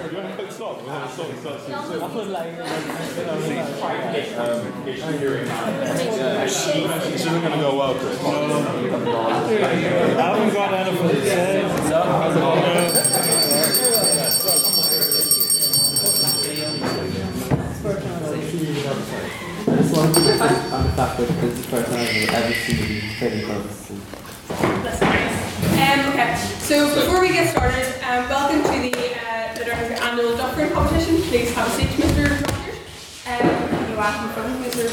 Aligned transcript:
This 0.00 0.12
isn't 7.26 7.42
going 7.42 7.52
to 7.52 7.58
go 7.58 7.76
well, 7.76 7.94
Chris. 7.94 8.18
I 8.20 8.22
haven't 10.16 10.54
got 10.54 10.72
anything 10.72 11.08
to 11.08 11.20
say. 11.26 11.62
I 11.62 11.64
just 19.76 19.96
want 19.96 20.14
to 20.14 20.20
comment 20.38 20.72
on 20.72 20.84
fact 20.96 21.18
that 21.18 21.28
this 21.40 21.66
time 21.66 21.84
I've 21.84 22.28
ever 22.30 22.54
seen 22.54 23.02
purposes. 23.18 24.00
That's 24.48 25.00
nice. 25.00 25.36
Um, 25.80 26.00
okay, 26.12 26.30
so 26.60 26.74
before 26.94 27.20
we 27.20 27.28
get 27.28 27.50
started, 27.50 27.86
um, 28.04 28.28
welcome 28.28 28.62
to 28.62 28.78
the, 28.80 28.89
annual 30.70 30.82
competition. 30.82 31.22
Please 31.22 31.52
have 31.54 31.66
a 31.68 31.70
seat, 31.70 31.88
Mr. 31.88 32.40
Doctor. 32.42 32.72
Um, 33.26 33.90
you 33.90 33.96
ask 33.98 34.22
in 34.22 34.28
front 34.30 34.48
of 34.54 34.72
Mr. 34.72 34.84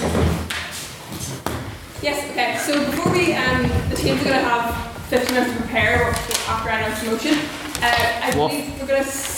Yes, 2.03 2.29
okay, 2.31 2.57
so 2.59 2.85
before 2.91 3.11
we, 3.11 3.33
um, 3.33 3.63
the 3.89 3.95
teams 3.95 4.21
are 4.21 4.25
going 4.25 4.35
to 4.37 4.43
have 4.43 4.95
15 5.07 5.33
minutes 5.35 5.53
to 5.55 5.59
prepare 5.63 6.03
after 6.47 6.69
I 6.69 6.79
announce 6.79 7.01
the 7.01 7.11
motion. 7.11 7.33
Uh, 7.81 8.21
I 8.23 8.31
believe 8.33 8.79
we're 8.79 8.87
going 8.87 9.03
to. 9.03 9.09
S- 9.09 9.35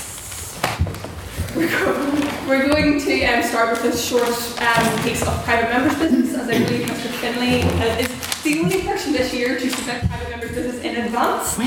we're 1.55 2.67
going 2.69 2.99
to 3.01 3.25
um, 3.25 3.43
start 3.43 3.71
with 3.71 3.93
a 3.93 3.97
short 3.97 4.29
um, 4.61 5.03
piece 5.03 5.21
of 5.25 5.43
private 5.43 5.69
members' 5.69 5.97
business, 5.97 6.35
as 6.35 6.47
I 6.47 6.59
believe 6.63 6.87
Mr. 6.87 7.09
Finlay 7.19 7.61
uh, 7.63 7.97
is 7.99 8.43
the 8.43 8.59
only 8.59 8.81
person 8.83 9.13
this 9.13 9.33
year 9.33 9.57
to 9.59 9.69
submit 9.69 10.07
private 10.09 10.29
members' 10.29 10.51
business 10.53 10.83
in 10.83 10.95
advance. 11.05 11.55
So, 11.55 11.61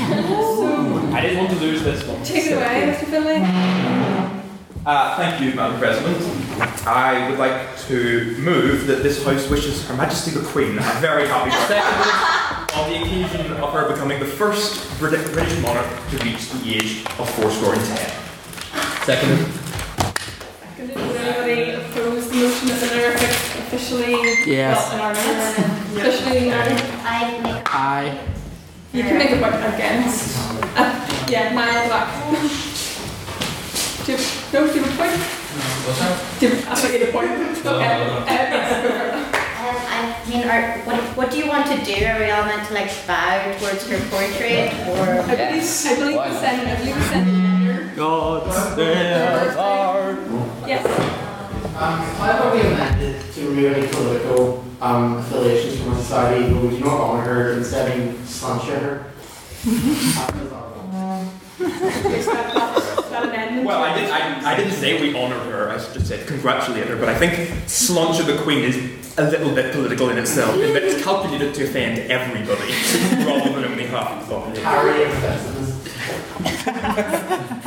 I 1.13 1.21
didn't 1.21 1.37
want 1.37 1.49
to 1.51 1.57
lose 1.57 1.83
this 1.83 2.03
one. 2.07 2.23
take 2.23 2.45
it 2.47 2.53
away, 2.53 2.95
Mr. 2.97 3.05
Finlay. 3.07 4.22
Uh, 4.85 5.15
thank 5.15 5.41
you, 5.41 5.53
Madam 5.55 5.79
President. 5.79 6.17
I 6.85 7.29
would 7.29 7.39
like 7.39 7.77
to 7.87 8.35
move 8.37 8.85
that 8.87 9.01
this 9.01 9.23
House 9.23 9.49
wishes 9.49 9.87
Her 9.87 9.95
Majesty 9.95 10.31
the 10.31 10.45
Queen 10.47 10.77
a 10.77 10.81
very 10.99 11.25
happy 11.25 11.51
birthday 11.51 11.79
on 12.77 12.91
the 12.91 13.01
occasion 13.01 13.53
of 13.63 13.71
her 13.71 13.93
becoming 13.93 14.19
the 14.19 14.25
first 14.25 14.99
British 14.99 15.25
monarch 15.61 15.87
to 16.09 16.17
reach 16.25 16.49
the 16.49 16.75
age 16.75 17.05
of 17.17 17.29
fourscore 17.29 17.75
and 17.75 17.85
ten. 17.85 18.11
Seconded. 19.05 19.47
Would 20.79 21.15
anybody 21.15 21.71
oppose 21.71 22.29
the 22.29 22.35
motion 22.35 22.69
as 22.71 22.83
an 22.83 22.99
Eric 22.99 23.21
officially? 23.21 24.11
Yes. 24.45 24.93
In 24.93 24.99
our 24.99 25.13
minutes, 25.13 25.59
officially. 25.95 26.51
I 26.51 27.39
make 27.41 27.73
Aye. 27.73 28.19
You 28.91 29.03
can 29.03 29.17
make 29.17 29.31
a 29.31 29.37
point 29.37 29.55
against. 29.75 30.37
Uh, 30.75 31.25
yeah, 31.29 31.53
Niall 31.53 31.87
back. 31.87 32.92
Do 34.05 34.11
you, 34.11 34.17
no, 34.51 34.67
do 34.67 34.73
you 34.79 34.83
have 34.83 34.93
a 34.93 34.97
point? 34.99 35.15
Do 36.39 36.47
you, 36.47 36.53
I 36.67 36.75
thought 36.75 36.91
you 36.91 36.99
had 36.99 37.07
a 37.07 37.11
point. 37.13 37.29
Okay. 37.31 37.71
Uh, 37.71 38.25
yes, 38.27 38.83
go 38.83 38.89
for 38.91 39.07
it. 39.07 39.13
Um, 39.63 39.77
I 39.87 39.95
mean, 40.27 40.43
are, 40.43 40.77
what, 40.83 40.99
what 41.15 41.31
do 41.31 41.37
you 41.37 41.47
want 41.47 41.67
to 41.67 41.77
do? 41.85 42.05
Are 42.05 42.19
we 42.19 42.29
all 42.29 42.43
meant 42.43 42.67
to 42.67 42.73
like 42.73 42.91
bow 43.07 43.55
towards 43.59 43.87
her 43.87 43.97
portrait 44.11 44.73
or? 44.91 45.23
I 45.23 45.35
believe, 45.35 45.63
I 45.63 45.95
believe 45.95 46.19
we 46.19 46.35
sent, 46.35 46.67
I 46.67 46.75
believe 46.79 46.95
we 46.97 47.01
sent 47.03 47.29
a 47.29 47.31
letter. 47.31 47.93
God 47.95 48.75
save 48.75 49.57
our 49.57 50.13
Yes. 50.67 50.85
Um, 51.75 52.01
I 52.21 52.37
thought 52.37 52.53
we 52.53 52.61
amended 52.61 53.33
to 53.33 53.47
remove 53.47 53.73
any 53.73 53.87
political 53.87 54.65
um, 54.81 55.17
affiliations 55.17 55.79
from 55.79 55.93
our 55.93 55.97
society, 55.97 56.53
but 56.53 56.61
we 56.61 56.69
do 56.71 56.79
not 56.83 56.99
honour 56.99 57.21
her, 57.23 57.53
instead 57.53 57.97
we 57.97 58.17
censure 58.25 58.79
her. 58.79 60.59
Well, 63.63 63.83
I, 63.83 63.99
did, 63.99 64.09
I, 64.09 64.53
I 64.53 64.55
didn't 64.55 64.73
say 64.73 64.99
we 64.99 65.15
honour 65.15 65.37
her, 65.37 65.69
I 65.69 65.75
just 65.77 66.07
said 66.07 66.25
congratulate 66.27 66.87
her, 66.87 66.95
but 66.95 67.09
I 67.09 67.15
think 67.17 67.33
Slunch 67.67 68.25
the 68.25 68.41
Queen 68.41 68.63
is 68.63 68.75
a 69.17 69.29
little 69.29 69.53
bit 69.53 69.71
political 69.73 70.09
in 70.09 70.17
itself, 70.17 70.55
in 70.55 70.73
that 70.73 70.83
it's 70.83 71.03
calculated 71.03 71.53
to 71.53 71.63
offend 71.63 71.99
everybody, 72.11 72.71
rather 73.25 73.61
than 73.61 73.71
only 73.71 73.85
half 73.85 74.27
the 74.27 74.35
population. 74.35 74.65
Harry. 74.65 75.03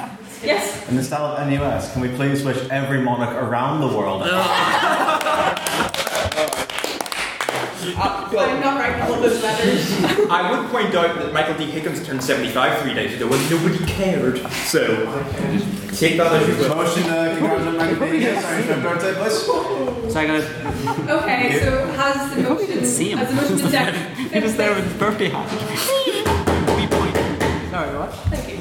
Yes. 0.43 0.88
In 0.88 0.94
the 0.94 1.03
style 1.03 1.37
of 1.37 1.49
NUS, 1.49 1.93
can 1.93 2.03
we 2.03 2.09
please 2.09 2.44
wish 2.44 2.56
every 2.71 3.00
monarch 3.00 3.34
around 3.34 3.81
the 3.81 3.88
world 3.88 4.22
I'm 7.99 8.61
not 8.61 8.78
writing 8.78 9.03
all 9.03 9.21
those 9.21 9.43
letters. 9.43 10.31
I 10.31 10.50
would 10.50 10.71
point 10.71 10.94
out 10.94 11.17
that 11.19 11.33
Michael 11.33 11.56
D. 11.56 11.65
Higgins 11.71 12.05
turned 12.06 12.22
75 12.22 12.83
three 12.83 12.94
days 12.94 13.15
ago 13.17 13.33
and 13.33 13.50
nobody 13.50 13.84
cared. 13.87 14.39
So, 14.67 14.87
take 15.93 16.17
that 16.19 16.33
as 16.33 16.49
you 16.49 16.56
will. 16.56 16.75
Motion 16.77 17.03
to 17.05 17.37
congratulate 17.39 17.77
Michael 17.78 18.11
D. 18.11 18.21
Higgins 18.21 18.44
on 18.44 18.55
his 18.62 18.83
birthday, 18.83 19.15
please. 19.15 20.12
Seconded. 20.12 20.44
Okay, 21.09 21.61
so 21.61 21.87
has 21.93 22.34
the 22.34 22.43
motion, 22.43 22.84
see 22.84 23.11
him. 23.11 23.19
has 23.19 23.28
the 23.28 23.34
motion 23.34 23.56
been 23.59 23.71
seconded? 23.71 24.33
He 24.33 24.41
was 24.41 24.56
there 24.56 24.75
with 24.75 24.84
his 24.84 24.94
birthday 24.99 25.28
hat. 25.28 25.50
Wee 26.77 26.87
point. 26.87 27.17
Sorry, 27.71 27.99
what? 27.99 28.12
Thank 28.31 28.49
you. 28.49 28.59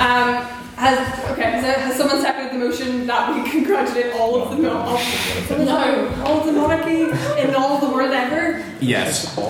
Um, 0.00 0.57
has, 0.78 1.30
okay, 1.30 1.42
has, 1.42 1.64
has 1.64 1.96
someone 1.96 2.20
seconded 2.20 2.52
the 2.52 2.58
motion 2.64 3.06
that 3.08 3.34
we 3.34 3.50
congratulate 3.56 4.12
all 4.14 4.40
of 4.40 4.50
the, 4.50 4.62
no, 4.62 4.96
no, 5.64 6.22
all 6.24 6.40
of 6.40 6.46
the 6.46 6.52
monarchy 6.52 7.02
in 7.42 7.54
all 7.54 7.74
of 7.74 7.80
the 7.80 7.88
world 7.88 8.12
ever? 8.12 8.64
Yes. 8.80 9.36
Um, 9.36 9.44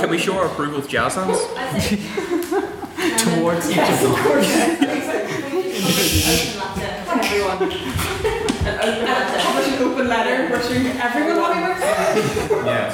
Can 0.00 0.10
we 0.10 0.18
show 0.18 0.36
our 0.38 0.46
approval 0.46 0.80
with 0.80 0.88
jazz 0.88 1.14
hands? 1.14 1.38
Towards 3.22 3.70
each 3.70 3.76
yes, 3.76 4.04
of 4.04 4.10
of 4.10 4.16
them. 4.16 4.24
course. 4.26 4.48
Everyone. 7.08 7.58
Publish 9.38 9.68
an 9.68 9.82
open 9.82 10.08
letter 10.08 10.50
wishing 10.52 10.86
everyone 10.98 11.52
happy 11.52 11.80
birthday? 11.80 12.64
Yes. 12.66 12.92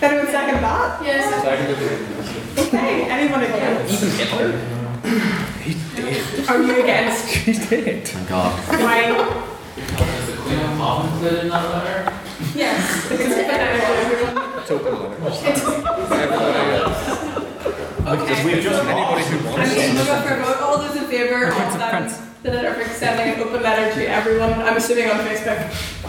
Anyone 0.00 0.26
second 0.28 0.62
that? 0.62 1.04
Yes. 1.04 2.19
Okay, 2.58 3.04
anyone 3.10 3.42
against? 3.42 4.02
Even 4.02 4.10
Hitler? 4.18 4.52
he 5.60 5.72
did. 5.96 6.48
Are 6.48 6.62
you 6.62 6.82
against? 6.82 7.26
He 7.40 7.52
did. 7.52 8.06
Thank 8.06 8.28
God. 8.28 8.52
Why? 8.68 9.46
Yes, 12.54 13.08
because 13.08 13.32
it's 13.32 13.48
been 13.48 13.60
Okay. 18.06 18.44
We've 18.44 18.62
just 18.62 18.82
Anybody 18.84 19.00
lost. 19.00 19.28
who 19.28 19.48
I 19.48 19.50
wants 19.52 19.76
mean, 19.76 19.94
we'll 19.94 20.06
go 20.06 20.22
for 20.22 20.34
a 20.34 20.44
vote. 20.44 20.56
All 20.62 20.78
those 20.78 20.96
in 20.96 21.04
favour 21.04 21.44
of 21.44 21.52
um, 21.52 22.08
the 22.42 22.50
letter 22.50 22.74
for 22.74 22.88
sending 22.94 23.34
an 23.34 23.40
open 23.40 23.62
letter 23.62 23.94
to 23.94 24.08
everyone, 24.08 24.52
I'm 24.54 24.76
assuming 24.76 25.10
on 25.10 25.18
Facebook, 25.18 25.60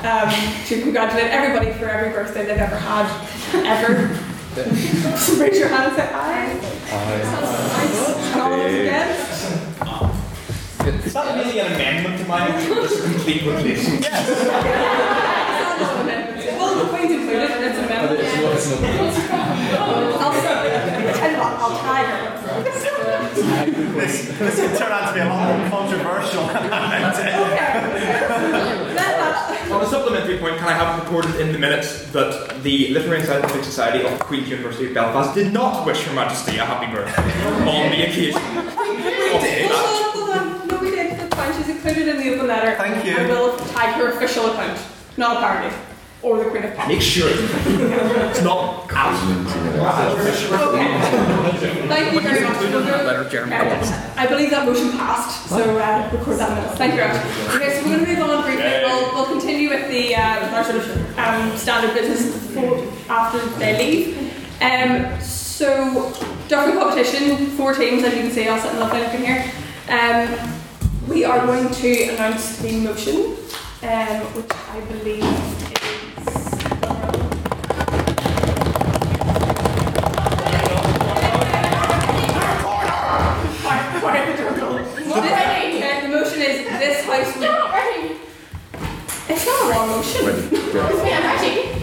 um, 0.03 0.66
to 0.68 0.82
congratulate 0.82 1.26
everybody 1.32 1.72
for 1.78 1.86
every 1.90 2.12
birthday 2.12 2.46
they've 2.46 2.58
ever 2.58 2.78
had, 2.78 3.08
ever. 3.53 4.31
Just 4.53 5.39
raise 5.39 5.57
your 5.59 5.69
hand 5.69 5.88
and 5.88 5.95
say 5.95 6.09
aye. 6.13 6.59
Aye. 6.91 7.22
And 8.34 8.41
all 8.41 8.50
those 8.57 8.73
against? 8.79 9.28
Is 11.07 11.13
that 11.13 11.35
really 11.38 11.59
an 11.59 11.73
amendment 11.73 12.19
to 12.22 12.25
my 12.28 12.50
motion? 12.50 12.73
Just 12.75 13.00
a 13.00 13.01
complete 13.03 13.44
replacement? 13.45 14.07
Well, 16.61 16.75
the 16.85 16.90
Queen's 16.91 17.11
included, 17.11 17.50
it's 17.50 17.78
an 17.78 17.85
amendment. 17.85 18.19
I'll, 19.79 19.97
I 20.22 20.34
tell 21.13 21.31
you 21.31 21.38
what, 21.38 21.53
I'll 21.57 21.75
tag 21.81 22.06
her. 22.85 22.91
This, 23.32 24.28
this 24.40 24.56
could 24.56 24.78
turn 24.78 24.92
out 24.92 25.08
to 25.09 25.14
be 25.14 25.20
a 25.20 25.26
lot 25.26 25.58
more 25.58 25.70
controversial 25.70 26.48
than 26.48 26.70
that. 26.70 27.16
On 29.72 29.82
a 29.82 29.86
supplementary 29.86 30.38
point, 30.38 30.58
can 30.58 30.68
I 30.68 30.74
have 30.74 31.00
reported 31.00 31.40
in 31.40 31.52
the 31.54 31.59
minutes 31.59 32.09
that 32.12 32.62
the 32.64 32.90
Literary 32.90 33.20
and 33.20 33.28
Scientific 33.28 33.64
Society 33.64 34.06
of 34.06 34.20
Queen's 34.20 34.50
University 34.50 34.88
of 34.88 34.94
Belfast 34.94 35.34
did 35.36 35.54
not 35.54 35.86
wish 35.86 36.04
Her 36.04 36.14
Majesty 36.14 36.58
a 36.58 36.66
happy 36.66 36.91
birthday 36.91 37.23
on 37.70 37.91
the 37.91 38.03
occasion 38.03 38.38
of 38.38 38.72
Hold 39.32 39.44
on, 39.72 40.12
hold 40.12 40.29
on. 40.29 40.67
No, 40.67 40.78
we 40.79 40.91
did. 40.91 41.17
That's 41.20 41.35
fine. 41.35 41.53
She's 41.58 41.70
included 41.70 42.08
in 42.09 42.17
the 42.17 42.34
open 42.34 42.47
letter. 42.47 42.76
Thank 42.78 43.06
you. 43.06 43.16
I 43.17 43.28
will 43.28 43.58
tag 43.58 43.96
her 43.96 44.12
official 44.12 44.47
account, 44.52 44.79
not 45.17 45.38
a 45.38 45.40
parody. 45.40 45.76
Or 46.23 46.38
the 46.38 46.50
Queen 46.52 46.64
of 46.64 46.76
Pop. 46.76 46.88
Make 46.88 47.02
sure 47.02 47.29
it's 47.34 48.41
not 48.44 48.88
Thank 51.91 52.14
you 52.14 52.22
very 52.22 52.44
much. 52.44 52.59
We'll 52.59 52.72
go- 52.72 53.03
Letter 53.03 53.29
Jeremy 53.29 53.56
Okay. 53.56 54.14
I 54.18 54.28
believe 54.28 54.50
that 54.52 54.66
motion 54.66 54.91
passed, 54.91 55.50
so 55.50 55.58
uh, 55.79 56.09
record 56.14 56.38
that 56.38 56.56
minutes. 56.58 56.76
Thank 56.78 56.94
you 56.94 57.00
very 57.00 57.14
much. 57.14 57.26
Okay, 57.56 57.70
so 57.76 57.84
we're 57.85 57.96
going 57.96 58.06
to 58.06 58.12
move 58.14 58.29
on 58.29 58.44
briefly. 58.44 58.64
We'll, 58.64 59.14
we'll 59.16 59.26
continue 59.26 59.70
with 59.70 59.88
the 59.90 60.16
uh, 60.16 60.41
with 60.41 60.53
our 60.53 60.64
sort 60.64 60.78
of 60.78 61.18
um, 61.20 61.58
standard 61.58 61.94
business 61.94 62.53
for, 62.53 62.88
after 63.12 63.40
they 63.59 63.78
leave. 63.78 64.17
Um, 64.62 65.20
so, 65.22 66.14
Duffy 66.47 66.74
competition, 66.78 67.47
four 67.52 67.74
teams, 67.74 68.03
as 68.03 68.14
you 68.14 68.22
can 68.22 68.32
see, 68.32 68.47
all 68.47 68.59
sitting 68.59 68.79
lovely 68.79 69.00
looking 69.00 69.26
here. 69.26 69.52
Um, 69.90 70.53
we 71.08 71.24
are 71.26 71.46
going 71.46 71.70
to 71.74 72.03
announce 72.09 72.58
the 72.59 72.79
motion, 72.79 73.16
um, 73.84 74.22
which 74.35 74.52
I 74.52 74.79
believe 74.88 75.24
wrong 89.69 89.90
motion. 89.90 90.25
Ready. 90.25 90.47
This 90.47 91.03
man, 91.03 91.23
actually. 91.23 91.81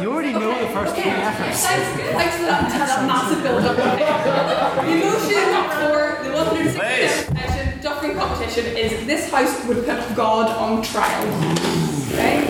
You 0.00 0.12
already 0.12 0.32
know 0.32 0.54
the 0.60 0.72
first 0.72 0.94
three 0.94 1.10
efforts. 1.10 1.66
Thanks 1.66 2.36
for 2.36 2.44
that, 2.46 2.70
a 2.98 3.06
massive 3.06 3.42
build-up. 3.42 3.76
The 3.76 4.92
Emotion 4.92 5.46
for 5.76 6.24
the 6.24 6.30
160 6.32 7.36
action 7.36 7.80
Dufferin 7.82 8.16
competition 8.16 8.66
is 8.76 9.06
this 9.06 9.30
house 9.30 9.66
would 9.66 9.84
put 9.84 10.16
God 10.16 10.48
on 10.50 10.82
trial. 10.82 11.26
Okay? 12.12 12.48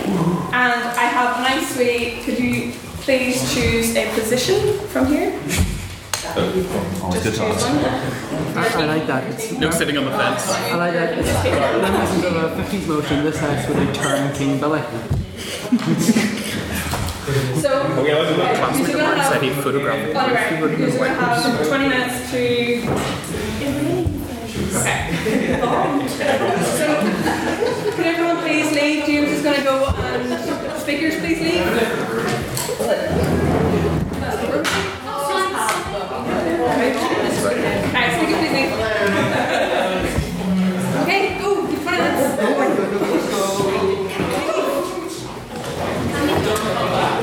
And 0.53 0.83
I 0.99 1.07
have 1.07 1.39
a 1.39 1.43
nice 1.43 1.77
way. 1.77 2.21
Could 2.23 2.39
you 2.39 2.73
please 3.03 3.53
choose 3.55 3.97
a 3.97 4.09
position 4.15 4.79
from 4.89 5.07
here? 5.07 5.33
Always 6.37 7.23
good 7.23 7.35
to 7.35 7.39
choose 7.39 7.41
ask. 7.41 7.67
I, 8.57 8.83
I 8.83 8.87
like 8.87 9.07
that. 9.07 9.25
It's, 9.33 9.53
No 9.53 9.71
sitting 9.71 9.97
on 9.97 10.05
the 10.05 10.11
fence. 10.13 10.49
I 10.49 10.75
like 10.77 10.93
that. 10.95 11.19
It's, 11.19 11.29
reminiscent 11.29 12.25
of 12.25 12.59
a 12.59 12.63
50s 12.63 12.87
motion. 12.87 13.25
This 13.25 13.39
house 13.39 13.67
would 13.69 13.77
like 13.79 13.95
turn 13.95 14.33
King 14.37 14.61
Billy. 14.61 14.81
So, 17.61 17.83
Okay, 17.99 18.15
let's 18.15 18.31
do 18.31 18.37
that. 18.43 18.75
okay, 18.75 18.85
so 18.85 18.93
we're 18.93 18.99
gonna 18.99 19.23
have, 19.23 19.33
Said 19.33 19.43
he'd 19.43 19.55
photograph 19.63 19.99
we're 20.07 20.13
gonna 20.77 21.15
have 21.15 21.67
20 21.69 21.89
minutes 21.89 22.31
to. 22.31 22.43
Okay. 24.77 25.01
So, 26.77 26.87
can 27.95 28.05
everyone 28.05 28.39
please 28.39 28.69
leave? 28.73 29.05
James 29.07 29.31
is 29.31 29.43
gonna 29.43 29.63
go 29.63 29.87
and 29.87 30.81
speakers 30.81 31.17
please 31.21 31.41
leave. 31.41 31.67
Okay, 36.81 36.97
20. 36.97 37.61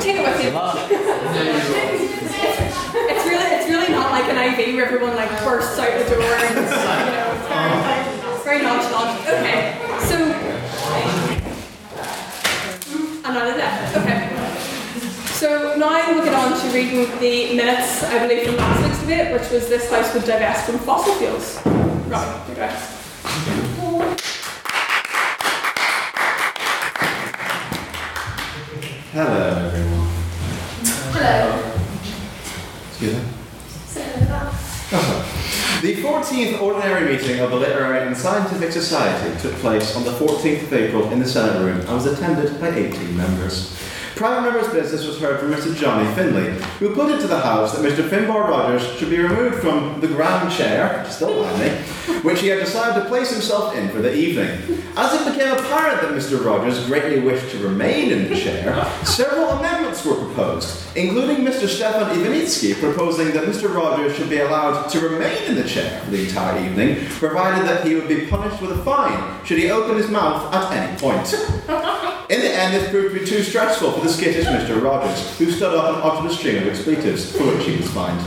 Take 0.00 0.14
it 0.14 0.22
with 0.22 0.38
you. 0.44 0.50
It's 3.10 3.24
really, 3.26 3.48
it's 3.50 3.68
really 3.68 3.90
not 3.90 4.12
like 4.12 4.30
an 4.30 4.38
IV 4.38 4.76
where 4.76 4.84
everyone 4.86 5.16
like 5.16 5.30
bursts 5.42 5.76
out 5.80 5.98
the 5.98 6.04
door 6.14 6.22
and 6.22 6.54
you 6.54 6.62
know, 6.62 7.34
it's 7.34 7.48
very, 7.48 7.72
it's 8.34 8.44
very 8.44 8.62
nonchalant. 8.62 9.26
Okay, 9.26 9.74
so 10.06 10.14
another 13.28 13.54
that. 13.56 13.96
Okay. 13.96 14.18
So 15.38 15.76
now 15.76 16.12
we'll 16.12 16.24
get 16.24 16.34
on 16.34 16.60
to 16.60 16.66
reading 16.74 17.08
the 17.20 17.54
minutes, 17.54 18.02
I 18.02 18.18
believe, 18.18 18.44
from 18.44 18.56
last 18.56 18.82
week's 18.82 18.98
debate, 19.02 19.32
which 19.32 19.48
was 19.52 19.68
this 19.68 19.88
house 19.88 20.12
would 20.12 20.24
divest 20.24 20.68
from 20.68 20.80
fossil 20.80 21.14
fuels. 21.14 21.64
Right, 22.08 22.50
okay. 22.50 22.74
Hello, 29.12 29.66
everyone. 29.68 30.08
Hello. 31.14 31.72
Excuse 32.88 33.14
me. 33.14 33.22
Uh-huh. 34.90 35.80
The 35.82 36.02
14th 36.02 36.60
Ordinary 36.60 37.16
Meeting 37.16 37.38
of 37.38 37.50
the 37.50 37.56
Literary 37.56 38.08
and 38.08 38.16
Scientific 38.16 38.72
Society 38.72 39.40
took 39.40 39.54
place 39.60 39.94
on 39.94 40.02
the 40.02 40.10
14th 40.14 40.64
of 40.64 40.72
April 40.72 41.08
in 41.12 41.20
the 41.20 41.28
Senate 41.28 41.64
Room 41.64 41.78
and 41.78 41.90
was 41.90 42.06
attended 42.06 42.60
by 42.60 42.70
18 42.70 43.16
members. 43.16 43.78
Prime 44.18 44.42
member's 44.42 44.66
business 44.72 45.06
was 45.06 45.20
heard 45.20 45.38
from 45.38 45.52
Mr. 45.52 45.72
Johnny 45.76 46.12
Finlay, 46.16 46.50
who 46.80 46.92
put 46.92 47.08
it 47.08 47.20
to 47.20 47.28
the 47.28 47.38
House 47.38 47.78
that 47.78 47.88
Mr. 47.88 48.02
Finbar 48.08 48.48
Rogers 48.48 48.82
should 48.96 49.10
be 49.10 49.18
removed 49.20 49.60
from 49.60 50.00
the 50.00 50.08
grand 50.08 50.50
chair, 50.50 51.06
still 51.08 51.34
landing, 51.34 51.80
which 52.24 52.40
he 52.40 52.48
had 52.48 52.58
decided 52.58 53.00
to 53.00 53.08
place 53.08 53.30
himself 53.30 53.76
in 53.76 53.88
for 53.90 54.00
the 54.00 54.12
evening. 54.12 54.82
As 54.96 55.14
it 55.14 55.30
became 55.30 55.52
apparent 55.52 56.02
that 56.02 56.10
Mr. 56.10 56.44
Rogers 56.44 56.84
greatly 56.86 57.20
wished 57.20 57.52
to 57.52 57.58
remain 57.58 58.10
in 58.10 58.28
the 58.28 58.36
chair, 58.36 58.84
several 59.04 59.50
amendments 59.50 60.04
were 60.04 60.16
proposed, 60.16 60.84
including 60.96 61.44
Mr. 61.44 61.68
Stefan 61.68 62.12
Ivanitsky 62.18 62.74
proposing 62.80 63.30
that 63.34 63.44
Mr. 63.44 63.72
Rogers 63.72 64.16
should 64.16 64.28
be 64.28 64.40
allowed 64.40 64.88
to 64.88 64.98
remain 64.98 65.44
in 65.44 65.54
the 65.54 65.62
chair 65.62 66.00
for 66.00 66.10
the 66.10 66.26
entire 66.26 66.60
evening, 66.66 67.06
provided 67.20 67.68
that 67.68 67.86
he 67.86 67.94
would 67.94 68.08
be 68.08 68.26
punished 68.26 68.60
with 68.60 68.72
a 68.72 68.82
fine 68.82 69.44
should 69.44 69.58
he 69.58 69.70
open 69.70 69.96
his 69.96 70.10
mouth 70.10 70.52
at 70.52 70.72
any 70.72 70.98
point. 70.98 71.87
In 72.28 72.40
the 72.40 72.54
end, 72.54 72.74
this 72.74 72.90
proved 72.90 73.14
to 73.14 73.20
be 73.20 73.26
too 73.26 73.42
stressful 73.42 73.92
for 73.92 74.00
the 74.00 74.08
skittish 74.12 74.44
Mr. 74.44 74.82
Rogers, 74.82 75.38
who 75.38 75.50
stood 75.50 75.74
up 75.74 75.94
and 75.94 76.02
uttered 76.02 76.30
a 76.30 76.34
string 76.34 76.58
of 76.58 76.68
expletives, 76.68 77.34
for 77.34 77.44
which 77.44 77.66
he 77.66 77.76
was 77.76 77.90
fined. 77.90 78.20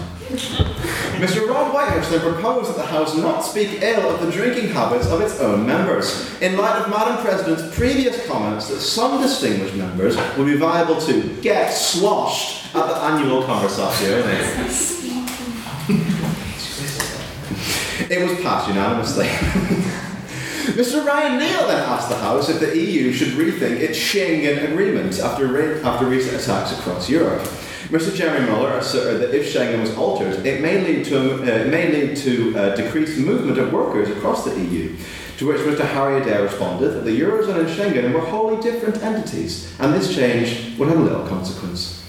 Mr. 1.22 1.48
Rod 1.48 1.72
Whitehurst 1.72 2.10
then 2.10 2.22
proposed 2.22 2.70
that 2.70 2.78
the 2.78 2.86
House 2.86 3.16
not 3.16 3.42
speak 3.42 3.84
ill 3.84 4.10
of 4.10 4.26
the 4.26 4.32
drinking 4.32 4.70
habits 4.70 5.06
of 5.08 5.22
its 5.22 5.40
own 5.40 5.68
members, 5.68 6.34
in 6.42 6.58
light 6.58 6.82
of 6.82 6.90
Madam 6.90 7.24
President's 7.24 7.76
previous 7.78 8.26
comments 8.26 8.70
that 8.70 8.80
some 8.80 9.22
distinguished 9.22 9.76
members 9.76 10.18
would 10.36 10.48
be 10.48 10.58
viable 10.58 11.00
to 11.02 11.22
get 11.42 11.70
sloshed 11.70 12.76
at 12.76 12.88
the 12.88 12.96
annual 12.96 13.44
conversazione. 13.44 14.88
It 18.10 18.28
was 18.28 18.42
passed 18.42 18.68
unanimously. 18.68 19.30
Mr. 20.62 21.04
Ryan 21.04 21.40
Neal 21.40 21.68
then 21.68 21.82
asked 21.90 22.10
the 22.10 22.16
House 22.16 22.48
if 22.48 22.60
the 22.60 22.78
EU 22.78 23.12
should 23.12 23.30
rethink 23.30 23.80
its 23.80 23.98
Schengen 23.98 24.72
agreement 24.72 25.20
after, 25.20 25.48
re- 25.48 25.82
after 25.82 26.06
recent 26.06 26.40
attacks 26.40 26.72
across 26.78 27.10
Europe. 27.10 27.42
Mr. 27.90 28.14
Jeremy 28.16 28.46
Muller 28.46 28.78
asserted 28.78 29.22
that 29.22 29.34
if 29.34 29.52
Schengen 29.52 29.82
was 29.82 29.96
altered, 29.98 30.46
it 30.46 30.62
may 30.62 30.82
lead 30.82 31.06
to, 31.06 31.42
uh, 31.42 31.66
it 31.66 31.68
may 31.68 31.92
lead 31.92 32.16
to 32.18 32.56
uh, 32.56 32.76
decreased 32.76 33.18
movement 33.18 33.58
of 33.58 33.74
workers 33.74 34.10
across 34.12 34.46
the 34.46 34.58
EU. 34.58 34.96
To 35.40 35.48
which 35.48 35.62
Mr. 35.62 35.84
Harry 35.84 36.22
Adair 36.22 36.44
responded 36.44 36.90
that 36.90 37.06
the 37.06 37.20
Eurozone 37.20 37.62
and 37.62 37.68
Schengen 37.68 38.14
were 38.14 38.22
wholly 38.22 38.62
different 38.62 39.02
entities, 39.02 39.76
and 39.80 39.92
this 39.94 40.14
change 40.14 40.78
would 40.78 40.90
have 40.90 41.00
little 41.00 41.28
consequence. 41.28 42.06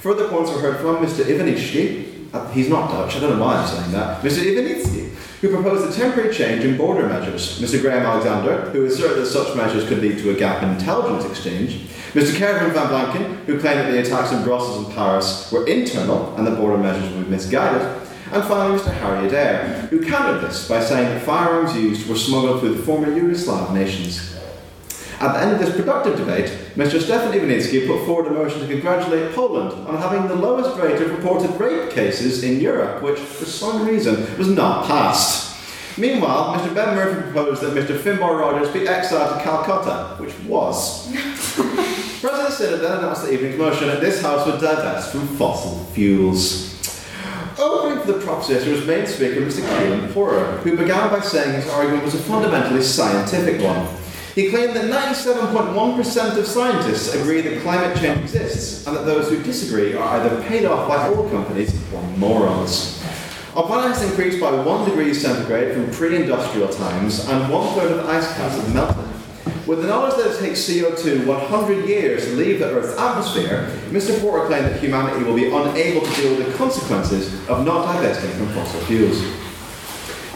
Further 0.00 0.28
points 0.28 0.52
were 0.52 0.60
heard 0.60 0.76
from 0.76 1.04
Mr. 1.04 1.24
Ivanitsky, 1.24 2.15
uh, 2.32 2.48
he's 2.50 2.68
not 2.68 2.90
Dutch, 2.90 3.16
I 3.16 3.20
don't 3.20 3.38
know 3.38 3.44
why 3.44 3.56
I'm 3.56 3.66
saying 3.66 3.92
that, 3.92 4.22
Mr. 4.22 4.42
Ivanitsky, 4.42 5.14
who 5.40 5.50
proposed 5.50 5.90
a 5.90 5.96
temporary 5.96 6.34
change 6.34 6.64
in 6.64 6.76
border 6.76 7.06
measures, 7.08 7.60
Mr. 7.60 7.80
Graham 7.80 8.04
Alexander, 8.04 8.70
who 8.70 8.84
asserted 8.86 9.18
that 9.18 9.26
such 9.26 9.56
measures 9.56 9.88
could 9.88 9.98
lead 9.98 10.18
to 10.18 10.30
a 10.30 10.34
gap 10.34 10.62
in 10.62 10.70
intelligence 10.70 11.24
exchange, 11.30 11.86
Mr. 12.12 12.36
Kevin 12.36 12.72
Van 12.72 12.86
Blanken, 12.86 13.44
who 13.44 13.60
claimed 13.60 13.80
that 13.80 13.90
the 13.90 14.00
attacks 14.00 14.32
in 14.32 14.42
Brussels 14.42 14.86
and 14.86 14.94
Paris 14.94 15.52
were 15.52 15.66
internal 15.66 16.34
and 16.36 16.46
the 16.46 16.56
border 16.56 16.78
measures 16.78 17.12
were 17.14 17.28
misguided, 17.30 17.82
and 18.32 18.42
finally 18.44 18.78
Mr. 18.78 18.92
Harry 18.92 19.26
Adair, 19.26 19.86
who 19.90 20.04
countered 20.04 20.40
this 20.40 20.68
by 20.68 20.82
saying 20.82 21.08
that 21.10 21.22
firearms 21.22 21.76
used 21.76 22.08
were 22.08 22.16
smuggled 22.16 22.60
through 22.60 22.74
the 22.74 22.82
former 22.82 23.08
Yugoslav 23.08 23.72
nations. 23.72 24.35
At 25.18 25.32
the 25.32 25.40
end 25.40 25.52
of 25.52 25.58
this 25.58 25.74
productive 25.74 26.18
debate, 26.18 26.50
Mr. 26.76 27.00
Stefan 27.00 27.32
Ivanitsky 27.32 27.86
put 27.86 28.04
forward 28.04 28.26
a 28.26 28.34
motion 28.34 28.60
to 28.60 28.66
congratulate 28.66 29.34
Poland 29.34 29.72
on 29.88 29.96
having 29.96 30.28
the 30.28 30.34
lowest 30.34 30.78
rate 30.78 31.00
of 31.00 31.10
reported 31.10 31.58
rape 31.58 31.90
cases 31.90 32.42
in 32.42 32.60
Europe, 32.60 33.02
which, 33.02 33.18
for 33.18 33.46
some 33.46 33.86
reason, 33.86 34.26
was 34.36 34.48
not 34.48 34.86
passed. 34.86 35.56
Meanwhile, 35.96 36.58
Mr. 36.58 36.74
Ben 36.74 36.94
Murphy 36.94 37.22
proposed 37.22 37.62
that 37.62 37.72
Mr. 37.72 37.98
Finbar 37.98 38.38
Rogers 38.38 38.70
be 38.74 38.86
exiled 38.86 39.38
to 39.38 39.42
Calcutta, 39.42 40.22
which 40.22 40.38
was. 40.40 41.10
President 42.20 42.52
Synod 42.52 42.80
then 42.80 42.98
announced 42.98 43.22
the 43.22 43.32
evening's 43.32 43.56
motion 43.56 43.88
that 43.88 44.02
this 44.02 44.20
House 44.20 44.46
would 44.46 44.60
divest 44.60 45.12
from 45.12 45.26
fossil 45.38 45.78
fuels. 45.94 46.74
Opening 47.58 48.00
for 48.00 48.12
the 48.12 48.20
proposition 48.20 48.70
was 48.70 48.86
main 48.86 49.06
speaker 49.06 49.40
Mr. 49.40 49.66
Keelan 49.66 50.12
Porter, 50.12 50.58
who 50.58 50.76
began 50.76 51.08
by 51.08 51.20
saying 51.20 51.54
his 51.54 51.66
argument 51.70 52.04
was 52.04 52.14
a 52.14 52.18
fundamentally 52.18 52.82
scientific 52.82 53.62
one. 53.62 53.86
He 54.36 54.50
claimed 54.50 54.76
that 54.76 54.84
97.1% 54.84 56.36
of 56.36 56.46
scientists 56.46 57.14
agree 57.14 57.40
that 57.40 57.62
climate 57.62 57.96
change 57.96 58.20
exists, 58.20 58.86
and 58.86 58.94
that 58.94 59.06
those 59.06 59.30
who 59.30 59.42
disagree 59.42 59.94
are 59.94 60.20
either 60.20 60.42
paid 60.42 60.66
off 60.66 60.86
by 60.86 61.08
oil 61.08 61.26
companies 61.30 61.74
or 61.90 62.02
morons. 62.18 63.02
Our 63.56 63.62
planet 63.62 63.96
has 63.96 64.02
increased 64.02 64.38
by 64.38 64.50
1 64.50 64.90
degree 64.90 65.14
centigrade 65.14 65.72
from 65.72 65.90
pre-industrial 65.90 66.68
times, 66.68 67.26
and 67.26 67.50
one 67.50 67.74
third 67.74 67.92
of 67.92 68.04
the 68.04 68.12
ice 68.12 68.30
caps 68.34 68.56
have 68.56 68.74
melted. 68.74 69.06
With 69.66 69.80
the 69.80 69.88
knowledge 69.88 70.16
that 70.16 70.26
it 70.26 70.38
takes 70.38 70.60
CO2 70.68 71.24
100 71.24 71.88
years 71.88 72.26
to 72.26 72.32
leave 72.34 72.58
the 72.58 72.66
Earth's 72.66 73.00
atmosphere, 73.00 73.70
Mr. 73.88 74.20
Porter 74.20 74.46
claimed 74.48 74.66
that 74.66 74.80
humanity 74.80 75.24
will 75.24 75.34
be 75.34 75.46
unable 75.46 76.02
to 76.02 76.14
deal 76.14 76.36
with 76.36 76.52
the 76.52 76.58
consequences 76.58 77.32
of 77.48 77.64
not 77.64 77.90
divesting 77.90 78.32
from 78.32 78.48
fossil 78.48 78.80
fuels. 78.82 79.18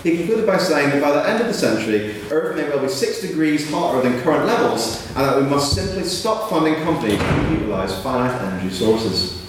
He 0.03 0.17
concluded 0.17 0.47
by 0.47 0.57
saying 0.57 0.91
that 0.91 1.03
by 1.03 1.11
the 1.13 1.29
end 1.29 1.43
of 1.43 1.47
the 1.47 1.53
century, 1.53 2.15
Earth 2.31 2.57
may 2.57 2.69
well 2.69 2.81
be 2.81 2.89
6 2.89 3.21
degrees 3.21 3.71
hotter 3.71 4.01
than 4.01 4.21
current 4.23 4.47
levels, 4.47 5.07
and 5.09 5.17
that 5.17 5.37
we 5.37 5.43
must 5.43 5.75
simply 5.75 6.05
stop 6.05 6.49
funding 6.49 6.77
companies 6.77 7.19
to 7.19 7.51
utilise 7.53 8.03
finite 8.03 8.41
energy 8.41 8.75
sources. 8.75 9.45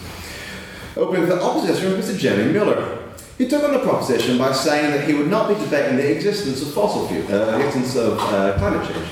Opening 0.97 1.29
the 1.29 1.41
opposition 1.41 1.95
was 1.95 2.05
Mr. 2.05 2.19
Jeremy 2.19 2.51
Miller. 2.51 2.99
He 3.37 3.47
took 3.47 3.63
on 3.63 3.71
the 3.71 3.79
proposition 3.79 4.37
by 4.37 4.51
saying 4.51 4.91
that 4.91 5.07
he 5.07 5.13
would 5.13 5.29
not 5.29 5.47
be 5.47 5.55
debating 5.55 5.95
the 5.95 6.11
existence 6.11 6.61
of 6.61 6.73
fossil 6.73 7.07
fuel, 7.07 7.25
uh, 7.27 7.45
the 7.57 7.65
existence 7.65 7.95
of 7.95 8.19
uh, 8.19 8.57
climate 8.57 8.87
change. 8.91 9.07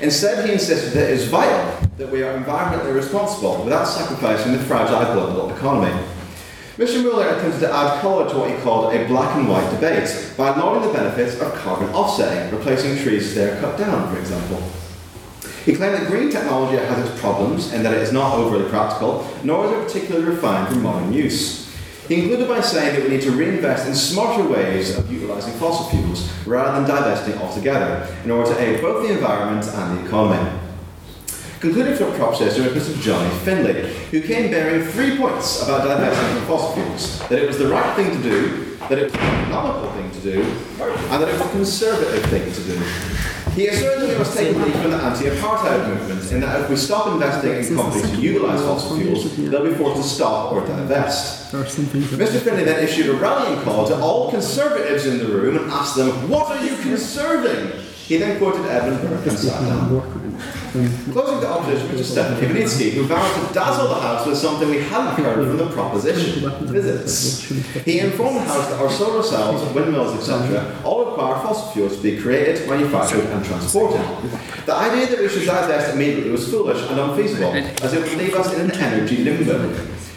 Instead, 0.00 0.44
he 0.44 0.54
insisted 0.54 0.92
that 0.94 1.10
it 1.10 1.18
is 1.18 1.28
vital 1.28 1.88
that 1.98 2.10
we 2.10 2.22
are 2.22 2.36
environmentally 2.36 2.94
responsible 2.94 3.62
without 3.62 3.84
sacrificing 3.84 4.52
the 4.52 4.58
fragile 4.58 5.14
global 5.14 5.54
economy. 5.54 5.92
Mr. 6.80 7.02
Mueller 7.02 7.28
attempted 7.28 7.60
to 7.60 7.70
add 7.70 8.00
colour 8.00 8.26
to 8.26 8.38
what 8.38 8.50
he 8.50 8.56
called 8.62 8.94
a 8.94 9.06
black 9.06 9.36
and 9.36 9.46
white 9.46 9.70
debate 9.70 10.32
by 10.38 10.48
lauding 10.56 10.88
the 10.88 10.98
benefits 10.98 11.38
of 11.38 11.52
carbon 11.56 11.90
offsetting, 11.90 12.50
replacing 12.56 12.96
trees 12.96 13.34
they 13.34 13.50
are 13.50 13.60
cut 13.60 13.76
down, 13.76 14.10
for 14.10 14.18
example. 14.18 14.62
He 15.66 15.74
claimed 15.74 15.96
that 15.96 16.06
green 16.06 16.30
technology 16.30 16.78
has 16.78 17.06
its 17.06 17.20
problems 17.20 17.74
and 17.74 17.84
that 17.84 17.92
it 17.92 18.00
is 18.00 18.14
not 18.14 18.32
overly 18.32 18.66
practical, 18.70 19.30
nor 19.44 19.66
is 19.66 19.72
it 19.72 19.86
particularly 19.88 20.24
refined 20.24 20.68
for 20.68 20.76
modern 20.76 21.12
use. 21.12 21.70
He 22.08 22.16
concluded 22.16 22.48
by 22.48 22.62
saying 22.62 22.94
that 22.94 23.02
we 23.02 23.14
need 23.14 23.22
to 23.24 23.32
reinvest 23.32 23.86
in 23.86 23.94
smarter 23.94 24.48
ways 24.48 24.96
of 24.96 25.12
utilising 25.12 25.52
fossil 25.58 25.90
fuels 25.90 26.32
rather 26.46 26.80
than 26.80 26.88
divesting 26.88 27.36
altogether 27.42 28.08
in 28.24 28.30
order 28.30 28.54
to 28.54 28.58
aid 28.58 28.80
both 28.80 29.06
the 29.06 29.12
environment 29.12 29.68
and 29.68 29.98
the 29.98 30.06
economy. 30.06 30.59
Concluding 31.60 31.94
for 31.94 32.10
Prop 32.16 32.34
Sister 32.34 32.62
was 32.62 32.88
Mr. 32.88 32.98
Johnny 33.02 33.28
Finlay, 33.40 33.92
who 34.10 34.22
came 34.22 34.50
bearing 34.50 34.82
three 34.82 35.18
points 35.18 35.62
about 35.62 35.86
divesting 35.86 36.38
from 36.38 36.46
fossil 36.46 36.72
fuels. 36.72 37.18
That 37.28 37.38
it 37.38 37.46
was 37.46 37.58
the 37.58 37.68
right 37.68 37.94
thing 37.96 38.10
to 38.16 38.22
do, 38.22 38.76
that 38.88 38.98
it 38.98 39.04
was 39.04 39.12
the 39.12 39.20
economical 39.20 39.92
thing 39.92 40.10
to 40.10 40.20
do, 40.20 40.42
and 40.80 41.22
that 41.22 41.28
it 41.28 41.32
was 41.32 41.42
a 41.42 41.50
conservative 41.50 42.24
thing 42.30 42.50
to 42.50 42.62
do. 42.62 42.82
He 43.52 43.66
asserted 43.66 44.00
that 44.00 44.08
we 44.08 44.16
must 44.16 44.38
take 44.38 44.56
a 44.56 44.58
lead 44.58 44.72
from 44.72 44.92
the 44.92 44.96
anti-apartheid 44.96 45.86
movement 45.86 46.32
in 46.32 46.40
that 46.40 46.62
if 46.62 46.70
we 46.70 46.76
stop 46.76 47.08
investing 47.08 47.52
in 47.52 47.76
companies 47.76 48.10
who 48.10 48.22
utilise 48.22 48.62
fossil 48.62 48.96
fuels, 48.96 49.36
they'll 49.36 49.62
be 49.62 49.74
forced 49.74 50.00
to 50.00 50.08
stop 50.08 50.52
or 50.52 50.64
divest. 50.64 51.52
There 51.52 51.60
are 51.60 51.66
some 51.66 51.84
things 51.84 52.10
that 52.10 52.20
Mr. 52.20 52.40
Finlay 52.40 52.64
then 52.64 52.82
issued 52.82 53.10
a 53.10 53.14
rallying 53.18 53.60
call 53.64 53.86
to 53.88 54.00
all 54.00 54.30
conservatives 54.30 55.04
in 55.04 55.18
the 55.18 55.26
room 55.26 55.58
and 55.58 55.70
asked 55.70 55.96
them, 55.96 56.30
What 56.30 56.56
are 56.56 56.64
you 56.64 56.74
conserving? 56.76 57.89
He 58.10 58.16
then 58.16 58.38
quoted 58.38 58.66
Edmund 58.66 59.08
Burke 59.08 59.24
and 59.24 59.38
sat 59.38 59.60
down. 59.60 59.88
Closing 61.12 61.40
the 61.40 61.48
opposition 61.48 61.92
was 61.96 62.10
Stefan 62.10 62.42
Ivanitsky, 62.42 62.90
who 62.90 63.04
vowed 63.04 63.48
to 63.48 63.54
dazzle 63.54 63.86
the 63.86 63.94
House 63.94 64.26
with 64.26 64.36
something 64.36 64.68
we 64.68 64.80
hadn't 64.80 65.24
heard 65.24 65.46
from 65.46 65.56
the 65.56 65.68
proposition 65.68 66.50
visits. 66.66 67.44
He 67.84 68.00
informed 68.00 68.38
the 68.38 68.40
House 68.40 68.68
that 68.68 68.80
our 68.80 68.90
solar 68.90 69.22
cells, 69.22 69.62
windmills, 69.72 70.18
etc., 70.18 70.76
all 70.82 71.10
require 71.10 71.40
fossil 71.40 71.70
fuels 71.70 71.98
to 71.98 72.02
be 72.02 72.20
created, 72.20 72.68
manufactured, 72.68 73.26
and 73.26 73.44
transported. 73.44 74.04
The 74.66 74.74
idea 74.74 75.06
that 75.06 75.20
we 75.20 75.28
should 75.28 75.46
divest 75.46 75.94
immediately 75.94 76.32
was 76.32 76.50
foolish 76.50 76.82
and 76.90 76.98
unfeasible, 76.98 77.52
as 77.54 77.94
it 77.94 78.02
would 78.02 78.18
leave 78.18 78.34
us 78.34 78.52
in 78.52 78.62
an 78.62 78.72
energy 78.72 79.18
limbo. 79.22 79.72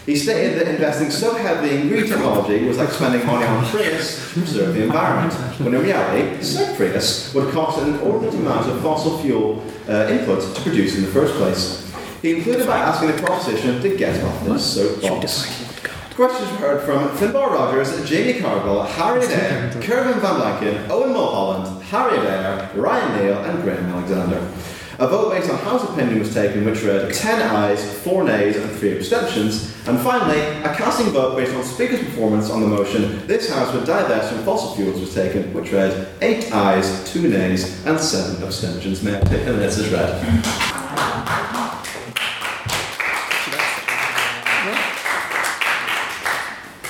He 0.06 0.16
stated 0.16 0.58
that 0.58 0.68
investing 0.68 1.10
so 1.10 1.34
heavily 1.34 1.80
in 1.80 1.88
green 1.88 2.06
technology 2.06 2.62
was 2.66 2.76
like 2.76 2.90
spending 2.90 3.26
money 3.26 3.46
on 3.46 3.64
Prius 3.64 4.34
to 4.34 4.40
preserve 4.40 4.74
the 4.74 4.82
environment, 4.82 5.32
when 5.60 5.74
in 5.74 5.80
reality, 5.80 6.42
said 6.42 6.76
Prius 6.76 7.32
would 7.32 7.50
cost 7.54 7.80
an 7.80 7.94
inordinate 7.94 8.34
amount 8.34 8.68
of 8.70 8.82
fossil 8.82 9.16
fuel 9.18 9.64
uh, 9.88 10.06
input 10.10 10.54
to 10.54 10.60
produce 10.60 10.96
in 10.96 11.04
the 11.04 11.10
first 11.10 11.34
place. 11.36 11.90
He 12.20 12.34
concluded 12.34 12.66
by 12.66 12.78
asking 12.78 13.12
the 13.12 13.22
proposition 13.22 13.80
to 13.80 13.96
get 13.96 14.22
off 14.22 14.44
this 14.44 14.74
soapbox. 14.74 15.64
Questions 16.14 16.50
were 16.52 16.58
heard 16.58 16.82
from 16.84 17.08
Finbar 17.16 17.50
Rogers, 17.50 18.08
Jamie 18.08 18.38
Cargill, 18.40 18.82
Harry 18.84 19.24
Adair, 19.24 19.70
Kervin 19.80 20.20
Van 20.20 20.40
Lanken, 20.40 20.88
Owen 20.88 21.12
Mulholland, 21.12 21.82
Harry 21.84 22.18
Adair, 22.18 22.70
Ryan 22.76 23.20
Neal, 23.20 23.38
and 23.38 23.62
Graham 23.62 23.86
Alexander. 23.86 24.48
A 25.00 25.08
vote 25.08 25.32
based 25.32 25.50
on 25.50 25.58
House 25.58 25.82
opinion 25.82 26.20
was 26.20 26.32
taken, 26.32 26.64
which 26.64 26.84
read 26.84 27.12
10 27.12 27.42
ayes, 27.42 27.98
4 28.02 28.22
nays, 28.22 28.56
and 28.56 28.70
3 28.70 28.96
abstentions. 28.96 29.74
And 29.88 29.98
finally, 29.98 30.38
a 30.38 30.72
casting 30.72 31.06
vote 31.06 31.36
based 31.36 31.52
on 31.52 31.64
Speaker's 31.64 31.98
performance 31.98 32.48
on 32.48 32.60
the 32.60 32.68
motion 32.68 33.26
this 33.26 33.52
House 33.52 33.74
would 33.74 33.86
divest 33.86 34.32
from 34.32 34.44
fossil 34.44 34.76
fuels 34.76 35.00
was 35.00 35.12
taken, 35.12 35.52
which 35.52 35.72
read 35.72 36.06
8 36.22 36.52
ayes, 36.52 37.12
2 37.12 37.28
nays, 37.28 37.84
and 37.86 37.98
7 37.98 38.40
abstentions. 38.44 39.02
May 39.02 39.16
I 39.16 39.20
take 39.22 39.44
the 39.44 39.52
minutes 39.52 39.78
as 39.78 39.90
read? 39.90 40.10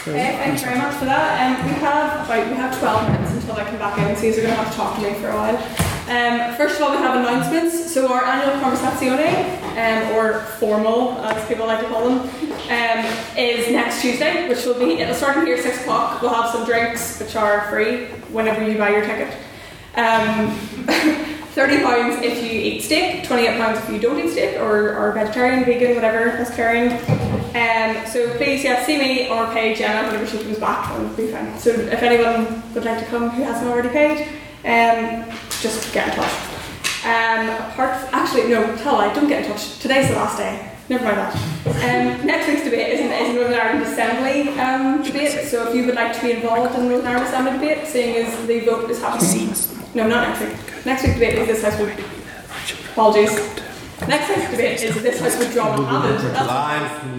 Okay, 0.07 0.37
thanks 0.37 0.63
very 0.63 0.77
much 0.77 0.95
for 0.97 1.07
that. 1.07 1.59
Um, 1.59 1.67
we 1.67 1.73
have 1.81 2.27
about 2.27 2.51
we 2.51 2.57
have 2.57 2.79
12 2.79 3.13
minutes 3.13 3.33
until 3.33 3.57
I 3.57 3.65
come 3.65 3.79
back 3.79 3.99
in, 3.99 4.15
so 4.15 4.25
you're 4.25 4.37
going 4.37 4.49
to 4.49 4.55
have 4.55 4.71
to 4.71 4.77
talk 4.77 4.97
to 4.97 5.03
me 5.03 5.15
for 5.15 5.31
a 5.31 5.35
while. 5.35 5.94
Um, 6.09 6.55
first 6.57 6.77
of 6.77 6.83
all, 6.83 6.91
we 6.91 6.99
have 6.99 7.17
announcements. 7.17 7.93
So 7.95 8.13
our 8.13 8.25
annual 8.25 8.61
conversazione, 8.61 9.63
um, 9.77 10.17
or 10.17 10.41
formal, 10.59 11.13
as 11.21 11.49
people 11.49 11.67
like 11.67 11.81
to 11.81 11.87
call 11.87 12.09
them, 12.09 12.19
um, 12.21 13.39
is 13.39 13.71
next 13.71 14.03
Tuesday, 14.03 14.47
which 14.49 14.67
will 14.67 14.79
be 14.79 15.01
it'll 15.01 15.15
start 15.15 15.47
here 15.47 15.57
six 15.61 15.81
o'clock. 15.81 16.21
We'll 16.21 16.35
have 16.35 16.51
some 16.51 16.67
drinks, 16.67 17.19
which 17.21 17.37
are 17.37 17.69
free 17.71 18.07
whenever 18.33 18.69
you 18.69 18.77
buy 18.77 18.91
your 18.91 19.05
ticket. 19.07 19.35
Um, 19.97 20.55
Thirty 21.55 21.85
pounds 21.85 22.21
if 22.21 22.43
you 22.43 22.51
eat 22.51 22.83
steak, 22.83 23.25
twenty-eight 23.25 23.57
pounds 23.59 23.79
if 23.79 23.89
you 23.89 24.01
don't 24.01 24.19
eat 24.19 24.33
steak, 24.33 24.61
or 24.61 24.93
are 24.95 25.13
vegetarian, 25.13 25.65
vegan, 25.65 25.95
whatever, 25.95 26.37
pescatarian. 26.37 26.99
Um, 27.55 28.05
so 28.07 28.37
please, 28.37 28.65
yeah, 28.65 28.85
see 28.85 28.99
me 28.99 29.29
or 29.29 29.47
pay 29.53 29.73
Jenna 29.73 30.09
whenever 30.09 30.27
she 30.27 30.43
comes 30.43 30.59
back, 30.59 30.91
and 30.91 31.05
it'll 31.05 31.17
be 31.17 31.29
fine. 31.29 31.57
So 31.61 31.71
if 31.71 32.03
anyone 32.03 32.61
would 32.75 32.85
like 32.85 32.99
to 32.99 33.05
come 33.07 33.31
who 33.31 33.45
hasn't 33.45 33.71
already 33.71 33.91
paid, 33.91 34.27
um, 34.65 35.25
just 35.61 35.93
get 35.93 36.09
in 36.09 36.15
touch. 36.15 36.33
Um, 37.05 37.49
apart, 37.71 38.09
actually, 38.13 38.49
no, 38.49 38.75
tell 38.77 38.97
I 38.97 39.13
don't 39.13 39.29
get 39.29 39.45
in 39.45 39.51
touch. 39.51 39.79
Today's 39.79 40.09
the 40.09 40.15
last 40.17 40.39
day. 40.39 40.71
Never 40.89 41.05
mind 41.05 41.17
that. 41.19 41.35
Um, 41.67 42.27
next 42.27 42.47
week's 42.49 42.65
debate 42.65 42.93
is, 42.93 43.01
is 43.01 43.35
Northern 43.35 43.55
Ireland 43.59 43.83
Assembly 43.85 44.49
um, 44.61 45.03
debate. 45.03 45.47
So 45.49 45.69
if 45.69 45.75
you 45.75 45.87
would 45.87 45.95
like 45.95 46.13
to 46.15 46.21
be 46.21 46.33
involved 46.33 46.75
in 46.77 46.85
the 46.85 46.89
Northern 46.91 47.07
Ireland 47.09 47.29
Assembly 47.29 47.53
debate, 47.53 47.87
seeing 47.87 48.17
as 48.17 48.47
the 48.47 48.61
vote 48.61 48.91
is 48.91 49.01
happening. 49.01 49.49
No, 49.95 50.07
not 50.09 50.29
next 50.29 50.41
week. 50.41 50.85
Next 50.87 51.03
week's 51.03 51.15
debate 51.15 51.39
is 51.39 51.47
this 51.47 51.63
house 51.63 51.79
with. 51.81 52.91
Apologies. 52.93 53.33
Next 54.09 54.29
week's 54.29 54.51
debate 54.51 54.83
is 54.83 55.03
this 55.03 55.21
house 55.21 55.39
with 55.39 55.55
John 55.55 55.81
Mohammed. 55.81 56.21
That's- 56.21 56.47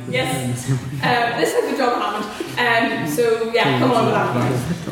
Yes. 0.10 0.70
Uh, 1.04 1.38
this 1.40 1.54
house 1.54 1.64
with 1.64 1.78
John 1.78 2.00
Mohammed. 2.00 3.04
Um, 3.04 3.08
so 3.08 3.52
yeah, 3.54 3.80
come 3.80 3.92
on 3.92 4.06
with 4.06 4.14
that. 4.14 4.85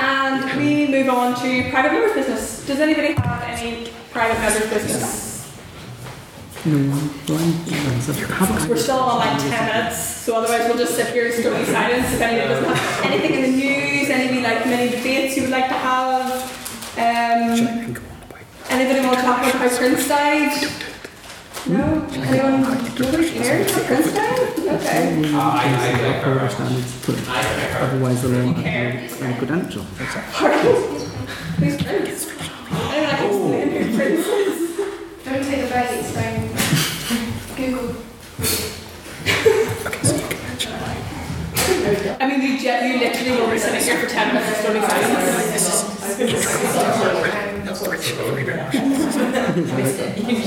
And 0.00 0.58
we 0.58 0.88
move 0.88 1.08
on 1.10 1.34
to 1.42 1.70
private 1.70 1.92
members' 1.92 2.14
business. 2.14 2.66
Does 2.66 2.80
anybody 2.80 3.12
have 3.12 3.42
any 3.42 3.92
private 4.10 4.40
members' 4.40 4.70
business? 4.70 5.30
no, 6.64 6.76
We're 8.68 8.76
still 8.76 8.98
on 8.98 9.18
like 9.18 9.38
10 9.40 9.50
minutes, 9.50 9.98
so 9.98 10.36
otherwise 10.36 10.68
we'll 10.68 10.78
just 10.78 10.94
sit 10.94 11.08
here 11.08 11.26
in 11.26 11.32
stony 11.32 11.64
silence 11.64 12.12
if 12.12 12.20
anybody 12.20 12.48
doesn't 12.48 12.74
have 12.76 13.04
anything 13.06 13.32
in 13.34 13.42
the 13.42 13.56
news, 13.56 14.10
any 14.10 14.42
like 14.42 14.66
mini 14.66 14.90
debates 14.90 15.36
you 15.36 15.42
would 15.44 15.50
like 15.50 15.68
to 15.68 15.74
have. 15.74 16.32
Um, 16.98 17.96
anybody 18.68 19.06
want 19.06 19.18
to 19.18 19.24
talk 19.24 19.38
about 19.38 19.54
how 19.54 19.76
Prince 19.76 20.08
died? 20.08 20.89
No? 21.66 22.06
Anyone? 22.12 22.62
Nobody 22.98 23.30
cares 23.30 24.12
died? 24.14 24.58
Okay. 24.58 25.30
Power 25.30 26.48
standards 26.48 27.04
put, 27.04 27.16
otherwise 27.28 28.22
the 28.22 28.28
law 28.28 28.52
no 29.20 29.34
credential. 29.36 29.84
Prince? 29.94 31.06
Anyone 31.60 31.80
like? 33.10 33.68
Don't 35.24 35.44
take. 35.44 35.70
Google. 37.56 37.96
I 42.20 42.26
mean, 42.26 42.40
you, 42.42 42.48
you 42.48 42.98
literally 42.98 43.32
be 43.50 43.58
sitting 43.58 43.82
here 43.82 43.98
for 43.98 44.06
10 44.08 44.34
minutes 44.34 44.48
in 44.48 44.54
stony 44.62 44.80
silence. 47.80 48.10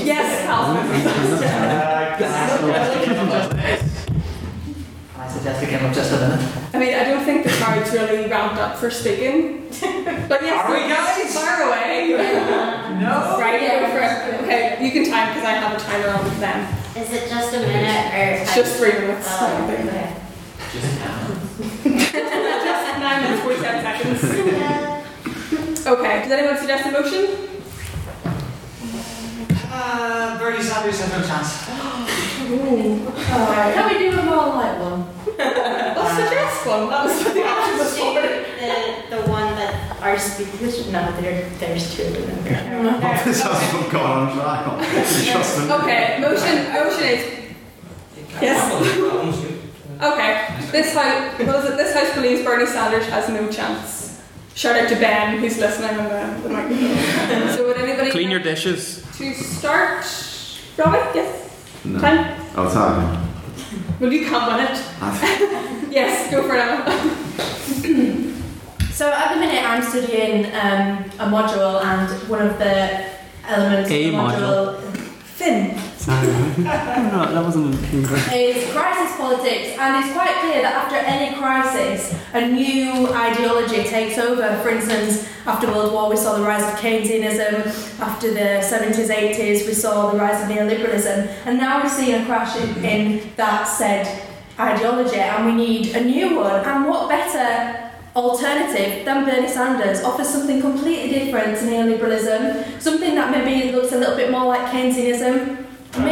yes, 0.04 0.44
Hal. 0.46 0.76
I 5.16 5.28
suggest 5.28 5.60
we 5.60 5.66
give 5.66 5.80
him 5.80 5.92
just 5.92 6.12
a 6.12 6.16
minute. 6.16 6.40
I 6.74 6.78
mean, 6.78 6.94
I 6.94 7.04
don't 7.04 7.24
think 7.24 7.44
the 7.44 7.50
crowd's 7.50 7.92
really 7.92 8.28
ramped 8.30 8.56
up 8.56 8.76
for 8.76 8.90
speaking. 8.90 9.66
But 10.28 10.42
yes, 10.42 10.64
Are 10.64 10.72
we, 10.72 10.88
guys? 10.88 11.34
Fire 11.34 11.62
away. 11.68 12.10
No. 13.00 13.36
Right, 13.40 13.60
go 13.60 13.86
for. 13.90 14.00
Okay, 14.44 14.78
you 14.84 14.90
can 14.92 15.04
time 15.10 15.28
because 15.34 15.44
I 15.44 15.52
have 15.52 15.76
a 15.76 15.80
timer 15.80 16.08
on 16.08 16.24
with 16.24 16.38
them. 16.38 16.66
Is 16.96 17.10
it 17.12 17.28
just 17.28 17.52
a 17.54 17.58
minute 17.58 18.14
or? 18.14 18.42
It's 18.42 18.54
just 18.54 18.76
three 18.76 18.92
minutes. 18.92 19.26
Oh, 19.30 19.64
okay. 19.64 20.14
Just 21.84 22.98
nine 23.00 23.22
minutes, 23.22 23.42
47 23.42 23.82
seconds. 23.82 24.83
Yeah. 25.84 25.92
Okay, 25.92 26.22
does 26.22 26.32
anyone 26.32 26.56
suggest 26.58 26.86
a 26.86 26.90
motion? 26.92 27.26
Uh, 29.70 30.38
Bernie 30.38 30.62
Sanders 30.62 31.00
has 31.00 31.10
no 31.12 31.22
chance. 31.26 31.64
Can 33.74 33.88
we 33.88 33.94
do 33.98 34.18
a 34.18 34.22
more 34.22 34.46
light 34.48 34.78
one? 34.80 35.06
Let's 35.38 36.16
suggest 36.16 36.66
one. 36.66 36.88
That 36.88 37.04
was 37.04 37.24
what 37.24 37.34
the 37.34 37.44
option 37.44 37.78
was 37.78 37.98
for. 37.98 38.14
The, 38.14 38.26
the 39.16 39.22
one 39.30 39.54
that 39.56 39.72
our 40.00 40.18
speakers, 40.18 40.86
no, 40.90 41.12
there, 41.20 41.48
there's 41.58 41.94
two 41.96 42.04
of 42.04 42.26
them. 42.26 42.44
This 43.24 43.42
hasn't 43.42 43.90
gone 43.92 44.28
on 44.28 44.32
trial. 44.36 44.76
Trust 44.78 45.58
me. 45.58 45.64
Okay, 45.72 46.18
motion, 46.20 46.72
motion 46.72 47.04
is, 47.04 47.22
yes. 48.40 48.72
Okay, 50.00 50.32
this 50.70 50.94
house, 50.94 51.38
what 51.38 51.56
is 51.64 51.70
it, 51.70 51.76
this 51.76 51.92
house 51.94 52.14
believes 52.14 52.42
Bernie 52.42 52.66
Sanders 52.66 53.06
has 53.06 53.28
no 53.28 53.48
chance. 53.50 54.03
Shout 54.54 54.76
out 54.76 54.88
to 54.88 54.94
Ben, 54.96 55.38
who's 55.38 55.58
listening 55.58 55.98
on 55.98 56.04
the, 56.04 56.40
the 56.42 56.48
microphone. 56.48 57.56
So 57.56 57.66
would 57.66 57.76
anybody 57.76 58.10
Clean 58.12 58.30
your 58.30 58.40
dishes. 58.40 59.04
to 59.16 59.34
start? 59.34 60.04
Robin, 60.78 61.00
yes? 61.14 61.82
No. 61.84 61.98
Time? 62.00 62.40
Oh, 62.56 62.72
time. 62.72 63.20
Will 64.00 64.12
you 64.12 64.26
come 64.26 64.44
on 64.44 64.60
it? 64.60 64.70
Yes, 65.94 66.28
go 66.28 66.42
for 66.42 66.56
it, 66.56 66.64
So 68.92 69.12
at 69.12 69.34
the 69.34 69.40
minute 69.40 69.62
I'm 69.62 69.80
studying 69.82 70.46
um, 70.46 71.04
a 71.20 71.30
module 71.30 71.80
and 71.84 72.10
one 72.28 72.42
of 72.42 72.58
the 72.58 73.04
elements 73.46 73.90
A 73.90 74.06
of 74.06 74.12
the 74.12 74.18
module, 74.18 74.80
Finn. 75.22 75.78
No, 76.06 77.32
that 77.32 77.42
wasn't. 77.42 77.74
It's 78.32 78.72
crisis 78.72 79.16
politics, 79.16 79.78
and 79.78 80.04
it's 80.04 80.12
quite 80.12 80.34
clear 80.40 80.62
that 80.62 80.74
after 80.74 80.96
any 80.96 81.36
crisis, 81.36 82.14
a 82.34 82.46
new 82.46 83.08
ideology 83.12 83.84
takes 83.84 84.18
over. 84.18 84.60
For 84.62 84.68
instance, 84.70 85.26
after 85.46 85.66
World 85.68 85.92
War, 85.92 86.10
we 86.10 86.16
saw 86.16 86.36
the 86.36 86.42
rise 86.44 86.62
of 86.62 86.78
Keynesianism. 86.78 88.00
After 88.00 88.32
the 88.32 88.60
70s, 88.60 89.08
80s, 89.08 89.66
we 89.66 89.72
saw 89.74 90.10
the 90.10 90.18
rise 90.18 90.42
of 90.42 90.48
neoliberalism. 90.54 91.28
And 91.46 91.58
now 91.58 91.82
we're 91.82 91.88
seeing 91.88 92.22
a 92.22 92.26
crash 92.26 92.56
in, 92.56 92.84
in 92.84 93.32
that 93.36 93.64
said 93.64 94.28
ideology, 94.58 95.16
and 95.16 95.46
we 95.46 95.54
need 95.54 95.96
a 95.96 96.04
new 96.04 96.36
one. 96.36 96.64
And 96.64 96.86
what 96.86 97.08
better 97.08 97.92
alternative 98.14 99.04
than 99.04 99.24
Bernie 99.24 99.48
Sanders 99.48 100.02
offers 100.04 100.28
something 100.28 100.60
completely 100.60 101.18
different 101.18 101.58
to 101.58 101.64
neoliberalism, 101.64 102.80
something 102.80 103.14
that 103.14 103.30
maybe 103.30 103.72
looks 103.72 103.92
a 103.92 103.98
little 103.98 104.16
bit 104.16 104.30
more 104.30 104.44
like 104.44 104.70
Keynesianism. 104.70 105.63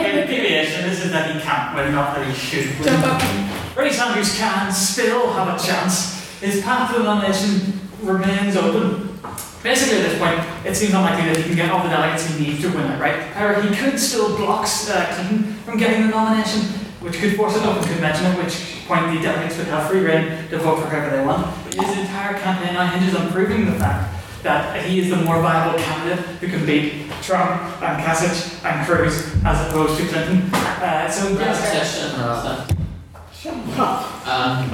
Okay, 0.02 0.26
deviation 0.26 0.90
is 0.90 1.10
that 1.12 1.30
he 1.30 1.40
can't 1.40 1.76
win, 1.76 1.94
not 1.94 2.16
that 2.16 2.26
he 2.26 2.34
should 2.34 2.66
win. 2.80 3.74
Bernie 3.74 3.92
Sanders 3.92 4.36
can 4.36 4.72
still 4.72 5.32
have 5.32 5.54
a 5.54 5.64
chance. 5.64 6.40
His 6.40 6.60
path 6.60 6.90
to 6.90 6.98
the 6.98 7.04
nomination 7.04 7.78
remains 8.02 8.56
open. 8.56 9.16
Basically, 9.62 10.02
at 10.02 10.10
this 10.10 10.18
point, 10.18 10.42
it 10.66 10.74
seems 10.74 10.92
unlikely 10.92 11.30
that 11.30 11.36
he 11.36 11.44
can 11.44 11.54
get 11.54 11.70
all 11.70 11.84
the 11.84 11.88
delegates 11.88 12.26
he 12.26 12.44
needs 12.44 12.60
to 12.62 12.68
win 12.70 12.90
it, 12.90 12.98
right? 12.98 13.30
However, 13.30 13.62
he 13.62 13.76
could 13.76 13.96
still 13.96 14.36
block 14.36 14.66
uh, 14.90 15.14
Clinton 15.14 15.52
from 15.62 15.78
getting 15.78 16.02
the 16.02 16.08
nomination, 16.08 16.62
which 16.98 17.14
could 17.18 17.36
force 17.36 17.56
an 17.56 17.62
open 17.62 17.84
convention, 17.84 18.26
at 18.26 18.36
which 18.42 18.84
point 18.88 19.06
the 19.14 19.22
delegates 19.22 19.56
would 19.56 19.68
have 19.68 19.88
free 19.88 20.00
rein 20.00 20.48
to 20.48 20.58
vote 20.58 20.80
for 20.80 20.88
whoever 20.88 21.16
they 21.16 21.24
want. 21.24 21.46
But 21.62 21.74
his 21.74 21.96
entire 21.96 22.36
campaign 22.40 22.74
now 22.74 22.90
hinges 22.90 23.14
on 23.14 23.30
proving 23.30 23.66
the 23.66 23.78
fact 23.78 24.11
that 24.42 24.84
he 24.84 24.98
is 25.00 25.10
the 25.10 25.16
more 25.16 25.40
viable 25.40 25.78
candidate 25.78 26.24
who 26.40 26.48
can 26.48 26.66
beat 26.66 27.10
Trump 27.22 27.62
and 27.82 28.02
Kasich 28.02 28.64
and 28.64 28.86
Cruz 28.86 29.32
as 29.44 29.68
opposed 29.68 30.00
to 30.00 30.08
Clinton. 30.08 30.50
Uh, 30.52 31.08
so 31.08 31.28
yes, 31.30 31.72
Um, 34.26 34.68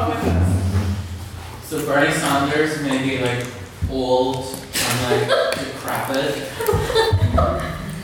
so 1.62 1.84
Bernie 1.84 2.12
Sanders 2.12 2.80
may 2.82 3.02
be 3.02 3.22
like 3.22 3.46
old 3.90 4.36
and 4.74 5.28
like 5.28 5.54
decrepit, 5.58 6.48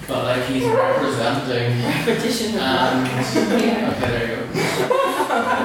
but 0.06 0.24
like 0.24 0.44
he's 0.46 0.64
representing. 0.64 1.82
Repetition 1.82 2.58
Um, 2.58 3.04
okay, 3.36 3.96
there 4.00 4.28
you 4.28 4.36
go. 4.36 5.00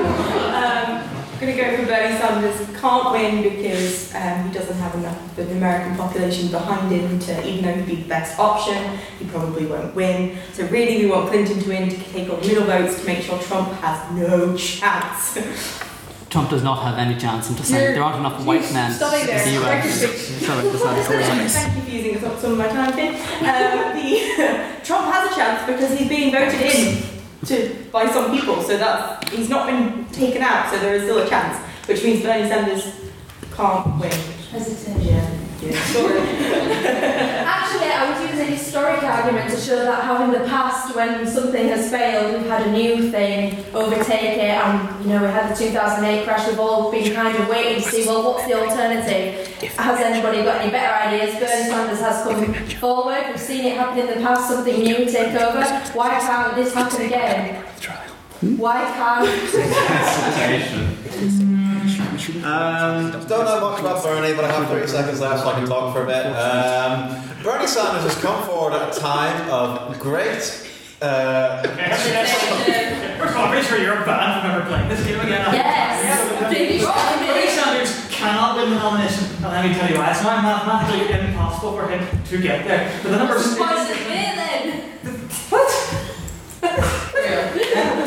Um, 0.49 1.18
I'm 1.39 1.45
going 1.45 1.55
to 1.55 1.63
go 1.63 1.77
for 1.77 1.85
Bernie 1.85 2.17
Sanders. 2.17 2.81
Can't 2.81 3.11
win 3.13 3.43
because 3.43 4.13
um, 4.13 4.49
he 4.49 4.53
doesn't 4.53 4.75
have 4.75 4.93
enough 4.95 5.37
of 5.37 5.47
the 5.47 5.55
American 5.55 5.95
population 5.95 6.51
behind 6.51 6.91
him 6.91 7.17
to, 7.17 7.47
even 7.47 7.63
though 7.63 7.73
he'd 7.75 7.85
be 7.85 8.01
the 8.01 8.09
best 8.09 8.37
option, 8.37 8.97
he 9.19 9.25
probably 9.25 9.65
won't 9.65 9.95
win. 9.95 10.37
So 10.51 10.65
really, 10.67 11.05
we 11.05 11.09
want 11.09 11.29
Clinton 11.29 11.61
to 11.61 11.69
win 11.69 11.89
to 11.91 11.95
take 11.95 12.29
on 12.29 12.41
middle 12.41 12.65
votes 12.65 12.99
to 12.99 13.05
make 13.05 13.21
sure 13.21 13.39
Trump 13.39 13.71
has 13.75 14.11
no 14.17 14.57
chance. 14.57 15.37
Trump 16.29 16.49
does 16.49 16.61
not 16.61 16.83
have 16.83 16.97
any 16.97 17.17
chance. 17.17 17.49
I'm 17.49 17.55
just 17.55 17.69
saying, 17.69 17.93
there 17.93 18.03
aren't 18.03 18.19
enough 18.19 18.45
white 18.45 18.73
men 18.73 18.91
Stop 18.91 19.13
it 19.13 19.27
there. 19.27 19.39
in 19.39 19.55
the 19.55 19.63
US. 19.63 20.45
Sorry, 20.45 20.69
that's 20.69 20.83
not 20.83 21.05
sorry. 21.05 21.23
Thank 21.47 21.75
you 21.77 21.81
for 21.83 21.89
using 21.89 22.25
up 22.25 22.37
some 22.39 22.51
of 22.51 22.57
my 22.57 22.67
time, 22.67 22.91
Finn. 22.91 23.15
Um, 23.15 23.95
the, 23.95 24.81
Trump 24.83 25.13
has 25.13 25.31
a 25.31 25.35
chance 25.35 25.65
because 25.65 25.97
he's 25.97 26.09
being 26.09 26.33
voted 26.33 26.59
in 26.59 27.18
to 27.45 27.75
by 27.91 28.11
some 28.11 28.31
people, 28.31 28.61
so 28.61 28.77
that's 28.77 29.31
he's 29.31 29.49
not 29.49 29.67
been 29.67 30.05
taken 30.11 30.41
out, 30.41 30.69
so 30.71 30.79
there 30.79 30.95
is 30.95 31.03
still 31.03 31.19
a 31.19 31.29
chance, 31.29 31.57
which 31.87 32.03
means 32.03 32.21
Bernie 32.21 32.47
Sanders 32.47 32.99
can't 33.55 33.99
win. 33.99 34.11
Hesitation. 34.51 35.01
Yeah. 35.01 35.38
Yeah. 35.61 35.83
Sorry. 35.91 36.19
Actually, 36.19 37.91
I 37.91 38.09
would 38.09 38.29
use 38.29 38.39
a 38.39 38.45
historic 38.45 39.03
argument 39.03 39.51
to 39.51 39.57
show 39.59 39.83
that 39.83 40.03
how 40.05 40.23
in 40.23 40.31
the 40.31 40.47
past, 40.47 40.95
when 40.95 41.27
something 41.27 41.67
has 41.67 41.89
failed, 41.91 42.33
we've 42.33 42.49
had 42.49 42.67
a 42.67 42.71
new 42.71 43.11
thing 43.11 43.65
overtake 43.73 44.37
it, 44.37 44.39
and 44.39 45.03
you 45.03 45.11
know, 45.11 45.21
we 45.21 45.27
had 45.27 45.53
the 45.53 45.55
2008 45.59 46.23
crash. 46.23 46.47
We've 46.47 46.59
all 46.59 46.89
been 46.91 47.13
kind 47.13 47.35
of 47.35 47.49
waiting 47.49 47.83
to 47.83 47.89
see, 47.89 48.05
well, 48.07 48.23
what's 48.23 48.45
the 48.47 48.53
alternative? 48.53 49.47
Has 49.75 49.99
anybody 49.99 50.43
got 50.43 50.61
any 50.61 50.71
better 50.71 50.93
ideas? 51.09 51.35
Bernie 51.35 51.69
Sanders 51.69 51.99
has 51.99 52.23
come 52.23 52.53
forward. 52.79 53.25
We've 53.29 53.39
seen 53.39 53.65
it 53.65 53.77
happen 53.77 53.99
in 53.99 54.07
the 54.07 54.25
past. 54.25 54.47
Something 54.49 54.81
new 54.81 55.05
take 55.05 55.33
over. 55.35 55.61
Why 55.93 56.19
can't 56.19 56.55
this 56.55 56.73
happen 56.73 57.01
again? 57.05 57.65
Why 58.57 58.85
can't? 58.93 59.27
Um, 62.27 63.11
don't 63.27 63.45
know 63.45 63.61
much 63.61 63.79
about 63.79 64.03
Bernie, 64.03 64.35
but 64.35 64.43
I 64.43 64.51
have 64.51 64.67
30 64.67 64.87
seconds 64.87 65.21
left 65.21 65.41
so 65.43 65.49
I 65.49 65.53
can 65.53 65.65
talk 65.67 65.93
for 65.93 66.03
a 66.03 66.05
bit. 66.05 66.25
Um, 66.25 67.15
Bernie 67.41 67.65
Sanders 67.65 68.03
has 68.03 68.15
come 68.21 68.43
forward 68.43 68.73
at 68.73 68.95
a 68.95 68.99
time 68.99 69.49
of 69.49 69.97
great. 69.99 70.65
Uh, 71.01 71.63
First 71.63 73.31
of 73.31 73.37
all, 73.37 73.43
I'm 73.45 73.51
pretty 73.51 73.65
sure 73.67 73.77
you're 73.79 74.03
banned 74.03 74.41
from 74.41 74.51
ever 74.51 74.65
playing 74.67 74.89
this 74.89 75.05
game 75.05 75.19
again. 75.21 75.53
Yes. 75.53 76.47
Pretty. 76.47 76.79
Bernie 77.25 77.47
Sanders 77.47 78.07
cannot 78.09 78.57
win 78.57 78.69
the 78.71 78.75
nomination, 78.75 79.23
and 79.37 79.45
let 79.45 79.63
me 79.65 79.73
tell 79.73 79.89
you 79.89 79.97
why. 79.97 80.11
It's 80.11 80.21
not 80.21 80.43
mathematically 80.43 81.27
impossible 81.27 81.71
for 81.77 81.87
him 81.87 82.05
to 82.25 82.37
get 82.41 82.65
there. 82.67 82.99
But 83.01 83.11
the 83.11 83.17
numbers. 83.17 83.57
What's 83.57 83.87
the 83.87 83.95
way 84.09 84.33
then? 84.35 84.95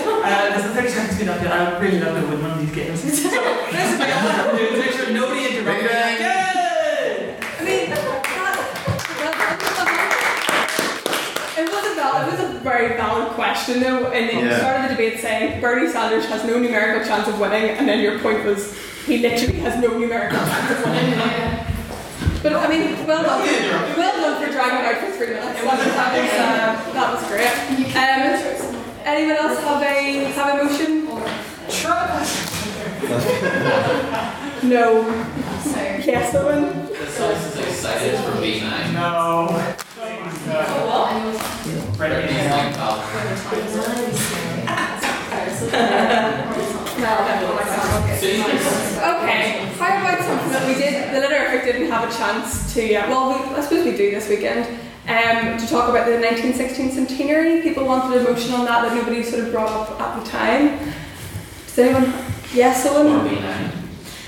Uh, 0.25 0.51
there's 0.51 0.63
the 0.63 0.69
30 0.75 0.89
seconds 0.89 1.19
to 1.19 1.33
up 1.35 1.43
yet. 1.43 1.53
I 1.53 1.73
would 1.73 1.83
really 1.83 1.99
love 2.01 2.15
to 2.21 2.27
win 2.29 2.41
one 2.43 2.51
of 2.53 2.59
these 2.61 2.71
games. 2.75 3.01
So, 3.01 3.29
basically, 3.71 4.13
all 4.13 4.29
I 4.29 4.33
have 4.39 4.51
to 4.53 4.57
do 4.57 4.63
is 4.65 4.79
make 4.79 4.93
sure 4.93 5.11
nobody 5.13 5.47
interrupts 5.49 5.83
me. 5.83 5.89
Yay! 6.23 7.37
I 7.59 7.65
mean, 7.65 7.91
it 11.59 11.69
was 11.73 11.85
a 11.91 11.95
valid, 11.95 12.29
it 12.29 12.31
was 12.33 12.41
a 12.57 12.59
very 12.61 12.97
valid 12.97 13.29
question 13.33 13.81
though, 13.81 14.07
and 14.13 14.31
you 14.33 14.47
Yeah. 14.49 14.59
started 14.59 14.85
the 14.85 14.95
debate 14.95 15.21
saying 15.21 15.61
Bernie 15.61 15.91
Sanders 15.91 16.27
has 16.27 16.45
no 16.45 16.59
numerical 16.59 17.05
chance 17.07 17.27
of 17.29 17.39
winning, 17.41 17.71
and 17.71 17.89
then 17.89 18.01
your 18.01 18.19
point 18.21 18.45
was 18.45 18.77
he 19.07 19.19
literally 19.19 19.59
has 19.61 19.77
no 19.83 19.89
numerical 19.99 20.39
chance 20.39 20.71
of 20.71 20.85
winning. 20.85 21.19
But 22.43 22.53
I 22.55 22.69
mean, 22.69 23.07
well 23.07 23.23
done, 23.23 23.41
well 23.97 24.21
done 24.21 24.45
for 24.45 24.53
dragging 24.53 24.87
out 24.87 24.97
for 25.05 25.11
three 25.17 25.35
minutes. 25.35 25.61
It 25.61 25.67
wasn't 25.67 25.93
that 25.95 26.13
was 26.15 26.33
uh, 26.33 26.93
that 26.95 27.13
was 27.15 27.23
great. 27.29 27.47
Um, 27.97 28.82
anyone 29.05 29.37
else 29.37 29.59
have 29.61 29.83
a 29.83 30.25
have 30.33 30.61
a 30.61 30.65
motion? 30.65 31.07
No. 34.69 35.03
Yes, 36.05 36.35
Owen. 36.35 36.87
This 36.89 37.19
house 37.19 37.47
is 37.47 37.59
excited 37.67 38.19
for 38.21 38.33
B9. 38.41 38.93
No. 38.95 39.49
Brittany's 41.97 42.51
like, 42.51 42.75
oh, 42.79 43.03
Okay, 49.03 49.67
how 49.79 50.01
about 50.01 50.21
something 50.25 50.53
that 50.53 50.65
we 50.67 50.75
did, 50.75 51.13
the 51.15 51.21
Literific 51.27 51.65
didn't 51.65 51.91
have 51.91 52.09
a 52.09 52.17
chance 52.17 52.73
to, 52.75 52.95
uh, 52.95 53.09
well, 53.09 53.29
we, 53.31 53.55
I 53.55 53.61
suppose 53.61 53.85
we 53.85 53.97
do 53.97 54.11
this 54.11 54.29
weekend, 54.29 54.79
um, 55.13 55.59
to 55.59 55.67
talk 55.67 55.89
about 55.91 56.07
the 56.07 56.13
1916 56.19 56.93
centenary. 56.93 57.61
People 57.63 57.85
wanted 57.85 58.21
a 58.21 58.25
motion 58.25 58.55
on 58.55 58.65
that 58.65 58.83
that 58.83 58.95
nobody 58.97 59.23
sort 59.23 59.45
of 59.45 59.53
brought 59.53 59.71
up 59.71 60.01
at 60.01 60.25
the 60.25 60.31
time. 60.31 60.79
Does 61.67 61.79
anyone? 61.79 62.13
Yes, 62.55 62.85
or 62.87 62.95
someone? 62.95 63.29
B9. 63.29 63.71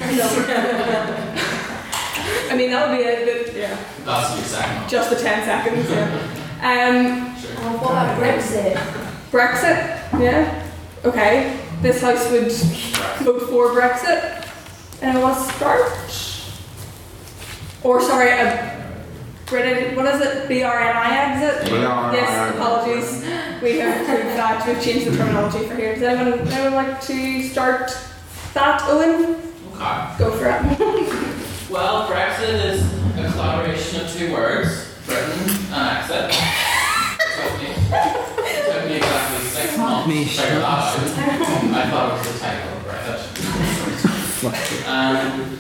I 2.51 2.57
mean, 2.57 2.71
that 2.71 2.89
would 2.89 2.97
be 2.99 3.05
a 3.05 3.25
good, 3.25 3.55
yeah, 3.57 3.77
That's 4.05 4.35
your 4.37 4.45
second. 4.45 4.89
just 4.89 5.11
the 5.11 5.17
10 5.17 5.45
seconds, 5.45 5.91
yeah. 5.91 6.11
Um, 6.63 7.35
Sure. 7.37 7.51
Oh, 7.59 7.77
what 7.79 7.91
about 7.93 8.19
Brexit? 8.19 8.75
Brexit, 9.31 10.21
yeah, 10.21 10.63
okay. 11.05 11.59
This 11.83 12.01
house 12.01 12.31
would 12.31 12.51
vote 13.25 13.49
for 13.51 13.69
Brexit. 13.69 14.41
And 15.03 15.21
want 15.21 15.37
to 15.37 15.53
start? 15.55 15.93
Or 17.83 18.01
sorry, 18.01 18.31
a 18.31 18.74
British, 19.55 19.97
what 19.97 20.07
is 20.13 20.21
it? 20.21 20.49
BRNI 20.49 21.13
exit? 21.13 21.71
BRNI. 21.71 22.13
Yes, 22.13 22.55
apologies. 22.57 23.23
We 23.63 23.79
have 23.79 24.03
approved 24.03 24.37
that. 24.37 24.67
We've 24.67 24.83
changed 24.83 25.07
the 25.07 25.17
terminology 25.17 25.65
for 25.69 25.77
here. 25.77 25.95
Does 25.95 26.03
anyone, 26.03 26.49
anyone 26.49 26.75
like 26.75 27.01
to 27.03 27.43
start 27.45 27.97
that, 28.55 28.83
Owen? 28.87 29.37
Okay. 29.75 30.19
Go 30.19 30.37
for 30.37 30.47
it. 30.49 31.31
Well, 31.71 32.09
Brexit 32.09 32.65
is 32.67 32.83
a 33.17 33.33
collaboration 33.33 34.01
of 34.01 34.13
two 34.13 34.33
words, 34.33 34.95
Britain 35.07 35.33
and 35.73 35.99
exit. 35.99 36.31
took, 36.31 37.53
me, 37.59 37.69
took 38.71 38.85
me 38.87 38.97
exactly 38.99 39.45
six 39.47 39.77
months 39.79 40.07
to 40.07 40.25
figure 40.25 40.59
that 40.59 40.65
out. 40.65 40.95
I 40.95 41.91
thought 41.91 42.07
it 42.11 42.19
was 42.19 42.27
the 42.33 42.39
title 42.39 42.71
of 42.77 42.83
Brexit. 44.45 44.89
Um, 44.89 45.59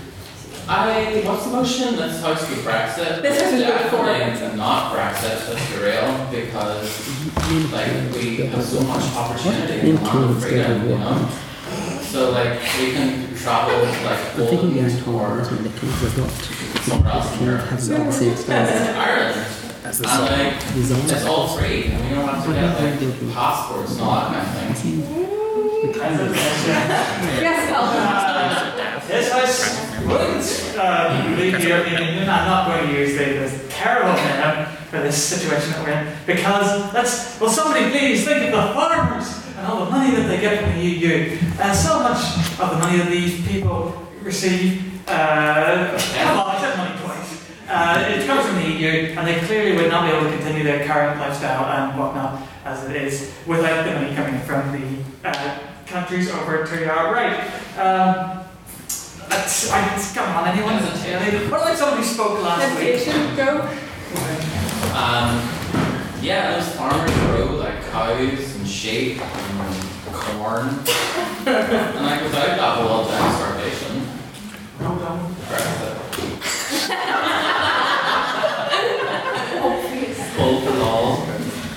I, 0.66 1.22
what's 1.27 1.44
the 1.44 1.50
motion? 1.50 1.96
This 1.96 2.22
house 2.22 2.48
with 2.48 2.64
Brexit? 2.64 3.20
This 3.20 3.40
house 3.40 3.53
is 3.53 3.64
vote 3.64 3.90
for 3.90 4.05
Definitely 4.07 4.57
not 4.57 4.94
Brexit, 4.94 5.46
let's 5.48 5.70
be 5.70 5.77
real, 5.77 6.09
because 6.31 6.88
like 7.70 8.14
we 8.14 8.37
have 8.46 8.64
so 8.64 8.81
much 8.85 9.05
opportunity 9.14 9.90
in 9.90 9.96
the 9.96 10.00
land 10.03 10.31
of 10.31 10.42
freedom, 10.42 10.88
you 10.88 10.96
know? 10.96 11.29
So 12.03 12.31
like 12.31 12.61
we 12.79 12.92
can 12.92 13.35
travel 13.37 13.77
like 13.83 14.00
I 14.03 14.16
think 14.46 14.53
all 14.53 14.68
in 14.68 14.74
the 14.74 14.87
east 14.87 15.05
tour, 15.05 15.20
or 15.20 15.40
isn't? 15.42 15.62
The 15.62 15.68
kings 15.68 16.00
have 16.00 16.16
got 16.16 16.31
somewhere 16.83 17.12
else 17.12 17.33
in 17.33 17.38
kind 17.38 17.40
of 17.40 17.46
Europe. 17.46 17.64
have 17.66 17.79
the 18.07 18.12
same 18.12 18.37
style. 18.37 18.96
Ireland. 18.96 19.46
And 19.85 20.00
like, 20.00 20.57
it's 20.77 21.24
all 21.27 21.48
free. 21.59 21.85
And 21.85 22.03
we 22.09 22.14
don't 22.14 22.27
have 22.27 22.44
to 22.46 22.53
get 22.53 23.20
like 23.20 23.35
passports 23.35 23.92
and 23.92 24.00
all 24.00 24.14
that 24.14 24.29
kind 24.33 24.70
of 24.70 24.79
thing. 24.79 25.00
Yes, 27.42 27.68
Calvin. 27.68 28.33
Yes, 29.08 29.30
I 29.30 30.04
wouldn't 30.06 30.78
uh, 30.78 31.36
leave 31.36 31.52
the 31.60 31.68
European 31.68 32.02
Union. 32.02 32.28
I'm 32.28 32.46
not 32.48 32.68
going 32.68 32.88
to 32.88 32.98
use 32.98 33.12
the, 33.12 33.24
this 33.24 33.66
terrible 33.68 34.14
minimum 34.14 34.64
for 34.88 35.00
this 35.00 35.22
situation 35.22 35.72
that 35.72 35.84
we're 35.84 35.92
in 35.92 36.16
because 36.26 36.90
that's, 36.90 37.38
well, 37.38 37.50
somebody 37.50 37.90
please 37.90 38.24
think 38.24 38.46
of 38.46 38.52
the 38.52 38.72
farmers 38.72 39.46
and 39.58 39.66
all 39.66 39.84
the 39.84 39.90
money 39.90 40.16
that 40.16 40.26
they 40.26 40.40
get 40.40 40.64
from 40.64 40.72
the 40.78 40.86
EU. 40.86 41.38
Uh, 41.58 41.74
so 41.74 42.00
much 42.00 42.38
of 42.58 42.70
the 42.70 42.78
money 42.78 42.96
that 42.96 43.10
these 43.10 43.46
people 43.46 44.08
receive, 44.22 44.82
uh, 45.08 45.92
well, 45.98 46.46
I 46.46 46.58
said 46.60 46.76
money 46.78 46.98
twice. 47.02 47.50
Uh, 47.68 48.06
it 48.08 48.26
comes 48.26 48.46
from 48.46 48.56
the 48.56 48.70
EU, 48.70 48.88
and 49.18 49.26
they 49.26 49.38
clearly 49.46 49.76
would 49.76 49.90
not 49.90 50.10
be 50.10 50.16
able 50.16 50.30
to 50.30 50.36
continue 50.36 50.64
their 50.64 50.86
current 50.86 51.20
lifestyle 51.20 51.66
and 51.66 51.98
whatnot 51.98 52.40
as 52.64 52.88
it 52.88 52.96
is 52.96 53.34
without 53.46 53.84
the 53.84 53.92
money 53.92 54.14
coming 54.14 54.40
from 54.40 54.72
the 54.72 55.28
uh, 55.28 55.58
countries 55.84 56.30
over 56.30 56.64
to 56.64 56.90
our 56.90 57.12
right. 57.12 57.78
Um, 57.78 58.44
I, 59.36 60.12
come 60.14 60.36
on, 60.36 60.46
anyone? 60.48 60.76
What 61.50 61.60
like 61.62 61.76
someone 61.76 61.98
who 61.98 62.04
spoke 62.04 62.42
last 62.42 62.78
week? 62.78 62.94
Hesitation, 62.94 63.36
go. 63.36 63.60
Um, 64.94 65.42
yeah, 66.22 66.56
those 66.56 66.68
farmers 66.76 67.10
grow 67.26 67.56
like 67.56 67.82
cows 67.90 68.56
and 68.56 68.66
sheep 68.66 69.20
and 69.20 70.14
corn. 70.14 70.68
and 71.46 72.06
like 72.06 72.22
without 72.22 72.56
that, 72.56 72.78
we'll 72.78 72.88
all 72.88 73.04
die 73.08 73.28
of 73.28 73.34
starvation. 73.36 73.94
Brexit. 75.48 75.94
Pull 80.36 80.54
for 80.60 80.76
all. 80.80 81.08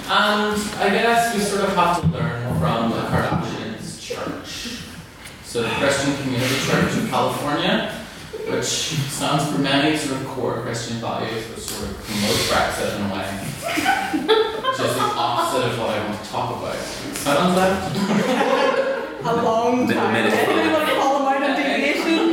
And 0.09 0.57
I 0.79 0.89
guess 0.89 1.35
we 1.35 1.41
sort 1.41 1.63
of 1.63 1.75
have 1.75 2.01
to 2.01 2.07
learn 2.07 2.59
from 2.59 2.91
the 2.91 3.01
Kardashians' 3.11 3.99
church. 4.01 4.83
So 5.43 5.46
the 5.61 5.69
Christian 5.69 6.15
Community 6.23 6.55
Church 6.67 6.93
in 6.97 7.07
California, 7.09 7.91
which 8.49 8.65
stands 8.65 9.49
for 9.51 9.57
many 9.59 9.97
sort 9.97 10.21
of 10.21 10.27
core 10.27 10.61
Christian 10.61 10.97
values, 10.97 11.43
which 11.49 11.59
sort 11.59 11.89
of 11.89 11.97
promote 12.03 12.37
Brexit 12.49 12.95
in 12.95 13.01
a 13.05 13.13
way. 13.13 13.27
Which 14.67 14.79
is 14.79 14.93
the 14.95 15.01
opposite 15.01 15.65
of 15.71 15.79
what 15.79 15.89
I 15.89 16.05
want 16.07 16.23
to 16.23 16.29
talk 16.29 16.49
about. 16.57 16.75
Sounds 17.17 17.55
that? 17.55 17.91
A 19.25 19.35
long 19.43 19.87
time. 19.87 20.15
Anybody 20.15 20.69
want 20.73 20.87
to 20.89 20.95
call 20.95 21.19
them 21.19 21.27
out 21.27 21.49
on 21.49 21.55
deviation? 21.55 22.31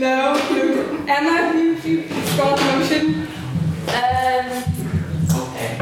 No. 0.00 0.34
No. 0.34 1.04
Emma, 1.06 1.52
you, 1.58 1.72
you 1.84 2.08
brought 2.36 2.58
the 2.58 2.64
motion. 2.64 3.28
Um, 3.88 4.64
Okay. 5.34 5.76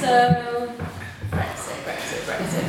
so, 0.00 0.12
Brexit, 1.30 1.78
Brexit, 1.84 2.20
Brexit. 2.26 2.66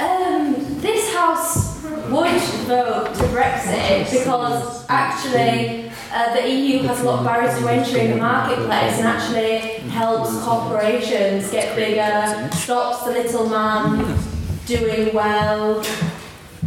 um, 0.00 0.80
this 0.80 1.07
house 1.18 1.82
would 2.10 2.40
vote 2.68 3.12
to 3.12 3.24
Brexit 3.34 4.10
because 4.10 4.86
actually 4.88 5.90
uh, 6.12 6.32
the 6.34 6.48
EU 6.48 6.82
has 6.82 7.00
a 7.00 7.04
lot 7.04 7.18
of 7.18 7.24
barriers 7.24 7.58
to 7.58 7.68
entry 7.68 8.00
in 8.02 8.10
the 8.12 8.16
marketplace 8.16 8.98
and 8.98 9.06
actually 9.06 9.58
helps 9.90 10.30
corporations 10.44 11.50
get 11.50 11.74
bigger, 11.74 12.48
stops 12.54 13.04
the 13.04 13.10
little 13.10 13.48
man 13.48 14.16
doing 14.66 15.12
well. 15.12 15.82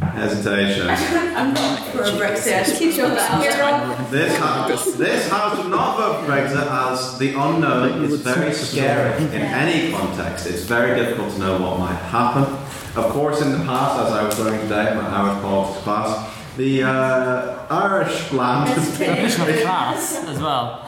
Hesitation. 0.01 0.89
I'm 1.37 1.53
not 1.53 1.87
for 1.87 2.03
a 2.03 2.11
Brexit, 2.11 2.59
I 2.59 2.63
just 2.63 2.77
keep 2.77 2.93
showing 2.93 3.13
that 3.15 3.31
out. 3.31 4.11
This 4.11 4.37
house, 4.37 4.93
this 4.95 5.29
house 5.29 5.57
would 5.57 5.71
not 5.71 5.95
vote 5.95 6.25
for 6.25 6.31
Brexit 6.31 6.67
as 6.69 7.17
the 7.19 7.29
unknown 7.39 8.03
is 8.03 8.19
very 8.21 8.53
scary 8.53 9.23
in 9.25 9.41
any 9.41 9.93
context. 9.93 10.45
It's 10.47 10.63
very 10.63 10.99
difficult 10.99 11.33
to 11.35 11.39
know 11.39 11.61
what 11.61 11.79
might 11.79 11.95
happen. 11.95 12.57
Of 12.93 13.06
course, 13.13 13.41
in 13.41 13.51
the 13.54 13.60
past, 13.60 14.06
as 14.06 14.12
I 14.12 14.23
was 14.25 14.38
learning 14.38 14.62
today 14.63 14.91
in 14.91 14.97
my 14.97 15.08
Irish 15.08 15.41
politics 15.41 15.82
class, 15.84 16.38
the 16.58 16.84
uh, 16.84 17.65
Irish 17.69 18.34
land. 18.34 18.69
class 19.62 20.25
as 20.25 20.41
well. 20.41 20.86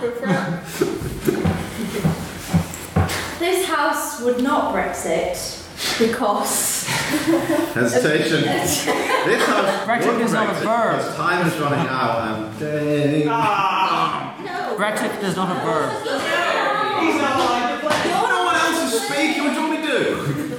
This 3.39 3.65
house 3.67 4.19
would 4.21 4.43
not 4.43 4.75
Brexit 4.75 5.37
because. 5.97 6.85
Hesitation. 7.73 8.41
this 8.41 8.85
house 8.85 9.87
Brexit 9.87 10.13
would 10.13 10.21
is 10.21 10.33
not 10.33 10.49
a 10.49 10.53
verb. 10.59 10.97
because 10.97 11.15
time 11.15 11.47
is 11.47 11.57
running 11.57 11.87
out 11.87 12.27
and. 12.27 12.59
Dang. 12.59 13.27
Brexit 14.77 15.23
is 15.23 15.37
not 15.37 15.55
a 15.55 15.59
verb. 15.65 15.89
He's 17.01 17.15
not 17.21 17.39
like. 17.39 17.83
No 18.07 18.43
one 18.43 18.55
else 18.55 18.93
is 18.93 19.01
speaking. 19.03 19.43
What 19.45 19.53
do 19.53 19.61
you 19.61 19.67
want 19.67 19.81
me 19.81 19.87
to 19.87 20.47
do? 20.49 20.52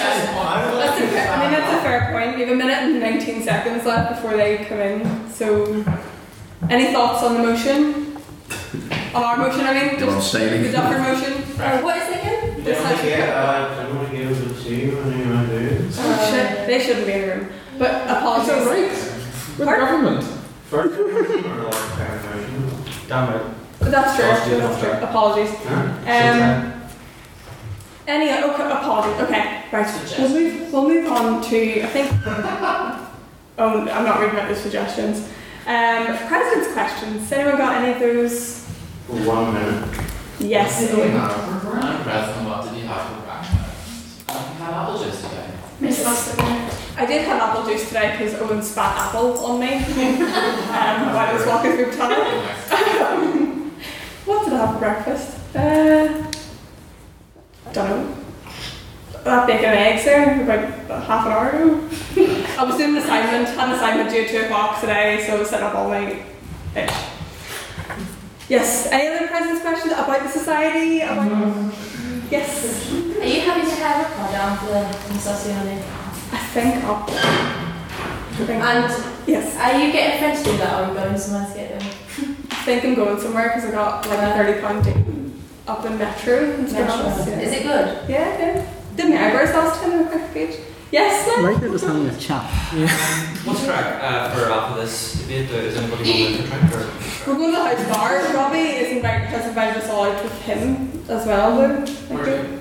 That's 0.00 1.00
a 1.00 1.06
fair, 1.08 1.28
I 1.30 1.40
mean, 1.42 1.50
that's 1.52 1.72
a 1.72 1.82
fair 1.82 2.10
point. 2.12 2.36
We 2.36 2.42
have 2.42 2.50
a 2.52 2.54
minute 2.56 2.78
and 2.78 3.00
19 3.00 3.42
seconds 3.42 3.84
left 3.84 4.14
before 4.16 4.36
they 4.36 4.64
come 4.64 4.78
in. 4.80 5.30
So, 5.30 5.84
any 6.68 6.92
thoughts 6.92 7.22
on 7.22 7.34
the 7.34 7.42
motion? 7.42 8.16
On 9.14 9.22
our 9.24 9.36
motion, 9.36 9.60
I 9.62 9.74
mean? 9.74 9.98
You're 9.98 10.10
Just 10.10 10.34
abstaining. 10.34 10.62
the 10.64 10.72
Duffer 10.72 10.98
motion? 10.98 11.32
Uh, 11.60 11.80
what 11.82 11.96
is 11.96 12.08
it 12.08 12.20
again? 12.20 12.64
This 12.64 12.78
house- 12.82 13.00
I 13.00 13.82
don't 13.84 13.96
want 13.96 14.10
to 14.10 14.16
give 14.16 14.30
you 14.66 14.96
when 14.96 15.18
you 15.18 15.34
want 15.34 15.48
to. 15.48 15.88
Oh, 15.98 16.30
shit. 16.30 16.66
They 16.66 16.78
shouldn't 16.80 17.06
be 17.06 17.12
in 17.12 17.20
the 17.22 17.26
room. 17.34 17.48
But 17.78 17.90
apologies. 18.08 19.10
We're 19.58 19.64
the 19.64 19.72
government. 19.76 20.24
First, 20.70 20.96
Damn 23.08 23.34
it. 23.34 23.42
That's 23.80 24.16
true. 24.16 24.58
That's 24.58 24.80
true. 24.80 24.92
Apologies. 24.92 25.54
Huh? 25.66 26.72
Um, 26.72 26.79
any 28.10 28.30
okay, 28.30 28.70
apologies. 28.70 29.20
Okay, 29.22 29.64
right. 29.72 30.18
We'll 30.18 30.28
move. 30.28 30.72
We'll 30.72 30.88
move 30.88 31.12
on 31.12 31.42
to. 31.42 31.82
I 31.82 31.86
think. 31.86 32.10
Oh, 33.58 33.80
I'm 33.80 34.04
not 34.04 34.20
reading 34.20 34.38
out 34.38 34.48
the 34.48 34.56
suggestions. 34.56 35.28
Um, 35.66 36.16
president's 36.26 36.72
questions. 36.72 37.28
Has 37.28 37.32
anyone 37.32 37.58
got 37.58 37.82
any 37.82 37.92
of 37.92 38.00
those? 38.00 38.64
For 39.06 39.16
one 39.28 39.54
minute. 39.54 40.00
Yes. 40.40 40.90
Owen. 40.92 41.16
I'm 41.16 42.02
President, 42.02 42.48
what 42.48 42.64
did 42.64 42.80
you 42.80 42.88
have 42.88 43.06
for 43.06 43.20
breakfast? 43.26 44.24
I 44.28 44.32
had 44.32 44.72
apple 44.72 45.04
juice 45.04 45.20
today. 45.22 45.50
I 46.96 47.06
did 47.06 47.26
have 47.26 47.40
apple 47.40 47.64
juice 47.66 47.86
today 47.88 48.16
because 48.16 48.34
Owen 48.40 48.62
spat 48.62 48.96
apple 48.96 49.38
on 49.44 49.60
me 49.60 49.74
um, 49.76 49.82
while 51.12 51.18
I 51.18 51.32
was 51.34 51.46
walking 51.46 51.72
through 51.72 51.92
tunnel. 51.92 52.18
what 54.24 54.44
did 54.44 54.54
I 54.54 54.56
have 54.56 54.74
for 54.74 54.78
breakfast? 54.78 55.36
Uh, 55.54 56.30
don't 57.72 57.88
know. 57.90 58.16
That 59.24 59.46
bacon 59.46 59.66
and 59.66 59.78
eggs 59.78 60.04
there 60.04 60.42
about 60.42 61.04
half 61.04 61.26
an 61.26 61.32
hour 61.32 61.50
ago. 61.50 61.88
I 62.58 62.64
was 62.64 62.76
doing 62.76 62.96
an 62.96 63.02
assignment, 63.02 63.48
had 63.48 63.68
an 63.68 63.74
assignment 63.74 64.10
due 64.10 64.22
at 64.22 64.30
2 64.30 64.44
o'clock 64.46 64.80
today, 64.80 65.24
so 65.26 65.36
I 65.36 65.38
was 65.38 65.50
sitting 65.50 65.66
up 65.66 65.74
all 65.74 65.88
night. 65.90 66.22
Ish. 66.74 66.90
Yes, 68.48 68.88
any 68.90 69.14
other 69.14 69.28
president's 69.28 69.62
questions 69.62 69.92
about 69.92 70.22
the 70.22 70.28
society? 70.28 71.02
About... 71.02 71.72
Yes. 72.30 72.90
Are 72.92 73.24
you 73.24 73.40
happy 73.42 73.68
to 73.68 73.76
have 73.76 74.06
a 74.06 74.32
down 74.32 74.56
for 74.58 74.66
the 74.66 75.18
Association? 75.18 75.82
I 76.32 76.38
think 76.54 76.84
I'll. 76.84 77.08
And 78.40 79.04
yes. 79.26 79.56
Are 79.56 79.78
you 79.78 79.92
getting 79.92 80.16
a 80.16 80.18
friend 80.18 80.38
to 80.38 80.50
do 80.50 80.56
that 80.58 80.72
or 80.72 80.84
are 80.84 80.88
you 80.88 80.94
going 80.94 81.18
somewhere 81.18 81.46
to 81.46 81.54
get 81.54 81.78
them? 81.78 81.88
I 82.50 82.64
think 82.64 82.84
I'm 82.84 82.94
going 82.94 83.20
somewhere 83.20 83.48
because 83.48 83.64
I 83.66 83.70
got 83.72 84.06
like 84.06 84.18
a 84.18 84.32
thirty 84.32 84.60
pound 84.60 84.84
date 84.84 85.19
up 85.70 85.84
in 85.86 85.96
Metro. 85.98 86.54
in 86.54 86.64
Metro. 86.64 86.76
Yeah. 86.76 87.40
Is 87.40 87.52
it 87.52 87.62
good? 87.62 88.08
Yeah, 88.08 88.38
yeah. 88.38 88.74
Did 88.96 89.10
my 89.10 89.28
eyebrows 89.28 89.54
last 89.54 89.80
time 89.80 89.92
on 89.92 90.06
a 90.06 90.10
quick 90.10 90.32
page? 90.34 90.56
Yes, 90.90 91.24
sir. 91.24 91.46
Right 91.46 91.60
there 91.60 91.70
was 91.70 91.82
having 91.82 92.06
a 92.08 92.18
chat. 92.18 92.42
Yeah. 92.74 92.88
What's 93.44 93.64
crack 93.64 94.02
uh, 94.02 94.34
for 94.34 94.50
after 94.50 94.80
this 94.80 95.22
debate? 95.22 95.48
Uh, 95.50 95.54
Is 95.54 95.76
anybody 95.76 96.02
going 96.04 96.42
to 96.42 96.48
track 96.48 96.72
or? 96.74 97.30
We're 97.30 97.36
going 97.38 97.54
to 97.54 97.82
the 97.82 97.94
house 97.94 97.96
bar. 97.96 98.34
Robbie 98.34 98.58
is 98.58 98.96
invited, 98.96 99.28
has 99.28 99.46
invited 99.46 99.82
us 99.82 99.88
all 99.88 100.04
out 100.04 100.22
with 100.24 100.42
him 100.42 101.04
as 101.08 101.26
well. 101.26 101.56
Though. 101.56 101.86
Thank 101.86 102.26
you. 102.26 102.60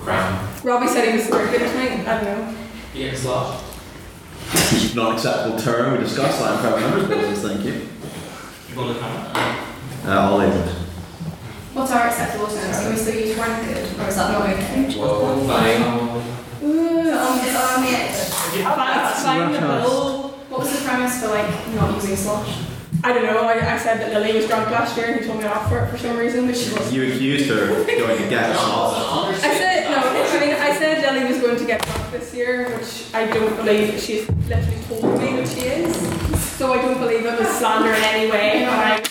Crown. 0.00 0.48
Robbie 0.64 0.88
said 0.88 1.10
he 1.10 1.18
was 1.18 1.30
working 1.30 1.60
tonight. 1.60 2.08
I 2.08 2.24
don't 2.24 2.24
know. 2.24 2.58
You 2.94 3.10
get 3.10 3.18
slot. 3.18 3.62
Not 4.94 5.14
acceptable 5.16 5.58
term. 5.58 5.92
We 5.92 5.98
discussed 5.98 6.38
that 6.40 6.54
in 6.54 6.60
private 6.60 6.80
members' 6.80 7.08
business. 7.08 7.42
Thank 7.52 7.64
you. 7.66 7.88
You 8.70 8.80
want 8.80 8.96
to 8.96 9.00
comment? 9.02 10.06
Uh, 10.06 10.20
all 10.20 10.40
England. 10.40 10.85
What's 11.76 11.92
are 11.92 12.06
acceptable 12.06 12.46
terms? 12.46 12.80
Can 12.80 12.90
we 12.90 12.96
still 12.96 13.14
use 13.14 13.36
one 13.36 13.62
good 13.66 13.84
or 14.00 14.08
is 14.08 14.16
that 14.16 14.32
not 14.32 14.48
okay? 14.48 14.90
Whoa, 14.96 15.46
fine. 15.46 15.82
Ooh, 16.64 17.12
on 17.12 17.36
the 17.36 17.52
on 17.52 17.82
the 17.82 17.92
That's 18.64 19.22
fine. 19.22 19.52
the. 19.52 19.60
What 20.48 20.60
was 20.60 20.72
the 20.72 20.88
premise 20.88 21.20
for 21.20 21.28
like 21.28 21.74
not 21.74 21.94
using 21.96 22.16
slosh? 22.16 22.62
I 23.04 23.12
don't 23.12 23.24
know. 23.24 23.42
I, 23.42 23.74
I 23.74 23.78
said 23.78 24.00
that 24.00 24.10
Lily 24.14 24.34
was 24.38 24.46
drunk 24.46 24.70
last 24.70 24.96
year 24.96 25.08
and 25.08 25.20
he 25.20 25.26
told 25.26 25.38
me 25.38 25.44
off 25.44 25.68
for 25.68 25.80
it 25.80 25.90
for 25.90 25.98
some 25.98 26.16
reason, 26.16 26.46
but 26.46 26.56
she 26.56 26.72
wasn't. 26.72 26.94
You 26.94 27.12
accused 27.12 27.50
her 27.50 27.78
of 27.78 27.86
going 27.86 28.22
to 28.22 28.28
get 28.30 28.50
a. 28.50 28.58
I 28.58 29.36
said 29.38 29.90
no. 29.90 29.98
I 29.98 30.40
mean, 30.40 30.54
I 30.54 30.74
said 30.78 31.02
Lily 31.12 31.28
was 31.30 31.42
going 31.42 31.58
to 31.58 31.66
get 31.66 31.82
drunk 31.84 32.10
this 32.10 32.32
year, 32.32 32.74
which 32.78 33.14
I 33.14 33.26
don't 33.26 33.54
believe. 33.54 34.00
She's 34.00 34.26
literally 34.48 34.82
told 34.88 35.20
me 35.20 35.36
that 35.36 35.46
she 35.48 35.60
is. 35.60 36.40
So 36.56 36.72
I 36.72 36.80
don't 36.80 36.98
believe 36.98 37.26
it 37.26 37.38
was 37.38 37.48
slander 37.48 37.92
in 37.92 38.02
any 38.02 38.30
way. 38.30 38.64
And 38.64 39.06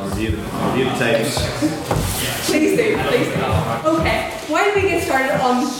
Review 0.00 0.84
the 0.84 0.98
tapes. 0.98 1.36
Please 2.46 2.76
do, 2.76 2.96
please 3.08 3.28
do. 3.28 3.42
Okay, 3.90 4.30
why 4.48 4.64
don't 4.64 4.74
we 4.82 4.88
get 4.88 5.02
started 5.04 5.38
on 5.42 5.70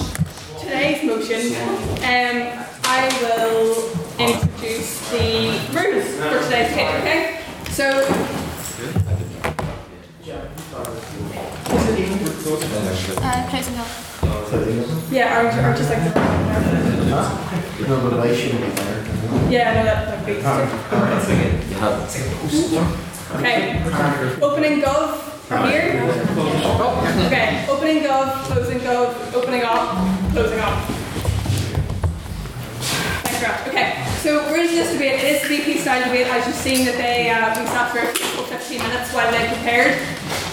today's 0.60 1.02
motion? 1.04 1.54
Um, 2.04 2.66
I 2.84 3.08
will 3.22 3.90
introduce 4.18 5.10
the 5.10 5.58
rules 5.72 6.08
for 6.16 6.42
today's 6.44 6.74
case, 6.74 6.94
okay? 7.00 7.40
So, 7.70 7.86
Uh. 13.22 14.09
Yeah, 15.10 15.40
or, 15.40 15.48
or 15.48 15.74
just 15.76 15.90
like 15.90 16.02
the. 16.04 16.12
No 17.88 17.96
relation 18.08 18.60
with 18.60 18.76
there. 18.76 19.00
Yeah, 19.50 19.74
no, 19.74 19.82
that, 19.84 20.06
that 20.06 20.26
beats 20.26 20.44
it. 20.44 20.46
Okay, 23.36 23.82
opening 24.42 24.80
gov 24.80 25.18
from 25.48 25.68
here. 25.68 26.02
Okay, 27.26 27.66
opening 27.68 28.02
gov, 28.04 28.44
closing 28.44 28.78
gov, 28.80 29.34
opening 29.34 29.62
opp, 29.64 30.32
closing 30.32 30.60
opp. 30.60 30.84
Thanks. 33.40 33.68
Okay, 33.68 34.04
so 34.18 34.44
we're 34.50 34.60
in 34.60 34.66
this 34.66 34.92
debate. 34.92 35.24
It 35.24 35.42
is 35.42 35.42
BP 35.48 35.78
style 35.80 36.04
debate. 36.04 36.26
As 36.26 36.46
you've 36.46 36.56
seen 36.56 36.84
that 36.86 36.96
they 36.96 37.30
uh, 37.30 37.58
we 37.58 37.66
sat 37.66 37.90
for 37.90 38.06
15 38.44 38.78
minutes 38.78 39.12
while 39.12 39.30
they 39.32 39.48
prepared. 39.48 39.98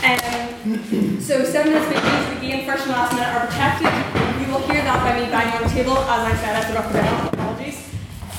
Um, 0.04 1.17
so 1.28 1.44
seven 1.44 1.74
minutes 1.74 1.92
VPs 1.92 2.40
begin 2.40 2.66
first 2.66 2.88
and 2.88 2.94
last 2.94 3.12
minute 3.12 3.28
are 3.28 3.48
protected. 3.48 3.92
You 4.40 4.48
will 4.48 4.64
hear 4.72 4.80
that 4.80 5.04
by 5.04 5.20
me 5.20 5.28
banging 5.28 5.60
on 5.60 5.64
the 5.64 5.74
table. 5.76 5.98
As 6.08 6.24
I 6.24 6.34
said, 6.40 6.56
at 6.56 6.72
the 6.72 6.94
down. 6.96 7.28
Apologies. 7.28 7.84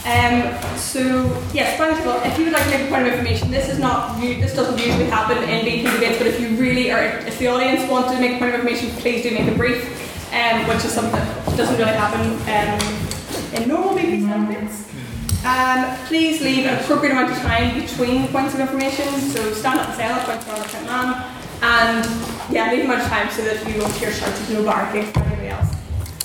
Um, 0.08 0.56
so 0.78 1.28
yes, 1.52 1.76
point 1.76 2.00
of 2.00 2.06
all, 2.08 2.16
if 2.24 2.38
you 2.38 2.44
would 2.44 2.54
like 2.54 2.64
to 2.64 2.70
make 2.70 2.88
a 2.88 2.88
point 2.88 3.06
of 3.06 3.12
information, 3.12 3.50
this 3.50 3.68
is 3.68 3.78
not 3.78 4.18
this 4.18 4.56
doesn't 4.56 4.78
usually 4.78 5.04
happen 5.04 5.36
in 5.36 5.66
BP 5.66 5.84
debates, 5.84 6.16
but 6.16 6.28
if 6.28 6.40
you 6.40 6.56
really 6.56 6.90
or 6.90 7.20
if 7.28 7.38
the 7.38 7.48
audience 7.48 7.84
want 7.90 8.08
to 8.08 8.18
make 8.18 8.36
a 8.36 8.38
point 8.38 8.54
of 8.54 8.60
information, 8.64 8.88
please 9.04 9.22
do 9.22 9.32
make 9.32 9.44
it 9.44 9.58
brief, 9.58 9.84
um, 10.32 10.66
which 10.66 10.82
is 10.82 10.90
something 10.90 11.12
that 11.12 11.56
doesn't 11.58 11.76
really 11.76 11.92
happen 11.92 12.24
um, 12.48 12.80
in 13.52 13.68
normal 13.68 13.92
style 13.92 14.48
debates. 14.48 14.88
Um, 15.44 16.06
please 16.08 16.40
leave 16.40 16.64
an 16.64 16.80
appropriate 16.80 17.12
amount 17.12 17.32
of 17.32 17.38
time 17.38 17.78
between 17.78 18.28
points 18.28 18.54
of 18.54 18.60
information, 18.60 19.04
so 19.28 19.52
stand 19.52 19.78
up 19.78 19.88
and 19.88 19.96
say 19.96 20.08
hello, 20.08 20.24
point 20.24 20.40
to 20.40 20.78
the 20.80 20.84
man, 20.86 21.37
and 21.62 22.04
yeah, 22.50 22.72
leave 22.72 22.84
amount 22.84 23.02
of 23.02 23.08
time 23.08 23.30
so 23.30 23.42
that 23.42 23.66
you 23.68 23.80
won't 23.80 23.94
hear 23.94 24.12
shouts 24.12 24.40
of 24.40 24.50
no 24.50 24.64
barking 24.64 25.04
from 25.12 25.22
anybody 25.24 25.48
else. 25.48 25.74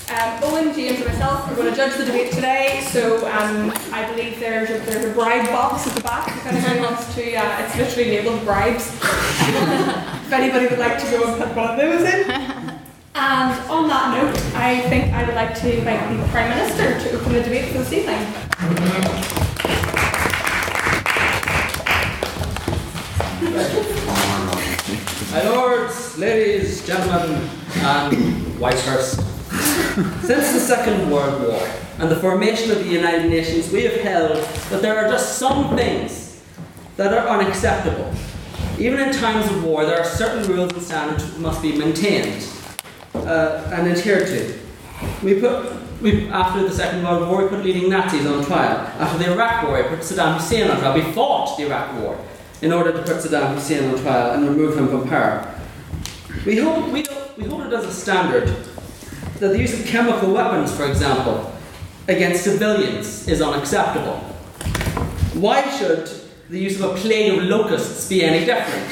Um, 0.10 0.44
Owen, 0.44 0.74
James, 0.76 1.02
and 1.02 1.08
myself 1.08 1.50
are 1.52 1.56
going 1.56 1.70
to 1.72 1.76
judge 1.76 1.98
the 1.98 2.06
debate 2.06 2.32
today. 2.32 2.86
So 2.92 3.26
um, 3.32 3.74
I 3.92 4.08
believe 4.12 4.40
there's 4.40 4.70
a, 4.70 4.78
there's 4.86 5.06
a 5.06 5.14
bribe 5.14 5.48
box 5.48 5.88
at 5.88 5.96
the 5.96 6.02
back. 6.02 6.28
If 6.28 6.46
anybody 6.46 6.80
wants 6.86 7.16
to, 7.16 7.36
uh, 7.36 7.66
it's 7.66 7.76
literally 7.76 8.18
labelled 8.18 8.46
bribes. 8.46 8.88
if 9.02 10.32
anybody 10.32 10.68
would 10.68 10.80
like 10.80 11.00
to 11.00 11.10
go 11.10 11.24
and 11.28 11.42
put 11.42 11.56
one 11.56 11.72
of 11.72 11.78
those 11.78 12.04
in. 12.04 12.30
And 13.16 13.70
on 13.70 13.88
that 13.88 14.22
note, 14.22 14.38
I 14.56 14.82
think 14.90 15.14
I 15.14 15.24
would 15.24 15.36
like 15.36 15.56
to 15.62 15.78
invite 15.78 16.18
the 16.18 16.28
Prime 16.28 16.50
Minister 16.50 17.00
to 17.10 17.20
open 17.20 17.34
the 17.34 17.42
debate 17.42 17.72
for 17.72 17.80
this 17.80 17.94
evening. 17.94 18.34
My 25.34 25.50
lords, 25.50 26.16
ladies, 26.20 26.86
gentlemen, 26.86 27.50
and 27.78 28.16
Whitehurst. 28.60 29.16
Since 30.24 30.54
the 30.54 30.60
Second 30.60 31.10
World 31.10 31.42
War 31.48 31.68
and 31.98 32.12
the 32.12 32.18
formation 32.18 32.70
of 32.70 32.78
the 32.78 32.88
United 32.88 33.32
Nations, 33.32 33.72
we 33.72 33.82
have 33.82 34.00
held 34.02 34.38
that 34.70 34.84
there 34.84 34.96
are 34.96 35.10
just 35.10 35.40
some 35.40 35.76
things 35.76 36.40
that 36.98 37.12
are 37.16 37.28
unacceptable. 37.28 38.14
Even 38.78 39.00
in 39.00 39.12
times 39.12 39.50
of 39.50 39.64
war, 39.64 39.88
there 39.88 40.00
are 40.00 40.06
certain 40.06 40.48
rules 40.48 40.72
and 40.72 40.84
standards 40.84 41.28
that 41.28 41.40
must 41.40 41.64
be 41.64 41.76
maintained 41.76 42.48
uh, 43.16 43.72
and 43.74 43.88
adhered 43.88 44.28
to. 44.28 44.60
We 45.24 45.40
put, 45.40 45.74
we, 46.00 46.28
after 46.28 46.62
the 46.62 46.72
Second 46.72 47.02
World 47.04 47.28
War, 47.28 47.42
we 47.42 47.50
put 47.50 47.66
leading 47.66 47.90
Nazis 47.90 48.28
on 48.28 48.46
trial. 48.46 48.78
After 49.00 49.18
the 49.18 49.34
Iraq 49.34 49.64
War, 49.64 49.82
we 49.82 49.90
put 49.90 50.02
Saddam 50.02 50.36
Hussein 50.36 50.70
on 50.70 50.78
trial. 50.78 50.94
We 50.94 51.12
fought 51.12 51.58
the 51.58 51.66
Iraq 51.66 52.00
War 52.00 52.24
in 52.64 52.72
order 52.72 52.94
to 52.94 53.00
put 53.00 53.18
Saddam 53.18 53.56
Hussein 53.56 53.94
on 53.94 54.00
trial 54.00 54.32
and 54.32 54.48
remove 54.48 54.78
him 54.78 54.88
from 54.88 55.10
power. 55.10 55.54
We 56.46 56.58
hold, 56.60 56.94
we, 56.94 57.06
we 57.38 57.44
hold 57.44 57.64
it 57.64 57.74
as 57.74 57.84
a 57.84 57.92
standard 57.92 58.48
that 59.40 59.50
the 59.50 59.60
use 59.60 59.78
of 59.78 59.86
chemical 59.86 60.34
weapons, 60.34 60.74
for 60.74 60.86
example, 60.88 61.54
against 62.08 62.46
civilians 62.46 63.28
is 63.28 63.42
unacceptable. 63.42 64.16
Why 65.34 65.70
should 65.78 66.10
the 66.50 66.58
use 66.58 66.80
of 66.80 66.92
a 66.92 66.96
plague 66.96 67.38
of 67.38 67.44
locusts 67.44 68.08
be 68.08 68.24
any 68.24 68.46
different? 68.46 68.90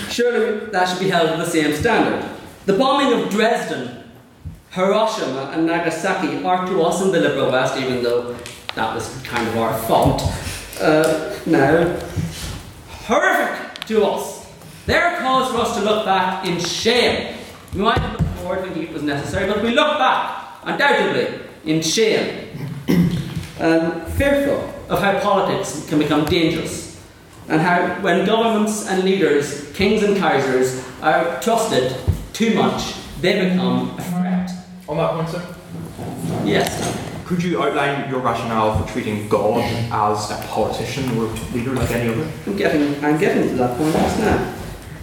Surely 0.10 0.66
that 0.72 0.88
should 0.88 0.98
be 0.98 1.10
held 1.10 1.30
to 1.30 1.36
the 1.36 1.48
same 1.48 1.72
standard. 1.76 2.28
The 2.66 2.72
bombing 2.76 3.22
of 3.22 3.30
Dresden, 3.30 4.02
Hiroshima, 4.72 5.52
and 5.54 5.64
Nagasaki 5.64 6.44
are 6.44 6.66
to 6.66 6.82
us 6.82 7.02
in 7.02 7.12
the 7.12 7.20
liberal 7.20 7.52
West, 7.52 7.76
even 7.76 8.02
though 8.02 8.36
that 8.74 8.92
was 8.96 9.16
kind 9.22 9.46
of 9.46 9.56
our 9.58 9.78
fault. 9.82 10.22
Uh, 10.80 11.38
now, 11.44 11.98
horrific 12.88 13.84
to 13.84 14.02
us. 14.04 14.50
They're 14.86 15.16
a 15.16 15.20
cause 15.20 15.52
for 15.52 15.58
us 15.58 15.76
to 15.76 15.84
look 15.84 16.06
back 16.06 16.46
in 16.46 16.58
shame. 16.58 17.36
We 17.74 17.82
might 17.82 18.00
look 18.12 18.22
forward 18.38 18.62
thinking 18.62 18.84
it 18.84 18.92
was 18.92 19.02
necessary, 19.02 19.46
but 19.46 19.62
we 19.62 19.72
look 19.72 19.98
back, 19.98 20.56
undoubtedly, 20.64 21.40
in 21.66 21.82
shame. 21.82 22.48
and 23.58 24.02
fearful 24.14 24.72
of 24.88 25.00
how 25.00 25.20
politics 25.20 25.86
can 25.88 25.98
become 25.98 26.24
dangerous. 26.24 26.98
And 27.48 27.60
how, 27.60 28.00
when 28.00 28.24
governments 28.24 28.88
and 28.88 29.04
leaders, 29.04 29.70
kings 29.72 30.02
and 30.02 30.16
kaisers, 30.16 30.82
are 31.02 31.40
trusted 31.42 31.94
too 32.32 32.54
much, 32.54 32.94
they 33.20 33.50
become 33.50 33.98
a 33.98 34.02
threat. 34.02 34.50
On 34.88 34.96
that 34.96 35.12
point, 35.12 35.28
sir? 35.28 35.56
Yes. 36.44 37.09
Could 37.30 37.44
you 37.44 37.62
outline 37.62 38.10
your 38.10 38.18
rationale 38.18 38.76
for 38.76 38.92
treating 38.92 39.28
God 39.28 39.62
as 39.92 40.32
a 40.32 40.44
politician 40.48 41.08
or 41.16 41.26
leader 41.54 41.72
like 41.74 41.88
any 41.92 42.12
other? 42.12 42.28
I'm 42.44 42.56
getting, 42.56 43.04
I'm 43.04 43.18
getting 43.18 43.50
to 43.50 43.54
that 43.54 43.78
point 43.78 43.92
just 43.92 44.18
now. 44.18 44.54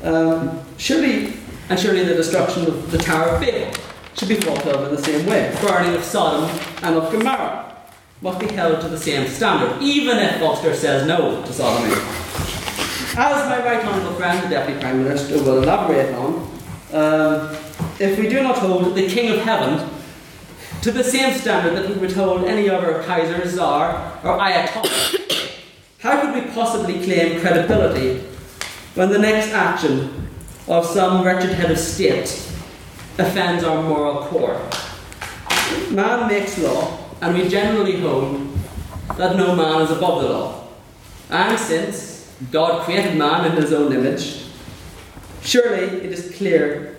Um, 0.04 0.60
surely, 0.76 1.36
and 1.70 1.80
surely 1.80 2.04
the 2.04 2.16
destruction 2.16 2.68
of 2.68 2.92
the 2.92 2.98
Tower 2.98 3.30
of 3.30 3.40
Babel 3.40 3.74
should 4.18 4.28
be 4.28 4.36
thought 4.36 4.66
of 4.66 4.90
in 4.90 4.96
the 4.98 5.02
same 5.02 5.26
way. 5.26 5.52
The 5.52 5.68
Burning 5.68 5.94
of 5.94 6.04
Sodom 6.04 6.50
and 6.84 6.98
of 6.98 7.10
Gomorrah 7.14 7.74
must 8.22 8.40
be 8.42 8.48
held 8.48 8.82
to 8.82 8.90
the 8.90 9.00
same 9.00 9.26
standard, 9.30 9.82
even 9.82 10.18
if 10.18 10.38
Foster 10.42 10.76
says 10.76 11.08
no 11.08 11.42
to 11.46 11.54
sodomy. 11.54 11.94
As 13.16 13.48
my 13.48 13.64
right 13.64 13.86
honourable 13.86 14.18
friend, 14.18 14.44
the 14.44 14.50
Deputy 14.50 14.82
Prime 14.82 15.02
Minister, 15.02 15.42
will 15.42 15.64
elaborate 15.64 16.14
on, 16.14 16.60
um, 16.92 17.56
if 18.02 18.20
we 18.20 18.28
do 18.28 18.44
not 18.44 18.58
hold 18.58 18.96
the 18.96 19.08
King 19.08 19.32
of 19.32 19.40
Heaven 19.46 19.97
to 20.88 20.94
the 20.94 21.04
same 21.04 21.38
standard 21.38 21.76
that 21.76 21.90
we 21.90 21.96
would 21.96 22.14
hold 22.14 22.46
any 22.46 22.70
other 22.70 23.04
Kaiser, 23.04 23.46
Tsar, 23.46 24.22
or 24.24 24.38
Ayatollah, 24.38 25.52
how 26.00 26.22
could 26.22 26.34
we 26.34 26.50
possibly 26.52 27.04
claim 27.04 27.42
credibility 27.42 28.20
when 28.96 29.10
the 29.10 29.20
next 29.20 29.52
action 29.52 30.30
of 30.70 30.86
some 30.86 31.26
wretched 31.26 31.50
head 31.50 31.72
of 31.72 31.78
state 31.78 32.30
offends 33.18 33.66
our 33.66 33.84
moral 33.84 34.28
core? 34.28 34.58
Man 35.92 36.30
makes 36.30 36.58
law, 36.58 36.98
and 37.22 37.38
we 37.38 37.50
generally 37.50 38.00
hold 38.00 38.48
that 39.18 39.36
no 39.36 39.58
man 39.58 39.82
is 39.82 39.92
above 39.92 40.22
the 40.22 40.30
law. 40.30 40.68
And 41.30 41.60
since 41.60 42.34
God 42.50 42.84
created 42.84 43.18
man 43.18 43.52
in 43.52 43.62
his 43.62 43.74
own 43.74 43.92
image, 43.92 44.46
surely 45.42 45.84
it 45.98 46.14
is 46.14 46.34
clear 46.38 46.96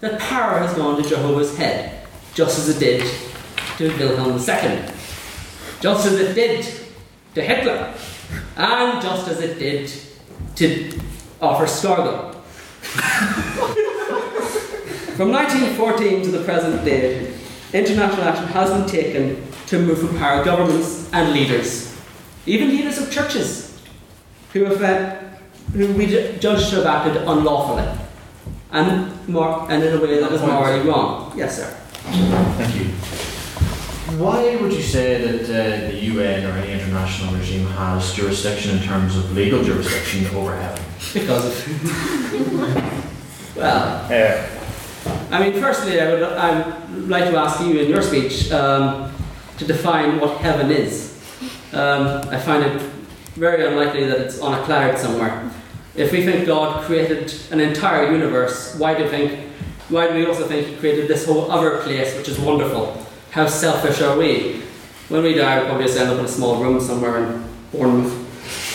that 0.00 0.18
power 0.18 0.60
has 0.60 0.72
gone 0.72 1.02
to 1.02 1.06
Jehovah's 1.06 1.54
head, 1.58 2.01
just 2.34 2.58
as 2.58 2.68
it 2.68 2.78
did 2.78 3.10
to 3.78 3.88
Wilhelm 3.98 4.32
II, 4.38 4.84
just 5.80 6.06
as 6.06 6.20
it 6.20 6.34
did 6.34 6.66
to 7.34 7.42
Hitler, 7.42 7.94
and 8.56 9.02
just 9.02 9.28
as 9.28 9.40
it 9.40 9.58
did 9.58 9.90
to 10.56 11.00
Arthur 11.40 11.66
Scargill. 11.66 12.34
From 15.16 15.30
1914 15.30 16.22
to 16.22 16.30
the 16.30 16.44
present 16.44 16.84
day, 16.84 17.34
international 17.72 18.22
action 18.22 18.46
has 18.46 18.70
been 18.70 18.88
taken 18.88 19.44
to 19.66 19.78
remove 19.78 19.98
from 20.00 20.18
power 20.18 20.44
governments 20.44 21.08
and 21.12 21.32
leaders, 21.32 21.94
even 22.46 22.68
leaders 22.68 22.98
of 22.98 23.10
churches, 23.10 23.80
who, 24.52 24.64
have, 24.64 24.82
uh, 24.82 25.16
who 25.72 25.92
we 25.94 26.06
ju- 26.06 26.36
judge 26.38 26.70
to 26.70 26.76
have 26.76 26.86
acted 26.86 27.16
unlawfully 27.22 27.86
and, 28.70 29.28
more, 29.28 29.70
and 29.70 29.82
in 29.82 29.94
a 29.94 30.00
way 30.00 30.18
that 30.20 30.32
is 30.32 30.40
morally 30.40 30.80
wrong. 30.88 31.32
Yes, 31.36 31.56
sir. 31.58 31.81
Thank 32.04 32.76
you. 32.76 32.84
Why 34.18 34.56
would 34.56 34.72
you 34.72 34.82
say 34.82 35.24
that 35.24 35.44
uh, 35.44 35.86
the 35.90 35.94
UN 35.94 36.44
or 36.44 36.50
any 36.52 36.72
international 36.72 37.34
regime 37.34 37.66
has 37.66 38.12
jurisdiction 38.12 38.76
in 38.76 38.82
terms 38.82 39.16
of 39.16 39.32
legal 39.32 39.62
jurisdiction 39.62 40.26
over 40.36 40.54
heaven? 40.54 40.84
Because 41.14 41.46
of. 41.46 42.36
well, 43.56 44.06
Yeah. 44.10 44.48
I 45.30 45.40
mean, 45.40 45.60
firstly, 45.60 46.00
I 46.00 46.12
would, 46.12 46.22
I 46.22 46.68
would 46.90 47.08
like 47.08 47.24
to 47.30 47.36
ask 47.36 47.60
you 47.60 47.80
in 47.80 47.88
your 47.88 48.02
speech 48.02 48.52
um, 48.52 49.12
to 49.58 49.64
define 49.64 50.20
what 50.20 50.38
heaven 50.38 50.70
is. 50.70 51.18
Um, 51.72 52.28
I 52.28 52.38
find 52.38 52.64
it 52.64 52.82
very 53.34 53.66
unlikely 53.66 54.04
that 54.06 54.20
it's 54.20 54.40
on 54.40 54.60
a 54.60 54.62
cloud 54.64 54.98
somewhere. 54.98 55.50
If 55.94 56.12
we 56.12 56.24
think 56.24 56.46
God 56.46 56.84
created 56.84 57.32
an 57.50 57.60
entire 57.60 58.12
universe, 58.12 58.76
why 58.76 58.94
do 58.94 59.04
you 59.04 59.08
think? 59.08 59.48
Why 59.92 60.08
do 60.08 60.14
we 60.14 60.24
also 60.24 60.48
think 60.48 60.68
He 60.68 60.76
created 60.76 61.06
this 61.06 61.26
whole 61.26 61.50
other 61.50 61.82
place, 61.82 62.16
which 62.16 62.26
is 62.26 62.38
wonderful? 62.40 62.96
How 63.30 63.46
selfish 63.46 64.00
are 64.00 64.16
we? 64.16 64.62
When 65.10 65.22
we 65.22 65.34
die, 65.34 65.58
we'll 65.58 65.66
probably 65.66 65.84
just 65.84 65.98
end 65.98 66.08
up 66.08 66.18
in 66.18 66.24
a 66.24 66.28
small 66.28 66.56
room 66.62 66.80
somewhere 66.80 67.22
in 67.22 67.44
Bournemouth. 67.72 68.10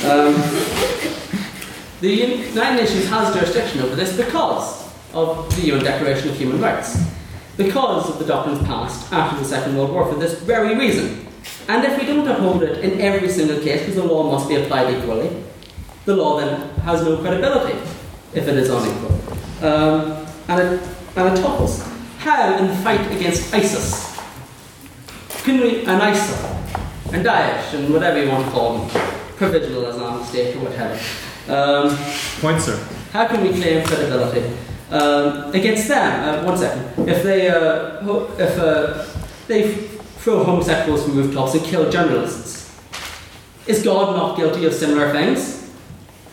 Um, 0.06 0.36
the 2.02 2.10
United 2.10 2.84
Nations 2.84 3.08
has 3.08 3.34
jurisdiction 3.34 3.82
over 3.82 3.96
this 3.96 4.16
because 4.16 4.94
of 5.12 5.50
the 5.56 5.68
UN 5.70 5.84
Declaration 5.84 6.30
of 6.30 6.38
Human 6.38 6.62
Rights, 6.62 7.04
because 7.58 8.08
of 8.12 8.20
the 8.20 8.26
doctrines 8.26 8.60
passed 8.68 9.12
after 9.12 9.40
the 9.40 9.46
Second 9.46 9.76
World 9.76 9.94
War 9.94 10.06
for 10.06 10.20
this 10.20 10.40
very 10.42 10.78
reason. 10.78 11.26
And 11.68 11.84
if 11.84 12.00
we 12.00 12.06
don't 12.06 12.28
uphold 12.28 12.62
it 12.62 12.84
in 12.84 13.02
every 13.02 13.30
single 13.30 13.60
case, 13.60 13.80
because 13.80 13.96
the 13.96 14.04
law 14.04 14.32
must 14.32 14.48
be 14.48 14.56
applied 14.56 14.94
equally, 14.94 15.44
the 16.06 16.16
law 16.16 16.40
then 16.40 16.70
has 16.82 17.02
no 17.02 17.18
credibility 17.18 17.76
if 18.36 18.48
it 18.48 18.56
is 18.56 18.70
unequal. 18.70 19.68
Um, 19.68 20.28
and, 20.48 20.62
it, 20.62 20.97
and 21.18 21.38
it 21.38 21.42
topples. 21.42 21.82
How, 22.20 22.58
in 22.58 22.68
the 22.68 22.76
fight 22.78 23.12
against 23.12 23.54
ISIS, 23.54 24.16
can 25.44 25.60
we, 25.62 25.80
and 25.86 26.02
ISIL, 26.02 27.14
and 27.14 27.26
Daesh, 27.26 27.74
and 27.74 27.92
whatever 27.94 28.22
you 28.24 28.30
want 28.30 28.46
to 28.46 28.52
call 28.52 28.78
them, 28.80 28.90
provisional 29.38 29.86
Islamic 29.88 30.26
State 30.28 30.56
or 30.56 30.60
whatever, 30.60 31.00
um, 31.50 31.98
Point, 32.42 32.62
sir. 32.62 32.78
how 33.14 33.28
can 33.28 33.42
we 33.42 33.50
claim 33.60 33.86
credibility 33.86 34.56
um, 34.92 35.54
against 35.54 35.88
them? 35.88 36.30
Uh, 36.30 36.44
one 36.46 36.58
second. 36.58 37.08
If 37.08 37.24
they, 37.24 37.50
uh, 37.50 38.02
ho- 38.04 38.30
if 38.38 38.60
uh, 38.60 39.06
they 39.48 39.72
throw 40.20 40.44
homosexuals 40.44 41.04
from 41.06 41.16
rooftops 41.16 41.54
and 41.54 41.64
kill 41.64 41.90
journalists, 41.90 42.76
is 43.66 43.82
God 43.84 44.16
not 44.16 44.36
guilty 44.38 44.66
of 44.66 44.74
similar 44.74 45.12
things? 45.12 45.56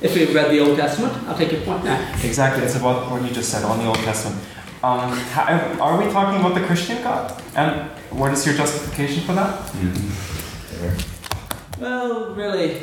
If 0.03 0.14
we've 0.16 0.35
read 0.35 0.51
the 0.51 0.59
Old 0.61 0.77
Testament, 0.77 1.12
I'll 1.29 1.37
take 1.38 1.53
your 1.53 1.61
point 1.62 1.85
now. 1.85 1.99
Exactly, 2.25 2.64
it's 2.64 2.75
about 2.77 3.11
what 3.11 3.23
you 3.23 3.31
just 3.31 3.51
said 3.51 3.62
on 3.64 3.79
the 3.79 3.87
Old 3.87 3.97
Testament. 3.99 4.42
Um, 4.85 5.16
are 5.81 5.97
we 5.99 6.05
talking 6.12 6.38
about 6.38 6.55
the 6.55 6.61
Christian 6.66 7.03
God? 7.03 7.42
And 7.57 7.88
what 8.11 8.35
is 8.35 8.44
your 8.44 8.55
justification 8.55 9.25
for 9.25 9.33
that? 9.33 9.75
Well, 11.81 12.35
really, 12.35 12.83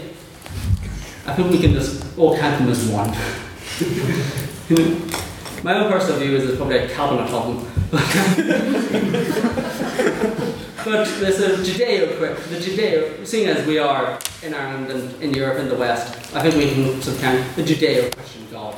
I 1.27 1.35
think 1.35 1.51
we 1.51 1.59
can 1.59 1.73
just 1.73 2.17
all 2.17 2.35
count 2.35 2.57
them 2.57 2.69
as 2.69 2.87
one. 2.87 3.11
My 5.63 5.75
own 5.75 5.91
personal 5.91 6.19
view 6.19 6.37
is 6.37 6.45
there's 6.45 6.57
probably 6.57 6.79
a 6.79 6.89
Calvinist 6.89 7.35
of 7.35 7.45
them. 7.45 7.57
but 10.83 11.07
there's 11.19 11.39
a 11.39 11.57
Judeo, 11.57 12.17
the 12.49 12.55
Judeo, 12.55 13.23
seeing 13.27 13.47
as 13.47 13.63
we 13.67 13.77
are 13.77 14.17
in 14.41 14.55
Ireland 14.55 14.89
and 14.89 15.21
in 15.21 15.35
Europe 15.35 15.59
and 15.59 15.69
the 15.69 15.75
West, 15.75 16.35
I 16.35 16.41
think 16.41 16.55
we 16.55 16.71
can 16.71 16.99
subcount 16.99 17.53
the 17.53 17.61
Judeo-Christian 17.61 18.47
God. 18.49 18.75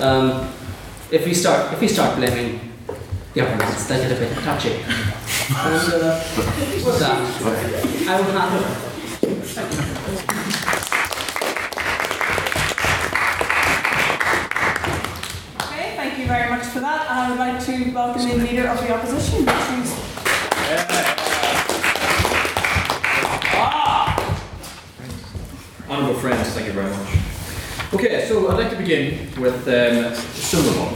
Um, 0.00 0.48
if 1.12 1.24
we 1.24 1.34
start, 1.34 1.72
if 1.72 1.80
we 1.80 1.88
start 1.88 2.16
blaming 2.16 2.60
governments, 3.34 3.86
they 3.86 3.96
get 3.96 4.12
a 4.12 4.14
bit 4.14 4.32
touchy. 4.44 4.74
And 4.74 4.86
uh, 5.50 6.20
that, 6.98 7.18
I 8.08 8.20
will 8.20 8.32
hand 8.32 8.54
over. 8.56 8.90
Okay, 15.62 15.96
thank 15.96 16.18
you 16.18 16.26
very 16.26 16.48
much 16.48 16.64
for 16.66 16.80
that. 16.80 17.10
I 17.10 17.30
would 17.30 17.38
like 17.38 17.64
to 17.66 17.92
welcome 17.92 18.28
the 18.28 18.36
leader 18.36 18.68
of 18.68 18.80
the 18.80 18.94
opposition. 18.94 19.44
Please. 19.46 20.10
Honourable 25.88 26.20
friends, 26.20 26.50
thank 26.50 26.66
you 26.68 26.72
very 26.72 26.88
much. 26.88 27.29
Okay, 27.92 28.24
so 28.28 28.48
I'd 28.48 28.56
like 28.56 28.70
to 28.70 28.76
begin 28.76 29.28
with 29.40 29.66
um, 29.66 30.14
similar 30.14 30.72
one. 30.78 30.94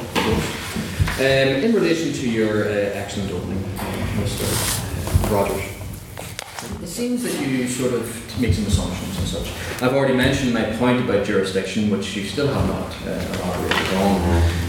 Um, 1.19 1.65
in 1.65 1.75
relation 1.75 2.13
to 2.13 2.31
your 2.31 2.67
uh, 2.67 2.69
excellent 2.69 3.33
opening, 3.33 3.65
uh, 3.79 3.83
Mr. 4.23 5.33
Rogers, 5.33 6.83
it 6.83 6.87
seems 6.87 7.25
that 7.25 7.41
you 7.41 7.67
sort 7.67 7.95
of 7.95 8.41
make 8.41 8.55
some 8.55 8.67
assumptions 8.67 9.19
and 9.19 9.27
such. 9.27 9.83
I've 9.83 9.95
already 9.95 10.15
mentioned 10.15 10.55
my 10.55 10.65
point 10.77 11.01
about 11.01 11.27
jurisdiction, 11.27 11.91
which 11.91 12.15
you 12.15 12.25
still 12.25 12.47
have 12.47 12.69
not 12.69 12.93
uh, 13.07 13.39
elaborated 13.39 13.95
on. 13.97 14.21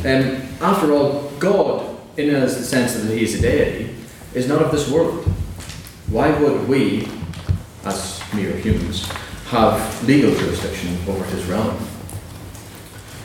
Um, 0.05 0.47
after 0.61 0.93
all, 0.93 1.29
God, 1.37 1.95
in 2.17 2.33
as 2.33 2.57
the 2.57 2.63
sense 2.63 2.95
that 2.95 3.05
He 3.15 3.23
is 3.23 3.35
a 3.35 3.41
deity, 3.41 3.95
is 4.33 4.47
not 4.47 4.63
of 4.63 4.71
this 4.71 4.89
world. 4.89 5.25
Why 6.09 6.31
would 6.39 6.67
we, 6.67 7.07
as 7.83 8.19
mere 8.33 8.53
humans, 8.53 9.07
have 9.47 10.07
legal 10.07 10.33
jurisdiction 10.35 10.97
over 11.07 11.23
his 11.25 11.45
realm. 11.45 11.77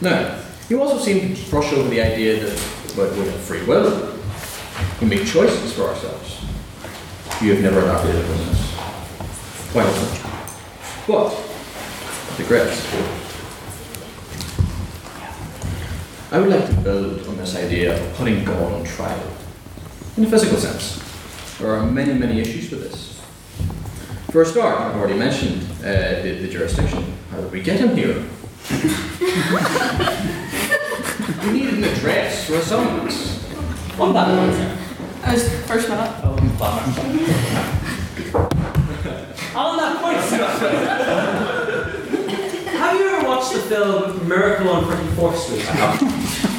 Now, 0.03 0.43
you 0.71 0.81
also 0.83 0.99
seem 0.99 1.35
to 1.35 1.51
brush 1.51 1.73
over 1.75 1.89
the 1.91 2.01
idea 2.01 2.41
that 2.41 3.13
we 3.13 3.27
have 3.27 3.41
free 3.41 3.65
will. 3.67 4.17
We 5.01 5.09
make 5.09 5.27
choices 5.27 5.75
for 5.75 5.83
ourselves. 5.83 6.41
You 7.43 7.55
have 7.55 7.63
never 7.63 7.81
on 7.81 8.07
this. 8.07 8.61
Why 9.75 9.85
not? 9.85 10.21
But, 11.07 11.35
I 12.33 12.43
digress. 12.43 13.21
I 16.33 16.39
would 16.39 16.49
like 16.49 16.67
to 16.67 16.75
build 16.83 17.27
on 17.27 17.37
this 17.37 17.57
idea 17.57 18.01
of 18.01 18.15
putting 18.15 18.45
God 18.45 18.73
on 18.73 18.85
trial. 18.85 19.37
In 20.17 20.25
a 20.25 20.31
physical 20.31 20.57
sense, 20.57 21.03
there 21.59 21.75
are 21.75 21.85
many, 21.85 22.15
many 22.15 22.41
issues 22.41 22.71
with 22.71 22.85
this. 22.85 23.21
For 24.31 24.43
a 24.43 24.47
start, 24.47 24.81
I've 24.81 24.97
already 24.97 25.19
mentioned 25.19 25.63
uh, 25.81 26.23
the, 26.23 26.39
the 26.41 26.49
jurisdiction. 26.49 27.05
How 27.33 27.41
did 27.41 27.53
we 27.53 27.61
get 27.61 27.81
him 27.81 27.97
here? 27.97 28.25
we 31.45 31.51
needed 31.53 31.75
an 31.75 31.85
address 31.85 32.47
for 32.47 32.55
a 32.55 32.63
summons. 32.63 33.45
On 33.99 34.15
that 34.15 34.29
one, 34.37 34.53
sir. 34.53 34.79
I 35.25 35.33
was 35.35 35.49
first 35.67 35.91
up. 35.91 36.21
Oh, 36.25 36.37
minute. 36.37 36.61
On 39.57 39.77
that 39.77 40.01
point, 40.01 40.19
have 42.69 42.95
you 42.99 43.09
ever 43.09 43.27
watched 43.27 43.53
the 43.53 43.61
film 43.61 44.29
Miracle 44.29 44.69
on 44.69 44.85
34th 44.85 45.37
Street? 45.37 45.67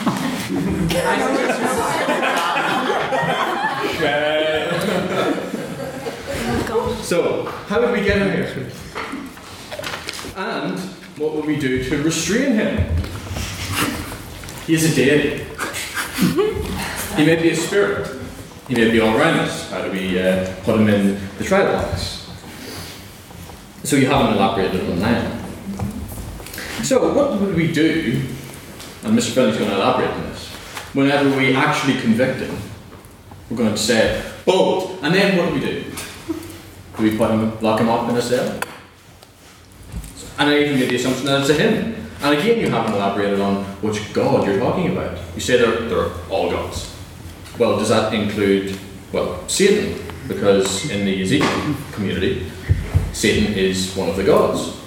So, 7.12 7.44
how 7.44 7.80
did 7.80 7.92
we 7.92 8.06
get 8.06 8.22
him 8.22 8.32
here? 8.32 8.72
And 10.38 10.80
what 11.22 11.36
will 11.36 11.44
we 11.44 11.56
do 11.56 11.84
to 11.88 12.02
restrain 12.02 12.54
him? 12.56 12.78
He 14.66 14.74
is 14.74 14.92
a 14.92 14.96
deity. 14.96 15.46
he 17.16 17.26
may 17.26 17.36
be 17.36 17.52
a 17.52 17.56
spirit. 17.56 18.20
He 18.68 18.74
may 18.74 18.90
be 18.90 19.00
all 19.00 19.16
around 19.16 19.40
us. 19.40 19.70
How 19.70 19.84
do 19.84 19.92
we 19.92 20.20
uh, 20.20 20.52
put 20.64 20.80
him 20.80 20.90
in 20.90 21.20
the 21.38 21.44
trial 21.44 21.72
box? 21.74 22.28
So 23.84 23.98
you 23.98 24.08
haven't 24.08 24.34
elaborated 24.36 24.90
on 24.90 25.00
that. 25.00 25.46
So 26.84 27.14
what 27.14 27.40
would 27.40 27.56
we 27.56 27.72
do? 27.72 28.24
And 29.04 29.18
Mr. 29.18 29.32
Finlay's 29.32 29.58
going 29.58 29.70
to 29.70 29.76
elaborate 29.76 30.10
on 30.10 30.24
this. 30.24 30.48
Whenever 30.94 31.38
we 31.38 31.56
actually 31.56 32.02
convict 32.02 32.40
him, 32.40 32.58
we're 33.50 33.58
going 33.58 33.72
to 33.72 33.78
say, 33.78 34.24
"Bold," 34.46 35.00
and 35.04 35.14
then 35.14 35.38
what 35.38 35.50
do 35.50 35.54
we 35.54 35.60
do? 35.60 35.84
Do 36.98 37.04
we 37.04 37.18
put 37.18 37.30
him, 37.32 37.60
lock 37.62 37.80
him 37.80 37.90
up 37.90 38.10
in 38.10 38.16
a 38.16 38.22
cell? 38.22 38.60
And 40.38 40.50
I 40.50 40.60
even 40.60 40.80
made 40.80 40.90
the 40.90 40.96
assumption 40.96 41.26
that 41.26 41.42
it's 41.42 41.50
a 41.50 41.54
him. 41.54 41.96
And 42.22 42.38
again, 42.38 42.60
you 42.60 42.70
haven't 42.70 42.94
elaborated 42.94 43.40
on 43.40 43.64
which 43.82 44.14
God 44.14 44.46
you're 44.46 44.60
talking 44.60 44.92
about. 44.92 45.18
You 45.34 45.42
say 45.42 45.58
they're, 45.58 45.88
they're 45.88 46.12
all 46.30 46.52
gods. 46.52 46.96
Well, 47.58 47.78
does 47.78 47.90
that 47.90 48.14
include, 48.14 48.80
well, 49.12 49.48
Satan? 49.48 50.00
Because 50.28 50.90
in 50.90 51.06
the 51.06 51.22
Ezekiel 51.22 51.76
community, 51.92 52.50
Satan 53.14 53.54
is 53.54 53.96
one 53.96 54.10
of 54.10 54.16
the 54.16 54.24
gods. 54.24 54.78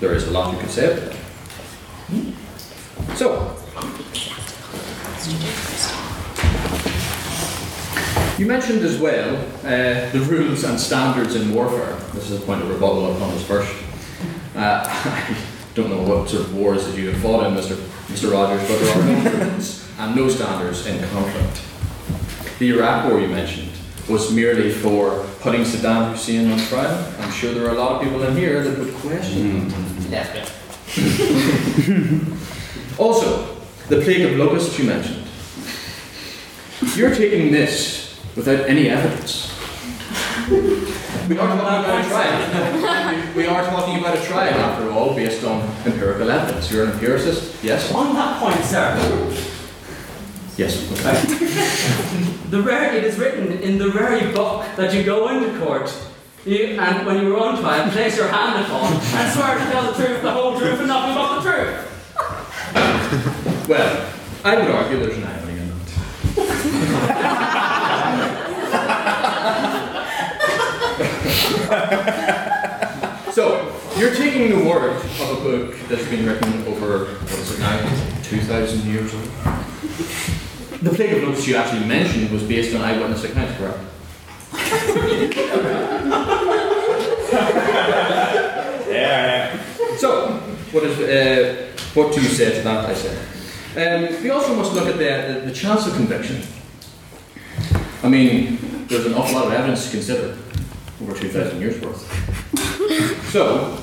There 0.00 0.14
is 0.14 0.26
a 0.28 0.30
lot 0.30 0.54
you 0.54 0.60
could 0.60 0.70
say 0.70 0.92
about 0.92 1.12
that. 1.12 1.16
So, 3.16 3.56
you 8.38 8.46
mentioned 8.46 8.82
as 8.82 8.98
well 8.98 9.36
uh, 9.64 10.10
the 10.10 10.20
rules 10.28 10.64
and 10.64 10.80
standards 10.80 11.34
in 11.34 11.52
warfare. 11.52 11.96
This 12.14 12.30
is 12.30 12.40
a 12.40 12.46
point 12.46 12.62
of 12.62 12.70
rebuttal 12.70 13.14
upon 13.14 13.32
this 13.32 13.46
first. 13.46 13.74
Uh, 14.54 14.82
I 14.86 15.36
don't 15.74 15.88
know 15.90 16.02
what 16.02 16.28
sort 16.28 16.42
of 16.42 16.54
wars 16.54 16.84
that 16.86 16.96
you 16.98 17.08
have 17.10 17.20
fought 17.22 17.46
in, 17.46 17.54
Mr. 17.54 17.76
Mr. 18.08 18.30
Rogers, 18.32 18.66
but 18.68 18.78
there 18.80 18.98
are 18.98 19.04
no 19.06 19.14
rules 19.48 19.88
and 19.98 20.14
no 20.16 20.28
standards 20.28 20.86
in 20.86 20.98
conflict. 21.10 21.62
The 22.58 22.70
Iraq 22.70 23.04
War 23.08 23.20
you 23.20 23.28
mentioned 23.28 23.70
was 24.08 24.30
merely 24.32 24.72
for 24.72 25.24
putting 25.40 25.62
Saddam 25.62 26.10
Hussein 26.10 26.50
on 26.50 26.58
trial. 26.58 27.12
I'm 27.20 27.30
sure 27.30 27.52
there 27.54 27.66
are 27.66 27.70
a 27.74 27.78
lot 27.78 27.92
of 27.92 28.02
people 28.02 28.22
in 28.24 28.36
here 28.36 28.62
that 28.64 28.76
would 28.78 28.92
question. 28.94 29.70
Yes, 30.10 30.28
Also, 32.98 33.56
the 33.88 34.00
plague 34.00 34.22
of 34.22 34.36
locusts 34.36 34.76
you 34.78 34.84
mentioned. 34.86 35.24
You're 36.96 37.14
taking 37.14 37.52
this 37.52 38.18
without 38.34 38.68
any 38.68 38.88
evidence. 38.88 39.48
We 41.30 41.38
are 41.38 41.46
talking 41.46 41.60
about 41.60 42.04
a 42.04 42.08
trial. 42.08 43.34
we 43.36 43.46
are 43.46 43.64
talking 43.64 44.00
about 44.00 44.18
a 44.18 44.20
trial, 44.20 44.52
after 44.52 44.90
all, 44.90 45.14
based 45.14 45.44
on 45.44 45.60
empirical 45.86 46.28
evidence. 46.28 46.72
You're 46.72 46.86
an 46.86 46.90
empiricist, 46.90 47.62
yes? 47.62 47.94
On 47.94 48.16
that 48.16 48.40
point, 48.40 48.64
sir, 48.64 48.96
Yes. 50.56 50.90
Okay. 50.90 51.14
the 52.50 52.60
rare, 52.60 52.96
it 52.96 53.04
is 53.04 53.16
written 53.16 53.52
in 53.62 53.78
the 53.78 53.90
very 53.90 54.32
book 54.32 54.66
that 54.74 54.92
you 54.92 55.04
go 55.04 55.28
into 55.28 55.56
court 55.64 55.94
you, 56.44 56.80
and 56.80 57.06
when 57.06 57.22
you 57.22 57.32
were 57.32 57.38
on 57.38 57.60
trial, 57.60 57.88
place 57.92 58.16
your 58.16 58.26
hand 58.26 58.64
upon 58.64 58.94
and 58.94 59.32
swear 59.32 59.56
to 59.56 59.64
tell 59.70 59.92
the 59.92 60.04
truth, 60.04 60.22
the 60.22 60.32
whole 60.32 60.58
truth, 60.58 60.80
and 60.80 60.88
nothing 60.88 61.14
but 61.14 61.42
the 61.42 61.48
truth. 61.48 61.86
Well, 63.68 64.12
I 64.42 64.56
would 64.56 64.68
argue 64.68 64.98
there's 64.98 65.16
an 65.16 65.24
irony 65.24 65.60
in 65.60 65.68
that. 66.34 67.56
so, 73.32 73.72
you're 73.96 74.12
taking 74.14 74.50
the 74.50 74.56
word 74.68 74.96
of 74.96 75.20
a 75.20 75.34
book 75.40 75.76
that's 75.88 76.04
been 76.08 76.26
written 76.26 76.66
over, 76.66 77.04
what 77.04 77.32
is 77.32 77.52
it 77.52 77.60
now, 77.60 77.78
2,000 78.24 78.90
years 78.90 79.14
old? 79.14 79.22
The 80.82 80.90
plague 80.90 81.12
of 81.12 81.22
locusts 81.22 81.46
you 81.46 81.54
actually 81.54 81.86
mentioned 81.86 82.32
was 82.32 82.42
based 82.42 82.74
on 82.74 82.82
eyewitness 82.82 83.22
accounts, 83.22 83.56
correct? 83.56 83.78
Yeah, 88.90 89.56
So, 89.98 90.32
what 90.72 90.82
is 90.82 90.98
uh, 90.98 91.70
what 91.94 92.12
do 92.12 92.20
you 92.20 92.26
say 92.26 92.56
to 92.56 92.62
that? 92.62 92.86
I 92.86 92.94
say. 92.94 93.16
Um, 93.76 94.22
we 94.24 94.30
also 94.30 94.52
must 94.56 94.72
look 94.72 94.88
at 94.88 94.98
the, 94.98 95.32
the, 95.32 95.40
the 95.46 95.52
chance 95.52 95.86
of 95.86 95.94
conviction. 95.94 96.42
I 98.02 98.08
mean, 98.08 98.58
there's 98.88 99.06
an 99.06 99.14
awful 99.14 99.36
lot 99.36 99.46
of 99.46 99.52
evidence 99.52 99.84
to 99.84 99.90
consider 99.92 100.36
over 101.02 101.18
2,000 101.18 101.60
years 101.60 101.80
worth. 101.80 102.00
so, 103.30 103.78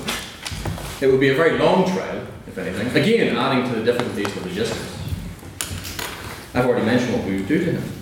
it 1.00 1.10
would 1.10 1.20
be 1.20 1.28
a 1.28 1.34
very 1.34 1.58
long 1.58 1.84
trial, 1.84 2.26
if 2.46 2.58
anything. 2.58 2.88
Again, 2.90 3.36
adding 3.36 3.72
to 3.72 3.78
the 3.80 3.84
difficulties 3.84 4.36
of 4.36 4.46
logistics. 4.46 4.98
I've 6.54 6.66
already 6.66 6.86
mentioned 6.86 7.14
what 7.14 7.24
we 7.24 7.36
would 7.36 7.48
do 7.48 7.64
to 7.64 7.72
him. 7.72 7.92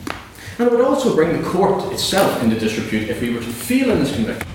And 0.58 0.68
it 0.68 0.72
would 0.72 0.84
also 0.84 1.14
bring 1.14 1.40
the 1.40 1.48
court 1.48 1.92
itself 1.92 2.42
into 2.42 2.58
disrepute 2.58 3.10
if 3.10 3.20
we 3.20 3.34
were 3.34 3.40
to 3.40 3.46
fail 3.46 3.90
in 3.90 3.98
this 3.98 4.14
conviction. 4.14 4.48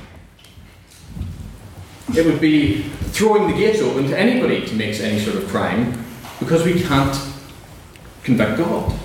It 2.16 2.26
would 2.26 2.42
be 2.42 2.84
throwing 3.12 3.48
the 3.48 3.54
gates 3.54 3.82
open 3.82 4.08
to 4.08 4.20
anybody 4.20 4.66
to 4.66 4.76
make 4.76 5.00
any 5.00 5.20
sort 5.20 5.38
of 5.38 5.48
crime 5.48 6.04
because 6.40 6.66
we 6.66 6.82
can't 6.82 7.16
convict 8.24 8.58
God. 8.58 8.98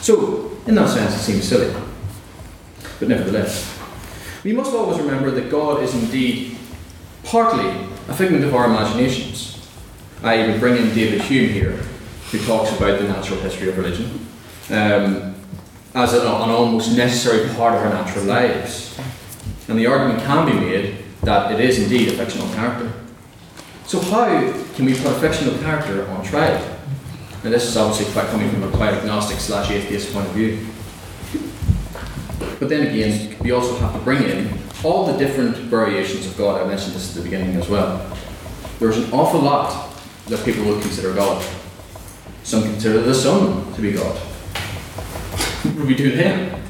So, 0.00 0.56
in 0.66 0.74
that 0.76 0.88
sense, 0.88 1.14
it 1.14 1.18
seems 1.18 1.44
silly. 1.48 1.74
But 2.98 3.08
nevertheless, 3.08 3.71
we 4.44 4.52
must 4.52 4.74
always 4.74 4.98
remember 4.98 5.30
that 5.30 5.50
God 5.50 5.82
is 5.82 5.94
indeed 5.94 6.56
partly 7.24 7.68
a 8.08 8.14
figment 8.14 8.44
of 8.44 8.54
our 8.54 8.66
imaginations. 8.66 9.68
I 10.22 10.46
would 10.46 10.60
bring 10.60 10.76
in 10.76 10.94
David 10.94 11.20
Hume 11.22 11.50
here, 11.50 11.72
who 12.30 12.38
talks 12.44 12.76
about 12.76 12.98
the 12.98 13.08
natural 13.08 13.40
history 13.40 13.68
of 13.68 13.78
religion 13.78 14.26
um, 14.70 15.34
as 15.94 16.14
an, 16.14 16.20
an 16.20 16.50
almost 16.50 16.96
necessary 16.96 17.48
part 17.54 17.74
of 17.74 17.82
our 17.82 17.90
natural 17.90 18.24
lives. 18.24 18.98
And 19.68 19.78
the 19.78 19.86
argument 19.86 20.24
can 20.24 20.46
be 20.46 20.54
made 20.54 20.96
that 21.22 21.52
it 21.52 21.60
is 21.60 21.78
indeed 21.80 22.08
a 22.08 22.12
fictional 22.12 22.48
character. 22.54 22.92
So 23.86 24.00
how 24.00 24.26
can 24.74 24.84
we 24.84 24.94
put 24.94 25.06
a 25.06 25.20
fictional 25.20 25.56
character 25.58 26.08
on 26.08 26.24
trial? 26.24 26.78
Now 27.44 27.50
this 27.50 27.64
is 27.64 27.76
obviously 27.76 28.12
quite 28.12 28.28
coming 28.28 28.50
from 28.50 28.62
a 28.64 28.70
quite 28.70 28.94
agnostic 28.94 29.38
slash 29.38 29.70
atheist 29.70 30.12
point 30.12 30.26
of 30.26 30.32
view. 30.32 30.66
But 32.58 32.68
then 32.68 32.86
again, 32.86 33.36
we 33.40 33.52
also 33.52 33.76
have 33.76 33.92
to 33.92 34.00
bring 34.00 34.22
in 34.22 34.58
all 34.84 35.06
the 35.06 35.16
different 35.18 35.56
variations 35.56 36.26
of 36.26 36.36
God. 36.36 36.60
I 36.60 36.66
mentioned 36.66 36.94
this 36.94 37.10
at 37.10 37.22
the 37.22 37.28
beginning 37.28 37.56
as 37.56 37.68
well. 37.68 38.16
There's 38.78 38.98
an 38.98 39.12
awful 39.12 39.40
lot 39.40 39.94
that 40.26 40.44
people 40.44 40.64
would 40.64 40.82
consider 40.82 41.14
God. 41.14 41.44
Some 42.42 42.62
consider 42.62 43.00
the 43.00 43.14
sun 43.14 43.72
to 43.74 43.80
be 43.80 43.92
God. 43.92 44.16
What 45.62 45.76
would 45.76 45.86
we 45.86 45.94
do 45.94 46.16
then? 46.16 46.52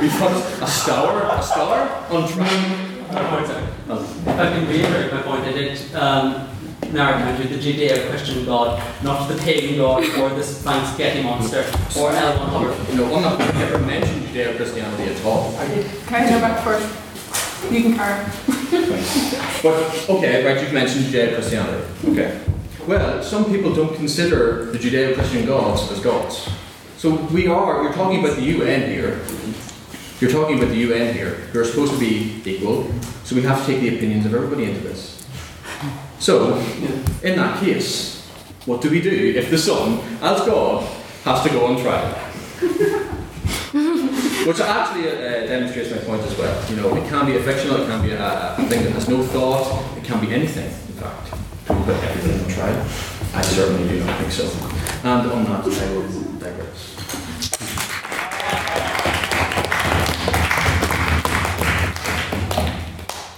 we 0.00 0.08
put 0.08 0.32
a 0.62 0.66
star, 0.66 1.38
a 1.38 1.42
star 1.42 2.06
on 2.10 2.28
trial. 2.28 2.94
If 3.86 4.28
I 4.28 4.50
can 4.50 4.66
reiterate 4.66 5.12
my 5.12 5.22
point, 5.22 5.42
I 5.42 5.52
did 5.52 5.94
um, 5.94 6.48
narrow 6.94 7.18
down 7.18 7.40
to 7.40 7.48
the 7.48 7.56
Judeo-Christian 7.56 8.44
God, 8.46 8.80
not 9.02 9.28
the 9.28 9.36
pagan 9.38 9.76
God 9.76 10.04
or 10.18 10.30
this 10.30 10.62
Flying 10.62 10.86
Spaghetti 10.86 11.22
Monster 11.22 11.64
or 11.98 12.10
L. 12.12 12.36
Ron 12.38 12.48
Hubbard. 12.48 12.96
No, 12.96 13.14
I'm 13.14 13.22
not 13.22 13.38
going 13.38 13.50
to 13.50 13.58
ever 13.58 13.78
mention 13.80 14.22
Judeo-Christianity 14.22 15.12
at 15.12 15.24
all. 15.24 15.54
I 15.56 15.66
did. 15.66 15.86
Can 16.06 16.22
I 16.22 16.30
go 16.30 16.40
back 16.40 16.64
first? 16.64 17.72
You 17.72 17.82
can 17.82 17.96
carry. 17.96 18.24
But, 19.62 20.08
okay, 20.08 20.44
right, 20.44 20.62
you've 20.62 20.72
mentioned 20.72 21.06
Judeo-Christianity. 21.06 21.84
Okay. 22.10 22.40
Well, 22.86 23.22
some 23.22 23.46
people 23.46 23.74
don't 23.74 23.96
consider 23.96 24.66
the 24.66 24.78
Judeo-Christian 24.78 25.46
gods 25.46 25.90
as 25.90 26.00
gods. 26.00 26.48
So 26.96 27.14
we 27.14 27.48
are, 27.48 27.82
you're 27.82 27.92
talking 27.92 28.20
about 28.20 28.36
the 28.36 28.42
UN 28.42 28.90
here. 28.90 29.20
You're 30.20 30.30
talking 30.30 30.58
about 30.58 30.68
the 30.68 30.76
UN 30.76 31.12
here, 31.12 31.30
who 31.52 31.60
are 31.60 31.64
supposed 31.64 31.92
to 31.92 31.98
be 31.98 32.40
equal. 32.44 32.90
So 33.24 33.34
we 33.34 33.42
have 33.42 33.60
to 33.60 33.66
take 33.66 33.80
the 33.80 33.96
opinions 33.96 34.26
of 34.26 34.34
everybody 34.34 34.64
into 34.64 34.80
this. 34.80 35.13
So, 36.24 36.56
in 37.22 37.36
that 37.36 37.60
case, 37.60 38.24
what 38.64 38.80
do 38.80 38.88
we 38.88 39.02
do 39.02 39.10
if 39.10 39.50
the 39.50 39.58
Son, 39.58 39.98
as 40.22 40.40
God, 40.46 40.82
has 41.24 41.42
to 41.42 41.50
go 41.50 41.66
on 41.66 41.78
trial? 41.82 42.14
Which 44.46 44.58
actually 44.58 45.10
uh, 45.10 45.46
demonstrates 45.46 45.90
my 45.90 45.98
point 45.98 46.22
as 46.22 46.34
well. 46.38 46.70
You 46.70 46.76
know, 46.76 46.96
it 46.96 47.06
can 47.10 47.26
be 47.26 47.36
a 47.36 47.42
fictional, 47.42 47.82
it 47.82 47.88
can 47.88 48.00
be 48.00 48.12
a, 48.12 48.56
a, 48.56 48.64
thing 48.70 48.84
that 48.84 48.92
has 48.92 49.06
no 49.06 49.22
thought, 49.22 49.84
it 49.98 50.04
can 50.04 50.18
be 50.18 50.32
anything, 50.32 50.64
in 50.64 50.96
fact. 50.98 51.28
To 51.66 51.74
put 51.84 51.94
everything 51.94 52.42
on 52.42 52.48
trial. 52.48 52.86
I 53.34 53.42
certainly 53.42 53.86
do 53.86 54.02
not 54.02 54.18
think 54.18 54.32
so. 54.32 54.46
And 55.06 55.30
on 55.30 55.44
that, 55.44 55.66
I 55.66 55.92
will 55.92 56.08
digress. 56.38 56.93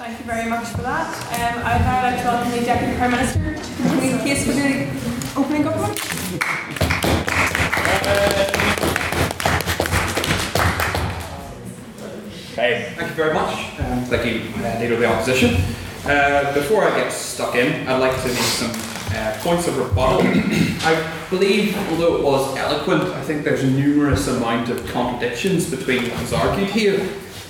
Thank 0.07 0.21
you 0.21 0.25
very 0.27 0.49
much 0.49 0.69
for 0.69 0.83
that. 0.83 1.09
Um, 1.35 1.67
I'd 1.67 1.81
now 1.81 2.01
like 2.01 2.21
to 2.21 2.29
welcome 2.29 2.53
the 2.53 2.65
Deputy 2.65 2.97
Prime 2.97 3.11
Minister 3.11 3.57
to 3.57 3.83
continue 3.83 4.17
the 4.17 4.23
case 4.23 4.47
for 4.47 4.53
the 4.53 4.87
opening 5.37 5.65
government. 5.65 5.99
Okay, 12.53 12.93
thank 12.95 13.09
you 13.11 13.17
very 13.17 13.35
much. 13.35 13.81
Um, 13.81 14.05
thank 14.05 14.27
you, 14.27 14.65
uh, 14.65 14.79
Leader 14.79 14.95
of 14.95 15.01
the 15.01 15.07
Opposition. 15.07 15.57
Uh, 16.05 16.55
before 16.55 16.85
I 16.85 16.97
get 16.97 17.11
stuck 17.11 17.57
in, 17.57 17.89
I'd 17.89 17.99
like 17.99 18.17
to 18.23 18.29
make 18.29 18.37
some 18.37 18.71
uh, 19.11 19.37
points 19.41 19.67
of 19.67 19.77
rebuttal. 19.77 20.21
I 20.23 21.27
believe, 21.31 21.77
although 21.91 22.15
it 22.19 22.23
was 22.23 22.57
eloquent, 22.57 23.03
I 23.03 23.23
think 23.23 23.43
there's 23.43 23.65
a 23.65 23.71
numerous 23.71 24.29
amount 24.29 24.69
of 24.69 24.87
contradictions 24.87 25.69
between 25.69 26.09
what 26.11 26.21
was 26.21 26.33
argued 26.33 26.71
here. 26.71 27.05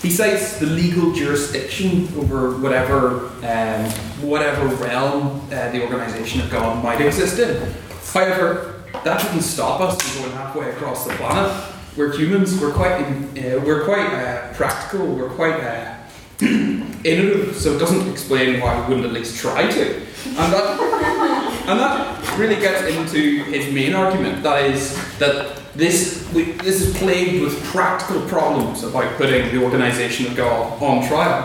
He 0.06 0.12
cites 0.12 0.60
the 0.60 0.66
legal 0.66 1.12
jurisdiction 1.12 2.06
over 2.16 2.56
whatever 2.58 3.26
um, 3.42 3.90
whatever 4.22 4.68
realm 4.76 5.40
uh, 5.46 5.72
the 5.72 5.82
organisation 5.82 6.40
of 6.42 6.48
God 6.48 6.80
might 6.84 7.00
exist 7.00 7.40
in. 7.40 7.74
However, 8.14 8.84
that 9.02 9.20
shouldn't 9.20 9.42
stop 9.42 9.80
us 9.80 10.00
from 10.00 10.22
going 10.22 10.36
halfway 10.36 10.70
across 10.70 11.04
the 11.08 11.12
planet. 11.14 11.52
We're 11.96 12.16
humans. 12.16 12.56
We're 12.60 12.72
quite 12.72 13.02
uh, 13.02 13.60
we're 13.64 13.84
quite 13.84 14.06
uh, 14.14 14.52
practical. 14.52 15.04
We're 15.08 15.28
quite 15.28 15.60
uh, 15.60 15.96
innovative. 16.40 17.56
So 17.56 17.74
it 17.74 17.80
doesn't 17.80 18.08
explain 18.08 18.60
why 18.60 18.80
we 18.82 18.94
wouldn't 18.94 19.06
at 19.08 19.12
least 19.12 19.40
try 19.40 19.68
to. 19.68 19.94
And 20.24 20.52
that 20.52 21.64
and 21.66 21.80
that 21.80 22.38
really 22.38 22.60
gets 22.60 22.94
into 22.94 23.42
his 23.42 23.74
main 23.74 23.92
argument. 23.92 24.44
That 24.44 24.70
is 24.70 24.94
that 25.18 25.65
this 25.76 26.26
we, 26.32 26.52
this 26.52 26.80
is 26.80 26.96
plagued 26.96 27.42
with 27.42 27.62
practical 27.64 28.20
problems 28.28 28.82
about 28.82 29.16
putting 29.16 29.54
the 29.54 29.62
organisation 29.62 30.26
of 30.26 30.36
God 30.36 30.82
on 30.82 31.06
trial. 31.06 31.42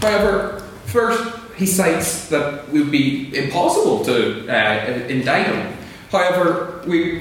However, 0.00 0.60
first 0.86 1.38
he 1.56 1.66
cites 1.66 2.28
that 2.28 2.64
it 2.64 2.72
would 2.72 2.90
be 2.90 3.36
impossible 3.36 4.04
to 4.04 4.48
uh, 4.48 5.06
indict 5.08 5.46
him. 5.46 5.76
However, 6.10 6.82
we 6.86 7.20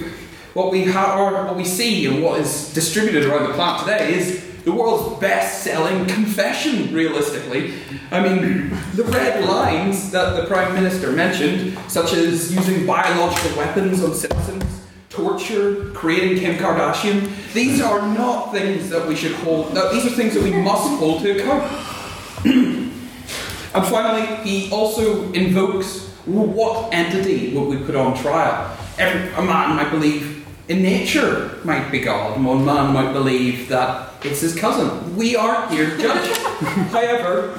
what 0.54 0.72
we 0.72 0.88
or 0.90 1.46
what 1.46 1.56
we 1.56 1.66
see, 1.66 2.06
and 2.06 2.24
what 2.24 2.40
is 2.40 2.72
distributed 2.74 3.26
around 3.26 3.48
the 3.48 3.54
planet 3.54 3.82
today 3.82 4.14
is 4.14 4.44
the 4.64 4.72
world's 4.72 5.20
best-selling 5.20 6.06
confession. 6.06 6.94
Realistically, 6.94 7.74
I 8.12 8.22
mean, 8.22 8.70
the 8.96 9.04
red 9.04 9.46
lines 9.46 10.12
that 10.12 10.36
the 10.36 10.46
prime 10.46 10.74
minister 10.74 11.12
mentioned, 11.12 11.78
such 11.92 12.14
as 12.14 12.54
using 12.54 12.86
biological 12.86 13.58
weapons 13.58 14.04
on 14.04 14.14
citizens, 14.14 14.83
torture, 15.14 15.92
creating 15.94 16.40
Kim 16.40 16.56
Kardashian, 16.56 17.54
these 17.54 17.82
are 17.82 18.02
not 18.02 18.52
things 18.52 18.90
that 18.90 19.08
we 19.08 19.16
should 19.16 19.34
hold. 19.36 19.74
No, 19.74 19.94
these 19.94 20.06
are 20.06 20.10
things 20.10 20.34
that 20.34 20.44
we 20.44 20.52
must 20.52 20.90
hold 21.00 21.22
to 21.22 21.38
account. 21.38 21.72
and 22.46 23.86
finally, 23.86 24.26
he 24.38 24.72
also 24.72 25.32
invokes 25.34 26.10
what 26.26 26.94
entity 26.94 27.56
would 27.56 27.70
we 27.70 27.86
put 27.86 27.96
on 27.96 28.18
trial? 28.18 28.76
Every, 28.98 29.30
a 29.34 29.42
man, 29.42 29.80
I 29.80 29.90
believe, 29.90 30.46
in 30.68 30.82
nature 30.82 31.60
might 31.64 31.92
be 31.92 32.00
God, 32.00 32.38
and 32.38 32.46
one 32.46 32.66
man 32.66 32.94
might 32.94 33.12
believe 33.14 33.70
that 33.70 34.14
it's 34.24 34.42
his 34.42 34.56
cousin. 34.56 35.16
We 35.16 35.36
aren't 35.36 35.72
here 35.72 35.90
to 35.90 35.98
judge. 35.98 36.38
However, 36.92 37.54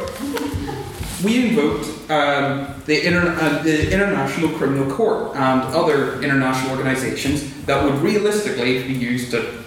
we 1.25 1.49
invoked 1.49 1.87
um, 2.11 2.75
the, 2.87 3.07
inter- 3.07 3.37
uh, 3.41 3.62
the 3.62 3.93
International 3.93 4.51
Criminal 4.51 4.95
Court 4.95 5.35
and 5.37 5.62
other 5.75 6.22
international 6.22 6.77
organisations 6.77 7.64
that 7.64 7.83
would 7.83 7.95
realistically 8.03 8.83
be 8.87 8.93
used 8.93 9.31
to 9.31 9.62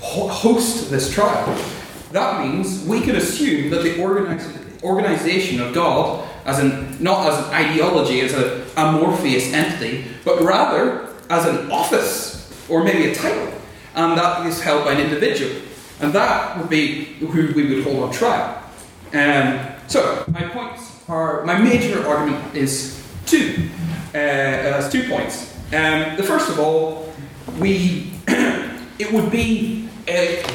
ho- 0.00 0.28
host 0.28 0.90
this 0.90 1.12
trial. 1.12 1.46
That 2.12 2.46
means 2.46 2.84
we 2.84 3.00
could 3.00 3.16
assume 3.16 3.70
that 3.70 3.82
the 3.82 3.94
organis- 3.94 4.82
organisation 4.82 5.60
of 5.60 5.74
God, 5.74 6.28
as 6.44 6.62
not 7.00 7.28
as 7.28 7.38
an 7.46 7.54
ideology, 7.54 8.20
as 8.20 8.34
a 8.34 8.62
amorphous 8.76 9.52
entity, 9.52 10.04
but 10.24 10.40
rather 10.42 11.08
as 11.30 11.46
an 11.46 11.70
office 11.70 12.50
or 12.68 12.84
maybe 12.84 13.10
a 13.10 13.14
title, 13.14 13.52
and 13.94 14.16
that 14.16 14.46
is 14.46 14.60
held 14.60 14.84
by 14.84 14.92
an 14.92 15.00
individual, 15.00 15.52
and 16.00 16.12
that 16.12 16.58
would 16.58 16.68
be 16.70 17.04
who 17.04 17.52
we 17.54 17.74
would 17.74 17.84
hold 17.84 18.04
on 18.04 18.12
trial. 18.12 18.58
Um, 19.12 19.60
so 19.88 20.24
my 20.28 20.42
points 20.48 20.91
my 21.12 21.58
major 21.58 22.06
argument 22.06 22.54
is 22.54 23.02
two. 23.26 23.68
Uh, 24.14 24.18
has 24.18 24.90
two 24.90 25.08
points. 25.08 25.54
Um, 25.72 26.16
the 26.16 26.22
first 26.22 26.48
of 26.50 26.58
all, 26.58 27.12
we 27.58 28.12
it 28.98 29.12
would 29.12 29.30
be 29.30 29.88
uh, 30.08 30.48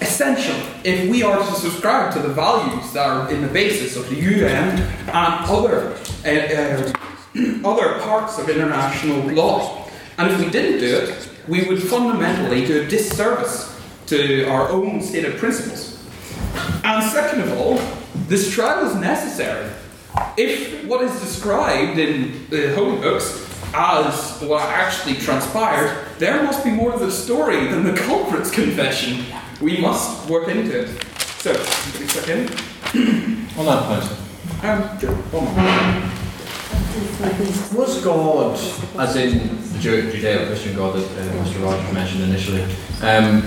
essential 0.00 0.56
if 0.84 1.08
we 1.10 1.22
are 1.22 1.38
to 1.38 1.52
subscribe 1.52 2.12
to 2.14 2.20
the 2.20 2.28
values 2.28 2.92
that 2.92 3.06
are 3.06 3.30
in 3.30 3.42
the 3.42 3.48
basis 3.48 3.96
of 3.96 4.08
the 4.08 4.16
UN 4.16 4.80
and 5.08 5.44
other 5.46 5.96
uh, 6.24 6.28
uh, 6.28 6.92
other 7.64 8.00
parts 8.00 8.38
of 8.38 8.48
international 8.48 9.32
law. 9.32 9.88
And 10.18 10.30
if 10.30 10.38
we 10.40 10.50
didn't 10.50 10.80
do 10.80 10.96
it, 10.98 11.28
we 11.48 11.68
would 11.68 11.82
fundamentally 11.82 12.66
do 12.66 12.82
a 12.82 12.86
disservice 12.86 13.80
to 14.06 14.44
our 14.48 14.68
own 14.70 15.00
stated 15.00 15.38
principles. 15.38 16.04
And 16.84 17.02
second 17.10 17.42
of 17.42 17.58
all, 17.58 17.80
this 18.26 18.52
trial 18.52 18.86
is 18.86 18.94
necessary. 18.96 19.70
If 20.36 20.84
what 20.86 21.02
is 21.02 21.12
described 21.20 21.98
in 21.98 22.46
the 22.50 22.74
holy 22.74 22.98
books 23.00 23.46
as 23.74 24.40
what 24.42 24.62
actually 24.62 25.14
transpired, 25.16 26.06
there 26.18 26.42
must 26.42 26.64
be 26.64 26.70
more 26.70 26.92
to 26.92 26.98
the 26.98 27.10
story 27.12 27.68
than 27.68 27.84
the 27.84 27.92
culprit's 28.08 28.50
confession. 28.50 29.24
We 29.60 29.78
must 29.78 30.28
work 30.28 30.48
into 30.48 30.80
it. 30.82 30.88
So, 31.40 31.52
give 31.52 32.00
me 32.00 32.06
a 32.06 32.08
second. 32.08 32.50
On 33.58 33.64
that 33.66 33.84
point, 33.86 34.04
Um, 34.64 34.98
sure, 34.98 35.14
one 35.32 35.44
more. 35.44 36.10
was 37.78 38.02
God, 38.04 38.58
as 38.98 39.16
in 39.16 39.38
the 39.72 39.78
Judeo-Christian 39.78 40.76
God 40.76 40.96
that 40.96 41.04
uh, 41.04 41.44
Mr. 41.44 41.62
Rogers 41.64 41.92
mentioned 41.92 42.22
initially, 42.24 42.62
um, 43.02 43.42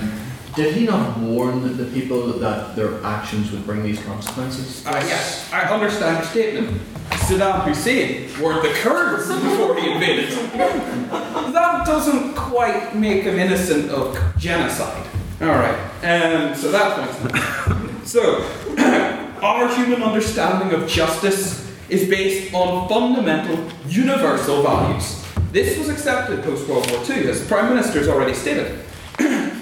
did 0.56 0.74
he 0.74 0.86
not 0.86 1.18
warn 1.18 1.76
the 1.76 1.84
people 1.86 2.26
that 2.32 2.76
their 2.76 3.02
actions 3.04 3.50
would 3.50 3.66
bring 3.66 3.82
these 3.82 4.00
consequences? 4.02 4.86
Uh, 4.86 5.02
yes, 5.06 5.52
I 5.52 5.62
understand 5.62 6.18
your 6.18 6.26
statement. 6.26 6.80
Saddam 7.10 7.64
Hussein 7.64 8.30
warned 8.40 8.64
the 8.64 8.72
Kurds 8.74 9.28
before 9.42 9.76
he 9.76 9.90
invaded. 9.90 10.30
That 10.30 11.82
doesn't 11.84 12.34
quite 12.34 12.94
make 12.94 13.24
him 13.24 13.38
innocent 13.38 13.90
of 13.90 14.16
genocide. 14.38 15.06
Alright, 15.40 15.78
um, 16.04 16.54
so 16.54 16.70
that 16.70 17.18
point. 17.18 18.06
So, 18.06 18.42
our 19.42 19.74
human 19.74 20.02
understanding 20.02 20.80
of 20.80 20.88
justice 20.88 21.68
is 21.88 22.08
based 22.08 22.54
on 22.54 22.88
fundamental 22.88 23.58
universal 23.88 24.62
values. 24.62 25.24
This 25.50 25.78
was 25.78 25.88
accepted 25.88 26.42
post 26.44 26.68
World 26.68 26.90
War 26.90 27.00
II, 27.08 27.28
as 27.28 27.40
the 27.40 27.46
Prime 27.46 27.68
Minister 27.68 27.98
has 27.98 28.08
already 28.08 28.34
stated. 28.34 28.80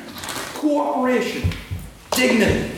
Cooperation, 0.62 1.50
dignity, 2.12 2.70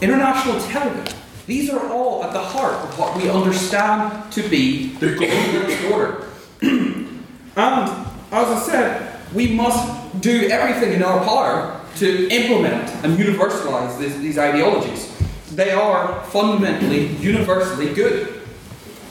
international 0.00 0.56
intelligence. 0.56 1.14
These 1.46 1.70
are 1.70 1.88
all 1.92 2.24
at 2.24 2.32
the 2.32 2.40
heart 2.40 2.74
of 2.74 2.98
what 2.98 3.16
we 3.16 3.30
understand 3.30 4.32
to 4.32 4.42
be 4.48 4.88
the 4.94 5.14
global 5.14 5.92
order. 5.94 6.28
and 6.60 8.06
as 8.32 8.48
I 8.48 8.58
said, 8.66 9.20
we 9.32 9.52
must 9.54 10.20
do 10.20 10.48
everything 10.48 10.94
in 10.94 11.04
our 11.04 11.24
power 11.24 11.80
to 11.98 12.28
implement 12.28 12.90
and 13.04 13.16
universalize 13.16 13.96
this, 14.00 14.16
these 14.16 14.36
ideologies. 14.36 15.16
They 15.52 15.70
are 15.70 16.24
fundamentally 16.24 17.06
universally 17.18 17.94
good. 17.94 18.42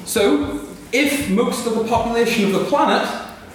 So, 0.03 0.67
if 0.91 1.29
most 1.29 1.65
of 1.65 1.75
the 1.75 1.85
population 1.85 2.43
of 2.43 2.51
the 2.51 2.65
planet 2.65 3.07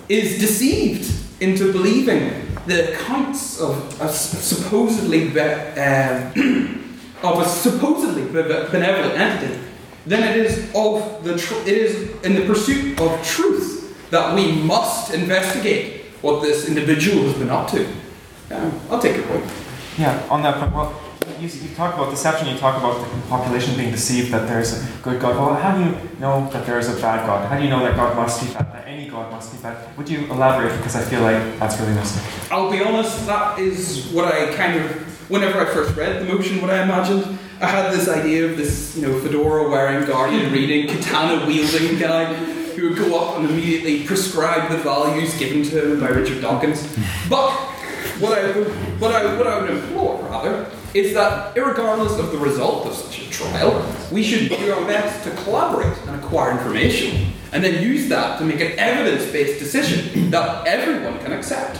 is 0.08 0.38
deceived 0.40 1.12
into 1.42 1.72
believing 1.72 2.51
the 2.66 2.94
accounts 2.94 3.60
of 3.60 4.00
a 4.00 4.04
s- 4.04 4.42
supposedly 4.44 5.28
be- 5.30 5.40
um, 5.40 6.96
of 7.22 7.38
a 7.40 7.44
supposedly 7.48 8.24
benevolent 8.26 9.14
entity, 9.18 9.58
then 10.06 10.22
it 10.22 10.44
is 10.44 10.70
of 10.74 11.22
the 11.24 11.36
tr- 11.38 11.54
it 11.66 11.76
is 11.78 12.10
in 12.24 12.34
the 12.34 12.44
pursuit 12.46 13.00
of 13.00 13.22
truth 13.24 14.10
that 14.10 14.34
we 14.34 14.52
must 14.52 15.14
investigate 15.14 16.02
what 16.22 16.42
this 16.42 16.68
individual 16.68 17.24
has 17.24 17.34
been 17.34 17.50
up 17.50 17.68
to. 17.70 17.86
I'll 18.90 19.00
take 19.00 19.16
your 19.16 19.26
point. 19.26 19.44
Yeah, 19.98 20.22
on 20.30 20.42
that 20.42 20.58
point, 20.60 20.72
well, 20.74 21.00
you, 21.40 21.48
you 21.48 21.74
talk 21.74 21.94
about 21.94 22.10
deception, 22.10 22.48
you 22.48 22.58
talk 22.58 22.76
about 22.76 23.00
the 23.00 23.20
population 23.28 23.76
being 23.76 23.90
deceived 23.90 24.30
that 24.32 24.46
there's 24.48 24.72
a 24.74 24.86
good 25.02 25.20
God. 25.20 25.36
Well, 25.36 25.54
how 25.54 25.76
do 25.76 25.84
you 25.84 26.18
know 26.20 26.48
that 26.50 26.66
there 26.66 26.78
is 26.78 26.88
a 26.88 27.00
bad 27.00 27.26
God? 27.26 27.48
How 27.48 27.56
do 27.56 27.64
you 27.64 27.70
know 27.70 27.80
that 27.80 27.96
God 27.96 28.14
must 28.16 28.42
be 28.46 28.52
bad, 28.52 28.86
God 29.12 29.30
must 29.30 29.52
be 29.52 29.58
bad? 29.58 29.94
Would 29.98 30.08
you 30.08 30.20
elaborate? 30.32 30.74
Because 30.78 30.96
I 30.96 31.02
feel 31.02 31.20
like 31.20 31.58
that's 31.58 31.78
really 31.78 31.92
missing. 31.92 32.22
I'll 32.50 32.70
be 32.70 32.80
honest, 32.82 33.26
that 33.26 33.58
is 33.58 34.06
what 34.06 34.24
I 34.24 34.54
kind 34.54 34.80
of, 34.80 34.90
whenever 35.30 35.60
I 35.60 35.66
first 35.66 35.94
read 35.94 36.22
the 36.22 36.32
motion, 36.32 36.62
what 36.62 36.70
I 36.70 36.82
imagined. 36.82 37.38
I 37.60 37.66
had 37.66 37.92
this 37.92 38.08
idea 38.08 38.50
of 38.50 38.56
this, 38.56 38.96
you 38.96 39.06
know, 39.06 39.20
fedora 39.20 39.68
wearing, 39.68 40.06
guardian 40.06 40.50
reading, 40.58 40.88
katana 40.88 41.46
wielding 41.46 41.98
guy 41.98 42.32
who 42.32 42.88
would 42.88 42.96
go 42.96 43.20
up 43.20 43.38
and 43.38 43.50
immediately 43.50 44.04
prescribe 44.04 44.70
the 44.70 44.78
values 44.78 45.38
given 45.38 45.62
to 45.62 45.92
him 45.92 46.00
by 46.00 46.08
Richard 46.08 46.40
Dawkins. 46.40 46.82
But 47.28 47.50
what 48.18 48.38
I 48.38 48.50
would, 48.56 48.68
what 48.98 49.14
I, 49.14 49.36
what 49.36 49.46
I 49.46 49.60
would 49.60 49.70
implore, 49.70 50.22
rather, 50.22 50.70
is 50.94 51.12
that 51.12 51.54
regardless 51.54 52.18
of 52.18 52.32
the 52.32 52.38
result 52.38 52.86
of 52.86 52.94
such 52.94 53.26
a 53.26 53.30
trial, 53.30 53.94
we 54.10 54.22
should 54.22 54.48
do 54.48 54.72
our 54.72 54.86
best 54.86 55.22
to 55.24 55.30
collaborate 55.42 55.96
and 56.06 56.16
acquire 56.16 56.52
information, 56.52 57.34
and 57.52 57.62
then 57.62 57.82
use 57.82 58.08
that 58.08 58.38
to 58.38 58.44
make 58.44 58.60
an 58.60 58.78
evidence-based 58.78 59.58
decision 59.58 60.30
that 60.30 60.66
everyone 60.66 61.18
can 61.20 61.32
accept 61.32 61.76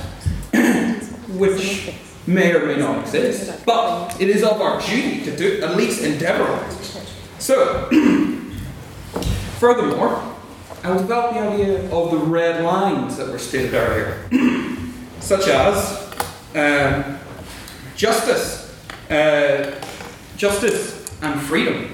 which 1.28 1.92
may 2.26 2.54
or 2.54 2.66
may 2.66 2.76
not 2.76 3.00
exist, 3.00 3.64
but 3.64 4.20
it 4.20 4.28
is 4.28 4.42
of 4.42 4.60
our 4.60 4.80
duty 4.80 5.24
to 5.24 5.36
do 5.36 5.62
at 5.62 5.76
least 5.76 6.02
endeavour 6.02 6.44
on 6.44 6.64
it. 6.70 6.72
So, 7.38 7.88
furthermore, 9.58 10.22
I 10.84 10.90
will 10.90 10.98
develop 10.98 11.34
the 11.34 11.40
idea 11.40 11.90
of 11.90 12.10
the 12.10 12.18
red 12.18 12.62
lines 12.62 13.16
that 13.16 13.28
were 13.28 13.38
stated 13.38 13.74
earlier, 13.74 14.28
such 15.20 15.48
as 15.48 16.12
um, 16.54 17.18
justice, 17.96 18.76
uh, 19.10 19.80
justice 20.36 21.08
and 21.22 21.40
freedom, 21.40 21.91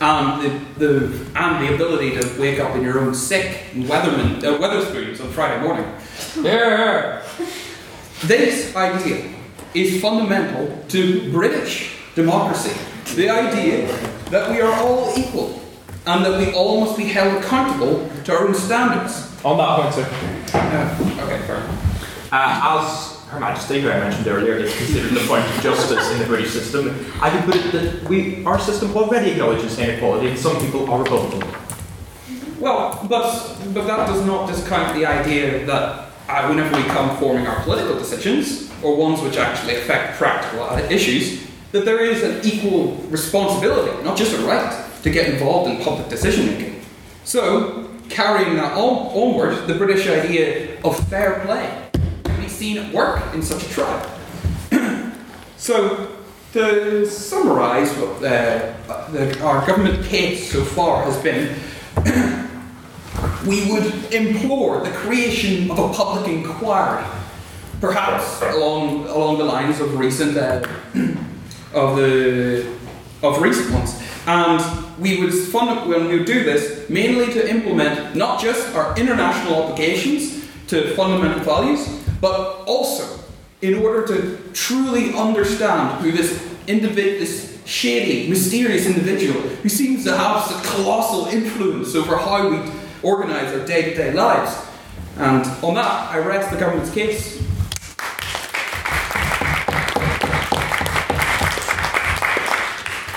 and 0.00 0.42
the, 0.42 0.86
the 0.86 1.26
and 1.36 1.66
the 1.66 1.74
ability 1.74 2.20
to 2.20 2.40
wake 2.40 2.60
up 2.60 2.74
in 2.76 2.82
your 2.82 3.00
own 3.00 3.14
sick 3.14 3.64
and 3.74 3.84
Weatherman, 3.84 4.42
uh, 4.44 4.58
Wetherspoons 4.58 5.20
on 5.22 5.30
Friday 5.30 5.62
morning. 5.62 5.86
There. 6.36 7.22
This 8.24 8.74
idea 8.76 9.34
is 9.74 10.00
fundamental 10.00 10.84
to 10.88 11.30
British 11.30 11.96
democracy. 12.14 12.72
The 13.14 13.28
idea 13.28 13.86
that 14.30 14.50
we 14.50 14.60
are 14.60 14.72
all 14.72 15.12
equal 15.16 15.60
and 16.06 16.24
that 16.24 16.38
we 16.38 16.52
all 16.52 16.80
must 16.80 16.96
be 16.96 17.04
held 17.04 17.42
accountable 17.42 18.08
to 18.24 18.32
our 18.32 18.48
own 18.48 18.54
standards. 18.54 19.32
On 19.44 19.58
that 19.58 19.80
point, 19.80 19.94
sir. 19.94 20.08
Uh, 20.54 21.22
okay, 21.24 21.46
fair. 21.46 21.68
Uh, 22.32 22.80
as 22.80 23.15
Her 23.36 23.40
Majesty, 23.40 23.82
who 23.82 23.90
I 23.90 24.00
mentioned 24.00 24.26
earlier, 24.28 24.54
is 24.54 24.74
considered 24.74 25.12
the 25.12 25.26
point 25.28 25.44
of 25.44 25.62
justice 25.62 26.10
in 26.10 26.18
the 26.20 26.24
British 26.24 26.52
system, 26.52 26.88
I 27.20 27.28
can 27.28 27.44
put 27.44 27.54
it 27.56 27.70
that 27.72 28.08
we, 28.08 28.42
our 28.46 28.58
system 28.58 28.96
already 28.96 29.32
acknowledges 29.32 29.78
inequality, 29.78 30.28
and 30.28 30.38
some 30.38 30.58
people 30.58 30.90
are 30.90 31.02
Republican. 31.02 31.46
Well, 32.58 33.06
but 33.10 33.58
but 33.74 33.86
that 33.86 34.06
does 34.06 34.24
not 34.24 34.48
discount 34.48 34.96
the 34.96 35.04
idea 35.04 35.66
that 35.66 36.08
uh, 36.30 36.46
whenever 36.48 36.74
we 36.78 36.84
come 36.84 37.14
forming 37.18 37.46
our 37.46 37.62
political 37.62 37.98
decisions, 37.98 38.72
or 38.82 38.96
ones 38.96 39.20
which 39.20 39.36
actually 39.36 39.76
affect 39.76 40.16
practical 40.16 40.66
issues, 40.90 41.46
that 41.72 41.84
there 41.84 42.02
is 42.02 42.22
an 42.22 42.40
equal 42.42 42.94
responsibility, 43.10 44.02
not 44.02 44.16
just 44.16 44.32
a 44.32 44.38
right, 44.46 44.82
to 45.02 45.10
get 45.10 45.28
involved 45.28 45.70
in 45.70 45.84
public 45.84 46.08
decision 46.08 46.46
making. 46.46 46.80
So, 47.24 47.90
carrying 48.08 48.56
that 48.56 48.72
on, 48.72 49.08
onward, 49.08 49.66
the 49.66 49.74
British 49.74 50.08
idea 50.08 50.80
of 50.82 50.98
fair 51.10 51.40
play 51.40 51.85
seen 52.56 52.78
at 52.78 52.92
work 52.92 53.22
in 53.34 53.42
such 53.42 53.64
a 53.64 53.68
trial. 53.68 54.18
so, 55.56 56.10
to 56.52 57.06
summarise 57.06 57.92
what 57.98 58.16
uh, 58.16 59.10
the, 59.10 59.40
our 59.42 59.66
government 59.66 60.04
case 60.06 60.50
so 60.50 60.64
far 60.64 61.04
has 61.04 61.16
been, 61.22 61.58
we 63.46 63.70
would 63.70 64.12
implore 64.12 64.80
the 64.80 64.90
creation 64.90 65.70
of 65.70 65.78
a 65.78 65.92
public 65.92 66.28
inquiry 66.28 67.04
perhaps 67.80 68.40
along 68.42 69.06
along 69.06 69.38
the 69.38 69.44
lines 69.44 69.80
of 69.80 69.98
recent 69.98 70.36
uh, 70.36 70.66
of 71.74 71.96
the 71.96 72.66
of 73.22 73.40
recent 73.40 73.72
ones. 73.72 74.02
And 74.26 74.60
we 74.98 75.20
would 75.20 75.32
fund 75.32 75.88
when 75.88 76.08
we 76.08 76.18
would 76.18 76.26
do 76.26 76.42
this 76.42 76.88
mainly 76.88 77.32
to 77.32 77.48
implement 77.48 78.16
not 78.16 78.40
just 78.40 78.74
our 78.74 78.96
international 78.98 79.62
obligations 79.62 80.44
to 80.68 80.94
fundamental 80.94 81.40
values, 81.40 82.05
but 82.20 82.64
also 82.66 83.20
in 83.62 83.74
order 83.74 84.06
to 84.06 84.52
truly 84.52 85.14
understand 85.14 86.00
who 86.02 86.12
this 86.12 86.42
individual, 86.66 87.18
this 87.18 87.60
shady, 87.64 88.28
mysterious 88.28 88.86
individual, 88.86 89.40
who 89.40 89.68
seems 89.68 90.04
to 90.04 90.16
have 90.16 90.44
such 90.44 90.62
colossal 90.64 91.26
influence 91.26 91.94
over 91.94 92.16
how 92.16 92.48
we 92.48 92.70
organise 93.02 93.52
our 93.52 93.64
day-to-day 93.66 94.12
lives. 94.12 94.56
And 95.16 95.44
on 95.64 95.74
that, 95.74 96.10
I 96.10 96.18
rest 96.18 96.50
the 96.50 96.58
government's 96.58 96.92
case. 96.92 97.38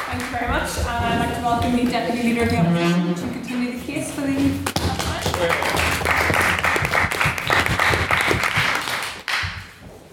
Thank 0.06 0.22
you 0.22 0.30
very 0.30 0.48
much. 0.48 0.78
And 0.78 0.88
I'd 0.88 1.20
like 1.20 1.36
to 1.38 1.42
welcome 1.44 1.76
the 1.76 1.92
Deputy 1.92 2.24
Leader 2.30 2.44
of 2.44 2.50
the 2.50 2.58
Opposition 2.58 3.16
to 3.16 3.34
continue 3.34 3.78
the 3.78 3.86
case 3.86 4.12
for 4.14 4.22
the. 4.22 4.59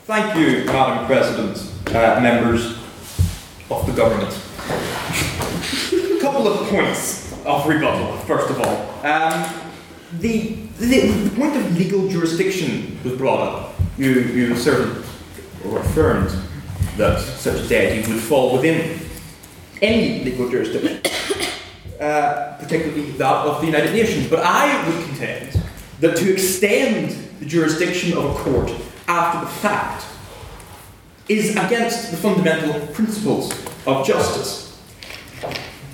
Thank 0.06 0.38
you, 0.38 0.64
Madam 0.66 1.04
President, 1.06 1.58
uh, 1.88 2.20
members 2.20 2.78
of 3.68 3.84
the 3.86 3.92
government. 3.92 4.32
A 5.92 6.20
couple 6.20 6.46
of 6.46 6.68
points 6.68 7.32
of 7.44 7.66
rebuttal, 7.66 8.16
first 8.18 8.48
of 8.48 8.60
all. 8.60 9.04
Um, 9.04 9.52
the, 10.20 10.58
the, 10.78 11.08
the 11.08 11.30
point 11.36 11.56
of 11.56 11.76
legal 11.76 12.06
jurisdiction 12.06 13.00
was 13.02 13.14
brought 13.14 13.40
up. 13.40 13.74
You, 13.98 14.12
you 14.12 14.52
asserted 14.52 15.04
or 15.64 15.80
affirmed 15.80 16.30
that 16.96 17.18
such 17.18 17.64
a 17.64 17.66
deity 17.66 18.08
would 18.08 18.22
fall 18.22 18.52
within 18.52 19.00
any 19.82 20.22
legal 20.22 20.48
jurisdiction, 20.48 21.00
uh, 22.00 22.56
particularly 22.60 23.10
that 23.10 23.44
of 23.44 23.60
the 23.60 23.66
United 23.66 23.92
Nations. 23.92 24.30
But 24.30 24.44
I 24.44 24.88
would 24.88 25.04
contend 25.04 25.60
that 25.98 26.16
to 26.16 26.32
extend 26.32 27.10
the 27.40 27.44
jurisdiction 27.44 28.16
of 28.16 28.24
a 28.26 28.34
court 28.44 28.70
after 29.08 29.40
the 29.40 29.46
fact 29.46 30.04
is 31.28 31.56
against 31.56 32.10
the 32.10 32.16
fundamental 32.16 32.86
principles 32.88 33.52
of 33.86 34.06
justice. 34.06 34.80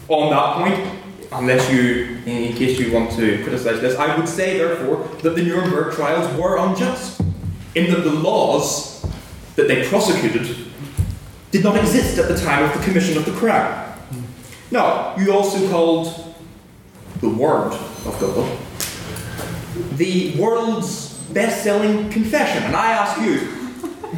On 0.09 0.31
that 0.31 0.57
point, 0.57 1.03
unless 1.33 1.71
you, 1.73 2.19
in 2.27 2.53
case 2.55 2.79
you 2.79 2.93
want 2.93 3.11
to 3.13 3.43
criticise 3.43 3.81
this, 3.81 3.97
I 3.99 4.17
would 4.17 4.29
say, 4.29 4.59
therefore, 4.59 5.09
that 5.23 5.35
the 5.35 5.43
Nuremberg 5.43 5.95
trials 5.95 6.33
were 6.39 6.59
unjust, 6.59 7.21
in 7.75 7.91
that 7.91 8.01
the 8.01 8.13
laws 8.13 9.03
that 9.57 9.69
they 9.69 9.87
prosecuted 9.89 10.57
did 11.51 11.65
not 11.65 11.77
exist 11.77 12.19
at 12.19 12.29
the 12.29 12.37
time 12.37 12.65
of 12.65 12.77
the 12.77 12.85
commission 12.85 13.17
of 13.17 13.25
the 13.25 13.33
crime. 13.33 13.99
Now, 14.71 15.17
you 15.17 15.33
also 15.33 15.69
called 15.71 16.35
the 17.21 17.29
Word 17.29 17.73
of 17.73 18.19
God 18.21 18.59
the 19.97 20.35
world's 20.37 21.12
best 21.33 21.63
selling 21.63 22.11
confession. 22.11 22.63
And 22.65 22.77
I 22.77 22.93
ask 22.93 23.21
you, 23.21 23.39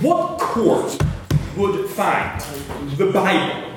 what 0.00 0.38
court 0.38 0.98
would 1.56 1.88
find 1.90 2.40
the 2.96 3.10
Bible 3.12 3.72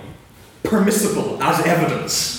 permissible 0.64 1.42
as 1.42 1.66
evidence? 1.66 2.38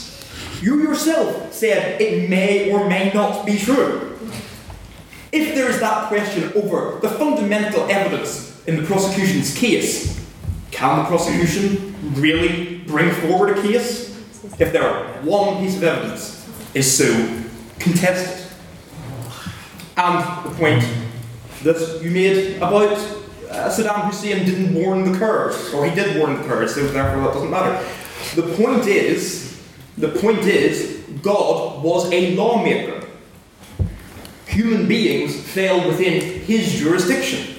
You 0.61 0.82
yourself 0.82 1.53
said 1.53 2.01
it 2.01 2.28
may 2.28 2.72
or 2.72 2.88
may 2.88 3.12
not 3.12 3.46
be 3.46 3.59
true. 3.59 4.18
If 5.30 5.55
there 5.55 5.68
is 5.68 5.78
that 5.80 6.09
question 6.09 6.53
over 6.55 6.99
the 7.01 7.09
fundamental 7.11 7.82
evidence 7.90 8.66
in 8.66 8.76
the 8.76 8.82
prosecution's 8.82 9.57
case, 9.57 10.18
can 10.70 10.99
the 10.99 11.05
prosecution 11.05 11.94
really 12.14 12.78
bring 12.78 13.11
forward 13.11 13.57
a 13.57 13.62
case 13.62 14.09
if 14.59 14.72
there 14.72 14.82
one 15.22 15.59
piece 15.59 15.76
of 15.76 15.84
evidence 15.84 16.49
is 16.74 16.96
so 16.96 17.42
contested? 17.78 18.38
And 19.99 20.44
the 20.44 20.51
point 20.57 20.88
that 21.64 22.01
you 22.01 22.12
made 22.12 22.59
about 22.59 22.92
uh, 22.92 23.68
Saddam 23.68 24.07
Hussein 24.07 24.46
didn't 24.46 24.72
warn 24.72 25.11
the 25.11 25.18
Kurds, 25.18 25.74
or 25.74 25.84
he 25.84 25.92
did 25.92 26.16
warn 26.16 26.36
the 26.36 26.44
Kurds, 26.44 26.76
so 26.76 26.86
therefore 26.86 27.24
that 27.24 27.32
doesn't 27.32 27.51
matter. 27.51 27.84
The 28.36 28.42
point 28.55 28.86
is, 28.86 29.61
the 29.96 30.11
point 30.11 30.44
is, 30.44 31.03
God 31.20 31.82
was 31.82 32.12
a 32.12 32.36
lawmaker. 32.36 33.09
Human 34.46 34.86
beings 34.86 35.40
fell 35.40 35.88
within 35.88 36.42
his 36.42 36.74
jurisdiction. 36.78 37.57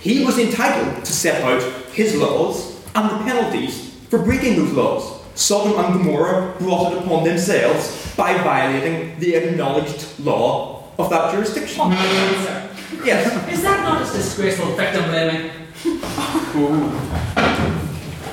He 0.00 0.24
was 0.24 0.40
entitled 0.40 1.04
to 1.04 1.12
set 1.12 1.40
out 1.44 1.62
his 1.92 2.16
laws 2.16 2.82
and 2.96 3.10
the 3.10 3.24
penalties 3.24 3.94
for 4.10 4.18
breaking 4.24 4.56
those 4.56 4.72
laws. 4.72 5.22
Sodom 5.36 5.78
and 5.78 5.94
Gomorrah 5.94 6.56
brought 6.58 6.94
it 6.94 6.98
upon 7.04 7.22
themselves 7.22 8.12
by 8.16 8.36
violating 8.42 9.16
the 9.20 9.36
acknowledged 9.36 10.18
law 10.18 10.75
of 10.98 11.10
that 11.10 11.32
jurisdiction. 11.32 11.80
Oh, 11.84 12.70
yes. 13.04 13.52
Is 13.52 13.62
that 13.62 13.82
not 13.82 14.02
a 14.02 14.16
disgraceful 14.16 14.74
victim 14.74 15.04
blaming? 15.10 15.50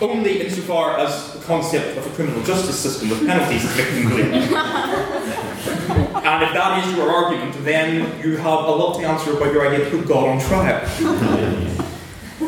Only 0.02 0.42
insofar 0.42 0.98
as 1.00 1.34
the 1.34 1.40
concept 1.46 1.98
of 1.98 2.06
a 2.06 2.10
criminal 2.16 2.44
justice 2.44 2.80
system 2.80 3.10
with 3.10 3.26
penalties 3.26 3.64
is 3.64 3.72
victim 3.72 4.10
blaming. 4.10 4.34
and 6.24 6.44
if 6.44 6.54
that 6.54 6.86
is 6.86 6.96
your 6.96 7.10
argument, 7.12 7.56
then 7.64 8.20
you 8.24 8.38
have 8.38 8.66
a 8.66 8.72
lot 8.72 9.00
to 9.00 9.06
answer 9.06 9.36
about 9.38 9.54
your 9.54 9.68
idea 9.68 9.90
to 9.90 9.98
put 9.98 10.08
God 10.08 10.30
on 10.30 10.40
trial. 10.40 10.82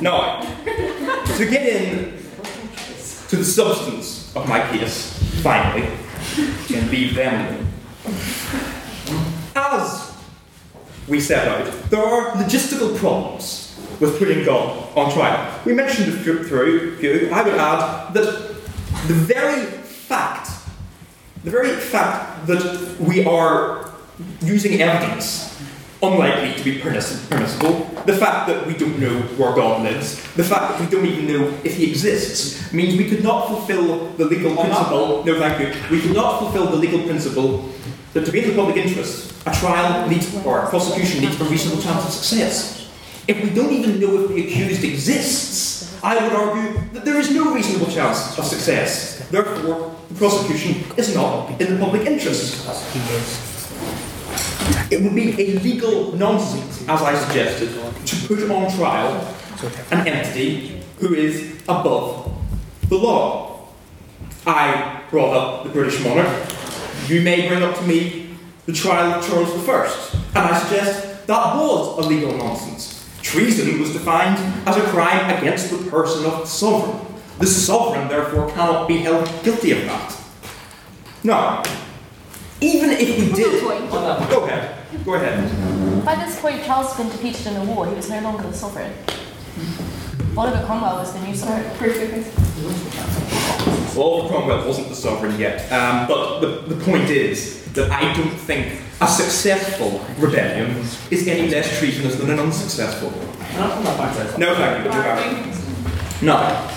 now, 0.01 0.41
to 1.38 1.45
get 1.45 1.66
in 1.66 2.13
to 3.30 3.36
the 3.36 3.45
substance 3.45 4.36
of 4.36 4.47
my 4.47 4.59
case, 4.72 5.18
finally, 5.41 5.88
and 6.74 6.89
leave 6.89 7.16
them 7.16 7.66
as 9.56 10.14
we 11.08 11.20
set 11.20 11.47
out, 11.47 11.89
there 11.89 12.03
are 12.03 12.32
logistical 12.32 12.97
problems 12.97 13.80
with 13.99 14.20
putting 14.20 14.43
God 14.43 14.95
on 14.97 15.12
trial. 15.12 15.62
We 15.66 15.74
mentioned 15.74 16.14
a 16.14 16.18
few 16.18 16.43
through 16.43 16.97
few. 16.97 17.30
I 17.32 17.43
would 17.43 17.53
add 17.53 18.14
that 18.14 18.56
the 19.08 19.14
very 19.14 19.66
fact, 19.66 20.49
the 21.43 21.51
very 21.51 21.76
fact 21.76 22.47
that 22.47 22.99
we 22.99 23.26
are 23.26 23.91
using 24.41 24.82
evidence 24.82 25.53
unlikely 26.03 26.53
to 26.56 26.64
be 26.64 26.80
permissible, 26.80 27.89
the 28.06 28.14
fact 28.14 28.47
that 28.47 28.68
we 28.68 28.74
don't 28.76 28.99
know 28.99 29.22
where 29.38 29.56
God 29.56 29.84
lives, 29.84 30.22
the 30.34 30.43
fact 30.43 30.74
that 30.74 30.80
we 30.82 30.88
don't 30.88 31.06
even 31.06 31.28
know 31.28 31.58
if 31.64 31.78
He 31.78 31.89
exists, 31.89 32.72
means 32.74 32.97
we 32.97 33.10
could 33.10 33.24
not 33.24 33.47
fulfill 33.47 34.10
the 34.14 34.26
legal 34.26 34.56
principle. 34.56 35.24
No, 35.24 35.39
thank 35.39 35.60
you. 35.62 35.82
We 35.89 36.01
could 36.01 36.14
not 36.14 36.39
fulfill 36.39 36.68
the 36.68 36.76
legal 36.76 37.03
principle 37.03 37.72
that 38.16 38.26
to 38.26 38.32
be 38.32 38.43
in 38.43 38.49
the 38.49 38.55
public 38.55 38.78
interest, 38.78 39.34
a 39.45 39.51
trial 39.51 40.07
needs, 40.07 40.34
or 40.45 40.59
a 40.59 40.70
prosecution 40.70 41.20
needs 41.20 41.39
a 41.39 41.43
reasonable 41.43 41.84
chance 41.84 42.05
of 42.05 42.11
success. 42.11 42.89
If 43.28 43.43
we 43.43 43.49
don't 43.49 43.74
even 43.74 43.99
know 43.99 44.24
if 44.24 44.30
the 44.30 44.47
accused 44.47 44.86
exists, 44.86 45.99
I 46.01 46.24
would 46.24 46.32
argue 46.32 46.80
that 46.93 47.03
there 47.03 47.20
is 47.20 47.30
no 47.32 47.53
reasonable 47.53 47.91
chance 47.91 48.39
of 48.39 48.45
success. 48.45 49.28
Therefore, 49.30 49.93
the 50.07 50.16
prosecution 50.16 50.86
is 50.95 51.13
not 51.13 51.59
in 51.59 51.74
the 51.76 51.80
public 51.84 52.07
interest. 52.07 52.66
It 54.89 55.03
would 55.03 55.13
be 55.13 55.32
a 55.32 55.59
legal 55.59 56.16
nonsense, 56.16 56.88
as 56.88 57.01
I 57.01 57.16
suggested, 57.16 57.70
to 58.05 58.28
put 58.28 58.49
on 58.49 58.72
trial 58.78 59.36
an 59.91 60.07
entity 60.07 60.82
who 60.99 61.13
is 61.16 61.61
above 61.68 62.32
the 62.88 62.95
law. 62.95 63.68
I 64.47 65.01
brought 65.09 65.36
up 65.36 65.63
the 65.66 65.70
British 65.72 66.01
monarch. 66.01 66.55
You 67.08 67.22
may 67.22 67.48
bring 67.48 67.64
up 67.64 67.76
to 67.78 67.84
me 67.84 68.36
the 68.66 68.74
trial 68.74 69.14
of 69.14 69.28
Charles 69.28 69.52
I, 69.70 70.20
and 70.36 70.38
I 70.38 70.60
suggest 70.60 71.28
that 71.28 71.56
was 71.56 72.06
a 72.06 72.08
legal 72.08 72.36
nonsense. 72.36 73.08
Treason 73.22 73.80
was 73.80 73.91
defined 73.93 74.38
as 74.68 74.78
a 74.78 74.82
crime 74.89 75.38
against 75.38 75.70
the 75.72 75.78
person 75.89 76.26
of 76.26 76.41
the 76.41 76.46
sovereign. 76.46 77.00
The 77.39 77.48
sovereign, 77.48 78.08
therefore, 78.08 78.50
cannot 78.52 78.88
be 78.88 78.98
held 78.98 79.30
guilty 79.43 79.72
of 79.72 79.86
that. 79.86 80.16
Now, 81.24 81.64
even 82.62 82.91
if 82.91 83.20
we 83.20 83.32
did. 83.34 83.62
Go 83.62 84.46
ahead. 84.46 85.04
Go 85.04 85.14
ahead. 85.16 86.06
By 86.06 86.16
this 86.16 86.39
point, 86.39 86.64
Charles 86.64 86.93
had 86.93 87.04
been 87.04 87.12
defeated 87.12 87.48
in 87.48 87.56
a 87.58 87.66
war. 87.66 87.86
He 87.88 87.93
was 87.96 88.10
no 88.10 88.22
longer 88.22 88.43
the 88.43 88.54
sovereign. 88.54 88.93
Oliver 90.38 90.66
Cromwell 90.66 90.98
was 90.98 91.14
the 91.14 91.20
new 91.20 91.36
sovereign. 91.36 91.66
Well, 93.96 94.28
Cromwell 94.28 94.68
wasn't 94.68 94.89
the 94.89 94.96
sovereign 94.96 95.39
yet, 95.39 95.72
um, 95.72 96.08
but 96.08 96.39
the, 96.41 96.48
the 96.74 96.84
point 96.84 97.10
is 97.10 97.64
that 97.74 97.91
I 97.91 98.14
don't 98.14 98.30
think 98.30 98.82
a 99.02 99.08
successful 99.08 100.02
rebellion 100.18 100.76
is 101.12 101.28
any 101.28 101.50
less 101.50 101.80
treasonous 101.80 102.16
than 102.16 102.30
an 102.30 102.39
unsuccessful. 102.39 103.10
One. 103.10 103.38
No, 104.39 104.56
thank 104.56 104.84
you, 104.86 104.91
but 104.91 104.96
you're. 106.22 106.26
Now, 106.26 106.72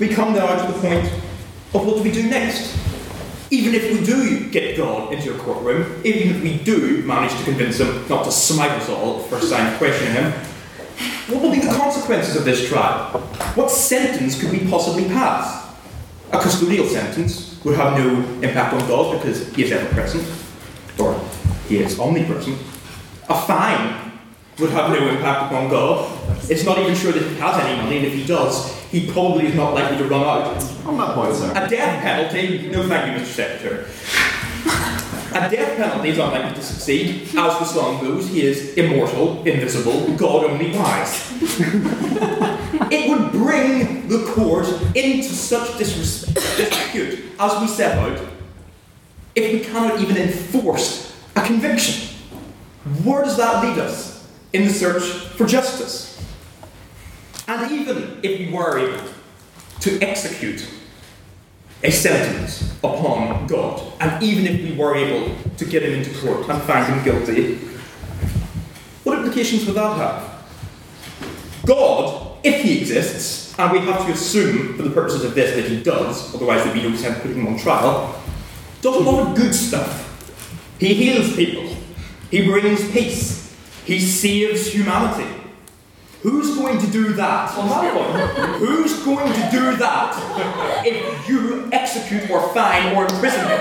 we 0.00 0.08
come 0.08 0.34
now 0.34 0.66
to 0.66 0.72
the 0.72 0.78
point 0.80 1.04
of 1.74 1.86
what 1.86 1.96
do 1.96 2.02
we 2.02 2.10
do 2.12 2.22
next? 2.22 2.74
Even 3.50 3.74
if 3.74 3.92
we 3.92 4.04
do 4.04 4.50
get 4.50 4.76
God 4.76 5.12
into 5.12 5.34
a 5.34 5.38
courtroom, 5.38 6.00
even 6.04 6.36
if 6.36 6.42
we 6.42 6.58
do 6.58 7.02
manage 7.02 7.36
to 7.38 7.44
convince 7.44 7.78
him 7.78 8.06
not 8.08 8.24
to 8.24 8.32
smite 8.32 8.72
us 8.72 8.88
all 8.88 9.20
for 9.20 9.40
sign 9.40 9.76
questioning 9.78 10.14
him, 10.14 10.32
What 11.28 11.42
will 11.42 11.50
be 11.50 11.60
the 11.60 11.72
consequences 11.74 12.36
of 12.36 12.44
this 12.44 12.68
trial? 12.68 13.18
What 13.56 13.70
sentence 13.70 14.40
could 14.40 14.52
we 14.52 14.68
possibly 14.70 15.04
pass? 15.06 15.65
A 16.32 16.38
custodial 16.38 16.88
sentence 16.88 17.58
would 17.64 17.76
have 17.76 17.96
no 17.98 18.20
impact 18.42 18.74
on 18.74 18.80
God 18.88 19.16
because 19.16 19.54
he 19.54 19.64
is 19.64 19.72
ever 19.72 19.86
present, 19.94 20.24
or 20.98 21.20
he 21.68 21.78
is 21.78 21.98
omnipresent. 21.98 22.58
A 23.28 23.40
fine 23.46 24.12
would 24.58 24.70
have 24.70 24.90
no 24.90 25.08
impact 25.08 25.52
upon 25.52 25.68
God. 25.68 26.10
It's 26.50 26.64
not 26.64 26.78
even 26.78 26.94
sure 26.94 27.12
that 27.12 27.22
he 27.22 27.36
has 27.36 27.64
any 27.64 27.80
money, 27.80 27.98
and 27.98 28.06
if 28.06 28.14
he 28.14 28.24
does, 28.24 28.74
he 28.90 29.10
probably 29.10 29.46
is 29.46 29.54
not 29.54 29.74
likely 29.74 29.98
to 29.98 30.04
run 30.04 30.22
out. 30.22 30.62
On 30.86 30.96
that 30.98 31.14
point, 31.14 31.34
sir. 31.34 31.50
A 31.50 31.68
death 31.68 32.02
penalty, 32.02 32.68
no 32.68 32.88
thank 32.88 33.06
you, 33.12 33.22
Mr. 33.22 33.32
Secretary. 33.32 33.84
A 35.30 35.50
death 35.50 35.76
penalty 35.76 36.10
is 36.10 36.18
unlikely 36.18 36.54
to 36.54 36.62
succeed. 36.62 37.22
As 37.36 37.58
the 37.58 37.64
song 37.64 38.00
goes, 38.00 38.28
he 38.28 38.42
is 38.42 38.74
immortal, 38.74 39.44
invisible, 39.44 40.16
God 40.16 40.44
only 40.44 40.76
wise. 40.76 41.30
bring 43.56 44.08
the 44.08 44.32
court 44.32 44.66
into 44.94 45.28
such 45.28 45.78
disrepute 45.78 47.24
as 47.38 47.60
we 47.60 47.66
set 47.66 47.98
out 47.98 48.26
if 49.34 49.52
we 49.52 49.60
cannot 49.60 50.00
even 50.00 50.16
enforce 50.16 51.14
a 51.34 51.42
conviction. 51.42 52.16
Where 53.04 53.22
does 53.24 53.36
that 53.36 53.64
lead 53.64 53.78
us 53.78 54.26
in 54.52 54.64
the 54.64 54.72
search 54.72 55.02
for 55.02 55.46
justice? 55.46 56.12
And 57.48 57.70
even 57.70 58.20
if 58.22 58.40
we 58.40 58.52
were 58.52 58.78
able 58.78 59.04
to 59.80 60.00
execute 60.00 60.66
a 61.82 61.90
sentence 61.90 62.72
upon 62.78 63.46
God, 63.46 63.92
and 64.00 64.22
even 64.22 64.46
if 64.46 64.62
we 64.62 64.76
were 64.76 64.96
able 64.96 65.36
to 65.56 65.64
get 65.64 65.82
him 65.82 65.92
into 65.92 66.18
court 66.20 66.48
and 66.48 66.62
find 66.62 66.92
him 66.92 67.04
guilty, 67.04 67.56
what 69.04 69.18
implications 69.18 69.66
would 69.66 69.76
that 69.76 69.96
have? 69.96 71.66
God, 71.66 72.25
if 72.46 72.62
he 72.62 72.78
exists, 72.80 73.58
and 73.58 73.72
we 73.72 73.80
have 73.80 74.06
to 74.06 74.12
assume 74.12 74.76
for 74.76 74.82
the 74.82 74.90
purposes 74.90 75.24
of 75.24 75.34
this 75.34 75.54
that 75.56 75.68
he 75.70 75.82
does, 75.82 76.34
otherwise 76.34 76.62
there'd 76.62 76.74
be 76.74 76.88
no 76.88 76.94
sense 76.94 77.18
putting 77.20 77.38
him 77.38 77.48
on 77.48 77.58
trial, 77.58 78.22
does 78.82 78.96
a 78.96 79.00
lot 79.00 79.26
of 79.26 79.36
good 79.36 79.54
stuff. 79.54 80.04
He 80.78 80.94
heals 80.94 81.34
people, 81.34 81.74
he 82.30 82.44
brings 82.46 82.90
peace, 82.90 83.56
he 83.84 83.98
saves 83.98 84.72
humanity. 84.72 85.32
Who's 86.22 86.56
going 86.56 86.78
to 86.80 86.86
do 86.90 87.12
that? 87.12 87.56
On 87.56 87.68
that 87.68 87.94
one, 87.94 88.58
who's 88.58 89.04
going 89.04 89.32
to 89.32 89.48
do 89.50 89.76
that 89.76 90.82
if 90.84 91.28
you 91.28 91.68
execute 91.70 92.28
or 92.30 92.52
fine 92.52 92.96
or 92.96 93.04
imprison 93.04 93.46
him? 93.46 93.60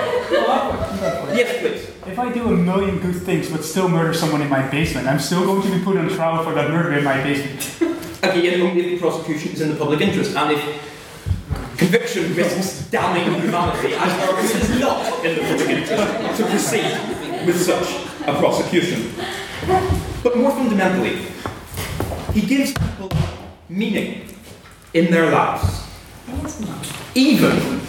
Yes, 1.36 1.60
please. 1.60 1.92
If 2.08 2.18
I 2.18 2.32
do 2.32 2.48
a 2.48 2.52
million 2.52 3.00
good 3.00 3.16
things 3.16 3.50
but 3.52 3.64
still 3.64 3.88
murder 3.88 4.14
someone 4.14 4.42
in 4.42 4.50
my 4.50 4.68
basement, 4.68 5.08
I'm 5.08 5.20
still 5.20 5.46
going 5.46 5.62
to 5.62 5.78
be 5.78 5.84
put 5.84 5.98
on 5.98 6.10
trial 6.10 6.44
for 6.44 6.54
that 6.54 6.72
murder 6.72 6.94
in 6.94 7.04
my 7.04 7.22
basement. 7.22 8.05
Again, 8.26 8.76
if 8.76 8.76
the 8.76 8.98
prosecution 8.98 9.52
is 9.52 9.62
in 9.62 9.70
the 9.70 9.76
public 9.76 10.02
interest, 10.02 10.36
and 10.36 10.52
if 10.52 11.78
conviction 11.78 12.34
risks 12.36 12.90
damning 12.90 13.40
humanity, 13.40 13.94
our 13.94 14.40
it 14.40 14.56
is 14.56 14.80
not 14.80 15.24
in 15.24 15.36
the 15.36 15.42
public 15.42 15.70
interest 15.70 16.38
to 16.38 16.46
proceed 16.48 17.46
with 17.46 17.62
such 17.62 17.88
a 18.28 18.34
prosecution. 18.40 19.12
But 20.24 20.38
more 20.38 20.52
fundamentally, 20.52 21.28
he 22.34 22.42
gives 22.42 22.74
people 22.74 23.12
meaning 23.70 24.28
in 24.94 25.12
their 25.12 25.32
lives. 25.32 25.84
Even, 27.14 27.80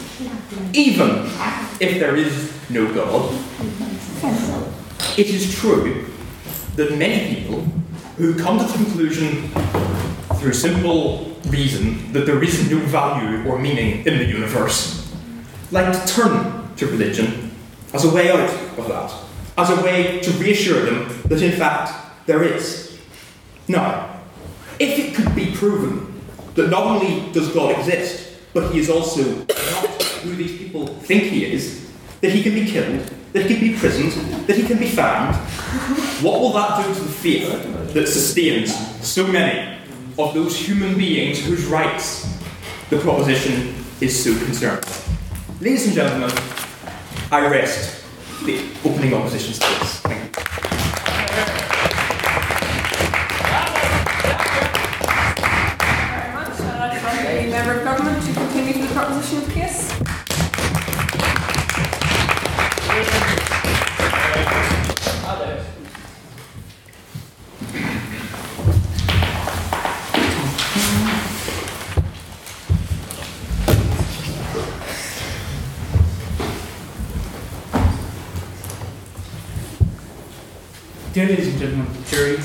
even 0.75 1.31
if 1.81 1.99
there 1.99 2.15
is 2.15 2.53
no 2.69 2.93
God, 2.93 3.33
it 5.19 5.27
is 5.27 5.55
true 5.55 6.05
that 6.77 6.97
many 6.99 7.35
people 7.35 7.61
who 8.17 8.35
come 8.39 8.59
to 8.59 8.65
the 8.65 8.85
conclusion 8.85 9.51
through 10.39 10.53
simple 10.53 11.37
reason 11.49 12.13
that 12.13 12.27
there 12.27 12.43
is 12.43 12.71
no 12.71 12.79
value 12.79 13.49
or 13.49 13.59
meaning 13.59 14.05
in 14.07 14.19
the 14.19 14.25
universe 14.25 15.13
like 15.71 15.93
to 15.93 16.13
turn 16.13 16.75
to 16.77 16.87
religion 16.87 17.51
as 17.93 18.05
a 18.05 18.11
way 18.15 18.31
out 18.31 18.51
of 18.79 18.89
that, 18.89 19.13
as 19.57 19.71
a 19.71 19.83
way 19.83 20.21
to 20.21 20.31
reassure 20.33 20.85
them 20.85 21.23
that 21.27 21.43
in 21.43 21.53
fact 21.53 21.93
there 22.27 22.43
is. 22.43 22.99
Now, 23.69 24.21
if 24.79 24.99
it 24.99 25.15
could 25.15 25.35
be 25.35 25.53
proven 25.55 26.21
that 26.55 26.71
not 26.71 26.85
only 26.85 27.33
does 27.33 27.53
God 27.53 27.77
exist, 27.79 28.39
but 28.53 28.73
he 28.73 28.79
is 28.79 28.91
also 28.91 29.23
not 29.23 30.03
who 30.23 30.35
these 30.35 30.57
people 30.57 30.87
think 30.87 31.25
he 31.25 31.45
is, 31.53 31.91
that 32.21 32.33
he 32.33 32.43
can 32.43 32.55
be 32.55 32.67
killed, 32.67 33.01
that 33.33 33.43
he 33.43 33.49
can 33.49 33.61
be 33.61 33.73
imprisoned, 33.73 34.13
that 34.47 34.57
he 34.57 34.67
can 34.67 34.79
be 34.79 34.89
found, 34.89 35.35
what 36.23 36.41
will 36.41 36.53
that 36.53 36.85
do 36.85 36.95
to 36.95 37.01
the 37.01 37.09
fear 37.09 37.49
that 37.93 38.07
sustains 38.09 38.75
so 39.07 39.27
many 39.27 39.76
of 40.19 40.33
those 40.33 40.57
human 40.59 40.97
beings 40.97 41.45
whose 41.45 41.67
rights 41.67 42.27
the 42.89 42.99
proposition 42.99 43.75
is 44.01 44.25
so 44.25 44.37
concerned? 44.45 44.85
Ladies 45.61 45.87
and 45.87 45.95
gentlemen, 45.95 46.31
I 47.31 47.47
rest 47.49 48.05
the 48.45 48.65
opening 48.85 49.13
opposition 49.13 49.55
space. 49.55 50.01
Thank 50.01 50.37
you. 50.37 50.43
very 56.13 56.33
much. 56.33 56.61
Uh, 56.61 56.65
I'd 56.81 57.03
like 57.05 57.45
the 57.45 57.51
member 57.51 57.79
of 57.79 57.85
government 57.85 58.27
to 58.27 58.33
continue 58.33 58.87
the 58.87 58.95
proposition 58.95 59.39
of 59.39 59.51
case. 59.51 60.06
Dear 81.17 81.29
ladies 81.29 81.49
and 81.49 81.59
gentlemen 81.59 81.87
of 81.87 82.11
the 82.11 82.15
jury, 82.15 82.39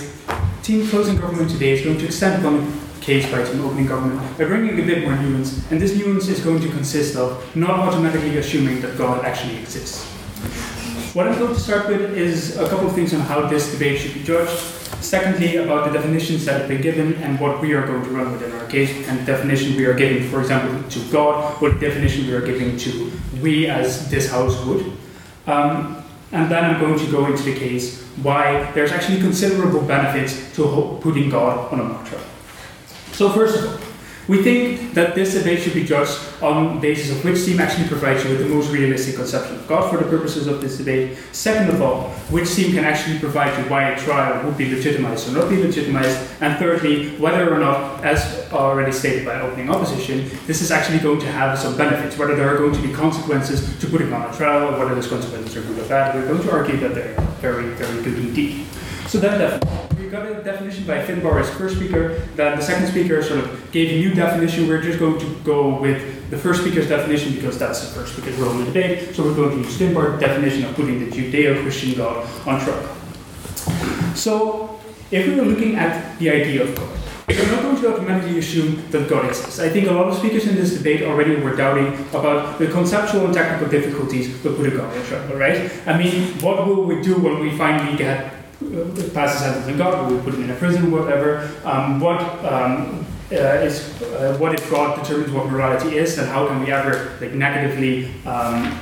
Team 0.63 0.87
Closing 0.87 1.17
Government 1.17 1.51
today 1.51 1.71
is 1.71 1.83
going 1.83 1.97
to 1.97 2.05
extend 2.05 2.41
the 2.45 3.01
case 3.01 3.29
by 3.29 3.43
Team 3.43 3.65
Opening 3.65 3.85
Government 3.85 4.37
by 4.37 4.45
bringing 4.45 4.79
a 4.79 4.85
bit 4.85 5.03
more 5.03 5.13
nuance, 5.13 5.69
and 5.69 5.81
this 5.81 5.93
nuance 5.97 6.29
is 6.29 6.39
going 6.39 6.61
to 6.61 6.69
consist 6.69 7.17
of 7.17 7.53
not 7.53 7.71
automatically 7.71 8.37
assuming 8.37 8.79
that 8.79 8.97
God 8.97 9.25
actually 9.25 9.57
exists. 9.57 10.05
What 11.13 11.27
I'm 11.27 11.37
going 11.37 11.53
to 11.53 11.59
start 11.59 11.89
with 11.89 12.17
is 12.17 12.55
a 12.59 12.69
couple 12.69 12.87
of 12.87 12.95
things 12.95 13.13
on 13.13 13.19
how 13.19 13.45
this 13.45 13.73
debate 13.73 13.99
should 13.99 14.13
be 14.13 14.23
judged. 14.23 14.57
Secondly, 15.03 15.57
about 15.57 15.91
the 15.91 15.91
definitions 15.91 16.45
that 16.45 16.61
have 16.61 16.69
been 16.69 16.81
given 16.81 17.15
and 17.15 17.37
what 17.41 17.59
we 17.59 17.73
are 17.73 17.85
going 17.85 18.05
to 18.05 18.09
run 18.11 18.31
with 18.31 18.41
in 18.41 18.53
our 18.53 18.67
case, 18.67 19.05
and 19.09 19.19
the 19.19 19.25
definition 19.25 19.75
we 19.75 19.83
are 19.83 19.93
giving, 19.93 20.29
for 20.29 20.39
example, 20.39 20.81
to 20.89 21.11
God, 21.11 21.61
what 21.61 21.81
definition 21.81 22.25
we 22.25 22.31
are 22.31 22.45
giving 22.45 22.77
to 22.77 23.11
we 23.41 23.67
as 23.67 24.09
this 24.09 24.31
house 24.31 24.63
would. 24.63 24.93
Um, 25.45 26.00
and 26.31 26.49
then 26.49 26.63
I'm 26.63 26.79
going 26.79 26.97
to 26.97 27.11
go 27.11 27.25
into 27.25 27.43
the 27.43 27.55
case 27.55 28.01
why 28.23 28.71
there's 28.71 28.91
actually 28.91 29.19
considerable 29.19 29.81
benefits 29.81 30.55
to 30.55 30.97
putting 31.01 31.29
God 31.29 31.71
on 31.73 31.79
a 31.79 32.09
trial. 32.09 32.23
So 33.11 33.29
first 33.29 33.57
of 33.57 33.65
all, 33.65 33.90
we 34.31 34.41
think 34.41 34.93
that 34.93 35.13
this 35.13 35.33
debate 35.33 35.61
should 35.61 35.73
be 35.73 35.83
judged 35.83 36.17
on 36.41 36.75
the 36.75 36.79
basis 36.79 37.11
of 37.11 37.21
which 37.25 37.43
team 37.43 37.59
actually 37.59 37.85
provides 37.89 38.23
you 38.23 38.29
with 38.29 38.39
the 38.39 38.45
most 38.45 38.71
realistic 38.71 39.17
conception 39.17 39.55
of 39.57 39.67
God 39.67 39.91
for 39.91 39.97
the 39.97 40.09
purposes 40.09 40.47
of 40.47 40.61
this 40.61 40.77
debate. 40.77 41.17
Second 41.33 41.69
of 41.69 41.81
all, 41.81 42.11
which 42.31 42.49
team 42.55 42.71
can 42.71 42.85
actually 42.85 43.19
provide 43.19 43.51
you 43.59 43.69
why 43.69 43.89
a 43.89 43.99
trial 43.99 44.41
would 44.45 44.57
be 44.57 44.73
legitimized 44.73 45.27
or 45.27 45.33
not 45.33 45.49
be 45.49 45.61
legitimized. 45.61 46.17
And 46.39 46.57
thirdly, 46.57 47.09
whether 47.17 47.53
or 47.53 47.59
not, 47.59 48.05
as 48.05 48.49
already 48.53 48.93
stated 48.93 49.25
by 49.25 49.41
opening 49.41 49.69
opposition, 49.69 50.29
this 50.47 50.61
is 50.61 50.71
actually 50.71 50.99
going 50.99 51.19
to 51.19 51.29
have 51.29 51.59
some 51.59 51.75
benefits, 51.75 52.17
whether 52.17 52.33
there 52.33 52.55
are 52.55 52.57
going 52.57 52.73
to 52.73 52.81
be 52.81 52.93
consequences 52.93 53.77
to 53.81 53.87
putting 53.87 54.13
on 54.13 54.33
a 54.33 54.37
trial, 54.37 54.73
or 54.73 54.79
whether 54.79 54.95
those 54.95 55.09
consequences 55.09 55.57
are 55.57 55.61
good 55.63 55.77
or 55.77 55.89
bad. 55.89 56.15
We're 56.15 56.29
going 56.29 56.41
to 56.41 56.51
argue 56.53 56.77
that 56.77 56.95
they're 56.95 57.19
very, 57.41 57.73
very 57.73 58.01
good 58.01 58.17
indeed. 58.17 58.65
So 59.07 59.19
that 59.19 59.39
definition. 59.39 59.90
Got 60.11 60.25
a 60.25 60.43
definition 60.43 60.83
by 60.83 61.01
Finbar 61.05 61.39
as 61.39 61.49
first 61.51 61.77
speaker. 61.77 62.19
Then 62.35 62.57
the 62.57 62.61
second 62.61 62.87
speaker 62.87 63.23
sort 63.23 63.39
of 63.39 63.71
gave 63.71 63.91
a 63.91 63.97
new 64.05 64.13
definition. 64.13 64.67
We're 64.67 64.81
just 64.81 64.99
going 64.99 65.17
to 65.17 65.25
go 65.45 65.79
with 65.79 66.29
the 66.29 66.37
first 66.37 66.63
speaker's 66.63 66.89
definition 66.89 67.33
because 67.33 67.57
that's 67.57 67.79
the 67.79 67.97
first 67.97 68.11
speaker's 68.11 68.35
role 68.35 68.51
in 68.51 68.59
the 68.59 68.65
debate. 68.65 69.15
So 69.15 69.23
we're 69.23 69.35
going 69.35 69.51
to 69.51 69.57
use 69.59 69.77
Finbar's 69.77 70.19
definition 70.19 70.65
of 70.65 70.75
putting 70.75 70.99
the 70.99 71.09
Judeo-Christian 71.09 71.93
God 71.93 72.27
on 72.45 72.59
trial. 72.59 72.95
So 74.13 74.81
if 75.11 75.27
we 75.27 75.35
were 75.35 75.43
looking 75.43 75.77
at 75.77 76.19
the 76.19 76.29
idea 76.29 76.63
of 76.63 76.75
God, 76.75 76.89
we're 77.29 77.49
not 77.49 77.61
going 77.61 77.77
to 77.79 77.93
automatically 77.93 78.37
assume 78.37 78.91
that 78.91 79.07
God 79.09 79.27
exists. 79.27 79.59
I 79.59 79.69
think 79.69 79.87
a 79.87 79.93
lot 79.93 80.07
of 80.07 80.17
speakers 80.17 80.45
in 80.45 80.55
this 80.55 80.75
debate 80.75 81.03
already 81.03 81.37
were 81.37 81.55
doubting 81.55 81.93
about 82.09 82.59
the 82.59 82.67
conceptual 82.67 83.27
and 83.27 83.33
technical 83.33 83.69
difficulties 83.69 84.27
with 84.43 84.57
putting 84.57 84.75
God 84.75 84.93
on 84.93 85.05
trial, 85.05 85.37
right? 85.37 85.71
I 85.87 85.97
mean, 85.97 86.37
what 86.41 86.67
will 86.67 86.83
we 86.83 87.01
do 87.01 87.15
when 87.17 87.39
we 87.39 87.57
finally 87.57 87.97
get 87.97 88.40
uh, 88.61 89.13
pass 89.13 89.35
a 89.35 89.39
sentence 89.39 89.67
in 89.67 89.77
God? 89.77 90.11
We 90.11 90.19
put 90.19 90.33
him 90.33 90.43
in 90.43 90.49
a 90.51 90.55
prison, 90.55 90.91
whatever? 90.91 91.51
Um, 91.65 91.99
what 91.99 92.21
um, 92.45 93.05
uh, 93.31 93.65
is 93.65 94.01
uh, 94.01 94.35
what 94.39 94.53
if 94.53 94.69
God 94.69 95.01
determines 95.01 95.31
what 95.31 95.47
morality 95.47 95.97
is, 95.97 96.17
and 96.17 96.27
how 96.27 96.47
can 96.47 96.59
we 96.59 96.71
ever 96.71 97.17
like 97.21 97.33
negatively 97.33 98.11
um, 98.25 98.77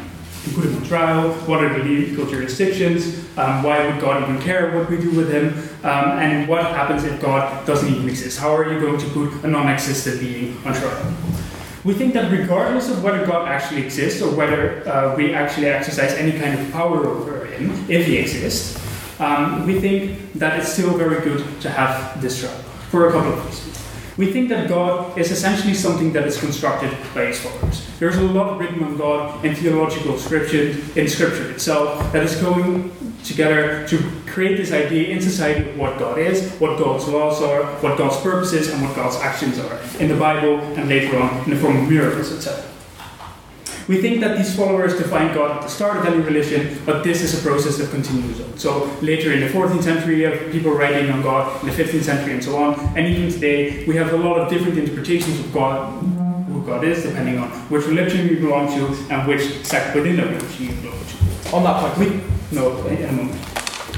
put 0.56 0.66
him 0.66 0.76
on 0.76 0.84
trial? 0.84 1.32
What 1.46 1.64
are 1.64 1.78
the 1.78 1.84
legal 1.84 2.26
jurisdictions? 2.26 3.26
Um, 3.38 3.64
why 3.64 3.86
would 3.86 4.02
God 4.02 4.24
even 4.24 4.42
care 4.42 4.76
what 4.76 4.90
we 4.90 4.98
do 4.98 5.12
with 5.12 5.32
him? 5.32 5.54
Um, 5.84 6.20
and 6.20 6.48
what 6.48 6.64
happens 6.64 7.04
if 7.04 7.22
God 7.22 7.66
doesn't 7.66 7.88
even 7.88 8.10
exist? 8.10 8.40
How 8.40 8.56
are 8.56 8.72
you 8.72 8.80
going 8.80 9.00
to 9.00 9.10
put 9.10 9.44
a 9.44 9.48
non-existent 9.48 10.20
being 10.20 10.58
on 10.66 10.74
trial? 10.74 11.14
We 11.84 11.94
think 11.94 12.14
that 12.14 12.32
regardless 12.32 12.90
of 12.90 13.04
whether 13.04 13.26
God 13.26 13.48
actually 13.48 13.84
exists 13.84 14.22
or 14.22 14.36
whether 14.36 14.88
uh, 14.88 15.16
we 15.16 15.34
actually 15.34 15.68
exercise 15.68 16.12
any 16.14 16.38
kind 16.38 16.60
of 16.60 16.72
power 16.72 17.06
over 17.08 17.46
him, 17.46 17.72
if 17.90 18.06
he 18.06 18.18
exists, 18.18 18.79
um, 19.20 19.68
we 19.68 19.80
think 19.80 20.34
that 20.34 20.60
it's 20.60 20.72
still 20.72 20.98
very 20.98 21.22
good 21.22 21.62
to 21.62 21.70
have 21.70 22.22
this 22.22 22.40
trial 22.40 22.56
for 22.90 23.08
a 23.08 23.12
couple 23.12 23.34
of 23.34 23.46
reasons. 23.46 23.70
We 24.18 24.34
think 24.34 24.50
that 24.50 24.68
God 24.68 25.18
is 25.18 25.32
essentially 25.32 25.74
something 25.74 26.12
that 26.12 26.28
is 26.28 26.38
constructed 26.38 26.92
by 27.16 27.28
his 27.28 27.40
followers. 27.40 27.88
There's 28.00 28.18
a 28.18 28.22
lot 28.22 28.60
written 28.60 28.84
on 28.84 28.98
God 28.98 29.46
in 29.46 29.56
theological 29.56 30.18
scripture, 30.18 30.76
in 31.00 31.08
scripture 31.08 31.50
itself, 31.52 32.12
that 32.12 32.24
is 32.24 32.36
going 32.36 32.92
together 33.24 33.88
to 33.88 33.98
create 34.28 34.58
this 34.58 34.74
idea 34.74 35.10
in 35.10 35.22
society 35.22 35.70
of 35.70 35.78
what 35.78 35.98
God 36.00 36.18
is, 36.18 36.52
what 36.60 36.78
God's 36.78 37.08
laws 37.08 37.42
are, 37.42 37.64
what 37.82 37.98
God's 37.98 38.18
purposes, 38.18 38.70
and 38.70 38.82
what 38.82 38.94
God's 38.94 39.16
actions 39.18 39.58
are 39.58 39.80
in 40.00 40.10
the 40.10 40.18
Bible 40.18 40.60
and 40.60 40.90
later 40.90 41.18
on 41.18 41.44
in 41.46 41.52
the 41.52 41.56
form 41.56 41.78
of 41.78 41.90
miracles, 41.90 42.32
etc. 42.34 42.69
We 43.90 44.00
think 44.00 44.22
that 44.22 44.38
these 44.38 44.56
followers 44.56 44.96
define 44.96 45.34
God 45.34 45.50
at 45.50 45.62
the 45.64 45.68
start 45.68 45.98
of 45.98 46.06
any 46.06 46.22
religion, 46.22 46.80
but 46.86 47.04
this 47.04 47.24
is 47.24 47.34
a 47.34 47.42
process 47.42 47.80
that 47.80 47.90
continues 47.90 48.40
on. 48.40 48.56
So 48.56 48.86
later 49.02 49.34
in 49.34 49.40
the 49.40 49.48
14th 49.48 49.82
century, 49.82 50.20
you 50.20 50.28
have 50.28 50.52
people 50.52 50.74
writing 50.74 51.10
on 51.10 51.24
God, 51.24 51.60
in 51.64 51.70
the 51.70 51.74
15th 51.74 52.04
century, 52.04 52.34
and 52.34 52.44
so 52.44 52.56
on. 52.56 52.80
And 52.96 53.08
even 53.08 53.32
today, 53.32 53.84
we 53.88 53.96
have 53.96 54.14
a 54.14 54.18
lot 54.18 54.38
of 54.40 54.48
different 54.48 54.78
interpretations 54.78 55.40
of 55.40 55.52
God, 55.52 56.04
who 56.04 56.64
God 56.64 56.84
is, 56.84 57.02
depending 57.02 57.40
on 57.40 57.50
which 57.72 57.88
religion 57.88 58.28
you 58.28 58.38
belong 58.38 58.68
to 58.68 59.12
and 59.12 59.28
which 59.28 59.66
sect 59.66 59.96
within 59.96 60.18
that 60.18 60.28
religion 60.28 60.68
you 60.68 60.82
belong 60.84 61.04
to. 61.08 61.56
On 61.56 61.64
that 61.64 61.82
point, 61.82 61.98
we 61.98 62.22
no, 62.56 62.86
in 62.86 63.10
a 63.10 63.12
moment. 63.12 63.42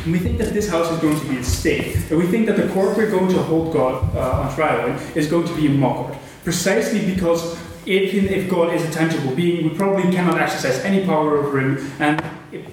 And 0.06 0.14
we 0.14 0.20
think 0.20 0.38
that 0.38 0.54
this 0.54 0.70
house 0.70 0.90
is 0.90 1.00
going 1.00 1.20
to 1.20 1.26
be 1.28 1.40
a 1.40 1.44
state, 1.44 1.98
and 2.10 2.18
we 2.18 2.28
think 2.28 2.46
that 2.46 2.56
the 2.56 2.70
court 2.70 2.96
we're 2.96 3.12
going 3.12 3.28
to 3.28 3.44
hold 3.44 3.74
God 3.74 4.16
uh, 4.16 4.44
on 4.44 4.56
trial 4.56 4.88
in 4.88 5.18
is 5.18 5.28
going 5.28 5.46
to 5.46 5.56
be 5.58 5.68
a 5.68 5.70
mock 5.70 6.08
court, 6.08 6.18
precisely 6.46 7.14
because 7.14 7.60
if, 7.86 8.14
if 8.14 8.50
God 8.50 8.74
is 8.74 8.84
a 8.88 8.92
tangible 8.92 9.36
being, 9.36 9.70
we 9.70 9.76
probably 9.76 10.12
cannot 10.12 10.40
exercise 10.40 10.80
any 10.84 11.06
power 11.06 11.38
over 11.38 11.60
him, 11.60 11.92
and 12.00 12.24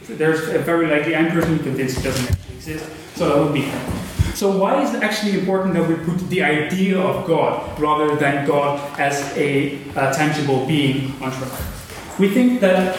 there's 0.08 0.48
a 0.48 0.58
very 0.58 0.86
likely, 0.86 1.16
I'm 1.16 1.30
personally 1.30 1.62
convinced 1.62 1.98
he 1.98 2.04
doesn't 2.04 2.30
actually 2.30 2.56
exist, 2.56 2.86
so 3.14 3.28
that 3.28 3.42
would 3.42 3.54
be. 3.54 3.70
So 4.34 4.56
why 4.56 4.82
is 4.82 4.94
it 4.94 5.02
actually 5.02 5.38
important 5.38 5.74
that 5.74 5.88
we 5.88 5.96
put 5.96 6.18
the 6.28 6.42
idea 6.42 7.00
of 7.00 7.26
God 7.26 7.78
rather 7.80 8.14
than 8.16 8.46
God 8.46 8.78
as 8.98 9.20
a, 9.36 9.78
a 9.96 10.12
tangible 10.14 10.64
being 10.66 11.12
on 11.22 11.32
trial? 11.32 11.58
We 12.18 12.28
think 12.28 12.60
that 12.60 12.96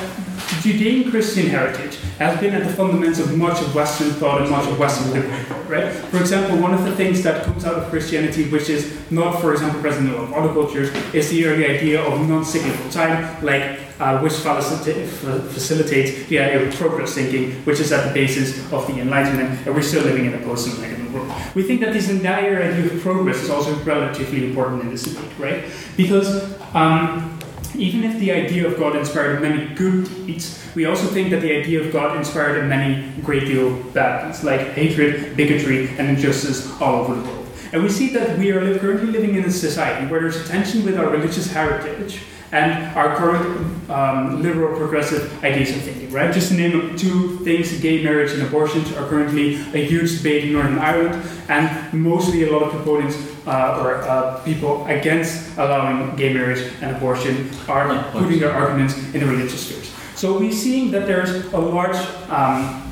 Judean 0.62 1.10
Christian 1.12 1.48
heritage 1.48 2.00
has 2.20 2.40
been 2.40 2.54
at 2.54 2.64
the 2.68 2.74
fundamentals 2.74 3.20
of 3.20 3.38
much 3.38 3.60
of 3.62 3.74
Western 3.74 4.12
thought 4.12 4.42
and 4.42 4.52
much 4.52 4.68
of 4.68 4.78
Western 4.78 5.14
liberty 5.14 5.60
right? 5.70 5.94
For 5.94 6.18
example, 6.18 6.58
one 6.58 6.74
of 6.74 6.84
the 6.84 6.96
things 6.96 7.22
that 7.24 7.44
comes 7.46 7.64
out 7.64 7.76
of 7.76 7.90
Christianity, 7.90 8.50
which 8.50 8.70
is 8.70 8.98
not, 9.12 9.40
for 9.40 9.54
example, 9.54 9.80
present 9.82 10.10
in 10.10 10.16
a 10.16 10.18
lot 10.18 10.26
of 10.26 10.34
other 10.34 10.54
cultures, 10.54 10.90
is 11.14 11.30
the 11.30 11.46
early 11.46 11.66
idea 11.66 12.02
of 12.02 12.28
non-cyclical 12.28 12.90
time, 12.90 13.44
like 13.44 13.80
uh, 14.00 14.20
which 14.20 14.34
facilitates 14.34 16.28
the 16.28 16.40
idea 16.40 16.68
of 16.68 16.74
progress 16.76 17.14
thinking, 17.14 17.52
which 17.66 17.80
is 17.80 17.92
at 17.92 18.08
the 18.08 18.14
basis 18.14 18.60
of 18.72 18.88
the 18.88 19.00
Enlightenment, 19.00 19.66
and 19.66 19.76
we're 19.76 19.82
still 19.82 20.04
living 20.04 20.26
in 20.26 20.34
a 20.34 20.40
post-Enlightenment 20.40 21.12
world. 21.12 21.32
We 21.54 21.64
think 21.64 21.82
that 21.82 21.94
this 21.94 22.10
entire 22.10 22.62
idea 22.62 22.92
of 22.92 23.02
progress 23.02 23.38
is 23.38 23.50
also 23.50 23.76
relatively 23.84 24.50
important 24.50 24.82
in 24.84 24.90
this 24.90 25.04
debate, 25.04 25.38
right? 25.38 25.66
Because 25.96 26.58
um, 26.74 27.39
even 27.76 28.04
if 28.04 28.20
the 28.20 28.32
idea 28.32 28.68
of 28.68 28.78
God 28.78 28.96
inspired 28.96 29.42
many 29.42 29.74
good 29.76 30.06
deeds, 30.26 30.64
we 30.76 30.86
also 30.86 31.08
think 31.08 31.30
that 31.32 31.42
the 31.42 31.52
idea 31.52 31.82
of 31.82 31.92
God 31.92 32.18
inspired 32.18 32.68
many 32.68 33.10
great 33.22 33.46
deal 33.46 33.82
bad 33.94 34.28
deeds, 34.28 34.44
like 34.44 34.62
hatred, 34.74 35.36
bigotry, 35.36 35.90
and 35.98 36.10
injustice 36.10 36.80
all 36.82 37.02
over 37.02 37.16
the 37.16 37.22
world. 37.22 37.48
And 37.72 37.84
we 37.84 37.90
see 37.90 38.10
that 38.14 38.38
we 38.38 38.52
are 38.52 38.80
currently 38.80 39.12
living 39.12 39.36
in 39.36 39.46
a 39.46 39.52
society 39.52 40.08
where 40.08 40.22
there's 40.22 40.38
a 40.38 40.48
tension 40.48 40.84
with 40.84 40.98
our 40.98 41.10
religious 41.10 41.52
heritage 41.52 42.22
and 42.52 42.98
our 42.98 43.16
current 43.16 43.90
um, 43.92 44.42
liberal 44.42 44.76
progressive 44.76 45.44
ideas 45.44 45.70
of 45.76 45.84
thinking, 45.84 46.12
right? 46.12 46.34
Just 46.34 46.50
to 46.50 46.56
name 46.56 46.96
two 46.98 47.38
things, 47.40 47.80
gay 47.80 48.04
marriage 48.04 48.32
and 48.32 48.42
abortions 48.42 48.92
are 48.94 49.08
currently 49.08 49.56
a 49.74 49.86
huge 49.86 50.18
debate 50.18 50.46
in 50.46 50.54
Northern 50.54 50.80
Ireland, 50.80 51.24
and 51.48 51.94
mostly 51.94 52.48
a 52.48 52.52
lot 52.52 52.64
of 52.64 52.72
proponents 52.72 53.16
uh, 53.50 53.82
or 53.82 54.04
uh, 54.04 54.40
people 54.46 54.86
against 54.86 55.58
allowing 55.58 56.16
gay 56.16 56.32
marriage 56.32 56.72
and 56.82 56.96
abortion 56.96 57.50
are 57.68 58.04
putting 58.12 58.40
their 58.40 58.52
arguments 58.52 58.96
in 59.14 59.20
the 59.22 59.26
religious 59.26 59.66
spheres. 59.66 59.92
So 60.16 60.38
we're 60.40 60.52
seeing 60.52 60.92
that 60.92 61.08
there's 61.08 61.52
a 61.54 61.58
large 61.58 61.98
um, 62.30 62.92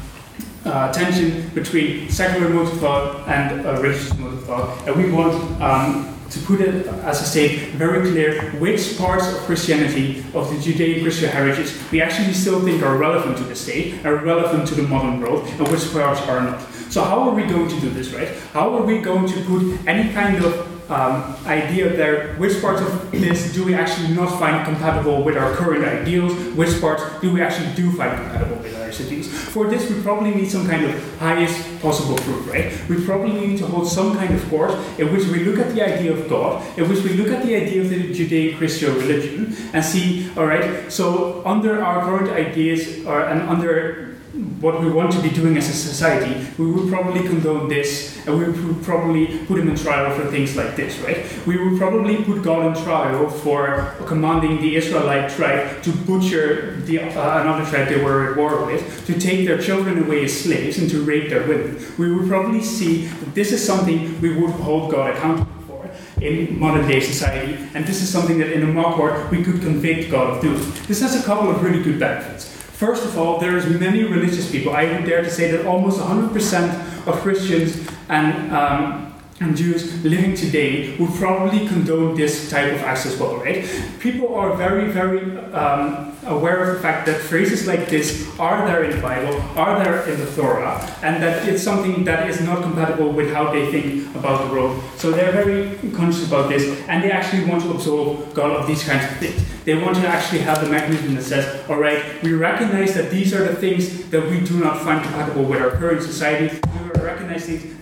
uh, 0.65 0.91
tension 0.91 1.49
between 1.49 2.09
secular 2.09 2.49
mode 2.49 2.67
of 2.73 2.79
thought 2.79 3.27
and 3.27 3.63
religious 3.83 4.17
mode 4.17 4.33
of 4.33 4.43
thought, 4.45 4.87
and 4.87 4.95
we 4.95 5.11
want 5.11 5.35
um, 5.61 6.17
to 6.29 6.39
put 6.39 6.59
it 6.59 6.87
as 7.05 7.21
a 7.21 7.25
state 7.25 7.69
very 7.75 8.09
clear 8.09 8.51
which 8.59 8.97
parts 8.97 9.27
of 9.27 9.37
Christianity, 9.45 10.19
of 10.33 10.49
the 10.49 10.57
Judeo 10.57 11.01
Christian 11.01 11.29
heritage, 11.29 11.73
we 11.91 12.01
actually 12.01 12.33
still 12.33 12.61
think 12.61 12.81
are 12.83 12.97
relevant 12.97 13.37
to 13.37 13.43
the 13.43 13.55
state, 13.55 14.05
are 14.05 14.15
relevant 14.15 14.67
to 14.69 14.75
the 14.75 14.83
modern 14.83 15.21
world, 15.21 15.47
and 15.47 15.67
which 15.69 15.91
parts 15.93 16.21
are 16.21 16.41
not. 16.41 16.59
So, 16.89 17.03
how 17.03 17.29
are 17.29 17.35
we 17.35 17.43
going 17.43 17.67
to 17.67 17.79
do 17.79 17.89
this, 17.89 18.11
right? 18.11 18.29
How 18.53 18.75
are 18.75 18.83
we 18.83 18.99
going 18.99 19.27
to 19.27 19.41
put 19.45 19.87
any 19.87 20.13
kind 20.13 20.43
of 20.43 20.77
um, 20.89 21.35
idea 21.45 21.89
there, 21.95 22.35
which 22.35 22.61
parts 22.61 22.81
of 22.81 23.11
this 23.11 23.53
do 23.53 23.65
we 23.65 23.73
actually 23.73 24.15
not 24.15 24.39
find 24.39 24.65
compatible 24.65 25.23
with 25.23 25.37
our 25.37 25.53
current 25.55 25.83
ideals, 25.83 26.33
which 26.55 26.79
parts 26.79 27.03
do 27.21 27.33
we 27.33 27.41
actually 27.41 27.73
do 27.75 27.91
find 27.91 28.15
compatible 28.15 28.55
with 28.57 28.75
our 28.79 28.91
cities. 28.91 29.27
For 29.27 29.67
this, 29.67 29.89
we 29.89 30.01
probably 30.01 30.31
need 30.31 30.49
some 30.49 30.67
kind 30.67 30.85
of 30.85 31.19
highest 31.19 31.81
possible 31.81 32.15
proof, 32.15 32.49
right? 32.49 32.71
We 32.89 33.03
probably 33.05 33.33
need 33.33 33.57
to 33.59 33.67
hold 33.67 33.87
some 33.87 34.15
kind 34.15 34.33
of 34.33 34.49
course 34.49 34.73
in 34.97 35.11
which 35.11 35.27
we 35.27 35.43
look 35.43 35.59
at 35.59 35.73
the 35.73 35.81
idea 35.81 36.13
of 36.13 36.29
God, 36.29 36.63
in 36.77 36.87
which 36.89 37.03
we 37.03 37.13
look 37.13 37.27
at 37.27 37.45
the 37.45 37.55
idea 37.55 37.81
of 37.81 37.89
the 37.89 38.13
Judeo-Christian 38.13 38.95
religion, 38.95 39.55
and 39.73 39.83
see, 39.83 40.31
all 40.37 40.45
right, 40.45 40.91
so 40.91 41.45
under 41.45 41.83
our 41.83 42.01
current 42.01 42.31
ideas, 42.31 43.05
or, 43.05 43.21
and 43.21 43.41
under 43.41 44.15
what 44.59 44.81
we 44.81 44.89
want 44.89 45.11
to 45.11 45.21
be 45.21 45.29
doing 45.29 45.57
as 45.57 45.69
a 45.69 45.73
society, 45.73 46.47
we 46.57 46.71
would 46.71 46.89
probably 46.91 47.27
condone 47.27 47.67
this, 47.67 48.25
and 48.27 48.37
we 48.37 48.45
would 48.45 48.83
probably 48.83 49.39
put 49.45 49.59
him 49.59 49.69
in 49.69 49.75
trial 49.75 50.15
for 50.15 50.29
things 50.29 50.55
like 50.55 50.75
this, 50.75 50.97
right? 50.99 51.25
We 51.47 51.57
would 51.57 51.79
probably 51.79 52.23
put 52.23 52.43
God 52.43 52.65
in 52.67 52.83
trial 52.83 53.29
for 53.29 53.95
commanding 54.05 54.61
the 54.61 54.75
Israelite 54.75 55.31
tribe 55.31 55.81
to 55.83 55.91
butcher 55.91 56.75
the, 56.81 56.99
uh, 56.99 57.41
another 57.41 57.69
tribe 57.69 57.87
they 57.87 58.01
were 58.03 58.31
at 58.31 58.37
war 58.37 58.65
with, 58.65 59.05
to 59.07 59.19
take 59.19 59.45
their 59.47 59.59
children 59.59 60.03
away 60.03 60.25
as 60.25 60.41
slaves, 60.41 60.77
and 60.77 60.89
to 60.89 61.01
rape 61.03 61.29
their 61.29 61.47
women. 61.47 61.83
We 61.97 62.13
would 62.13 62.27
probably 62.27 62.61
see 62.61 63.05
that 63.05 63.33
this 63.33 63.51
is 63.51 63.65
something 63.65 64.19
we 64.21 64.39
would 64.39 64.51
hold 64.51 64.91
God 64.91 65.15
accountable 65.15 65.51
for 65.67 65.89
in 66.21 66.59
modern 66.59 66.87
day 66.87 66.99
society, 66.99 67.57
and 67.73 67.85
this 67.85 68.01
is 68.01 68.09
something 68.09 68.37
that 68.39 68.51
in 68.51 68.63
a 68.63 68.67
mock 68.67 68.95
court 68.95 69.31
we 69.31 69.43
could 69.43 69.61
convict 69.61 70.11
God 70.11 70.35
of 70.35 70.41
doing. 70.41 70.59
This 70.87 71.01
has 71.01 71.19
a 71.19 71.25
couple 71.25 71.49
of 71.49 71.63
really 71.63 71.81
good 71.81 71.99
benefits. 71.99 72.56
First 72.77 73.05
of 73.05 73.17
all, 73.17 73.39
there's 73.39 73.65
many 73.65 74.03
religious 74.03 74.51
people. 74.51 74.71
I 74.71 74.85
would 74.85 75.03
dare 75.03 75.23
to 75.23 75.31
say 75.31 75.49
that 75.49 75.65
almost 75.65 75.99
100% 75.99 77.07
of 77.07 77.15
Christians 77.21 77.89
and 78.07 78.53
um, 78.53 79.06
and 79.39 79.55
Jews 79.55 80.03
living 80.03 80.35
today 80.35 80.97
would 80.97 81.11
probably 81.11 81.67
condone 81.67 82.15
this 82.15 82.49
type 82.49 82.73
of 82.73 82.81
acts 82.81 83.05
as 83.05 83.19
well, 83.19 83.37
right? 83.37 83.65
People 83.99 84.33
are 84.35 84.55
very, 84.55 84.89
very 84.89 85.37
um, 85.53 86.17
aware 86.25 86.63
of 86.63 86.75
the 86.75 86.81
fact 86.81 87.05
that 87.05 87.21
phrases 87.21 87.67
like 87.67 87.87
this 87.87 88.27
are 88.39 88.65
there 88.65 88.83
in 88.83 88.95
the 88.95 89.01
Bible, 89.01 89.39
are 89.55 89.83
there 89.83 90.09
in 90.09 90.19
the 90.19 90.25
Torah, 90.31 90.81
and 91.03 91.21
that 91.21 91.47
it's 91.47 91.61
something 91.61 92.03
that 92.05 92.27
is 92.29 92.41
not 92.41 92.63
compatible 92.63 93.11
with 93.11 93.31
how 93.31 93.51
they 93.51 93.71
think 93.71 94.15
about 94.15 94.47
the 94.47 94.53
world. 94.53 94.81
So 94.97 95.11
they're 95.11 95.31
very 95.31 95.77
conscious 95.91 96.27
about 96.27 96.49
this, 96.49 96.81
and 96.87 97.03
they 97.03 97.11
actually 97.11 97.45
want 97.45 97.61
to 97.63 97.71
absolve 97.71 98.33
God 98.33 98.51
of 98.51 98.65
these 98.65 98.83
kinds 98.83 99.05
of 99.11 99.17
things. 99.17 99.39
They 99.65 99.75
want 99.75 99.97
to 99.97 100.07
actually 100.07 100.39
have 100.39 100.61
the 100.61 100.69
mechanism 100.69 101.13
that 101.15 101.23
says, 101.23 101.69
all 101.69 101.77
right, 101.77 102.23
we 102.23 102.33
recognize 102.33 102.95
that 102.95 103.11
these 103.11 103.33
are 103.33 103.43
the 103.43 103.55
things 103.55 104.09
that 104.09 104.27
we 104.29 104.39
do 104.39 104.59
not 104.59 104.81
find 104.81 105.03
compatible 105.03 105.43
with 105.43 105.61
our 105.61 105.71
current 105.71 106.01
society. 106.01 106.59
We 106.95 107.01
recognize 107.01 107.45
these 107.45 107.75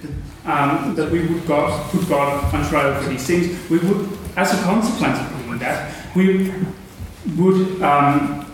um, 0.45 0.95
that 0.95 1.11
we 1.11 1.25
would 1.25 1.45
God, 1.47 1.91
put 1.91 2.07
God 2.07 2.53
on 2.53 2.69
trial 2.69 3.01
for 3.01 3.09
these 3.09 3.25
things. 3.25 3.69
We 3.69 3.79
would, 3.79 4.17
as 4.35 4.53
a 4.53 4.63
consequence 4.63 5.19
of 5.19 5.45
doing 5.45 5.59
that, 5.59 6.15
we 6.15 6.51
would 7.35 7.81
um, 7.81 8.45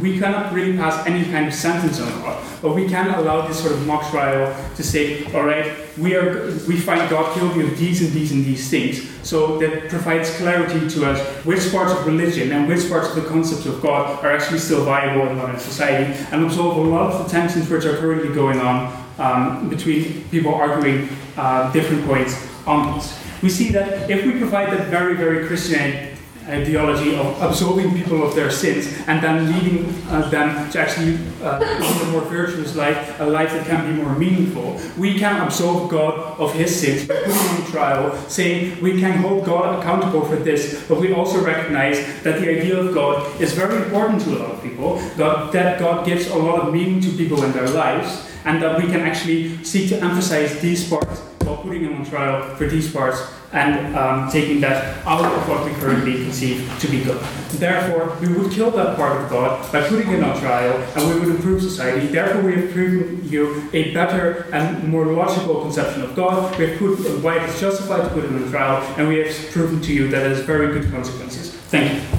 we 0.00 0.18
cannot 0.18 0.52
really 0.52 0.76
pass 0.76 1.06
any 1.06 1.24
kind 1.24 1.46
of 1.46 1.54
sentence 1.54 2.00
on 2.00 2.08
God, 2.22 2.44
but 2.62 2.74
we 2.74 2.88
can 2.88 3.12
allow 3.14 3.46
this 3.46 3.60
sort 3.60 3.72
of 3.72 3.86
mock 3.86 4.08
trial 4.10 4.54
to 4.76 4.82
say, 4.82 5.24
all 5.32 5.44
right, 5.44 5.72
we 5.96 6.14
are 6.14 6.52
we 6.66 6.78
find 6.78 7.08
God 7.10 7.34
guilty 7.34 7.62
of 7.62 7.78
these 7.78 8.02
and 8.02 8.12
these 8.12 8.32
and 8.32 8.44
these 8.44 8.68
things. 8.68 9.08
So 9.22 9.58
that 9.58 9.88
provides 9.88 10.30
clarity 10.36 10.88
to 10.88 11.10
us 11.10 11.44
which 11.44 11.70
parts 11.70 11.92
of 11.92 12.06
religion 12.06 12.52
and 12.52 12.68
which 12.68 12.88
parts 12.88 13.08
of 13.08 13.16
the 13.16 13.28
concepts 13.28 13.66
of 13.66 13.80
God 13.82 14.24
are 14.24 14.32
actually 14.32 14.58
still 14.58 14.84
viable 14.84 15.28
in 15.28 15.36
modern 15.36 15.58
society, 15.58 16.12
and 16.32 16.44
absolve 16.44 16.76
a 16.76 16.80
lot 16.80 17.12
of 17.12 17.24
the 17.24 17.30
tensions 17.30 17.68
which 17.68 17.84
are 17.84 17.96
currently 17.98 18.34
going 18.34 18.60
on 18.60 19.07
um, 19.18 19.68
between 19.68 20.24
people 20.30 20.54
arguing 20.54 21.08
uh, 21.36 21.70
different 21.72 22.06
points 22.06 22.34
on 22.66 22.94
this. 22.94 23.18
We 23.42 23.50
see 23.50 23.70
that 23.70 24.10
if 24.10 24.24
we 24.26 24.32
provide 24.38 24.72
that 24.72 24.88
very, 24.88 25.16
very 25.16 25.46
Christian 25.46 26.16
ideology 26.48 27.14
of 27.14 27.40
absolving 27.42 27.94
people 27.94 28.26
of 28.26 28.34
their 28.34 28.50
sins 28.50 28.86
and 29.06 29.22
then 29.22 29.52
leading 29.52 29.94
uh, 30.08 30.28
them 30.30 30.70
to 30.70 30.80
actually 30.80 31.18
uh, 31.42 31.58
live 31.58 32.08
a 32.08 32.10
more 32.10 32.22
virtuous 32.22 32.74
life, 32.74 33.20
a 33.20 33.24
life 33.24 33.52
that 33.52 33.66
can 33.66 33.94
be 33.94 34.02
more 34.02 34.14
meaningful. 34.16 34.80
We 34.96 35.18
can 35.18 35.40
absolve 35.42 35.90
God 35.90 36.38
of 36.38 36.52
his 36.54 36.74
sins 36.74 37.06
by 37.06 37.16
putting 37.16 37.32
him 37.32 37.64
on 37.64 37.70
trial, 37.70 38.16
saying 38.28 38.80
we 38.80 38.98
can 38.98 39.18
hold 39.18 39.44
God 39.44 39.78
accountable 39.78 40.24
for 40.24 40.36
this, 40.36 40.84
but 40.88 40.98
we 40.98 41.12
also 41.12 41.44
recognize 41.44 41.98
that 42.22 42.40
the 42.40 42.48
idea 42.48 42.78
of 42.78 42.94
God 42.94 43.40
is 43.40 43.52
very 43.52 43.76
important 43.76 44.22
to 44.22 44.30
a 44.30 44.38
lot 44.38 44.50
of 44.52 44.62
people, 44.62 44.96
that 45.16 45.78
God 45.78 46.06
gives 46.06 46.28
a 46.28 46.38
lot 46.38 46.60
of 46.60 46.72
meaning 46.72 47.00
to 47.02 47.10
people 47.10 47.44
in 47.44 47.52
their 47.52 47.68
lives, 47.68 48.27
and 48.44 48.62
that 48.62 48.80
we 48.80 48.86
can 48.88 49.00
actually 49.00 49.62
seek 49.64 49.88
to 49.90 49.96
emphasize 50.00 50.60
these 50.60 50.88
parts 50.88 51.20
while 51.42 51.56
putting 51.58 51.82
them 51.82 51.96
on 51.96 52.04
trial 52.04 52.54
for 52.56 52.66
these 52.66 52.92
parts 52.92 53.20
and 53.52 53.96
um, 53.96 54.30
taking 54.30 54.60
that 54.60 55.04
out 55.06 55.24
of 55.24 55.48
what 55.48 55.64
we 55.64 55.72
currently 55.80 56.22
conceive 56.24 56.70
to 56.80 56.88
be 56.88 57.02
good. 57.02 57.18
Therefore, 57.52 58.14
we 58.20 58.28
would 58.28 58.52
kill 58.52 58.70
that 58.72 58.96
part 58.96 59.22
of 59.22 59.30
God 59.30 59.72
by 59.72 59.88
putting 59.88 60.10
it 60.10 60.22
on 60.22 60.38
trial 60.38 60.76
and 60.94 61.08
we 61.08 61.20
would 61.20 61.36
improve 61.36 61.62
society. 61.62 62.08
Therefore, 62.08 62.42
we 62.42 62.56
have 62.56 62.70
proven 62.72 63.26
you 63.26 63.68
a 63.72 63.94
better 63.94 64.46
and 64.52 64.86
more 64.88 65.06
logical 65.06 65.62
conception 65.62 66.02
of 66.02 66.14
God. 66.14 66.56
We 66.58 66.68
have 66.68 66.78
put 66.78 66.98
why 67.22 67.42
it 67.42 67.48
is 67.48 67.58
justified 67.58 68.02
to 68.02 68.08
put 68.10 68.24
it 68.24 68.32
on 68.32 68.50
trial 68.50 68.82
and 68.98 69.08
we 69.08 69.18
have 69.18 69.50
proven 69.50 69.80
to 69.80 69.92
you 69.94 70.08
that 70.08 70.26
it 70.26 70.36
has 70.36 70.40
very 70.40 70.78
good 70.78 70.90
consequences. 70.90 71.52
Thank 71.54 71.94
you. 71.94 72.17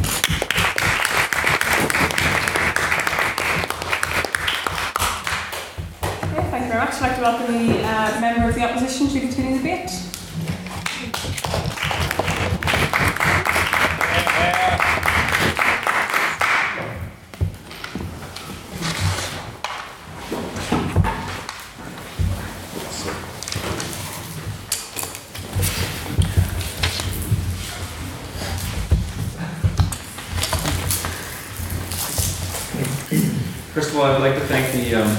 I'd 7.02 7.04
like 7.04 7.16
to 7.16 7.22
welcome 7.22 7.66
the 7.66 7.82
uh, 7.82 8.20
member 8.20 8.50
of 8.50 8.56
the 8.56 8.70
opposition 8.70 9.08
to 9.08 9.22
continue 9.22 9.54
the 9.54 9.58
debate. 9.60 9.90
First 33.74 33.92
of 33.92 33.96
all, 33.96 34.04
I'd 34.04 34.20
like 34.20 34.34
to 34.34 34.42
thank 34.42 34.74
the, 34.74 34.96
um, 34.96 35.16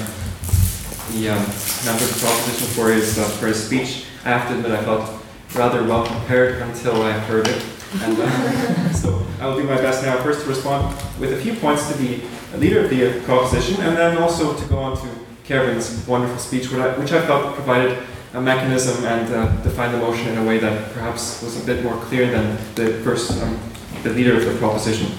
the 1.13 1.31
um, 1.31 1.70
member 1.85 2.05
of 2.05 2.21
the 2.21 2.27
opposition 2.27 2.67
for 2.69 2.91
his, 2.91 3.19
uh, 3.19 3.29
for 3.39 3.47
his 3.47 3.65
speech. 3.65 4.07
I 4.25 4.31
have 4.31 4.49
to 4.49 4.57
admit, 4.57 4.73
I 4.73 4.85
felt 4.85 5.23
rather 5.55 5.83
well 5.85 6.07
prepared 6.07 6.63
until 6.63 7.03
I 7.03 7.13
heard 7.13 7.49
it. 7.49 7.65
And 8.03 8.19
uh, 8.19 8.93
so 8.93 9.27
I 9.41 9.47
will 9.47 9.57
do 9.57 9.65
my 9.65 9.77
best 9.77 10.05
now 10.05 10.23
first 10.23 10.43
to 10.43 10.49
respond 10.49 10.95
with 11.19 11.33
a 11.33 11.37
few 11.37 11.55
points 11.55 11.91
to 11.91 11.99
the 11.99 12.21
leader 12.57 12.85
of 12.85 12.91
the 12.91 13.21
opposition 13.33 13.81
and 13.83 13.97
then 13.97 14.19
also 14.19 14.57
to 14.57 14.69
go 14.69 14.79
on 14.79 14.97
to 14.97 15.09
Kevin's 15.45 16.07
wonderful 16.07 16.39
speech, 16.39 16.71
which 16.71 16.81
I, 16.81 16.97
which 16.99 17.13
I 17.13 17.27
felt 17.27 17.55
provided 17.55 17.99
a 18.35 18.41
mechanism 18.41 19.05
and 19.05 19.35
uh, 19.35 19.57
defined 19.63 19.95
the 19.95 19.99
motion 19.99 20.29
in 20.29 20.39
a 20.39 20.45
way 20.45 20.59
that 20.59 20.93
perhaps 20.93 21.43
was 21.43 21.61
a 21.61 21.67
bit 21.67 21.83
more 21.83 21.97
clear 21.97 22.31
than 22.31 22.57
the 22.77 23.03
first, 23.03 23.43
um, 23.43 23.59
the 24.05 24.11
leader 24.11 24.37
of 24.37 24.45
the 24.45 24.55
proposition. 24.59 25.11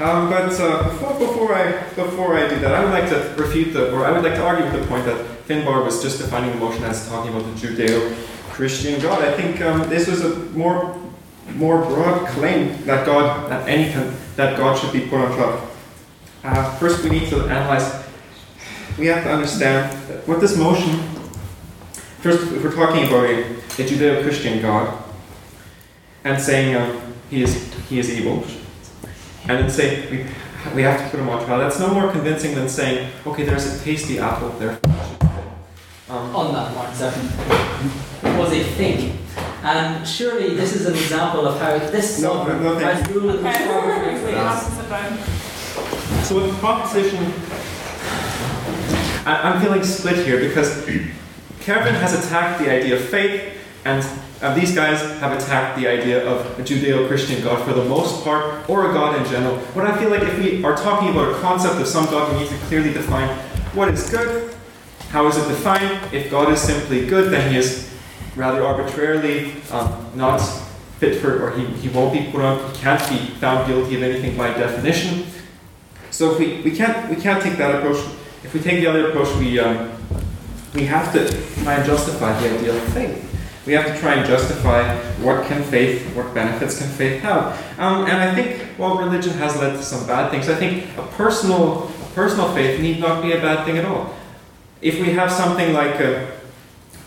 Um, 0.00 0.30
but 0.30 0.58
uh, 0.58 0.88
before, 0.88 1.18
before, 1.18 1.54
I, 1.54 1.72
before 1.94 2.34
I 2.34 2.48
do 2.48 2.58
that, 2.60 2.74
I 2.74 2.82
would 2.82 2.92
like 2.92 3.10
to 3.10 3.34
refute 3.36 3.74
the, 3.74 3.92
or 3.94 4.06
I 4.06 4.10
would 4.12 4.24
like 4.24 4.34
to 4.34 4.42
argue 4.42 4.64
with 4.64 4.80
the 4.80 4.86
point 4.88 5.04
that 5.04 5.18
Finbar 5.46 5.84
was 5.84 6.02
just 6.02 6.18
defining 6.18 6.52
the 6.52 6.56
motion 6.56 6.82
as 6.84 7.06
talking 7.06 7.34
about 7.34 7.44
the 7.44 7.66
Judeo-Christian 7.66 9.00
God. 9.02 9.22
I 9.22 9.32
think 9.36 9.60
um, 9.60 9.86
this 9.90 10.08
was 10.08 10.24
a 10.24 10.36
more, 10.56 10.98
more 11.54 11.84
broad 11.84 12.26
claim 12.28 12.82
that 12.86 13.04
God, 13.04 13.50
that 13.50 13.68
anything, 13.68 14.16
that 14.36 14.56
God 14.56 14.78
should 14.78 14.92
be 14.92 15.00
put 15.00 15.20
on 15.20 15.36
trial. 15.36 15.68
Uh, 16.44 16.78
first, 16.78 17.04
we 17.04 17.10
need 17.10 17.28
to 17.28 17.42
analyze. 17.42 18.02
We 18.98 19.06
have 19.08 19.22
to 19.24 19.30
understand 19.30 19.92
what 20.26 20.40
this 20.40 20.56
motion. 20.56 20.98
First, 22.20 22.52
if 22.52 22.64
we're 22.64 22.74
talking 22.74 23.06
about 23.06 23.24
a, 23.24 23.52
a 23.52 23.84
Judeo-Christian 23.84 24.62
God, 24.62 24.96
and 26.24 26.40
saying 26.40 26.76
um, 26.76 27.00
he 27.30 27.42
is 27.42 27.72
he 27.88 27.98
is 27.98 28.10
evil, 28.10 28.44
and 29.48 29.58
then 29.58 29.70
say 29.70 30.10
we, 30.10 30.26
we 30.74 30.82
have 30.82 31.00
to 31.02 31.08
put 31.10 31.20
him 31.20 31.28
on 31.28 31.44
trial. 31.44 31.58
That's 31.58 31.78
no 31.80 31.92
more 31.92 32.10
convincing 32.12 32.54
than 32.54 32.68
saying, 32.68 33.10
okay, 33.26 33.44
there's 33.44 33.66
a 33.80 33.84
tasty 33.84 34.18
apple 34.18 34.50
there. 34.58 34.78
Um, 36.08 36.34
On 36.34 36.52
that 36.54 36.74
one 36.76 36.92
second, 36.94 38.38
was 38.38 38.52
a 38.52 38.64
thing. 38.74 39.16
And 39.62 40.06
surely 40.06 40.54
this 40.54 40.74
is 40.74 40.86
an 40.86 40.94
example 40.94 41.46
of 41.46 41.58
how 41.60 41.78
this 41.78 42.20
No, 42.20 42.34
song 42.34 42.48
no, 42.48 42.74
no, 42.74 42.78
has 42.78 43.06
ruled 43.10 43.40
the 43.40 43.48
arbitrary 43.48 44.16
So 46.24 46.36
with 46.36 46.50
the 46.50 46.58
proposition, 46.58 47.24
I, 49.26 49.40
I'm 49.44 49.62
feeling 49.62 49.84
split 49.84 50.26
here 50.26 50.40
because 50.40 50.84
Kevin 51.60 51.94
has 51.94 52.24
attacked 52.24 52.58
the 52.60 52.70
idea 52.70 52.96
of 52.96 53.04
faith, 53.04 53.54
and 53.84 54.04
uh, 54.42 54.54
these 54.54 54.74
guys 54.74 55.00
have 55.20 55.32
attacked 55.32 55.78
the 55.78 55.88
idea 55.88 56.26
of 56.26 56.58
a 56.58 56.62
Judeo-Christian 56.62 57.42
God 57.42 57.64
for 57.64 57.72
the 57.72 57.84
most 57.84 58.22
part, 58.24 58.68
or 58.68 58.90
a 58.90 58.92
God 58.92 59.16
in 59.16 59.30
general. 59.30 59.56
What 59.74 59.86
I 59.86 59.96
feel 59.98 60.10
like 60.10 60.22
if 60.22 60.38
we 60.38 60.62
are 60.64 60.76
talking 60.76 61.10
about 61.10 61.34
a 61.34 61.40
concept 61.40 61.80
of 61.80 61.86
some 61.86 62.06
God, 62.06 62.32
we 62.32 62.40
need 62.40 62.48
to 62.50 62.56
clearly 62.66 62.92
define 62.92 63.28
what 63.74 63.88
is 63.88 64.08
good, 64.10 64.54
how 65.10 65.26
is 65.28 65.36
it 65.36 65.48
defined. 65.48 66.14
If 66.14 66.30
God 66.30 66.52
is 66.52 66.60
simply 66.60 67.06
good, 67.06 67.32
then 67.32 67.50
he 67.50 67.56
is 67.56 67.90
rather 68.36 68.62
arbitrarily 68.62 69.54
um, 69.70 70.10
not 70.14 70.38
fit 70.98 71.20
for, 71.20 71.42
or 71.42 71.56
he, 71.56 71.64
he 71.66 71.88
won't 71.88 72.12
be 72.12 72.30
put 72.30 72.42
on, 72.42 72.70
he 72.72 72.78
can't 72.78 73.08
be 73.08 73.34
found 73.36 73.66
guilty 73.66 73.96
of 73.96 74.02
anything 74.02 74.36
by 74.36 74.48
definition. 74.48 75.26
So 76.10 76.32
if 76.32 76.38
we, 76.38 76.60
we 76.62 76.76
can't 76.76 77.08
we 77.08 77.16
can't 77.16 77.42
take 77.42 77.56
that 77.56 77.76
approach. 77.76 78.04
If 78.44 78.52
we 78.52 78.60
take 78.60 78.80
the 78.80 78.86
other 78.86 79.08
approach, 79.08 79.34
we 79.36 79.58
um, 79.58 79.90
we 80.74 80.84
have 80.84 81.12
to 81.12 81.30
try 81.62 81.74
and 81.74 81.86
justify 81.86 82.38
the 82.40 82.58
idea 82.58 82.74
of 82.74 82.82
faith. 82.92 83.29
We 83.70 83.76
have 83.76 83.86
to 83.86 84.00
try 84.00 84.14
and 84.14 84.26
justify 84.26 84.96
what 85.22 85.46
can 85.46 85.62
faith, 85.62 86.04
what 86.16 86.34
benefits 86.34 86.80
can 86.80 86.88
faith 86.88 87.22
have. 87.22 87.56
Um, 87.78 88.04
and 88.06 88.16
I 88.16 88.34
think 88.34 88.62
while 88.76 88.96
religion 88.96 89.32
has 89.34 89.56
led 89.58 89.76
to 89.76 89.82
some 89.84 90.08
bad 90.08 90.32
things, 90.32 90.48
I 90.48 90.56
think 90.56 90.88
a 90.98 91.06
personal 91.14 91.84
a 91.84 92.10
personal 92.12 92.52
faith 92.52 92.80
need 92.80 92.98
not 92.98 93.22
be 93.22 93.30
a 93.30 93.36
bad 93.36 93.64
thing 93.64 93.78
at 93.78 93.84
all. 93.84 94.12
If 94.82 94.98
we 94.98 95.10
have 95.12 95.30
something 95.30 95.72
like 95.72 96.00
a 96.00 96.32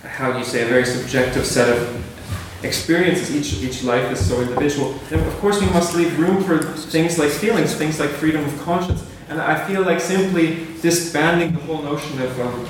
how 0.03 0.31
do 0.31 0.39
you 0.39 0.45
say 0.45 0.61
a 0.61 0.65
very 0.65 0.85
subjective 0.85 1.45
set 1.45 1.67
of 1.67 2.63
experiences, 2.63 3.35
each 3.35 3.61
each 3.61 3.83
life 3.83 4.09
is 4.09 4.25
so 4.25 4.39
individual, 4.39 4.95
of 5.11 5.37
course 5.41 5.59
we 5.59 5.67
must 5.71 5.93
leave 5.95 6.17
room 6.17 6.41
for 6.45 6.59
things 6.63 7.19
like 7.19 7.31
feelings, 7.31 7.75
things 7.75 7.99
like 7.99 8.09
freedom 8.09 8.41
of 8.41 8.57
conscience. 8.61 9.03
And 9.27 9.41
I 9.41 9.67
feel 9.67 9.81
like 9.81 9.99
simply 9.99 10.65
disbanding 10.81 11.55
the 11.55 11.59
whole 11.65 11.81
notion 11.81 12.21
of 12.21 12.39
um, 12.39 12.65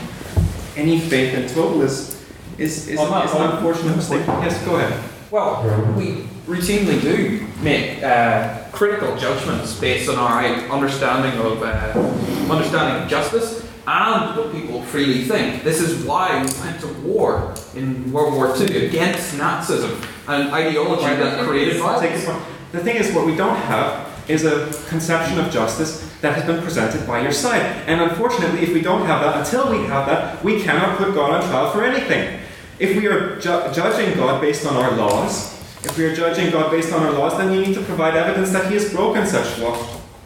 any 0.75 0.99
faith 0.99 1.35
in 1.35 1.47
total 1.47 1.83
is 1.83 2.12
is, 2.57 2.87
is, 2.87 2.99
On 2.99 3.09
that 3.11 3.25
is 3.25 3.31
an 3.31 3.37
point- 3.37 3.53
unfortunate 3.53 3.95
mistake. 3.95 4.25
Yes, 4.27 4.63
go 4.65 4.75
ahead. 4.75 5.09
Well, 5.31 5.63
we 5.97 6.27
routinely 6.45 7.01
do 7.01 7.47
make 7.61 8.03
uh, 8.03 8.65
critical 8.71 9.15
judgments 9.17 9.79
based 9.79 10.09
on 10.09 10.15
our 10.19 10.43
understanding 10.69 11.39
of 11.41 11.63
uh, 11.63 12.51
understanding 12.53 13.03
of 13.03 13.09
justice 13.09 13.65
and 13.87 14.37
what 14.37 14.51
people 14.51 14.81
freely 14.83 15.23
think. 15.23 15.63
This 15.63 15.81
is 15.81 16.05
why 16.05 16.29
we 16.43 16.51
went 16.61 16.79
to 16.81 16.87
war 17.03 17.53
in 17.75 18.11
World 18.11 18.35
War 18.35 18.55
II 18.55 18.85
against 18.87 19.33
Nazism, 19.35 20.05
an 20.27 20.53
ideology 20.53 21.03
that 21.03 21.45
created 21.45 21.77
violence. 21.81 22.25
The 22.71 22.79
thing 22.79 22.95
is, 22.97 23.13
what 23.13 23.25
we 23.25 23.35
don't 23.35 23.55
have 23.57 24.09
is 24.29 24.45
a 24.45 24.71
conception 24.87 25.37
of 25.39 25.51
justice 25.51 26.09
that 26.21 26.33
has 26.35 26.45
been 26.45 26.61
presented 26.61 27.05
by 27.05 27.21
your 27.21 27.33
side. 27.33 27.61
And 27.87 27.99
unfortunately, 28.01 28.61
if 28.61 28.73
we 28.73 28.81
don't 28.81 29.05
have 29.05 29.21
that, 29.21 29.45
until 29.45 29.69
we 29.69 29.85
have 29.87 30.05
that, 30.05 30.41
we 30.43 30.61
cannot 30.61 30.97
put 30.97 31.13
God 31.13 31.41
on 31.43 31.49
trial 31.49 31.71
for 31.71 31.83
anything. 31.83 32.39
If 32.79 32.97
we 32.97 33.07
are 33.07 33.35
ju- 33.39 33.71
judging 33.73 34.15
God 34.17 34.41
based 34.41 34.65
on 34.65 34.75
our 34.75 34.91
laws, 34.95 35.53
if 35.85 35.97
we 35.97 36.05
are 36.05 36.15
judging 36.15 36.51
God 36.51 36.71
based 36.71 36.91
on 36.93 37.03
our 37.03 37.11
laws, 37.11 37.37
then 37.37 37.51
we 37.51 37.59
need 37.59 37.75
to 37.75 37.81
provide 37.81 38.15
evidence 38.15 38.51
that 38.51 38.67
He 38.67 38.73
has 38.75 38.91
broken 38.91 39.25
such 39.27 39.59
law, 39.59 39.77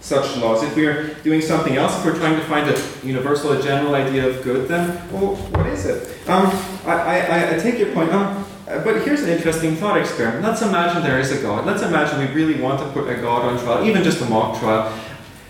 such 0.01 0.37
laws. 0.37 0.63
If 0.63 0.75
we 0.75 0.85
are 0.85 1.13
doing 1.23 1.41
something 1.41 1.75
else, 1.75 1.97
if 1.97 2.05
we're 2.05 2.17
trying 2.17 2.35
to 2.35 2.45
find 2.45 2.69
a 2.69 2.79
universal, 3.05 3.51
a 3.51 3.61
general 3.61 3.95
idea 3.95 4.27
of 4.27 4.43
good, 4.43 4.67
then 4.67 4.89
well, 5.11 5.35
what 5.35 5.67
is 5.67 5.85
it? 5.85 6.07
Um, 6.29 6.45
I, 6.85 7.21
I, 7.21 7.55
I 7.55 7.59
take 7.59 7.79
your 7.79 7.91
point. 7.93 8.11
Um, 8.11 8.45
but 8.67 9.01
here's 9.03 9.23
an 9.23 9.29
interesting 9.29 9.75
thought 9.77 9.97
experiment. 9.97 10.43
Let's 10.43 10.61
imagine 10.61 11.01
there 11.01 11.19
is 11.19 11.31
a 11.31 11.41
God. 11.41 11.65
Let's 11.65 11.83
imagine 11.83 12.19
we 12.19 12.27
really 12.33 12.61
want 12.61 12.79
to 12.79 12.87
put 12.91 13.09
a 13.09 13.15
God 13.15 13.45
on 13.45 13.57
trial, 13.59 13.85
even 13.85 14.03
just 14.03 14.21
a 14.21 14.25
mock 14.25 14.59
trial. 14.59 14.91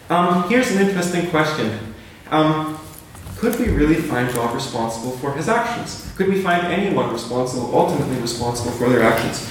Um, 0.09 0.47
here's 0.49 0.71
an 0.71 0.87
interesting 0.87 1.29
question. 1.29 1.95
Um, 2.29 2.79
could 3.37 3.59
we 3.59 3.69
really 3.69 3.95
find 3.95 4.33
God 4.33 4.53
responsible 4.53 5.11
for 5.17 5.33
his 5.33 5.47
actions? 5.47 6.11
Could 6.15 6.27
we 6.27 6.41
find 6.41 6.67
anyone 6.67 7.11
responsible, 7.11 7.75
ultimately 7.77 8.17
responsible 8.17 8.71
for 8.71 8.89
their 8.89 9.03
actions? 9.03 9.47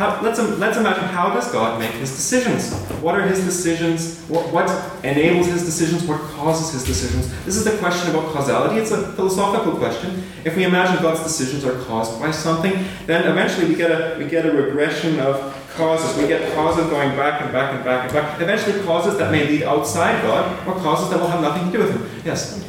how, 0.00 0.18
let's, 0.22 0.38
let's 0.38 0.78
imagine 0.78 1.04
how 1.04 1.28
does 1.34 1.52
God 1.52 1.78
make 1.78 1.90
his 1.92 2.10
decisions? 2.10 2.72
What 3.02 3.16
are 3.16 3.28
his 3.28 3.44
decisions? 3.44 4.24
What, 4.30 4.50
what 4.50 4.68
enables 5.04 5.46
his 5.48 5.62
decisions? 5.62 6.04
What 6.04 6.22
causes 6.22 6.72
his 6.72 6.84
decisions? 6.84 7.28
This 7.44 7.56
is 7.56 7.64
the 7.64 7.76
question 7.76 8.08
about 8.08 8.32
causality. 8.32 8.80
It's 8.80 8.92
a 8.92 9.12
philosophical 9.12 9.76
question. 9.76 10.24
If 10.46 10.56
we 10.56 10.64
imagine 10.64 11.02
God's 11.02 11.22
decisions 11.22 11.66
are 11.66 11.78
caused 11.84 12.18
by 12.18 12.30
something, 12.30 12.82
then 13.04 13.30
eventually 13.30 13.68
we 13.68 13.74
get 13.74 13.90
a, 13.90 14.16
we 14.18 14.24
get 14.24 14.46
a 14.46 14.52
regression 14.52 15.20
of 15.20 15.54
causes. 15.80 16.16
We 16.16 16.28
get 16.28 16.54
causes 16.54 16.88
going 16.90 17.16
back 17.16 17.40
and 17.40 17.50
back 17.52 17.74
and 17.74 17.82
back 17.84 18.04
and 18.04 18.12
back. 18.12 18.40
Eventually 18.40 18.84
causes 18.84 19.18
that 19.18 19.32
may 19.32 19.46
lead 19.48 19.62
outside 19.64 20.22
God, 20.22 20.44
or 20.68 20.74
causes 20.74 21.08
that 21.10 21.18
will 21.18 21.32
have 21.34 21.40
nothing 21.40 21.72
to 21.72 21.78
do 21.78 21.84
with 21.84 21.92
him. 21.96 22.22
Yes? 22.24 22.64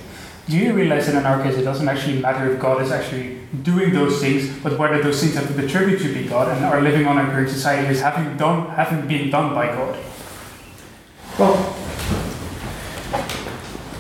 Do 0.47 0.57
you 0.57 0.74
realize 0.74 1.05
that 1.07 1.16
in 1.16 1.26
our 1.26 1.43
case 1.43 1.55
it 1.55 1.64
doesn't 1.64 1.88
actually 1.88 2.20
matter 2.20 2.51
if 2.51 2.59
God 2.59 2.82
is 2.82 2.91
actually 2.91 3.38
doing 3.64 3.93
those 3.93 4.20
things, 4.20 4.49
but 4.64 4.78
whether 4.80 5.01
those 5.03 5.22
things 5.22 5.36
have 5.36 5.47
been 5.55 5.66
attributed 5.66 6.01
to 6.07 6.14
be 6.14 6.28
God 6.28 6.49
and 6.55 6.66
are 6.66 6.82
living 6.82 7.05
on 7.05 7.18
our 7.18 7.30
current 7.30 7.49
society 7.49 7.88
is 7.88 8.01
having 8.01 8.38
done 8.38 8.70
having 8.72 9.07
been 9.07 9.30
done 9.30 9.53
by 9.53 9.68
God? 9.68 9.99
Well, 11.38 11.55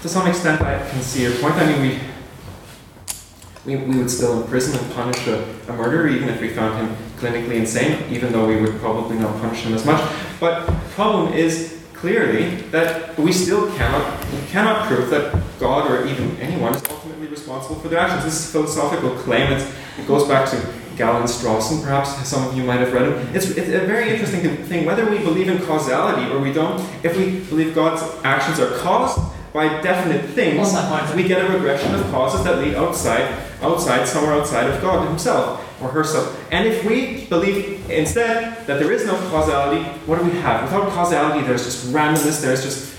to 0.01 0.09
some 0.09 0.27
extent, 0.27 0.61
I 0.61 0.89
can 0.89 1.01
see 1.01 1.23
your 1.23 1.35
point. 1.39 1.55
I 1.55 1.65
mean, 1.67 1.81
we, 1.81 3.75
we, 3.77 3.83
we 3.85 3.97
would 3.99 4.09
still 4.09 4.41
imprison 4.41 4.83
and 4.83 4.93
punish 4.93 5.27
a, 5.27 5.45
a 5.69 5.73
murderer 5.73 6.07
even 6.07 6.27
if 6.29 6.41
we 6.41 6.49
found 6.49 6.73
him 6.81 6.97
clinically 7.21 7.55
insane, 7.55 8.11
even 8.11 8.31
though 8.33 8.47
we 8.47 8.59
would 8.59 8.79
probably 8.79 9.17
not 9.17 9.39
punish 9.39 9.61
him 9.61 9.73
as 9.75 9.85
much. 9.85 10.01
But 10.39 10.65
the 10.65 10.73
problem 10.95 11.33
is 11.33 11.79
clearly 11.93 12.55
that 12.71 13.17
we 13.17 13.31
still 13.31 13.71
cannot 13.77 14.03
we 14.31 14.41
cannot 14.47 14.87
prove 14.87 15.11
that 15.11 15.39
God 15.59 15.89
or 15.91 16.07
even 16.07 16.35
anyone 16.37 16.73
is 16.73 16.83
ultimately 16.89 17.27
responsible 17.27 17.75
for 17.75 17.89
their 17.89 17.99
actions. 17.99 18.23
This 18.25 18.39
is 18.39 18.49
a 18.49 18.51
philosophical 18.53 19.11
claim. 19.17 19.53
It's, 19.53 19.71
it 19.99 20.07
goes 20.07 20.27
back 20.27 20.49
to 20.49 20.57
Galen 20.97 21.23
Strawson, 21.23 21.83
perhaps 21.83 22.27
some 22.27 22.47
of 22.47 22.57
you 22.57 22.63
might 22.63 22.79
have 22.79 22.91
read 22.91 23.07
him. 23.07 23.35
It's, 23.35 23.49
it's 23.51 23.69
a 23.69 23.85
very 23.85 24.09
interesting 24.09 24.41
thing. 24.65 24.85
Whether 24.85 25.09
we 25.09 25.19
believe 25.19 25.47
in 25.47 25.59
causality 25.59 26.31
or 26.31 26.39
we 26.39 26.51
don't, 26.51 26.79
if 27.03 27.15
we 27.17 27.39
believe 27.49 27.73
God's 27.73 28.01
actions 28.23 28.59
are 28.59 28.77
caused 28.79 29.19
by 29.53 29.81
definite 29.81 30.25
things, 30.31 30.73
we 31.15 31.27
get 31.27 31.45
a 31.45 31.53
regression 31.53 31.93
of 31.95 32.01
causes 32.11 32.43
that 32.43 32.59
lead 32.59 32.75
outside, 32.75 33.27
outside, 33.61 34.07
somewhere 34.07 34.33
outside 34.33 34.69
of 34.69 34.81
God 34.81 35.07
Himself 35.07 35.67
or 35.81 35.89
herself. 35.89 36.39
And 36.51 36.67
if 36.67 36.85
we 36.85 37.25
believe 37.25 37.89
instead 37.89 38.65
that 38.67 38.79
there 38.79 38.91
is 38.91 39.05
no 39.05 39.15
causality, 39.29 39.83
what 40.05 40.19
do 40.19 40.25
we 40.25 40.37
have? 40.39 40.63
Without 40.63 40.89
causality, 40.89 41.45
there's 41.45 41.65
just 41.65 41.87
randomness. 41.87 42.41
There's 42.41 42.63
just 42.63 42.95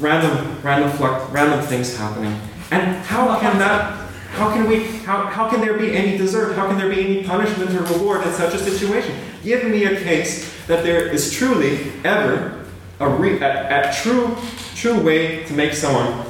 random, 0.00 0.60
random, 0.62 0.90
fluct, 0.90 1.32
random 1.32 1.60
things 1.66 1.96
happening. 1.96 2.38
And 2.70 2.96
how 3.04 3.38
can 3.40 3.58
that? 3.58 4.00
How 4.32 4.52
can 4.52 4.68
we? 4.68 4.84
How, 5.04 5.26
how 5.26 5.48
can 5.48 5.60
there 5.60 5.78
be 5.78 5.94
any 5.96 6.18
desert? 6.18 6.54
How 6.54 6.66
can 6.66 6.76
there 6.76 6.88
be 6.88 7.00
any 7.00 7.24
punishment 7.24 7.70
or 7.70 7.82
reward 7.94 8.26
in 8.26 8.32
such 8.32 8.54
a 8.54 8.58
situation? 8.58 9.14
Give 9.42 9.64
me 9.64 9.84
a 9.84 10.00
case 10.00 10.52
that 10.66 10.82
there 10.82 11.06
is 11.06 11.32
truly 11.32 11.92
ever 12.04 12.64
a, 13.00 13.08
re, 13.08 13.38
a, 13.40 13.90
a 13.90 13.94
true, 13.94 14.36
true 14.74 15.00
way 15.00 15.44
to 15.44 15.52
make 15.52 15.74
someone 15.74 16.24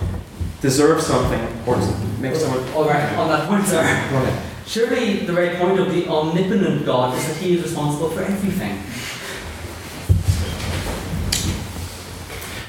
deserve 0.61 1.01
something 1.01 1.41
or 1.67 1.77
to 1.77 1.99
make 2.21 2.35
someone. 2.35 2.67
All 2.75 2.85
right, 2.85 3.17
on 3.17 3.29
that 3.29 3.49
point, 3.49 3.65
sir. 3.67 4.51
Surely 4.67 5.19
the 5.27 5.33
very 5.33 5.57
point 5.57 5.79
of 5.79 5.93
the 5.93 6.09
omnipotent 6.09 6.85
God 6.87 7.17
is 7.17 7.27
that 7.27 7.37
He 7.37 7.57
is 7.57 7.63
responsible 7.63 8.11
for 8.11 8.23
everything. 8.23 8.81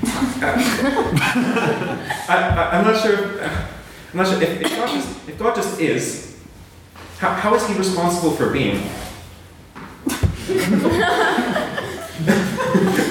I, 2.28 2.70
I'm 2.74 2.86
not 2.86 3.02
sure. 3.02 3.43
I'm 3.43 4.18
not 4.18 4.28
sure 4.28 4.41
if, 4.41 4.62
if, 4.62 4.70
God 4.78 4.89
just, 4.89 5.30
if 5.30 5.39
God 5.39 5.56
just 5.56 5.80
is. 5.80 6.38
How, 7.20 7.34
how 7.34 7.56
is 7.56 7.66
He 7.68 7.74
responsible 7.78 8.32
for 8.32 8.50
being? 8.52 8.88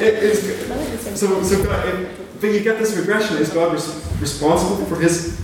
It- 0.06 1.16
so, 1.16 1.42
so 1.42 1.64
God, 1.64 1.86
it, 1.88 2.40
but 2.40 2.46
you 2.48 2.60
get 2.60 2.78
this 2.78 2.96
regression. 2.96 3.36
Is 3.36 3.50
God 3.50 3.72
res- 3.72 4.04
responsible 4.20 4.84
for 4.86 4.96
His? 5.00 5.40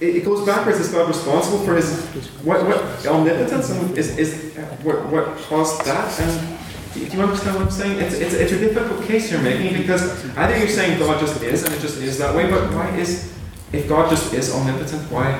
It, 0.00 0.16
it 0.16 0.24
goes 0.24 0.46
backwards. 0.46 0.78
Is 0.80 0.88
God 0.92 1.08
responsible 1.08 1.58
for 1.64 1.76
His 1.76 2.06
what? 2.42 2.66
What 2.66 3.06
omnipotence? 3.06 3.70
And 3.70 3.96
Is 3.98 4.16
is 4.18 4.54
what 4.82 5.06
what 5.06 5.36
caused 5.48 5.84
that? 5.84 6.18
And 6.20 6.58
do 6.94 7.00
you 7.00 7.22
understand 7.22 7.56
what 7.56 7.66
I'm 7.66 7.70
saying? 7.70 8.00
It's, 8.00 8.16
it's, 8.16 8.34
it's 8.34 8.52
a 8.52 8.58
difficult 8.58 9.04
case 9.04 9.30
you're 9.30 9.40
making 9.40 9.80
because 9.80 10.26
either 10.36 10.58
you're 10.58 10.68
saying 10.68 10.98
God 10.98 11.20
just 11.20 11.40
is 11.42 11.62
and 11.62 11.72
it 11.72 11.80
just 11.80 11.98
is 11.98 12.18
that 12.18 12.34
way, 12.34 12.50
but 12.50 12.72
why 12.74 12.88
is 12.96 13.32
if 13.72 13.88
God 13.88 14.10
just 14.10 14.32
is 14.34 14.52
omnipotent? 14.52 15.02
Why? 15.10 15.38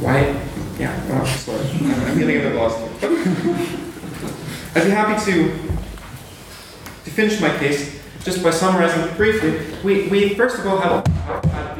Why? 0.00 0.40
Yeah. 0.78 1.24
Sorry, 1.24 1.58
I'm 1.58 2.18
getting 2.18 2.36
a 2.36 2.40
bit 2.40 2.54
lost. 2.54 2.78
Here. 3.00 3.10
I'd 4.74 4.84
be 4.84 4.90
happy 4.90 5.32
to 5.32 5.68
to 7.04 7.10
finish 7.10 7.40
my 7.40 7.56
case 7.58 7.98
just 8.22 8.42
by 8.42 8.50
summarizing 8.50 9.16
briefly. 9.16 9.58
We, 9.82 10.08
we 10.08 10.34
first 10.34 10.58
of 10.58 10.66
all 10.66 10.78
have, 10.78 11.04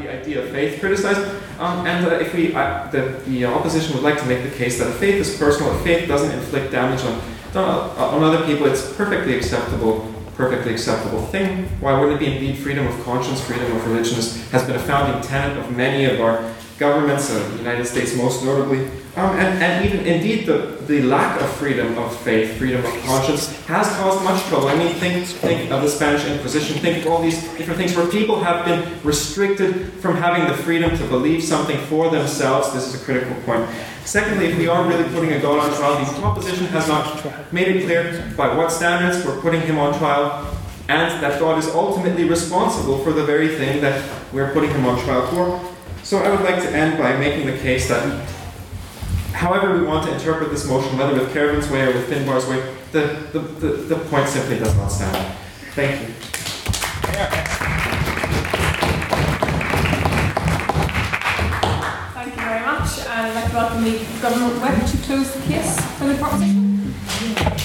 idea 0.09 0.43
of 0.43 0.49
faith 0.49 0.79
criticized, 0.79 1.21
um, 1.59 1.85
and 1.85 2.05
uh, 2.05 2.15
if 2.15 2.33
we 2.33 2.53
uh, 2.53 2.87
the, 2.91 3.21
the 3.27 3.45
opposition 3.45 3.93
would 3.95 4.03
like 4.03 4.19
to 4.19 4.25
make 4.25 4.43
the 4.43 4.55
case 4.57 4.79
that 4.79 4.93
faith 4.95 5.15
is 5.15 5.37
personal, 5.37 5.73
faith 5.79 6.07
doesn't 6.07 6.31
inflict 6.31 6.71
damage 6.71 7.01
on 7.01 7.21
on 7.55 8.15
on 8.15 8.23
other 8.23 8.45
people, 8.45 8.65
it's 8.67 8.93
perfectly 8.93 9.35
acceptable. 9.35 10.13
Perfectly 10.35 10.71
acceptable 10.71 11.21
thing. 11.25 11.67
Why 11.81 11.99
wouldn't 11.99 12.21
it 12.21 12.25
be 12.25 12.31
indeed 12.31 12.57
freedom 12.63 12.87
of 12.87 13.03
conscience, 13.03 13.41
freedom 13.41 13.75
of 13.75 13.85
religion 13.85 14.15
has 14.51 14.65
been 14.65 14.77
a 14.77 14.79
founding 14.79 15.21
tenet 15.21 15.57
of 15.57 15.75
many 15.75 16.05
of 16.05 16.21
our 16.21 16.39
governments, 16.79 17.29
uh, 17.29 17.37
the 17.49 17.57
United 17.57 17.85
States 17.85 18.15
most 18.15 18.43
notably, 18.43 18.79
um, 19.17 19.35
and, 19.35 19.61
and 19.61 19.85
even 19.85 20.05
indeed 20.05 20.45
the, 20.45 20.77
the 20.87 21.01
lack 21.01 21.39
of 21.41 21.49
freedom 21.57 21.97
of 21.97 22.15
faith, 22.21 22.57
freedom 22.57 22.83
of 22.85 22.91
conscience, 23.03 23.51
has 23.65 23.87
caused 23.97 24.23
much 24.23 24.41
trouble. 24.43 24.69
I 24.69 24.75
mean, 24.75 24.93
think, 24.95 25.25
think 25.25 25.71
of 25.71 25.81
the 25.81 25.89
Spanish 25.89 26.25
Inquisition, 26.25 26.79
think 26.79 27.05
of 27.05 27.11
all 27.11 27.21
these 27.21 27.41
different 27.57 27.77
things 27.77 27.95
where 27.95 28.07
people 28.07 28.39
have 28.39 28.65
been 28.65 28.81
restricted 29.03 29.91
from 29.93 30.15
having 30.15 30.47
the 30.47 30.53
freedom 30.63 30.97
to 30.97 31.05
believe 31.07 31.43
something 31.43 31.77
for 31.87 32.09
themselves. 32.09 32.71
This 32.71 32.87
is 32.93 33.01
a 33.01 33.03
critical 33.03 33.35
point. 33.43 33.69
Secondly, 34.05 34.47
if 34.47 34.57
we 34.57 34.67
are 34.67 34.87
really 34.87 35.07
putting 35.13 35.33
a 35.33 35.39
God 35.39 35.59
on 35.59 35.75
trial, 35.77 36.03
the 36.03 36.19
proposition 36.21 36.65
has 36.67 36.87
not 36.87 37.53
made 37.53 37.67
it 37.67 37.85
clear 37.85 38.33
by 38.37 38.55
what 38.55 38.71
standards 38.71 39.23
we're 39.25 39.39
putting 39.41 39.61
him 39.61 39.77
on 39.77 39.97
trial, 39.99 40.55
and 40.87 41.21
that 41.21 41.39
God 41.39 41.59
is 41.59 41.67
ultimately 41.67 42.23
responsible 42.23 43.03
for 43.03 43.11
the 43.11 43.23
very 43.23 43.49
thing 43.49 43.81
that 43.81 44.03
we're 44.33 44.51
putting 44.53 44.71
him 44.71 44.85
on 44.85 44.97
trial 45.03 45.27
for. 45.27 45.68
So 46.09 46.17
I 46.17 46.31
would 46.31 46.41
like 46.41 46.59
to 46.63 46.69
end 46.71 46.97
by 46.97 47.15
making 47.17 47.45
the 47.45 47.55
case 47.59 47.87
that 47.89 48.01
however 49.31 49.77
we 49.77 49.85
want 49.85 50.07
to 50.07 50.11
interpret 50.11 50.49
this 50.49 50.65
motion, 50.67 50.97
whether 50.97 51.13
with 51.13 51.31
Caravan's 51.31 51.69
way 51.69 51.83
or 51.83 51.93
with 51.93 52.09
Finbar's 52.09 52.47
way, 52.47 52.75
the, 52.91 53.27
the, 53.31 53.39
the, 53.39 53.67
the 53.93 53.95
point 54.05 54.27
simply 54.27 54.57
does 54.57 54.75
not 54.75 54.87
stand. 54.87 55.35
Thank 55.75 56.01
you. 56.01 56.07
Thank 62.15 62.35
you 62.35 62.41
very 62.41 62.65
much. 62.65 62.99
And 63.01 63.27
I'd 63.27 63.35
like 63.35 63.51
to 63.51 63.55
welcome 63.55 63.83
the 63.83 63.99
government 64.19 64.63
whip 64.63 64.89
to 64.89 64.97
close 65.05 65.31
the 65.31 65.41
case 65.41 65.79
for 65.99 66.05
the 66.05 66.15
proposition. 66.15 67.58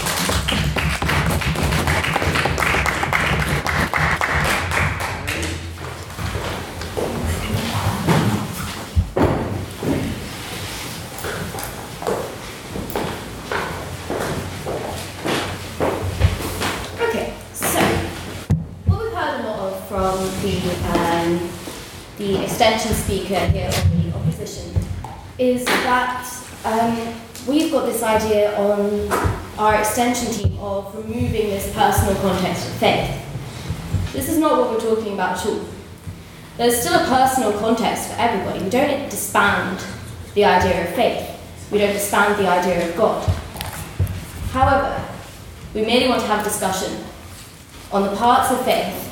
The 22.24 22.42
extension 22.42 22.94
speaker 22.94 23.38
here 23.48 23.70
on 23.70 24.02
the 24.02 24.16
opposition 24.16 24.74
is 25.38 25.62
that 25.66 26.26
um, 26.64 27.14
we've 27.46 27.70
got 27.70 27.84
this 27.84 28.02
idea 28.02 28.58
on 28.58 29.12
our 29.58 29.78
extension 29.78 30.32
team 30.32 30.58
of 30.58 30.94
removing 30.96 31.50
this 31.50 31.70
personal 31.74 32.14
context 32.22 32.66
of 32.66 32.74
faith. 32.76 33.20
This 34.14 34.30
is 34.30 34.38
not 34.38 34.58
what 34.58 34.70
we're 34.70 34.80
talking 34.96 35.12
about 35.12 35.38
at 35.38 35.46
all. 35.46 35.66
There's 36.56 36.80
still 36.80 36.94
a 36.94 37.04
personal 37.04 37.52
context 37.58 38.08
for 38.08 38.14
everybody. 38.16 38.64
We 38.64 38.70
don't 38.70 39.10
disband 39.10 39.84
the 40.34 40.46
idea 40.46 40.88
of 40.88 40.94
faith. 40.94 41.68
We 41.70 41.78
don't 41.78 41.92
disband 41.92 42.42
the 42.42 42.48
idea 42.48 42.88
of 42.88 42.96
God. 42.96 43.28
However, 44.50 45.04
we 45.74 45.84
merely 45.84 46.08
want 46.08 46.22
to 46.22 46.26
have 46.28 46.40
a 46.40 46.44
discussion 46.44 47.04
on 47.92 48.04
the 48.04 48.16
parts 48.16 48.50
of 48.50 48.64
faith 48.64 49.03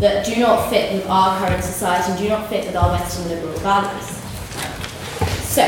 that 0.00 0.24
do 0.24 0.36
not 0.40 0.70
fit 0.70 0.94
with 0.94 1.06
our 1.08 1.38
current 1.38 1.62
society 1.62 2.10
and 2.10 2.20
do 2.20 2.28
not 2.28 2.48
fit 2.48 2.64
with 2.66 2.74
our 2.74 2.90
Western 2.90 3.28
liberal 3.28 3.52
values. 3.58 4.06
So, 5.44 5.62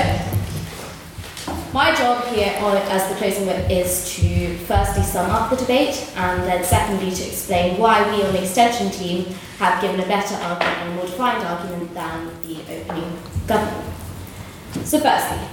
my 1.75 1.95
job 1.95 2.25
here 2.27 2.55
on, 2.61 2.77
as 2.77 3.09
the 3.09 3.15
closing 3.17 3.47
whip 3.47 3.71
is 3.71 4.15
to 4.17 4.57
firstly 4.59 5.03
sum 5.03 5.31
up 5.31 5.51
the 5.51 5.57
debate 5.57 6.11
and 6.17 6.43
then 6.45 6.65
secondly 6.65 7.11
to 7.11 7.27
explain 7.27 7.79
why 7.79 8.03
we 8.11 8.23
on 8.23 8.33
the 8.33 8.43
extension 8.43 8.91
team 8.91 9.25
have 9.59 9.81
given 9.83 10.01
a 10.01 10.07
better 10.07 10.35
argument 10.35 10.79
and 10.79 10.93
a 10.93 10.95
more 10.97 11.07
defined 11.07 11.47
argument 11.47 11.95
than 11.95 12.31
the 12.43 12.61
opening 12.73 13.19
government. 13.47 13.87
So 14.85 14.99
firstly, 14.99 15.47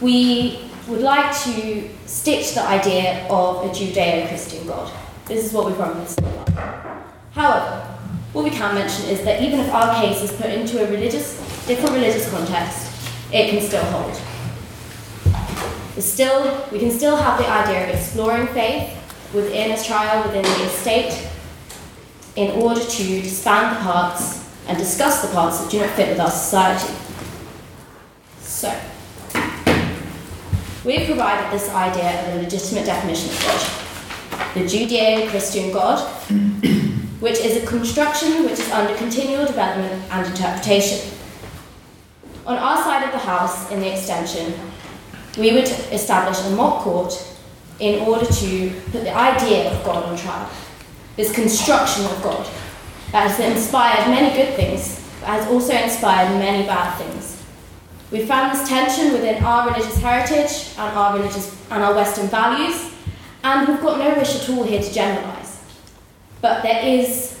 we 0.00 0.70
would 0.88 1.00
like 1.02 1.36
to 1.44 1.88
to 2.48 2.54
the 2.54 2.64
idea 2.64 3.26
of 3.28 3.64
a 3.64 3.68
Judeo-Christian 3.68 4.66
God. 4.66 4.92
This 5.26 5.44
is 5.44 5.52
what 5.52 5.66
we 5.66 5.72
promised. 5.74 6.20
However, 7.38 7.86
what 8.32 8.42
we 8.42 8.50
can 8.50 8.74
mention 8.74 9.08
is 9.10 9.22
that 9.22 9.40
even 9.40 9.60
if 9.60 9.72
our 9.72 9.94
case 10.02 10.22
is 10.22 10.32
put 10.32 10.50
into 10.50 10.84
a 10.84 10.90
religious, 10.90 11.38
different 11.68 11.94
religious 11.94 12.28
context, 12.32 12.90
it 13.32 13.50
can 13.50 13.62
still 13.62 13.84
hold. 13.92 14.12
Still, 16.02 16.66
we 16.72 16.80
can 16.80 16.90
still 16.90 17.14
have 17.14 17.38
the 17.38 17.48
idea 17.48 17.84
of 17.84 17.94
exploring 17.94 18.48
faith 18.48 18.90
within 19.32 19.70
a 19.70 19.80
trial, 19.80 20.26
within 20.26 20.42
the 20.42 20.64
estate, 20.64 21.28
in 22.34 22.60
order 22.60 22.80
to 22.80 23.22
disband 23.22 23.76
the 23.76 23.80
parts 23.82 24.44
and 24.66 24.76
discuss 24.76 25.22
the 25.22 25.32
parts 25.32 25.60
that 25.60 25.70
do 25.70 25.78
not 25.78 25.90
fit 25.90 26.08
with 26.08 26.18
our 26.18 26.32
society. 26.32 26.92
So, 28.40 28.76
we've 30.84 31.06
provided 31.06 31.52
this 31.52 31.70
idea 31.70 32.20
of 32.20 32.34
a 32.34 32.42
legitimate 32.42 32.84
definition 32.84 33.30
of 33.30 33.40
God. 33.42 34.54
The 34.54 34.64
Judeo 34.64 35.28
Christian 35.30 35.72
God, 35.72 35.98
which 37.20 37.38
is 37.40 37.62
a 37.62 37.66
construction 37.66 38.44
which 38.44 38.60
is 38.60 38.70
under 38.70 38.94
continual 38.96 39.44
development 39.44 40.02
and 40.10 40.26
interpretation. 40.26 41.14
On 42.46 42.56
our 42.56 42.82
side 42.82 43.04
of 43.04 43.12
the 43.12 43.18
house, 43.18 43.70
in 43.70 43.80
the 43.80 43.92
extension, 43.92 44.54
we 45.36 45.52
would 45.52 45.68
establish 45.92 46.40
a 46.46 46.50
mock 46.50 46.82
court 46.82 47.12
in 47.80 48.00
order 48.00 48.26
to 48.26 48.70
put 48.90 49.04
the 49.04 49.14
idea 49.14 49.70
of 49.72 49.84
God 49.84 50.04
on 50.04 50.16
trial. 50.16 50.50
This 51.16 51.32
construction 51.32 52.04
of 52.06 52.22
God 52.22 52.46
that 53.12 53.30
has 53.30 53.40
inspired 53.40 54.08
many 54.08 54.36
good 54.36 54.54
things, 54.54 55.04
but 55.20 55.28
has 55.28 55.46
also 55.48 55.74
inspired 55.74 56.38
many 56.38 56.66
bad 56.66 56.96
things. 56.98 57.42
We 58.10 58.24
found 58.24 58.56
this 58.56 58.68
tension 58.68 59.12
within 59.12 59.42
our 59.42 59.68
religious 59.68 59.96
heritage 59.98 60.74
and 60.78 60.96
our 60.96 61.18
religious 61.18 61.54
and 61.70 61.82
our 61.82 61.94
Western 61.94 62.28
values, 62.28 62.90
and 63.44 63.68
we've 63.68 63.80
got 63.80 63.98
no 63.98 64.14
wish 64.14 64.34
at 64.36 64.48
all 64.48 64.64
here 64.64 64.82
to 64.82 64.92
generalise. 64.92 65.37
But 66.40 66.62
there 66.62 66.84
is 66.84 67.38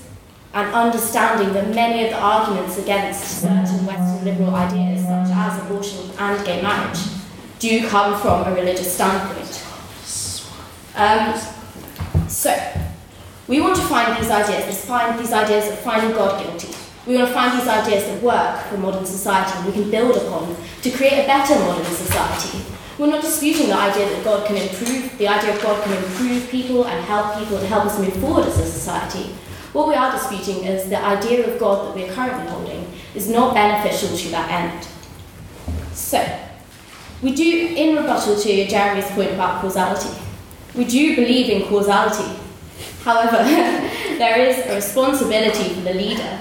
an 0.54 0.66
understanding 0.74 1.52
that 1.52 1.74
many 1.74 2.04
of 2.04 2.10
the 2.10 2.18
arguments 2.18 2.78
against 2.78 3.42
certain 3.42 3.86
Western 3.86 4.24
liberal 4.24 4.54
ideas, 4.54 5.02
such 5.02 5.28
as 5.30 5.62
abortion 5.62 6.10
and 6.18 6.44
gay 6.44 6.62
marriage, 6.62 6.98
do 7.58 7.86
come 7.88 8.20
from 8.20 8.46
a 8.46 8.54
religious 8.54 8.94
standpoint. 8.94 9.64
Um, 10.96 11.38
so, 12.28 12.56
we 13.46 13.60
want 13.60 13.76
to 13.76 13.82
find 13.82 14.20
these 14.20 14.30
ideas, 14.30 14.64
let's 14.66 14.84
find 14.84 15.18
these 15.18 15.32
ideas 15.32 15.68
of 15.68 15.78
finding 15.78 16.12
God 16.12 16.42
guilty. 16.42 16.74
We 17.06 17.16
want 17.16 17.28
to 17.28 17.34
find 17.34 17.58
these 17.58 17.68
ideas 17.68 18.04
that 18.04 18.22
work 18.22 18.60
for 18.66 18.78
modern 18.78 19.06
society 19.06 19.66
we 19.66 19.72
can 19.72 19.90
build 19.90 20.16
upon 20.16 20.56
to 20.82 20.90
create 20.90 21.24
a 21.24 21.26
better 21.26 21.54
modern 21.54 21.84
society. 21.84 22.64
We're 22.98 23.06
not 23.06 23.22
disputing 23.22 23.68
the 23.68 23.76
idea 23.76 24.08
that 24.08 24.24
God 24.24 24.44
can 24.44 24.56
improve, 24.56 25.16
the 25.18 25.28
idea 25.28 25.54
of 25.54 25.62
God 25.62 25.84
can 25.84 25.92
improve 26.02 26.48
people 26.50 26.84
and 26.84 27.04
help 27.04 27.38
people 27.38 27.58
and 27.58 27.66
help 27.68 27.86
us 27.86 27.96
move 27.96 28.12
forward 28.14 28.46
as 28.46 28.58
a 28.58 28.66
society. 28.66 29.30
What 29.72 29.86
we 29.86 29.94
are 29.94 30.10
disputing 30.10 30.64
is 30.64 30.90
the 30.90 30.98
idea 31.00 31.46
of 31.46 31.60
God 31.60 31.86
that 31.86 31.94
we 31.94 32.08
are 32.08 32.12
currently 32.12 32.50
holding 32.50 32.92
is 33.14 33.28
not 33.28 33.54
beneficial 33.54 34.16
to 34.16 34.28
that 34.30 34.50
end. 34.50 34.88
So, 35.92 36.26
we 37.22 37.36
do, 37.36 37.44
in 37.76 37.94
rebuttal 37.94 38.36
to 38.36 38.66
Jeremy's 38.66 39.08
point 39.12 39.30
about 39.30 39.60
causality, 39.60 40.18
we 40.74 40.84
do 40.84 41.14
believe 41.14 41.50
in 41.50 41.68
causality. 41.68 42.36
However, 43.04 43.36
there 44.18 44.40
is 44.40 44.66
a 44.66 44.74
responsibility 44.74 45.72
for 45.72 45.82
the 45.82 45.94
leader 45.94 46.40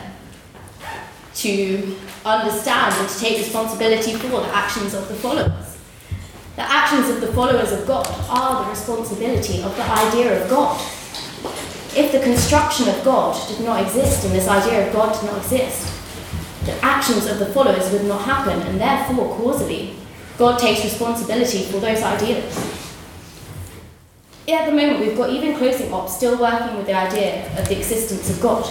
to 1.36 1.96
understand 2.26 2.96
and 2.96 3.10
to 3.10 3.20
take 3.20 3.38
responsibility 3.38 4.14
for 4.16 4.42
the 4.42 4.56
actions 4.56 4.96
of 4.96 5.08
the 5.08 5.14
followers. 5.14 5.77
The 6.58 6.64
actions 6.64 7.08
of 7.10 7.22
the 7.22 7.32
followers 7.34 7.72
of 7.72 7.86
God 7.86 8.08
are 8.28 8.64
the 8.64 8.72
responsibility 8.72 9.62
of 9.62 9.76
the 9.76 9.84
idea 9.84 10.42
of 10.42 10.50
God. 10.50 10.82
If 11.96 12.12
the 12.12 12.20
construction 12.20 12.90
of 12.90 13.04
God 13.06 13.40
did 13.48 13.64
not 13.64 13.84
exist 13.84 14.26
and 14.26 14.34
this 14.34 14.48
idea 14.48 14.88
of 14.88 14.92
God 14.92 15.14
did 15.14 15.30
not 15.30 15.38
exist, 15.38 15.94
the 16.66 16.74
actions 16.84 17.28
of 17.28 17.38
the 17.38 17.46
followers 17.46 17.92
would 17.92 18.06
not 18.06 18.22
happen, 18.22 18.60
and 18.64 18.82
therefore, 18.82 19.38
causally, 19.38 19.98
God 20.40 20.58
takes 20.58 20.84
responsibility 20.84 21.62
for 21.66 21.80
those 21.80 22.02
ideas. 22.02 22.58
At 24.50 24.66
the 24.66 24.72
moment, 24.72 25.00
we've 25.00 25.16
got 25.16 25.30
even 25.30 25.56
closing 25.58 25.94
ops 25.94 26.18
still 26.18 26.40
working 26.40 26.76
with 26.76 26.88
the 26.88 26.94
idea 26.94 27.56
of 27.60 27.70
the 27.70 27.78
existence 27.78 28.32
of 28.32 28.42
God. 28.42 28.68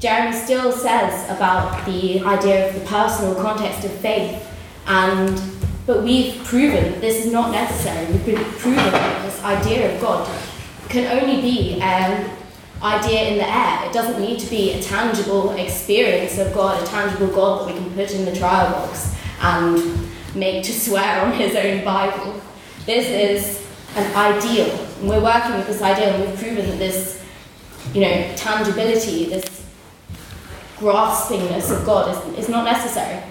Jeremy 0.00 0.36
still 0.36 0.72
says 0.72 1.30
about 1.30 1.86
the 1.86 2.20
idea 2.22 2.68
of 2.68 2.74
the 2.74 2.84
personal 2.86 3.36
context 3.36 3.84
of 3.84 3.92
faith, 3.92 4.44
and 4.88 5.59
but 5.90 6.04
we've 6.04 6.36
proven 6.44 7.00
this 7.00 7.26
is 7.26 7.32
not 7.32 7.50
necessary. 7.50 8.06
We've 8.12 8.24
been 8.24 8.44
proven 8.44 8.76
that 8.76 9.24
this 9.24 9.42
idea 9.42 9.92
of 9.92 10.00
God 10.00 10.30
can 10.88 11.20
only 11.20 11.42
be 11.42 11.80
an 11.80 12.30
idea 12.80 13.22
in 13.30 13.38
the 13.38 13.48
air. 13.48 13.88
It 13.88 13.92
doesn't 13.92 14.20
need 14.20 14.38
to 14.38 14.48
be 14.48 14.74
a 14.74 14.80
tangible 14.80 15.50
experience 15.56 16.38
of 16.38 16.54
God, 16.54 16.80
a 16.80 16.86
tangible 16.86 17.26
God 17.26 17.66
that 17.66 17.74
we 17.74 17.80
can 17.80 17.90
put 17.90 18.12
in 18.12 18.24
the 18.24 18.36
trial 18.36 18.70
box 18.70 19.16
and 19.40 19.98
make 20.36 20.62
to 20.66 20.72
swear 20.72 21.22
on 21.22 21.32
his 21.32 21.56
own 21.56 21.84
Bible. 21.84 22.40
This 22.86 23.08
is 23.08 23.68
an 23.96 24.14
ideal, 24.14 24.70
and 25.00 25.08
we're 25.08 25.20
working 25.20 25.56
with 25.56 25.66
this 25.66 25.82
ideal, 25.82 26.10
and 26.10 26.24
we've 26.24 26.38
proven 26.38 26.70
that 26.70 26.78
this, 26.78 27.20
you 27.92 28.02
know, 28.02 28.32
tangibility, 28.36 29.24
this 29.24 29.66
graspingness 30.76 31.76
of 31.76 31.84
God 31.84 32.14
is, 32.14 32.44
is 32.44 32.48
not 32.48 32.62
necessary. 32.62 33.24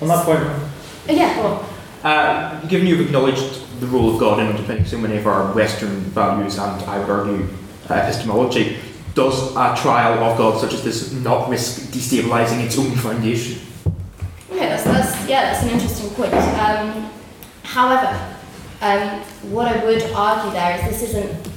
On 0.00 0.08
that 0.08 0.24
point, 0.24 0.40
Uh, 0.40 1.12
yeah, 1.12 1.40
on. 1.40 1.71
Uh, 2.04 2.60
given 2.66 2.86
you've 2.86 3.00
acknowledged 3.00 3.80
the 3.80 3.86
role 3.86 4.14
of 4.14 4.20
God 4.20 4.38
in 4.38 4.46
underpinning 4.46 4.84
so 4.84 4.98
many 4.98 5.16
of 5.16 5.26
our 5.26 5.52
Western 5.54 6.00
values 6.12 6.58
and 6.58 6.82
I 6.82 6.98
would 6.98 7.10
argue 7.10 7.48
uh, 7.90 7.94
epistemology, 7.94 8.78
does 9.14 9.52
a 9.52 9.74
trial 9.76 10.22
of 10.22 10.38
God 10.38 10.60
such 10.60 10.72
as 10.72 10.84
this 10.84 11.12
not 11.12 11.48
risk 11.48 11.92
destabilising 11.92 12.64
its 12.64 12.78
own 12.78 12.92
foundation? 12.92 13.60
That's, 14.50 14.84
that's 14.84 15.28
yeah, 15.28 15.52
that's 15.52 15.62
an 15.64 15.70
interesting 15.70 16.10
point. 16.10 16.32
Um, 16.32 17.10
however, 17.62 18.36
um, 18.80 19.20
what 19.52 19.68
I 19.68 19.84
would 19.84 20.02
argue 20.12 20.52
there 20.52 20.78
is 20.78 21.00
this 21.00 21.10
isn't 21.10 21.48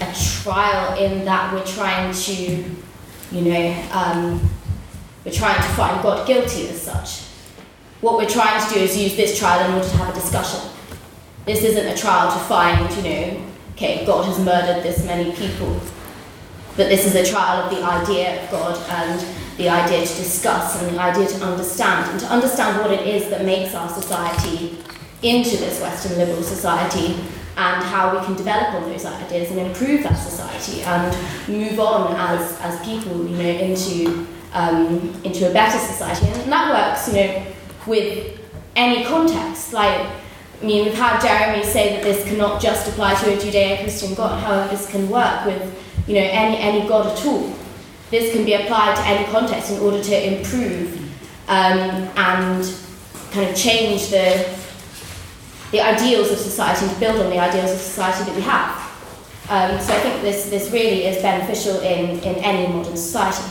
a 0.00 0.42
trial 0.42 0.98
in 0.98 1.24
that 1.24 1.52
we're 1.52 1.64
trying 1.64 2.12
to, 2.12 2.64
you 3.32 3.42
know, 3.42 3.88
um, 3.92 4.50
we're 5.24 5.32
trying 5.32 5.56
to 5.56 5.68
find 5.74 6.02
God 6.02 6.26
guilty 6.26 6.68
as 6.68 6.82
such. 6.82 7.25
What 8.06 8.18
we're 8.18 8.30
trying 8.30 8.64
to 8.64 8.72
do 8.72 8.78
is 8.78 8.96
use 8.96 9.16
this 9.16 9.36
trial 9.36 9.68
in 9.68 9.74
order 9.74 9.88
to 9.88 9.96
have 9.96 10.10
a 10.10 10.12
discussion. 10.12 10.60
This 11.44 11.64
isn't 11.64 11.88
a 11.88 11.96
trial 11.96 12.30
to 12.30 12.38
find, 12.44 12.88
you 12.94 13.02
know, 13.02 13.44
okay, 13.72 14.06
God 14.06 14.26
has 14.26 14.38
murdered 14.38 14.84
this 14.84 15.04
many 15.04 15.32
people. 15.32 15.80
But 16.76 16.88
this 16.88 17.04
is 17.04 17.16
a 17.16 17.28
trial 17.28 17.64
of 17.64 17.76
the 17.76 17.82
idea 17.82 18.44
of 18.44 18.50
God 18.52 18.78
and 18.90 19.20
the 19.56 19.68
idea 19.68 20.06
to 20.06 20.14
discuss 20.18 20.80
and 20.80 20.94
the 20.94 21.00
idea 21.00 21.26
to 21.26 21.44
understand 21.44 22.12
and 22.12 22.20
to 22.20 22.26
understand 22.26 22.80
what 22.80 22.92
it 22.92 23.08
is 23.08 23.28
that 23.30 23.44
makes 23.44 23.74
our 23.74 23.88
society 23.88 24.78
into 25.22 25.56
this 25.56 25.80
Western 25.80 26.16
liberal 26.16 26.44
society 26.44 27.16
and 27.56 27.82
how 27.82 28.16
we 28.16 28.24
can 28.24 28.36
develop 28.36 28.72
on 28.74 28.88
those 28.88 29.04
ideas 29.04 29.50
and 29.50 29.58
improve 29.58 30.04
that 30.04 30.14
society 30.14 30.82
and 30.82 31.48
move 31.48 31.80
on 31.80 32.14
as, 32.14 32.56
as 32.60 32.78
people, 32.86 33.26
you 33.26 33.36
know, 33.36 33.50
into 33.50 34.24
um, 34.52 35.12
into 35.24 35.50
a 35.50 35.52
better 35.52 35.76
society. 35.76 36.26
And 36.28 36.52
that 36.52 36.70
works, 36.70 37.08
you 37.08 37.14
know, 37.14 37.55
with 37.86 38.40
any 38.74 39.04
context. 39.04 39.72
Like, 39.72 40.06
I 40.62 40.64
mean, 40.64 40.84
we've 40.86 40.94
had 40.94 41.20
Jeremy 41.20 41.64
say 41.64 41.94
that 41.94 42.02
this 42.02 42.26
cannot 42.26 42.60
just 42.60 42.88
apply 42.88 43.14
to 43.14 43.34
a 43.34 43.36
Judeo-Christian 43.36 44.14
God. 44.14 44.40
However, 44.40 44.68
this 44.68 44.90
can 44.90 45.08
work 45.08 45.46
with, 45.46 45.62
you 46.06 46.14
know, 46.14 46.20
any 46.22 46.56
any 46.58 46.88
God 46.88 47.06
at 47.06 47.26
all. 47.26 47.54
This 48.10 48.32
can 48.32 48.44
be 48.44 48.54
applied 48.54 48.96
to 48.96 49.02
any 49.02 49.24
context 49.32 49.72
in 49.72 49.80
order 49.80 50.02
to 50.02 50.36
improve 50.36 50.96
um, 51.48 52.08
and 52.16 52.74
kind 53.32 53.50
of 53.50 53.56
change 53.56 54.08
the 54.08 54.56
the 55.72 55.80
ideals 55.80 56.30
of 56.30 56.38
society 56.38 56.88
to 56.88 57.00
build 57.00 57.20
on 57.20 57.30
the 57.30 57.38
ideals 57.38 57.72
of 57.72 57.78
society 57.78 58.24
that 58.24 58.36
we 58.36 58.42
have. 58.42 58.86
Um, 59.48 59.80
so 59.80 59.94
I 59.94 60.00
think 60.00 60.22
this, 60.22 60.48
this 60.50 60.72
really 60.72 61.04
is 61.04 61.22
beneficial 61.22 61.80
in, 61.80 62.18
in 62.20 62.36
any 62.36 62.72
modern 62.72 62.96
society. 62.96 63.48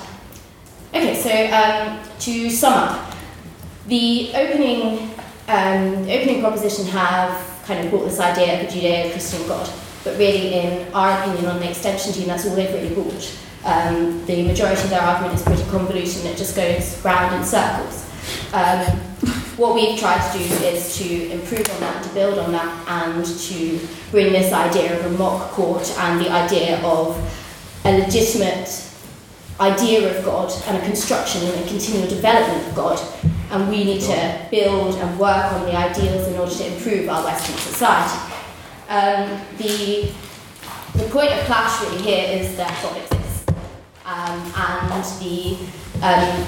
Okay, 0.89 1.15
so 1.15 1.29
um, 1.53 1.99
to 2.19 2.49
sum 2.49 2.73
up, 2.73 3.14
the 3.87 4.31
opening, 4.33 5.11
um, 5.47 6.09
opening 6.09 6.41
proposition 6.41 6.85
have 6.87 7.61
kind 7.65 7.83
of 7.83 7.91
brought 7.91 8.05
this 8.05 8.19
idea 8.19 8.61
of 8.61 8.67
a 8.67 8.71
Judeo-Christian 8.71 9.47
God, 9.47 9.69
but 10.03 10.17
really 10.17 10.53
in 10.53 10.93
our 10.93 11.19
opinion 11.19 11.45
on 11.45 11.59
the 11.59 11.69
extension 11.69 12.13
team, 12.13 12.27
that's 12.27 12.47
all 12.47 12.55
they've 12.55 12.73
really 12.73 12.93
brought. 12.93 13.37
Um, 13.63 14.23
the 14.25 14.47
majority 14.47 14.83
of 14.83 14.89
their 14.89 15.01
argument 15.01 15.35
is 15.35 15.43
pretty 15.43 15.63
convoluted 15.71 16.17
and 16.17 16.27
it 16.27 16.37
just 16.37 16.55
goes 16.55 17.03
round 17.03 17.35
in 17.35 17.43
circles. 17.43 18.05
Um, 18.53 18.85
what 19.57 19.73
we've 19.73 19.97
tried 19.97 20.21
to 20.31 20.37
do 20.37 20.43
is 20.65 20.97
to 20.97 21.31
improve 21.31 21.67
on 21.69 21.79
that, 21.79 22.03
to 22.03 22.09
build 22.13 22.37
on 22.39 22.51
that, 22.51 22.87
and 22.87 23.25
to 23.25 23.79
bring 24.11 24.33
this 24.33 24.51
idea 24.51 24.99
of 24.99 25.05
a 25.05 25.17
mock 25.17 25.51
court 25.51 25.89
and 25.99 26.19
the 26.19 26.29
idea 26.29 26.81
of 26.83 27.17
a 27.85 27.99
legitimate 27.99 28.83
idea 29.59 30.15
of 30.15 30.25
God 30.25 30.51
and 30.67 30.77
a 30.77 30.85
construction 30.85 31.47
and 31.47 31.63
a 31.63 31.67
continual 31.67 32.07
development 32.09 32.67
of 32.67 32.75
God 32.75 32.99
and 33.51 33.69
we 33.69 33.83
need 33.83 34.01
to 34.01 34.47
build 34.51 34.95
and 34.95 35.19
work 35.19 35.53
on 35.53 35.65
the 35.65 35.75
ideals 35.75 36.27
in 36.27 36.37
order 36.37 36.53
to 36.53 36.73
improve 36.73 37.09
our 37.09 37.23
Western 37.23 37.55
society. 37.57 38.33
Um, 38.89 39.41
the, 39.57 40.11
the 40.95 41.09
point 41.09 41.31
of 41.31 41.39
clash 41.45 41.81
really 41.83 42.01
here 42.01 42.39
is 42.39 42.55
that 42.57 42.71
God 42.83 42.97
exists, 42.97 43.45
um, 44.05 44.39
and 44.55 45.03
the, 45.21 45.57
um, 46.01 46.47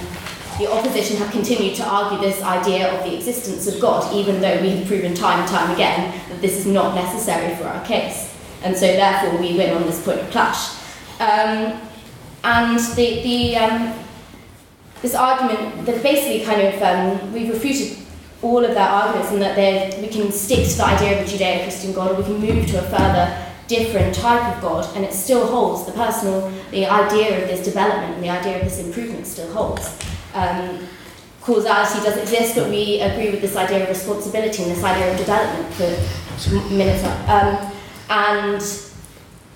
the 0.60 0.72
opposition 0.72 1.18
have 1.18 1.32
continued 1.32 1.76
to 1.76 1.84
argue 1.84 2.20
this 2.20 2.42
idea 2.42 2.94
of 2.94 3.04
the 3.04 3.16
existence 3.16 3.68
of 3.68 3.80
God, 3.80 4.14
even 4.14 4.42
though 4.42 4.62
we 4.62 4.70
have 4.72 4.88
proven 4.88 5.14
time 5.14 5.40
and 5.40 5.50
time 5.50 5.72
again 5.72 6.20
that 6.30 6.42
this 6.42 6.58
is 6.58 6.66
not 6.66 6.96
necessary 6.96 7.56
for 7.56 7.66
our 7.66 7.84
case. 7.86 8.36
And 8.64 8.76
so 8.76 8.88
therefore 8.88 9.40
we 9.40 9.56
win 9.56 9.76
on 9.76 9.84
this 9.84 10.04
point 10.04 10.20
of 10.20 10.30
clash. 10.32 10.76
Um, 11.20 11.80
and 12.44 12.80
the, 12.96 13.24
the, 13.24 13.56
um, 13.58 13.94
this 15.02 15.16
argument, 15.16 15.86
that 15.86 16.02
basically 16.02 16.44
kind 16.46 16.62
of, 16.62 16.82
um, 16.82 17.34
we've 17.34 17.50
refuted 17.50 17.98
all 18.42 18.64
of 18.64 18.72
their 18.72 18.88
arguments 18.88 19.32
and 19.32 19.42
that 19.42 20.00
we 20.00 20.08
can 20.08 20.32
stick 20.32 20.68
to 20.68 20.78
the 20.78 20.86
idea 20.86 21.20
of 21.20 21.28
a 21.28 21.32
Judeo-Christian 21.32 21.94
God 21.94 22.12
or 22.12 22.16
we 22.16 22.24
can 22.24 22.40
move 22.40 22.68
to 22.68 22.80
a 22.80 22.84
further 22.84 23.46
different 23.68 24.16
type 24.16 24.56
of 24.56 24.62
God 24.62 24.96
and 24.96 25.04
it 25.04 25.14
still 25.14 25.46
holds, 25.48 25.86
the 25.86 25.92
personal, 25.92 26.52
the 26.72 26.86
idea 26.86 27.42
of 27.42 27.48
this 27.50 27.66
development 27.66 28.14
and 28.16 28.24
the 28.24 28.30
idea 28.30 28.58
of 28.58 28.64
this 28.64 28.80
improvement 28.80 29.26
still 29.26 29.52
holds. 29.52 29.98
Um, 30.34 30.88
causality 31.42 32.04
does 32.04 32.18
exist, 32.18 32.56
but 32.56 32.70
we 32.70 33.00
agree 33.02 33.32
with 33.32 33.42
this 33.42 33.56
idea 33.56 33.84
of 33.84 33.90
responsibility 33.90 34.64
and 34.64 34.72
this 34.72 34.84
idea 34.84 35.12
of 35.12 35.18
development 35.18 35.74
for 35.74 36.74
minutes. 36.74 37.04
Um, 37.28 37.72
and 38.10 38.62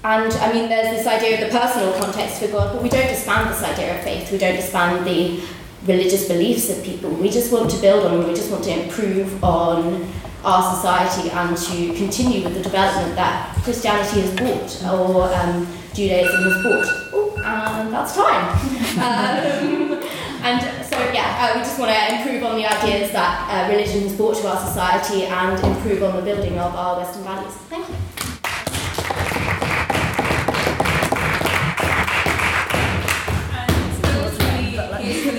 and 0.03 0.34
I 0.34 0.53
mean, 0.53 0.68
there's 0.68 0.98
this 0.98 1.07
idea 1.07 1.36
of 1.36 1.52
the 1.52 1.60
personal 1.60 1.94
context 1.99 2.41
for 2.41 2.48
God, 2.48 2.73
but 2.73 2.82
we 2.82 2.90
don't 2.90 3.07
disband 3.07 3.49
this 3.49 3.61
idea 3.61 3.98
of 3.98 4.03
faith. 4.03 4.32
We 4.32 4.38
don't 4.40 4.56
disband 4.56 5.06
the 5.06 5.44
religious 5.86 6.28
beliefs 6.28 6.69
of 6.69 6.84
people. 6.84 7.11
We 7.11 7.30
just 7.30 7.52
want 7.52 7.69
to 7.72 7.82
build 7.82 8.06
on 8.06 8.18
them. 8.18 8.28
We 8.28 8.34
just 8.34 8.52
want 8.52 8.64
to 8.64 8.84
improve 8.84 9.44
on 9.44 10.07
our 10.44 10.76
society 10.76 11.30
and 11.30 11.56
to 11.56 11.94
continue 11.94 12.44
with 12.44 12.56
the 12.56 12.64
development 12.64 13.15
that 13.15 13.56
Christianity 13.64 14.22
has 14.22 14.36
brought 14.36 14.91
or 14.91 15.32
um, 15.36 15.68
Judaism 15.94 16.44
has 16.44 16.61
brought. 16.64 16.88
Oh, 17.14 17.36
and 17.44 17.94
that's 17.94 18.15
time. 18.15 18.49
um, 18.98 20.03
and 20.44 20.86
so, 20.88 20.98
yeah, 21.14 21.52
uh, 21.53 21.57
we 21.57 21.61
just 21.61 21.78
want 21.78 21.91
to 21.91 22.15
improve 22.15 22.44
on 22.44 22.56
the 22.56 22.65
ideas 22.65 23.11
that 23.11 23.48
uh, 23.49 23.72
religion 23.72 24.02
has 24.02 24.15
brought 24.15 24.36
to 24.38 24.48
our 24.48 24.65
society 24.65 25.26
and 25.26 25.64
improve 25.64 26.02
on 26.02 26.15
the 26.15 26.23
building 26.23 26.57
of 26.57 26.73
our 26.73 26.98
Western 26.98 27.23
values. 27.23 27.53
Thank 27.69 27.88
you. 27.88 27.95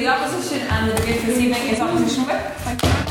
The 0.02 0.08
opposition 0.08 0.58
and 0.58 0.90
the 0.90 0.96
debate 0.96 1.22
this 1.22 1.38
evening 1.38 1.62
is 1.68 1.78
opposition 1.78 2.24
whip. 2.24 2.42
Thank 2.64 2.82
you 2.82 2.88
very 2.88 3.04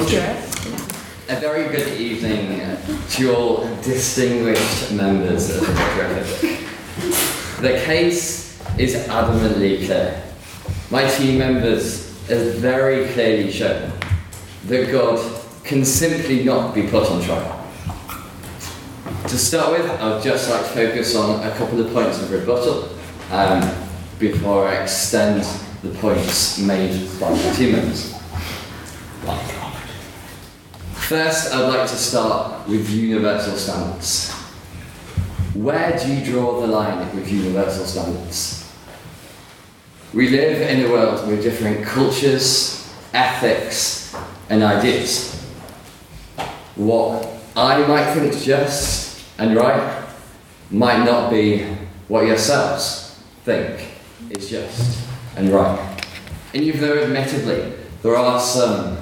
much. 0.00 0.12
A 1.28 1.36
very 1.38 1.68
good 1.68 2.00
evening 2.00 2.76
to 3.10 3.34
all 3.36 3.66
distinguished 3.82 4.90
members 4.90 5.50
of 5.50 5.60
the. 5.60 6.58
The 7.60 7.80
case 7.84 8.60
is 8.76 8.96
adamantly 9.06 9.86
clear. 9.86 10.20
My 10.90 11.08
team 11.08 11.38
members 11.38 12.08
have 12.28 12.54
very 12.54 13.06
clearly 13.12 13.52
shown 13.52 13.92
that 14.66 14.90
God 14.90 15.20
can 15.62 15.84
simply 15.84 16.42
not 16.42 16.74
be 16.74 16.88
put 16.88 17.08
on 17.08 17.22
trial. 17.22 17.57
To 19.28 19.36
start 19.36 19.78
with, 19.78 19.90
I'd 19.90 20.22
just 20.22 20.48
like 20.48 20.62
to 20.62 20.68
focus 20.68 21.14
on 21.14 21.46
a 21.46 21.54
couple 21.56 21.78
of 21.82 21.92
points 21.92 22.22
of 22.22 22.30
rebuttal 22.30 22.88
um, 23.30 23.60
before 24.18 24.66
I 24.66 24.82
extend 24.82 25.44
the 25.82 25.90
points 25.98 26.58
made 26.58 27.06
by 27.20 27.28
members. 27.60 28.14
First, 30.94 31.52
I'd 31.52 31.68
like 31.68 31.86
to 31.90 31.96
start 31.96 32.66
with 32.66 32.88
universal 32.88 33.54
standards. 33.58 34.32
Where 35.52 35.98
do 35.98 36.10
you 36.10 36.24
draw 36.24 36.62
the 36.62 36.66
line 36.66 37.14
with 37.14 37.30
universal 37.30 37.84
standards? 37.84 38.72
We 40.14 40.30
live 40.30 40.62
in 40.62 40.86
a 40.86 40.90
world 40.90 41.28
with 41.28 41.42
different 41.42 41.84
cultures, 41.84 42.90
ethics, 43.12 44.16
and 44.48 44.62
ideas. 44.62 45.34
What 46.76 47.28
I 47.54 47.86
might 47.86 48.14
think 48.14 48.32
is 48.32 48.42
just 48.42 49.07
and 49.38 49.52
your 49.52 49.62
right 49.62 50.06
might 50.70 51.04
not 51.04 51.30
be 51.30 51.64
what 52.08 52.26
yourselves 52.26 53.22
think 53.44 53.88
is 54.30 54.50
just 54.50 55.08
and 55.36 55.50
right. 55.50 56.04
And 56.52 56.62
even 56.62 56.80
though, 56.80 56.98
admittedly, 56.98 57.72
there 58.02 58.16
are 58.16 58.40
some 58.40 58.98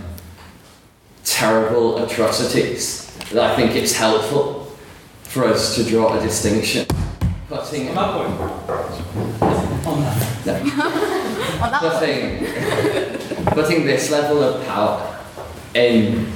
terrible 1.24 2.04
atrocities 2.04 3.06
that 3.30 3.52
I 3.52 3.56
think 3.56 3.74
it's 3.74 3.92
helpful 3.92 4.72
for 5.22 5.44
us 5.44 5.74
to 5.76 5.84
draw 5.84 6.18
a 6.18 6.20
distinction. 6.20 6.86
Putting 7.48 7.94
my 7.94 8.12
point 8.12 8.40
on 9.86 10.00
No. 10.44 10.58
putting, 11.80 12.44
putting 13.46 13.86
this 13.86 14.10
level 14.10 14.42
of 14.42 14.66
power 14.66 15.18
in, 15.74 16.30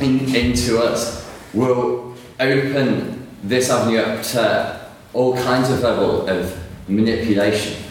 in 0.00 0.34
into 0.34 0.78
us 0.78 1.28
will 1.54 2.11
open 2.50 3.26
this 3.42 3.70
avenue 3.70 3.98
up 3.98 4.22
to 4.22 4.80
all 5.12 5.36
kinds 5.36 5.70
of 5.70 5.80
level 5.80 6.28
of 6.28 6.58
manipulation. 6.88 7.82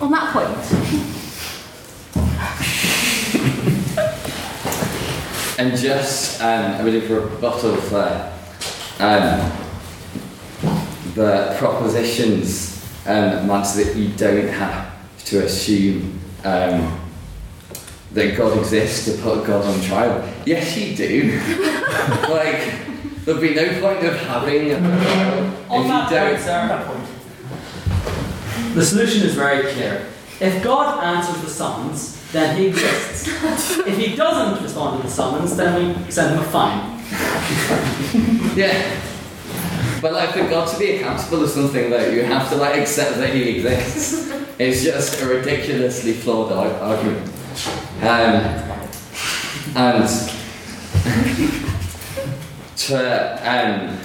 On 0.00 0.10
that 0.10 0.32
point. 0.32 0.94
And 5.56 5.76
just 5.76 6.40
um, 6.42 6.80
a 6.80 6.84
bit 6.84 7.04
of 7.04 7.10
rebuttal 7.10 7.76
for 7.76 8.32
um, 8.98 9.52
the 11.14 11.54
propositions 11.58 12.84
um, 13.06 13.46
that 13.46 13.94
you 13.94 14.08
don't 14.16 14.48
have 14.48 14.92
to 15.26 15.44
assume 15.44 16.18
um, 16.44 17.03
that 18.14 18.36
God 18.36 18.56
exists 18.58 19.04
to 19.06 19.20
put 19.20 19.44
God 19.44 19.64
on 19.64 19.80
trial. 19.82 20.32
Yes, 20.46 20.76
you 20.76 20.96
do. 20.96 21.38
like, 22.30 23.24
there'd 23.24 23.40
be 23.40 23.54
no 23.54 23.80
point 23.80 24.04
of 24.06 24.16
having 24.20 24.70
a 24.70 24.78
trial 24.78 25.56
On 25.68 25.82
if 25.82 25.88
that 25.88 26.10
you 26.10 26.18
point, 26.18 26.46
don't. 26.46 27.06
sir, 27.06 27.10
the 28.74 28.84
solution 28.84 29.22
is 29.26 29.34
very 29.34 29.72
clear. 29.72 30.06
If 30.40 30.62
God 30.62 31.02
answers 31.02 31.42
the 31.42 31.48
summons, 31.50 32.20
then 32.32 32.56
he 32.56 32.66
exists. 32.68 33.28
if 33.86 33.96
he 33.96 34.16
doesn't 34.16 34.62
respond 34.62 35.00
to 35.00 35.06
the 35.06 35.12
summons, 35.12 35.56
then 35.56 35.96
we 36.04 36.10
send 36.10 36.34
him 36.34 36.40
a 36.40 36.44
fine. 36.44 36.94
Yeah. 38.56 39.00
But 40.00 40.12
like 40.12 40.30
for 40.30 40.48
God 40.48 40.68
to 40.68 40.78
be 40.78 40.96
accountable 40.96 41.40
to 41.40 41.48
something 41.48 41.90
that 41.90 42.12
you 42.12 42.22
have 42.22 42.48
to 42.50 42.56
like 42.56 42.80
accept 42.80 43.16
that 43.16 43.32
he 43.34 43.56
exists 43.56 44.30
It's 44.58 44.84
just 44.84 45.20
a 45.20 45.26
ridiculously 45.26 46.12
flawed 46.12 46.52
argument. 46.52 47.30
Um, 48.04 48.44
and 49.76 50.08
to 52.76 52.98
um, 53.42 53.98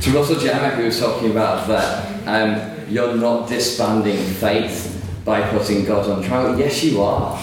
to 0.00 0.10
Russell 0.10 0.40
Jammer 0.40 0.70
who 0.70 0.86
was 0.86 0.98
talking 0.98 1.30
about 1.30 1.68
that 1.68 2.26
um, 2.26 2.90
you're 2.90 3.16
not 3.16 3.48
disbanding 3.48 4.18
faith 4.18 5.22
by 5.24 5.48
putting 5.50 5.84
God 5.84 6.10
on 6.10 6.24
trial. 6.24 6.58
Yes, 6.58 6.82
you 6.82 7.00
are. 7.00 7.40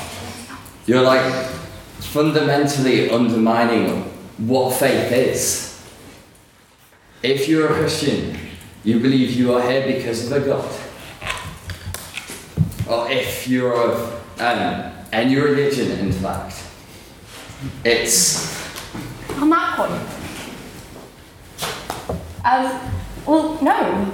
You're 0.86 1.02
like 1.02 1.46
fundamentally 2.00 3.10
undermining 3.10 4.04
what 4.38 4.74
faith 4.74 5.14
is. 5.14 5.82
If 7.24 7.48
you're 7.48 7.72
a 7.72 7.74
Christian, 7.74 8.38
you 8.84 9.00
believe 9.00 9.32
you 9.32 9.54
are 9.54 9.62
here 9.62 9.88
because 9.96 10.30
of 10.30 10.44
a 10.44 10.46
God. 10.46 10.70
Or 12.90 13.10
if 13.10 13.48
you're 13.48 13.74
of 13.74 14.42
um, 14.42 14.99
any 15.12 15.36
religion, 15.36 15.92
in 16.00 16.12
fact, 16.12 16.64
it's 17.84 18.58
on 19.38 19.50
that 19.50 19.76
point, 19.76 20.20
um, 22.46 22.72
well, 23.26 23.60
no, 23.62 24.12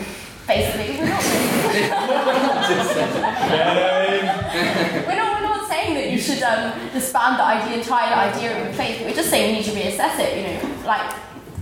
basically, 0.48 0.98
we're 0.98 1.10
not. 1.10 1.24
we're 5.06 5.16
not, 5.16 5.42
we're 5.42 5.48
not 5.48 5.70
saying 5.70 5.94
that 5.94 6.10
you 6.12 6.18
should 6.18 6.42
um, 6.42 6.74
disband 6.92 7.40
the 7.40 7.44
idea, 7.44 7.78
entire 7.78 8.32
idea 8.32 8.68
of 8.68 8.76
faith. 8.76 9.02
We're 9.06 9.14
just 9.14 9.30
saying 9.30 9.52
we 9.52 9.60
need 9.60 9.66
to 9.66 9.72
reassess 9.72 10.20
it. 10.20 10.38
You 10.38 10.44
know, 10.48 10.86
like 10.86 11.14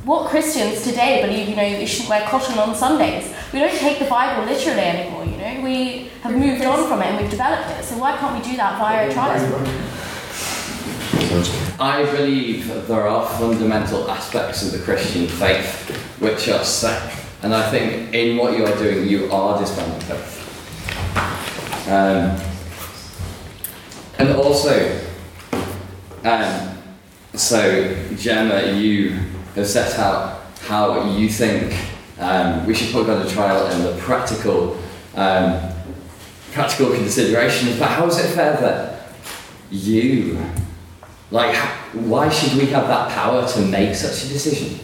what 0.06 0.30
Christians 0.30 0.84
today 0.84 1.22
believe. 1.22 1.48
You 1.50 1.56
know, 1.56 1.64
you 1.64 1.88
shouldn't 1.88 2.10
wear 2.10 2.28
cotton 2.28 2.58
on 2.58 2.76
Sundays. 2.76 3.34
We 3.52 3.60
don't 3.60 3.78
take 3.78 4.00
the 4.00 4.06
Bible 4.06 4.46
literally 4.46 4.82
anymore. 4.82 5.26
You 5.26 5.38
know, 5.38 5.62
we 5.64 6.10
have 6.22 6.36
moved 6.36 6.64
on 6.64 6.88
from 6.88 7.02
it 7.02 7.08
and 7.08 7.22
we've 7.22 7.32
developed 7.32 7.70
it. 7.72 7.84
So 7.84 7.98
why 7.98 8.18
can't 8.18 8.36
we 8.38 8.52
do 8.52 8.58
that 8.58 8.78
via 8.78 9.10
a 9.10 9.14
trial? 9.14 9.94
I 11.80 12.04
believe 12.12 12.88
there 12.88 13.08
are 13.08 13.28
fundamental 13.38 14.10
aspects 14.10 14.66
of 14.66 14.72
the 14.78 14.84
Christian 14.84 15.28
faith 15.28 15.90
which 16.20 16.48
are 16.50 16.64
safe. 16.64 17.20
And 17.44 17.54
I 17.54 17.70
think 17.72 18.14
in 18.14 18.38
what 18.38 18.58
you 18.58 18.66
are 18.66 18.78
doing, 18.78 19.08
you 19.08 19.32
are 19.32 19.60
disbanding 19.60 20.08
both. 20.08 20.40
Um, 21.88 22.40
and 24.18 24.36
also, 24.38 25.02
um, 26.24 26.78
so 27.34 28.06
Gemma, 28.16 28.72
you 28.72 29.20
have 29.56 29.68
set 29.68 30.00
out 30.00 30.42
how 30.62 31.10
you 31.12 31.30
think 31.30 31.78
um, 32.20 32.66
we 32.66 32.74
should 32.74 32.92
put 32.92 33.06
God 33.06 33.26
on 33.26 33.32
trial 33.32 33.68
and 33.68 33.84
the 33.84 34.02
practical, 34.02 34.78
um, 35.16 35.72
practical 36.52 36.94
considerations. 36.94 37.78
But 37.78 37.90
how 37.90 38.08
is 38.08 38.18
it 38.18 38.34
fair 38.34 38.54
that 38.58 39.10
you, 39.70 40.40
like, 41.32 41.56
why 41.94 42.30
should 42.30 42.58
we 42.58 42.68
have 42.68 42.88
that 42.88 43.12
power 43.12 43.48
to 43.48 43.62
make 43.62 43.96
such 43.96 44.26
a 44.26 44.28
decision? 44.28 44.80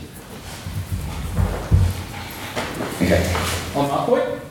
Okay. 3.01 3.33
On 3.75 3.87
that 3.87 4.05
point? 4.05 4.41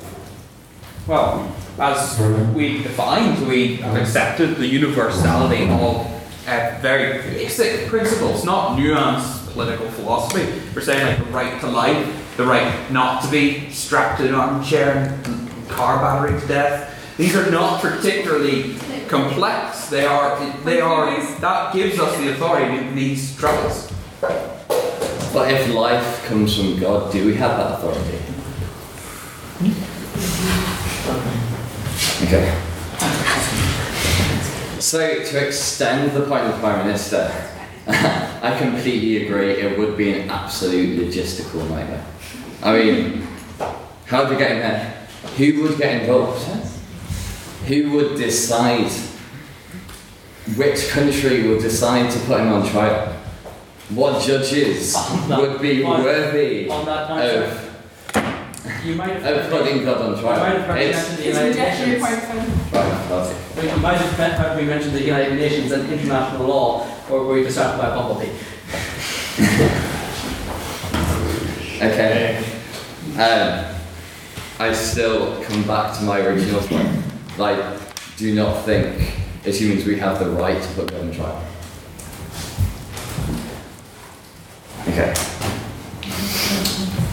Well, 1.07 1.55
as 1.79 2.19
we 2.55 2.83
defined, 2.83 3.47
we 3.47 3.77
have 3.77 3.97
accepted 3.97 4.57
the 4.57 4.67
universality 4.67 5.65
of 5.65 6.07
uh, 6.47 6.79
very 6.81 7.23
basic 7.23 7.87
principles, 7.89 8.45
not 8.45 8.77
nuanced 8.77 9.38
political 9.59 9.91
philosophy. 9.91 10.63
We're 10.73 10.83
saying 10.83 11.05
like 11.05 11.19
the 11.19 11.33
right 11.33 11.61
to 11.63 11.67
life, 11.67 12.37
the 12.37 12.47
right 12.47 12.93
not 12.93 13.25
to 13.25 13.29
be 13.29 13.69
strapped 13.71 14.21
to 14.21 14.29
an 14.29 14.35
armchair 14.35 15.19
and 15.25 15.69
car 15.69 15.99
battery 15.99 16.41
to 16.41 16.47
death. 16.47 16.95
These 17.17 17.35
are 17.35 17.51
not 17.51 17.83
particularly 17.83 18.77
complex. 19.09 19.89
They 19.89 20.07
are. 20.07 20.39
They 20.63 20.81
are. 20.81 21.07
That 21.41 21.75
gives 21.75 21.99
us 21.99 22.17
the 22.19 22.35
authority 22.35 22.87
in 22.87 22.95
these 22.95 23.37
troubles. 23.37 23.93
But 24.21 25.53
if 25.53 25.75
life 25.75 26.25
comes 26.27 26.57
from 26.57 26.79
God, 26.79 27.11
do 27.11 27.27
we 27.27 27.35
have 27.35 27.57
that 27.57 27.81
authority? 27.81 28.19
Okay. 32.23 32.63
So, 34.79 35.25
to 35.25 35.47
extend 35.47 36.13
the 36.13 36.25
point 36.27 36.45
of 36.45 36.53
the 36.53 36.61
Prime 36.61 36.87
Minister, 36.87 37.58
I 38.43 38.57
completely 38.59 39.27
agree, 39.27 39.53
it 39.53 39.79
would 39.79 39.97
be 39.97 40.13
an 40.13 40.31
absolute 40.31 40.99
logistical 40.99 41.69
nightmare. 41.71 42.05
I 42.63 42.77
mean, 42.79 43.27
how 44.07 44.25
do 44.27 44.33
you 44.33 44.39
get 44.39 44.51
in 44.53 44.59
there? 44.59 45.07
Who 45.39 45.63
would 45.63 45.79
get 45.79 46.03
involved? 46.03 46.45
Who 47.67 47.91
would 47.93 48.17
decide 48.17 48.91
which 50.57 50.89
country 50.91 51.49
would 51.49 51.61
decide 51.63 52.11
to 52.11 52.19
put 52.21 52.41
him 52.41 52.53
on 52.53 52.69
trial? 52.69 53.15
What 53.91 54.23
judges 54.23 54.95
would 55.29 55.61
be 55.63 55.83
on- 55.83 56.03
worthy 56.05 56.69
on 56.69 56.85
that 56.85 57.09
point, 57.09 57.23
of, 57.25 58.85
You 58.85 58.95
might 58.97 59.23
have 59.23 59.37
of 59.47 59.51
putting 59.51 59.83
God 59.85 60.03
on 60.03 60.21
trial? 60.21 60.35
You 60.35 60.41
might 60.41 60.59
have 60.59 60.67
heard 60.67 60.77
me 60.77 60.85
It's- 60.85 61.09
mention 61.09 61.17
the 61.17 61.27
United 61.27 61.57
Nations. 61.57 62.03
Right, 62.73 62.98
it. 63.27 63.63
We 63.63 63.71
you 63.71 63.77
might 63.79 63.97
have 63.97 64.33
heard 64.39 64.57
me 64.57 64.65
mention 64.65 64.93
the 64.93 65.03
United 65.03 65.35
Nations 65.35 65.73
and 65.73 65.91
international 65.91 66.47
law, 66.47 66.87
or 67.11 67.25
were 67.25 67.39
you 67.39 67.45
distracted 67.45 67.79
by 67.79 67.95
Bumblebee? 67.95 68.31
Okay. 71.81 72.45
Um, 73.15 73.73
I 74.59 74.73
still 74.73 75.41
come 75.45 75.63
back 75.63 75.97
to 75.99 76.03
my 76.03 76.19
original 76.19 76.61
point. 76.63 76.89
Like, 77.39 77.61
do 78.17 78.35
not 78.35 78.65
think 78.65 79.15
as 79.45 79.61
humans 79.61 79.85
we 79.85 79.97
have 79.99 80.19
the 80.19 80.29
right 80.31 80.61
to 80.61 80.69
put 80.75 80.91
God 80.91 81.03
on 81.03 81.13
trial. 81.13 81.45
Okay. 84.89 85.15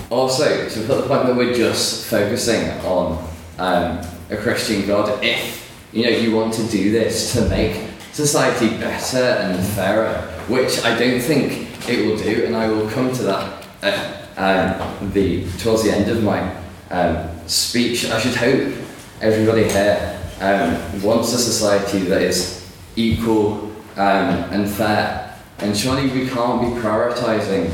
Also, 0.10 0.68
to 0.68 0.88
put 0.88 1.02
the 1.02 1.08
point 1.08 1.28
that 1.28 1.36
we're 1.36 1.54
just 1.54 2.08
focusing 2.08 2.72
on 2.86 3.24
um, 3.60 4.04
a 4.32 4.38
Christian 4.38 4.88
God, 4.88 5.24
if 5.24 5.65
you 5.96 6.04
know 6.04 6.10
you 6.10 6.36
want 6.36 6.54
to 6.54 6.64
do 6.68 6.92
this 6.92 7.32
to 7.34 7.48
make 7.48 7.90
society 8.12 8.68
better 8.78 9.18
and 9.18 9.66
fairer, 9.66 10.22
which 10.50 10.84
I 10.84 11.00
don't 11.00 11.22
think 11.22 11.90
it 11.90 12.06
will 12.06 12.18
do, 12.18 12.46
and 12.46 12.56
I 12.56 12.68
will 12.68 12.90
come 12.90 13.14
to 13.14 13.24
that 13.24 13.66
at 13.82 14.28
um, 14.38 15.12
the 15.14 15.50
towards 15.60 15.84
the 15.84 15.92
end 15.92 16.12
of 16.12 16.22
my 16.22 16.54
um, 16.92 17.30
speech. 17.48 18.06
I 18.10 18.20
should 18.20 18.36
hope 18.36 18.74
everybody 19.22 19.64
here 19.64 20.22
um, 20.42 21.02
wants 21.02 21.32
a 21.32 21.38
society 21.38 22.00
that 22.00 22.22
is 22.22 22.70
equal 22.98 23.72
um, 23.96 24.52
and 24.52 24.70
fair, 24.70 25.40
and 25.60 25.76
surely 25.78 26.10
we 26.10 26.28
can't 26.28 26.62
be 26.62 26.82
prioritising 26.82 27.72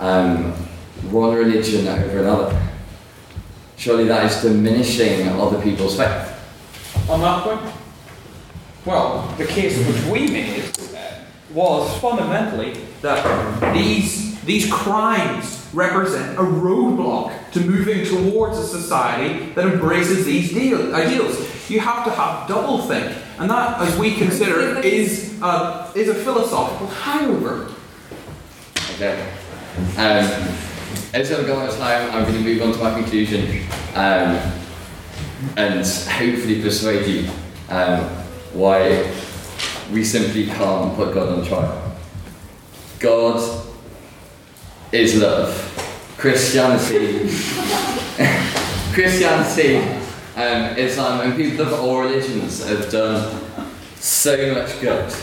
um, 0.00 0.52
one 1.12 1.34
religion 1.34 1.86
over 1.86 2.20
another. 2.20 2.68
Surely 3.76 4.04
that 4.04 4.24
is 4.24 4.42
diminishing 4.42 5.28
other 5.28 5.60
people's 5.60 5.98
faith. 5.98 6.37
On 7.08 7.20
that 7.22 7.42
point? 7.42 7.74
Well, 8.84 9.34
the 9.38 9.46
case 9.46 9.78
which 9.78 10.04
we 10.04 10.30
made 10.30 10.64
was 11.52 11.98
fundamentally 12.00 12.74
that 13.00 13.74
these, 13.74 14.38
these 14.42 14.70
crimes 14.70 15.66
represent 15.72 16.38
a 16.38 16.42
roadblock 16.42 17.50
to 17.52 17.60
moving 17.60 18.04
towards 18.04 18.58
a 18.58 18.66
society 18.66 19.52
that 19.52 19.66
embraces 19.66 20.26
these 20.26 20.52
deal, 20.52 20.94
ideals. 20.94 21.70
You 21.70 21.80
have 21.80 22.04
to 22.04 22.10
have 22.10 22.46
double 22.46 22.82
think, 22.82 23.16
and 23.38 23.50
that, 23.50 23.80
as 23.80 23.98
we 23.98 24.14
consider, 24.14 24.78
is 24.80 25.40
a, 25.42 25.90
is 25.94 26.08
a 26.08 26.14
philosophical 26.14 26.88
hangover. 26.88 27.72
Okay. 28.94 29.32
Um, 29.96 30.54
as 31.14 31.30
I'm 31.32 31.46
going 31.46 31.66
of 31.66 31.76
time, 31.78 32.10
I'm 32.10 32.24
going 32.24 32.34
to 32.34 32.40
move 32.40 32.62
on 32.62 32.72
to 32.72 32.78
my 32.78 32.94
conclusion 33.00 33.66
um, 33.94 34.38
and 35.56 35.86
hopefully 35.86 36.60
persuade 36.62 37.06
you 37.06 37.30
um, 37.68 38.00
why 38.52 39.12
we 39.92 40.04
simply 40.04 40.46
can't 40.46 40.94
put 40.94 41.14
God 41.14 41.38
on 41.38 41.44
trial. 41.46 41.96
God 42.98 43.66
is 44.92 45.20
love. 45.20 45.64
Christianity, 46.16 47.28
Christianity, 48.92 49.76
um, 50.34 50.76
Islam, 50.76 51.20
and 51.20 51.36
people 51.36 51.64
of 51.64 51.72
all 51.74 52.00
religions 52.00 52.66
have 52.66 52.90
done 52.90 53.40
so 54.00 54.52
much 54.52 54.80
good, 54.80 55.14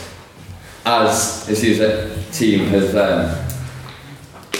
as 0.86 1.48
as 1.50 1.80
a 1.80 2.32
team 2.32 2.68
has, 2.68 2.94
um, 2.96 3.28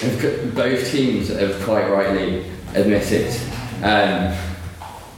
have 0.03 0.55
both 0.55 0.91
teams 0.91 1.29
have 1.29 1.59
quite 1.63 1.89
rightly 1.89 2.45
admitted, 2.75 3.35
um, 3.83 4.37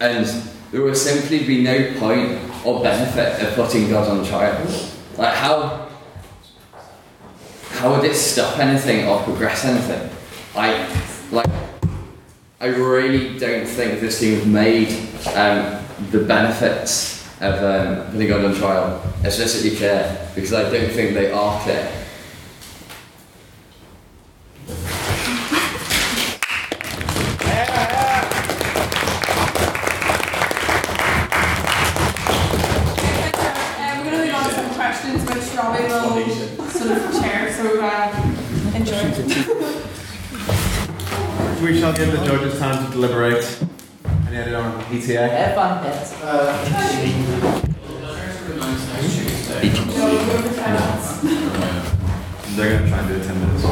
and 0.00 0.26
there 0.70 0.82
will 0.82 0.94
simply 0.94 1.44
be 1.46 1.62
no 1.62 1.98
point 1.98 2.38
or 2.64 2.82
benefit 2.82 3.46
of 3.46 3.54
putting 3.54 3.88
God 3.88 4.08
on 4.08 4.24
trial. 4.24 4.66
Like 5.16 5.34
how 5.34 5.88
how 7.70 7.94
would 7.94 8.04
it 8.04 8.14
stop 8.14 8.58
anything 8.58 9.06
or 9.06 9.22
progress 9.22 9.64
anything? 9.64 10.10
I 10.54 10.86
like 11.30 11.46
I 12.60 12.66
really 12.66 13.38
don't 13.38 13.66
think 13.66 14.00
this 14.00 14.18
team 14.18 14.36
have 14.36 14.48
made 14.48 14.88
um, 15.36 15.84
the 16.10 16.24
benefits 16.24 17.24
of 17.40 17.54
um, 17.62 18.10
putting 18.10 18.28
God 18.28 18.44
on 18.44 18.54
trial 18.54 19.02
explicitly 19.22 19.76
clear 19.76 20.28
because 20.34 20.52
I 20.52 20.62
don't 20.62 20.90
think 20.90 21.14
they 21.14 21.30
are 21.30 21.60
clear. 21.62 21.88
Um, 33.78 33.98
we're 33.98 34.04
going 34.04 34.18
to 34.18 34.24
move 34.26 34.34
on 34.34 34.48
to 34.48 34.54
some 34.54 34.74
questions 34.74 35.24
which 35.30 35.56
Robbie 35.56 35.84
will 35.84 36.68
sort 36.70 36.90
of 36.90 37.22
chair, 37.22 37.52
so 37.52 37.77
uh, 37.90 38.10
enjoy. 38.74 39.74
We 41.62 41.80
shall 41.80 41.92
give 41.92 42.12
the 42.12 42.18
judges 42.24 42.56
time 42.60 42.86
to 42.86 42.92
deliberate. 42.92 43.44
Any 44.28 44.36
idea 44.36 44.60
on 44.60 44.80
PTA? 44.84 45.28
Have 45.28 45.54
fun, 45.56 45.80
pets. 45.82 46.12
They're 52.54 52.70
going 52.78 52.84
to 52.84 52.88
try 52.88 52.98
and 53.00 53.08
do 53.08 53.14
it 53.14 53.24
10 53.24 53.40
minutes. 53.40 53.62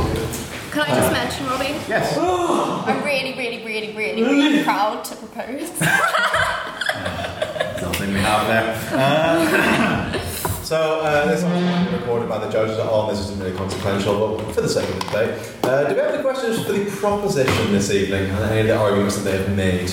Can 0.73 0.81
I 0.81 0.89
just 0.89 1.13
mention, 1.13 1.47
Robbie? 1.47 1.77
Yes. 1.89 2.17
I'm 2.19 3.05
really, 3.05 3.35
really, 3.39 3.65
really, 3.65 3.95
really, 3.97 4.23
really 4.25 4.65
proud 4.65 5.05
to 5.05 5.15
propose. 5.15 5.69
Something 7.81 8.13
we 8.13 8.19
have 8.21 8.47
there. 8.49 8.75
Uh, 8.93 10.13
so, 10.67 10.99
uh, 11.01 11.27
this 11.27 11.45
was 11.45 11.93
recorded 11.93 12.29
by 12.29 12.39
the 12.39 12.51
judges 12.51 12.77
at 12.77 12.87
all. 12.87 13.07
This 13.07 13.21
isn't 13.21 13.39
really 13.39 13.57
consequential, 13.57 14.37
but 14.37 14.53
for 14.53 14.63
the 14.63 14.69
sake 14.69 14.89
of 14.89 14.99
the 14.99 15.05
debate, 15.05 15.55
uh, 15.63 15.85
do 15.85 15.95
we 15.95 16.01
have 16.01 16.13
any 16.13 16.23
questions 16.25 16.67
for 16.67 16.73
the 16.73 16.91
proposition 16.91 17.71
this 17.71 17.93
evening 17.93 18.29
and 18.31 18.39
any 18.51 18.63
of 18.63 18.67
the 18.67 18.77
arguments 18.77 19.17
that 19.17 19.23
they 19.23 19.39
have 19.39 19.57
made? 19.57 19.93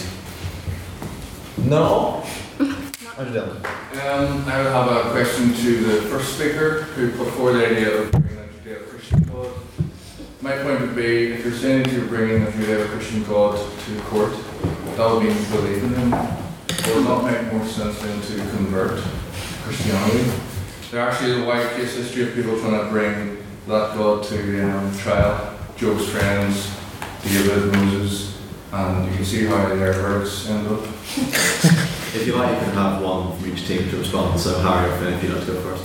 No? 1.70 2.24
Andrew 3.20 3.34
Dillon. 3.34 3.58
Um, 3.58 4.46
I 4.50 4.64
would 4.64 4.72
have 4.72 5.06
a 5.06 5.12
question 5.12 5.54
to 5.54 5.78
the 5.78 6.02
first 6.10 6.38
speaker 6.38 6.82
who 6.82 7.12
put 7.12 7.28
forward 7.34 7.54
the 7.54 7.68
idea 7.68 7.96
of 7.96 8.12
bringing 8.12 8.40
a 8.40 8.68
Judeo-Christian 8.68 9.22
God. 9.26 9.52
my 10.42 10.58
point 10.58 10.82
would 10.82 10.96
be 10.96 11.34
if 11.34 11.46
you're 11.46 11.54
saying 11.54 11.84
that 11.84 11.94
you're 11.94 12.08
bringing 12.08 12.42
a 12.42 12.48
Judeo-Christian 12.48 13.26
God 13.26 13.60
to 13.60 14.02
court, 14.06 14.34
that 14.98 15.12
would 15.12 15.24
mean 15.24 15.38
you 15.38 15.50
believe 15.50 15.84
in 15.84 15.94
him. 15.94 16.10
Would 16.10 17.06
not 17.06 17.26
make 17.26 17.54
more 17.54 17.64
sense 17.68 18.02
than 18.02 18.20
to 18.20 18.36
convert 18.56 19.04
to 19.04 19.10
Christianity? 19.62 20.53
There 20.94 21.02
actually 21.02 21.32
is 21.32 21.38
a 21.40 21.46
wide 21.46 21.76
case 21.76 21.96
history 21.96 22.22
of 22.22 22.36
people 22.36 22.60
trying 22.60 22.80
to 22.80 22.92
bring 22.92 23.38
that 23.66 23.98
God 23.98 24.24
to 24.26 24.62
um, 24.62 24.96
trial. 24.96 25.58
Job's 25.76 26.08
friends, 26.08 26.72
David, 27.24 27.74
Moses, 27.74 28.40
and 28.72 29.10
you 29.10 29.16
can 29.16 29.26
see 29.26 29.46
how 29.48 29.70
their 29.70 29.92
verdicts 29.94 30.48
end 30.52 30.68
up. 30.68 30.82
If 32.14 32.28
you 32.28 32.36
like, 32.36 32.60
you 32.60 32.66
can 32.66 32.74
have 32.76 33.02
one 33.02 33.36
from 33.36 33.52
each 33.52 33.66
team 33.68 33.90
to 33.90 33.98
respond. 33.98 34.40
So, 34.40 34.60
Harry 34.60 34.92
or 34.92 34.98
Finn, 34.98 35.14
if 35.14 35.24
you'd 35.24 35.34
like 35.34 35.46
to 35.48 35.54
go 35.54 35.62
first. 35.62 35.84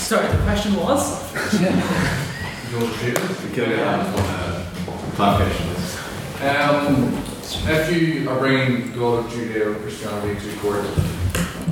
Sorry, 0.00 0.28
the 0.34 0.42
question 0.44 0.76
was? 0.76 1.30
Clarification. 5.14 5.68
Um, 6.40 7.35
if 7.64 7.90
you 7.92 8.28
are 8.28 8.38
bringing 8.38 8.92
God 8.92 9.24
of 9.24 9.32
Judeo 9.32 9.80
Christianity 9.82 10.38
to 10.40 10.56
court, 10.58 10.84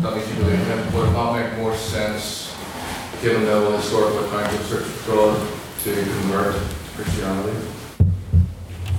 that 0.02 0.16
means 0.16 0.28
you 0.28 0.36
believe 0.36 0.61
in 0.61 0.66
him. 0.66 0.94
Would 0.94 1.09
it 1.09 1.12
not 1.12 1.32
make 1.35 1.56
more 1.59 1.74
sense, 1.77 2.55
given 3.23 3.44
the 3.44 3.77
historical 3.77 4.24
account 4.24 4.52
of 4.55 4.66
search 4.66 4.85
for 4.85 5.12
God, 5.12 5.48
to 5.85 5.94
convert 5.94 6.55
to 6.55 6.61
Christianity? 6.97 7.69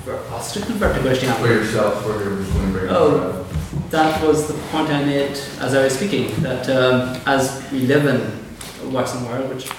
For 0.04 0.16
us 0.16 0.54
to 0.54 0.62
convert 0.62 0.96
to 0.96 1.02
Christianity? 1.02 1.42
For 1.44 1.54
yourself, 1.54 2.06
or 2.06 2.24
you're 2.24 2.38
just 2.38 2.54
going 2.54 2.68
to 2.68 2.72
bring 2.72 2.86
it 2.86 2.88
to 2.90 2.96
Oh, 2.98 3.48
that 3.90 4.24
was 4.26 4.48
the 4.48 4.54
point 4.70 4.90
I 4.90 5.04
made 5.04 5.32
as 5.60 5.74
I 5.74 5.84
was 5.84 5.94
speaking. 5.96 6.34
That 6.42 6.70
um, 6.70 7.22
as 7.26 7.70
we 7.72 7.80
live 7.82 8.06
in 8.06 8.22
a 8.88 8.90
Western 8.92 9.26
world, 9.26 9.54
which 9.54 9.70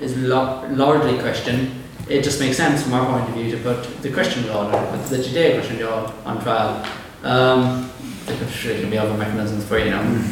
is 0.00 0.16
largely 0.16 1.18
Christian, 1.18 1.82
it 2.10 2.24
just 2.24 2.40
makes 2.40 2.56
sense 2.56 2.82
from 2.82 2.94
our 2.94 3.06
point 3.06 3.28
of 3.28 3.36
view 3.36 3.50
to 3.56 3.62
put 3.62 4.02
the 4.02 4.10
Christian 4.10 4.42
God, 4.44 4.74
or 4.74 4.98
the 5.08 5.16
Judeo-Christian 5.16 5.78
God, 5.78 6.12
on 6.24 6.42
trial. 6.42 6.84
Um, 7.22 7.90
there 8.26 8.36
could 8.36 8.50
surely 8.50 8.84
be 8.90 8.98
other 8.98 9.16
mechanisms 9.16 9.64
for 9.64 9.78
you 9.78 9.90
know 9.90 10.24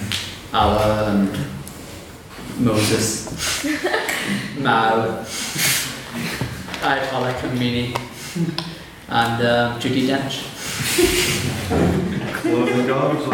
Allah 0.53 1.13
and 1.13 1.31
Moses, 2.59 3.63
Mao, 4.59 5.25
Ayatollah 6.83 7.35
Khomeini, 7.35 7.97
and 9.09 9.47
um, 9.47 9.81
Judi 9.81 10.09
Dench. 10.09 10.45
Closing 12.43 12.89
comments. 12.89 13.27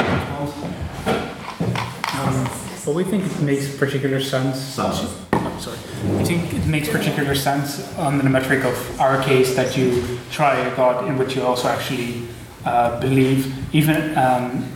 Um, 2.14 2.63
but 2.84 2.94
we 2.94 3.04
think 3.04 3.24
it 3.24 3.40
makes 3.40 3.76
particular 3.76 4.20
sense. 4.20 4.78
Oh, 4.78 5.56
sorry. 5.58 5.78
We 6.18 6.24
think 6.24 6.52
it 6.52 6.66
makes 6.66 6.88
particular 6.88 7.34
sense 7.34 7.96
on 7.96 8.18
the 8.18 8.24
metric 8.24 8.64
of 8.64 9.00
our 9.00 9.22
case 9.22 9.54
that 9.56 9.76
you 9.76 10.18
try 10.30 10.58
a 10.58 10.76
God 10.76 11.08
in 11.08 11.16
which 11.16 11.34
you 11.34 11.42
also 11.42 11.68
actually 11.68 12.28
uh, 12.64 13.00
believe, 13.00 13.74
even. 13.74 14.16
Um, 14.18 14.70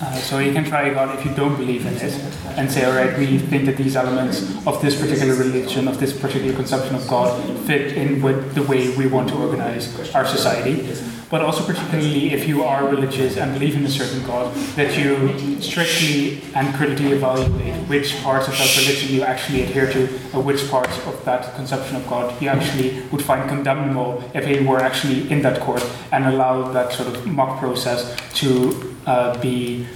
uh, 0.00 0.12
so 0.14 0.40
you 0.40 0.52
can 0.52 0.64
try 0.64 0.88
a 0.88 0.94
God 0.94 1.16
if 1.16 1.24
you 1.24 1.32
don't 1.32 1.56
believe 1.56 1.86
in 1.86 1.94
it, 1.94 2.12
and 2.56 2.68
say, 2.68 2.84
all 2.84 2.92
right, 2.92 3.16
we 3.16 3.38
think 3.38 3.66
that 3.66 3.76
these 3.76 3.94
elements 3.94 4.42
of 4.66 4.82
this 4.82 5.00
particular 5.00 5.34
religion, 5.36 5.86
of 5.86 6.00
this 6.00 6.18
particular 6.18 6.52
conception 6.54 6.96
of 6.96 7.06
God, 7.06 7.40
fit 7.66 7.96
in 7.96 8.20
with 8.20 8.54
the 8.56 8.62
way 8.64 8.96
we 8.96 9.06
want 9.06 9.28
to 9.28 9.36
organize 9.36 10.12
our 10.12 10.26
society. 10.26 10.92
But 11.32 11.40
also, 11.40 11.64
particularly 11.64 12.34
if 12.34 12.46
you 12.46 12.62
are 12.62 12.86
religious 12.86 13.38
and 13.38 13.54
believe 13.54 13.74
in 13.74 13.86
a 13.86 13.88
certain 13.88 14.22
God, 14.26 14.54
that 14.76 14.98
you 14.98 15.58
strictly 15.62 16.42
and 16.54 16.74
critically 16.74 17.12
evaluate 17.12 17.72
which 17.88 18.22
parts 18.22 18.48
of 18.48 18.58
that 18.58 18.76
religion 18.76 19.14
you 19.14 19.22
actually 19.22 19.62
adhere 19.62 19.90
to, 19.92 20.02
or 20.34 20.42
which 20.42 20.68
parts 20.68 20.94
of 21.06 21.24
that 21.24 21.54
conception 21.54 21.96
of 21.96 22.06
God 22.06 22.40
you 22.42 22.48
actually 22.48 23.00
would 23.10 23.24
find 23.24 23.48
condemnable 23.48 24.22
if 24.34 24.46
it 24.46 24.66
were 24.66 24.80
actually 24.80 25.30
in 25.30 25.40
that 25.40 25.58
court, 25.62 25.82
and 26.12 26.26
allow 26.26 26.70
that 26.70 26.92
sort 26.92 27.08
of 27.08 27.26
mock 27.26 27.58
process 27.58 28.14
to 28.34 28.94
uh, 29.06 29.40
be 29.40 29.86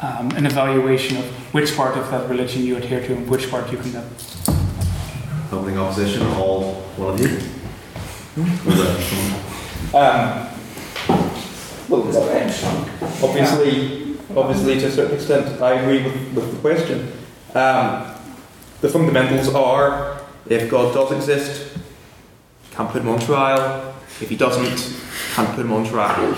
um, 0.00 0.30
an 0.36 0.46
evaluation 0.46 1.16
of 1.16 1.24
which 1.52 1.74
part 1.76 1.96
of 1.96 2.08
that 2.12 2.30
religion 2.30 2.62
you 2.62 2.76
adhere 2.76 3.04
to 3.04 3.16
and 3.16 3.28
which 3.28 3.50
part 3.50 3.68
you 3.72 3.78
condemn. 3.78 4.08
Opening 5.50 5.76
opposition, 5.76 6.22
all 6.38 6.74
one 6.96 7.14
of 7.14 7.20
you. 7.20 7.40
Um, 9.92 10.53
well, 11.96 12.08
it 12.08 12.12
depends. 12.12 12.64
Obviously, 13.22 14.16
obviously, 14.36 14.80
to 14.80 14.86
a 14.86 14.90
certain 14.90 15.14
extent, 15.16 15.60
I 15.60 15.74
agree 15.74 16.02
with, 16.02 16.34
with 16.34 16.50
the 16.52 16.58
question. 16.60 17.12
Um, 17.54 18.14
the 18.80 18.88
fundamentals 18.88 19.54
are: 19.54 20.20
if 20.46 20.70
God 20.70 20.94
does 20.94 21.12
exist, 21.12 21.76
can't 22.72 22.90
put 22.90 23.02
him 23.02 23.08
on 23.08 23.18
trial. 23.20 23.94
If 24.20 24.28
he 24.28 24.36
doesn't, 24.36 25.02
can't 25.34 25.48
put 25.54 25.64
him 25.64 25.72
on 25.72 25.84
trial. 25.84 26.34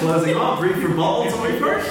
Closing 0.00 0.36
off, 0.36 0.58
brief 0.58 0.76
rebuttal 0.82 1.30
to 1.30 1.52
me 1.52 1.58
first. 1.58 1.90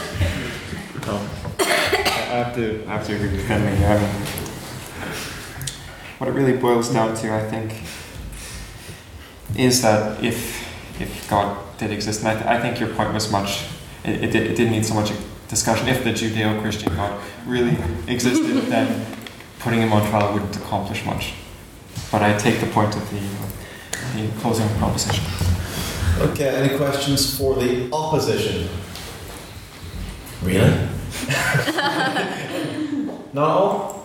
I 1.07 2.35
have 2.35 2.55
to, 2.55 2.83
I 2.87 2.91
have 2.93 3.05
to 3.07 3.15
agree 3.15 3.29
with 3.29 3.45
Henry. 3.45 4.50
What 6.21 6.27
it 6.27 6.33
really 6.33 6.55
boils 6.55 6.93
down 6.93 7.15
to, 7.15 7.33
I 7.33 7.41
think, 7.49 7.73
is 9.57 9.81
that 9.81 10.23
if 10.23 10.61
if 11.01 11.27
God 11.27 11.57
did 11.79 11.89
exist, 11.89 12.19
and 12.19 12.29
I, 12.29 12.33
th- 12.35 12.45
I 12.45 12.61
think 12.61 12.79
your 12.79 12.89
point 12.89 13.11
was 13.11 13.31
much, 13.31 13.65
it, 14.05 14.25
it, 14.25 14.31
did, 14.31 14.51
it 14.51 14.55
didn't 14.55 14.73
need 14.73 14.85
so 14.85 14.93
much 14.93 15.11
discussion. 15.47 15.87
If 15.87 16.03
the 16.03 16.11
Judeo-Christian 16.11 16.95
God 16.95 17.19
really 17.47 17.75
existed, 18.07 18.55
then 18.69 19.03
putting 19.61 19.81
him 19.81 19.91
on 19.93 20.07
trial 20.11 20.31
wouldn't 20.31 20.55
accomplish 20.57 21.03
much. 21.07 21.33
But 22.11 22.21
I 22.21 22.37
take 22.37 22.59
the 22.59 22.67
point 22.67 22.95
of 22.95 23.09
the, 23.09 24.21
the 24.21 24.31
closing 24.41 24.69
proposition. 24.77 25.25
Okay, 26.19 26.49
any 26.49 26.77
questions 26.77 27.35
for 27.35 27.55
the 27.55 27.91
opposition? 27.91 28.69
Really? 30.43 30.87
Not 33.33 33.49
all? 33.49 34.00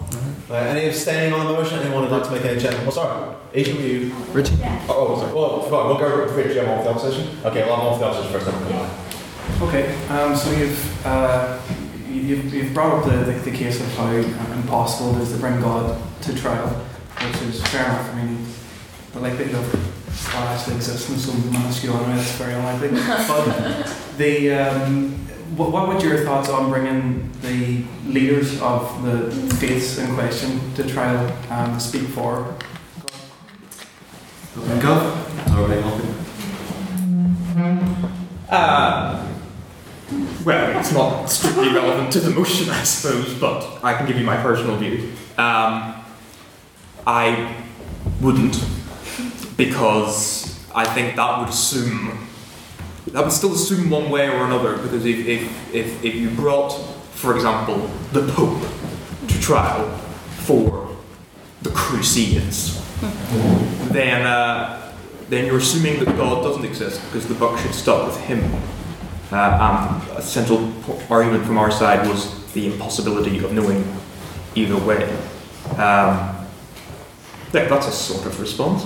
Uh, 0.48 0.54
any 0.54 0.86
abstaining 0.86 1.32
on 1.32 1.46
the 1.46 1.52
motion? 1.52 1.80
Anyone 1.80 2.02
would 2.02 2.12
like 2.12 2.22
to 2.24 2.30
make 2.30 2.44
any 2.44 2.60
check? 2.60 2.74
Oh, 2.86 2.90
sorry. 2.90 3.34
Each 3.52 3.68
of 3.68 3.80
you. 3.80 4.14
Richie? 4.32 4.56
Oh, 4.62 4.86
oh, 4.88 5.18
sorry. 5.18 5.32
Well, 5.32 5.62
fine. 5.62 5.86
We'll 5.86 5.98
go 5.98 6.24
with 6.24 6.36
Richie. 6.36 6.60
I'm 6.60 6.68
off 6.68 6.84
the 6.84 6.90
opposition. 6.90 7.36
Okay, 7.44 7.62
well, 7.62 7.74
I'm 7.74 7.86
off 7.86 7.98
the 7.98 8.06
opposition 8.06 8.32
first. 8.32 8.46
Then. 8.46 9.06
Okay, 9.62 10.08
um, 10.08 10.36
so 10.36 10.50
you've, 10.52 11.06
uh, 11.06 11.58
you've, 12.08 12.54
you've 12.54 12.74
brought 12.74 12.98
up 12.98 13.04
the, 13.10 13.32
the, 13.32 13.50
the 13.50 13.56
case 13.56 13.80
of 13.80 13.92
how 13.94 14.10
impossible 14.10 15.16
it 15.16 15.22
is 15.22 15.32
to 15.32 15.38
bring 15.38 15.60
God 15.60 16.00
to 16.22 16.34
trial, 16.36 16.68
which 16.68 17.42
is 17.42 17.62
fair 17.66 17.84
enough. 17.84 18.14
I 18.14 18.22
mean, 18.22 18.46
the 19.14 19.20
likelihood 19.20 19.54
of 19.56 20.30
God 20.32 20.56
actually 20.56 20.76
existing 20.76 21.14
in 21.14 21.20
some 21.20 21.52
minuscule 21.52 21.96
way 21.96 22.14
that's 22.14 22.32
very 22.32 22.54
unlikely. 22.54 22.90
but 23.28 24.16
the, 24.16 24.52
um, 24.52 25.26
what, 25.54 25.70
what 25.70 25.88
would 25.88 26.02
your 26.02 26.24
thoughts 26.24 26.48
on 26.48 26.70
bringing 26.70 27.30
the 27.42 27.84
leaders 28.06 28.60
of 28.60 29.02
the 29.04 29.30
faiths 29.56 29.98
in 29.98 30.14
question 30.14 30.74
to 30.74 30.82
trial 30.84 31.32
um, 31.50 31.74
to 31.74 31.80
speak 31.80 32.08
for 32.08 32.56
Open 34.56 34.80
Gov? 34.80 35.26
Or 35.54 35.60
are 35.60 35.78
open? 35.78 36.16
Uh, 38.48 39.32
well, 40.44 40.78
it's 40.78 40.92
not 40.92 41.26
strictly 41.26 41.68
relevant 41.72 42.12
to 42.12 42.20
the 42.20 42.30
motion, 42.30 42.70
I 42.70 42.82
suppose, 42.82 43.34
but 43.34 43.78
I 43.82 43.94
can 43.94 44.06
give 44.06 44.16
you 44.18 44.24
my 44.24 44.36
personal 44.36 44.76
view. 44.76 45.12
Um, 45.36 45.94
I 47.06 47.54
wouldn't, 48.20 48.64
because 49.56 50.64
I 50.74 50.84
think 50.84 51.16
that 51.16 51.38
would 51.38 51.48
assume 51.48 52.25
that 53.16 53.22
would 53.22 53.32
still 53.32 53.54
assume 53.54 53.88
one 53.88 54.10
way 54.10 54.28
or 54.28 54.44
another. 54.44 54.76
Because 54.76 55.06
if 55.06 55.26
if, 55.26 55.74
if, 55.74 56.04
if 56.04 56.14
you 56.14 56.28
brought, 56.28 56.72
for 57.12 57.34
example, 57.34 57.90
the 58.12 58.30
Pope 58.30 58.62
to 59.28 59.40
trial 59.40 59.88
for 60.44 60.94
the 61.62 61.70
Crusades, 61.70 62.78
then 63.90 64.26
uh, 64.26 64.92
then 65.30 65.46
you're 65.46 65.56
assuming 65.56 66.04
that 66.04 66.14
God 66.18 66.42
doesn't 66.42 66.66
exist 66.66 67.02
because 67.06 67.26
the 67.26 67.34
buck 67.34 67.58
should 67.58 67.74
stop 67.74 68.06
with 68.06 68.18
him. 68.18 68.44
Uh, 69.32 70.02
and 70.04 70.18
a 70.18 70.20
central 70.20 70.70
argument 71.08 71.46
from 71.46 71.56
our 71.56 71.70
side 71.70 72.06
was 72.06 72.52
the 72.52 72.66
impossibility 72.66 73.38
of 73.42 73.50
knowing 73.50 73.82
either 74.54 74.76
way. 74.76 75.04
Um, 75.78 76.36
that's 77.50 77.88
a 77.88 77.92
sort 77.92 78.26
of 78.26 78.38
response. 78.38 78.84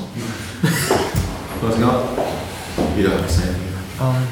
Closing 1.58 1.82
up? 1.82 2.96
You 2.96 3.08
don't 3.08 3.28
say 3.28 3.48
anything. 3.48 3.69
Um, 4.00 4.26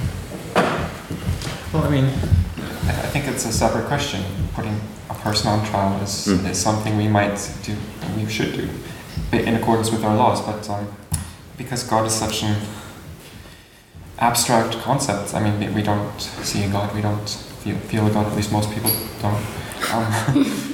well, 1.73 1.85
I 1.85 1.91
mean, 1.91 2.05
I 2.07 2.91
I 3.05 3.09
think 3.13 3.27
it's 3.29 3.45
a 3.45 3.53
separate 3.53 3.87
question. 3.87 4.23
Putting 4.55 4.81
a 5.11 5.15
person 5.15 5.49
on 5.51 5.65
trial 5.67 6.01
is, 6.03 6.27
is 6.27 6.59
something 6.59 6.97
we 6.97 7.09
might 7.09 7.37
do, 7.63 7.75
and 8.03 8.17
we 8.17 8.31
should 8.31 8.53
do, 8.55 8.69
in 9.37 9.55
accordance 9.57 9.91
with 9.91 10.03
our 10.05 10.17
laws. 10.17 10.41
But 10.41 10.69
um, 10.71 10.89
because 11.59 11.85
God 11.85 12.07
is 12.07 12.13
such 12.15 12.43
an 12.43 12.57
abstract 14.19 14.79
concept, 14.81 15.35
I 15.35 15.41
mean, 15.41 15.61
we- 15.61 15.75
we 15.75 15.83
don't 15.83 16.19
see 16.21 16.65
a 16.65 16.69
God, 16.71 16.95
we 16.95 17.03
don't 17.03 17.29
feel, 17.63 17.77
feel 17.91 18.07
a 18.07 18.11
God, 18.11 18.27
at 18.27 18.35
least 18.37 18.51
most 18.53 18.71
people 18.73 18.91
don't. 19.21 19.43
Um, 19.93 20.07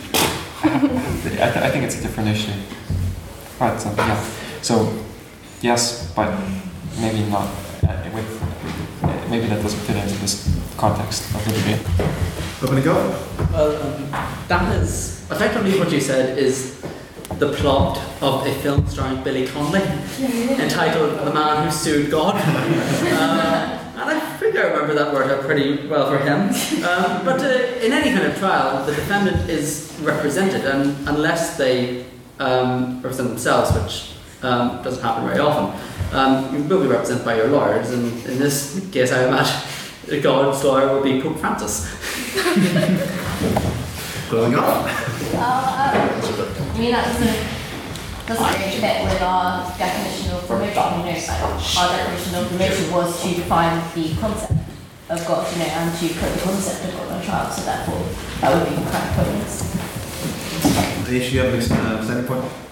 I, 0.64 1.50
th- 1.50 1.56
I 1.66 1.70
think 1.70 1.84
it's 1.84 1.98
a 1.98 2.02
different 2.02 2.28
issue. 2.30 2.52
But, 3.58 3.84
uh, 3.86 3.94
yeah. 3.98 4.24
So, 4.62 4.92
yes, 5.60 6.10
but 6.16 6.30
maybe 7.00 7.20
not 7.30 7.48
uh, 7.86 8.10
with, 8.14 8.40
maybe 9.34 9.48
that 9.48 9.60
doesn't 9.62 9.80
fit 9.80 9.96
into 9.96 10.14
this 10.20 10.48
context 10.76 11.34
of 11.34 11.44
the 11.44 11.52
debate. 11.58 11.82
Open 12.62 12.76
to 12.76 12.82
go. 12.82 12.94
Well, 13.52 13.82
um, 13.82 14.10
that 14.46 14.76
is 14.76 15.28
effectively 15.28 15.76
what 15.78 15.90
you 15.90 16.00
said 16.00 16.38
is 16.38 16.80
the 17.38 17.52
plot 17.54 17.98
of 18.22 18.46
a 18.46 18.54
film 18.62 18.86
starring 18.86 19.24
Billy 19.24 19.48
Connolly 19.48 19.82
entitled 20.62 21.18
"The 21.26 21.34
Man 21.34 21.64
Who 21.64 21.70
Sued 21.72 22.12
God," 22.12 22.36
uh, 22.38 24.00
and 24.00 24.10
I 24.10 24.20
think 24.38 24.54
I 24.54 24.68
remember 24.70 24.94
that 24.94 25.12
word 25.12 25.28
out 25.32 25.40
pretty 25.40 25.88
well 25.88 26.08
for 26.08 26.18
him. 26.18 26.40
Um, 26.84 27.24
but 27.24 27.40
uh, 27.40 27.84
in 27.84 27.92
any 27.92 28.10
kind 28.12 28.26
of 28.26 28.38
trial, 28.38 28.86
the 28.86 28.94
defendant 28.94 29.50
is 29.50 29.98
represented, 30.00 30.64
and 30.64 31.08
unless 31.08 31.56
they 31.56 32.04
um, 32.38 33.02
represent 33.02 33.30
themselves, 33.30 33.72
which 33.76 34.13
um, 34.42 34.82
doesn't 34.82 35.02
happen 35.02 35.26
very 35.26 35.38
often, 35.40 35.80
um, 36.14 36.54
you 36.54 36.62
will 36.64 36.82
be 36.82 36.88
represented 36.88 37.24
by 37.24 37.36
your 37.36 37.48
lawyers. 37.48 37.90
And 37.90 38.04
in 38.26 38.38
this 38.38 38.86
case, 38.90 39.12
I 39.12 39.26
imagine 39.26 40.22
God's 40.22 40.62
lawyer 40.64 40.94
would 40.94 41.02
be 41.04 41.20
Pope 41.20 41.38
Francis. 41.38 41.90
Going 44.30 44.54
on. 44.54 44.88
I 45.36 46.78
mean, 46.78 46.92
that 46.92 47.06
doesn't, 47.06 47.36
doesn't 48.26 48.60
really 48.60 48.80
fit 48.80 49.04
with 49.04 49.22
our 49.22 49.64
definition 49.78 50.32
of 50.34 50.46
promotion, 50.46 50.74
you 50.74 50.74
know, 50.74 51.12
like, 51.12 51.76
our 51.78 51.96
definition 51.96 52.34
of 52.34 52.48
promotion 52.48 52.92
was 52.92 53.22
to 53.22 53.28
define 53.34 53.82
the 53.94 54.14
concept 54.20 54.52
of 55.10 55.26
God, 55.26 55.52
you 55.52 55.58
know, 55.58 55.66
and 55.66 55.98
to 55.98 56.08
put 56.14 56.32
the 56.32 56.40
concept 56.40 56.84
of 56.84 56.94
God 56.96 57.12
on 57.12 57.22
trial, 57.22 57.50
so 57.50 57.62
therefore, 57.64 58.02
that 58.40 58.54
would 58.54 58.68
be 58.68 58.74
the 58.74 58.90
correct 58.90 59.12
point. 59.14 59.44
The 61.06 61.16
issue 61.20 61.40
of 61.42 61.54
uh, 61.54 62.02
standing 62.02 62.26
point. 62.26 62.63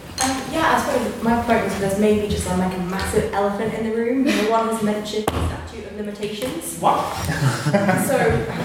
Um, 0.52 0.58
yeah, 0.58 0.76
I 0.76 0.80
suppose 0.80 1.22
my 1.22 1.42
point 1.42 1.64
was 1.64 1.78
there's 1.78 1.98
maybe 1.98 2.28
just 2.28 2.46
like 2.46 2.74
a 2.74 2.78
massive 2.80 3.32
elephant 3.32 3.72
in 3.74 3.84
the 3.88 3.96
room. 3.96 4.24
No 4.24 4.50
one 4.50 4.68
has 4.68 4.82
mentioned 4.82 5.24
the 5.26 5.46
statute 5.48 5.86
of 5.86 5.96
limitations. 5.96 6.76
What? 6.78 7.00
so, 8.06 8.18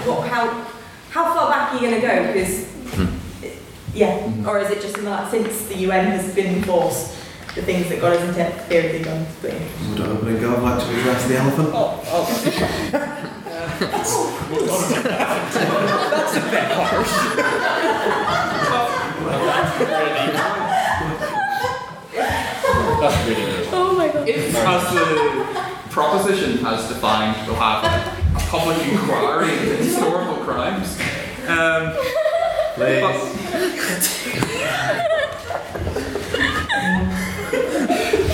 what, 0.04 0.28
how 0.28 0.50
how 1.10 1.24
far 1.34 1.48
back 1.50 1.72
are 1.72 1.76
you 1.76 1.80
going 1.88 2.00
to 2.00 2.06
go? 2.06 2.26
Because 2.32 2.66
yeah, 3.94 4.30
or 4.46 4.58
is 4.60 4.70
it 4.70 4.80
just 4.82 4.94
something 4.94 5.10
like 5.10 5.30
since 5.30 5.66
the 5.66 5.76
UN 5.78 6.06
has 6.06 6.34
been 6.34 6.56
enforced, 6.56 7.14
the 7.54 7.62
things 7.62 7.88
that 7.88 8.00
God 8.00 8.12
has 8.18 8.28
interfered 8.28 8.92
with 8.92 9.04
gone 9.04 9.26
clear? 9.40 9.60
Would 9.90 10.00
open 10.00 10.28
and 10.28 10.40
go 10.40 10.50
like 10.62 10.78
to 10.80 10.86
address 11.00 11.24
the 11.26 11.36
elephant? 11.38 11.70
Oh, 11.72 12.00
That's 13.80 14.14
a 16.36 16.40
bit 16.50 16.64
harsh. 16.72 17.14
Well, 19.18 19.44
that's 19.44 19.74
really 19.80 20.67
good. 23.00 23.68
Oh 23.72 23.94
my 23.96 24.08
god. 24.08 24.28
If, 24.28 24.54
as 24.54 24.92
the 24.92 25.44
proposition 25.90 26.58
has 26.58 26.88
defined, 26.88 27.46
we'll 27.46 27.56
have 27.56 27.84
a 27.84 28.38
public 28.46 28.78
inquiry 28.86 29.52
into 29.52 29.76
historical 29.76 30.36
crimes. 30.44 30.98
Um, 31.48 31.94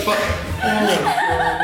But 0.05 0.19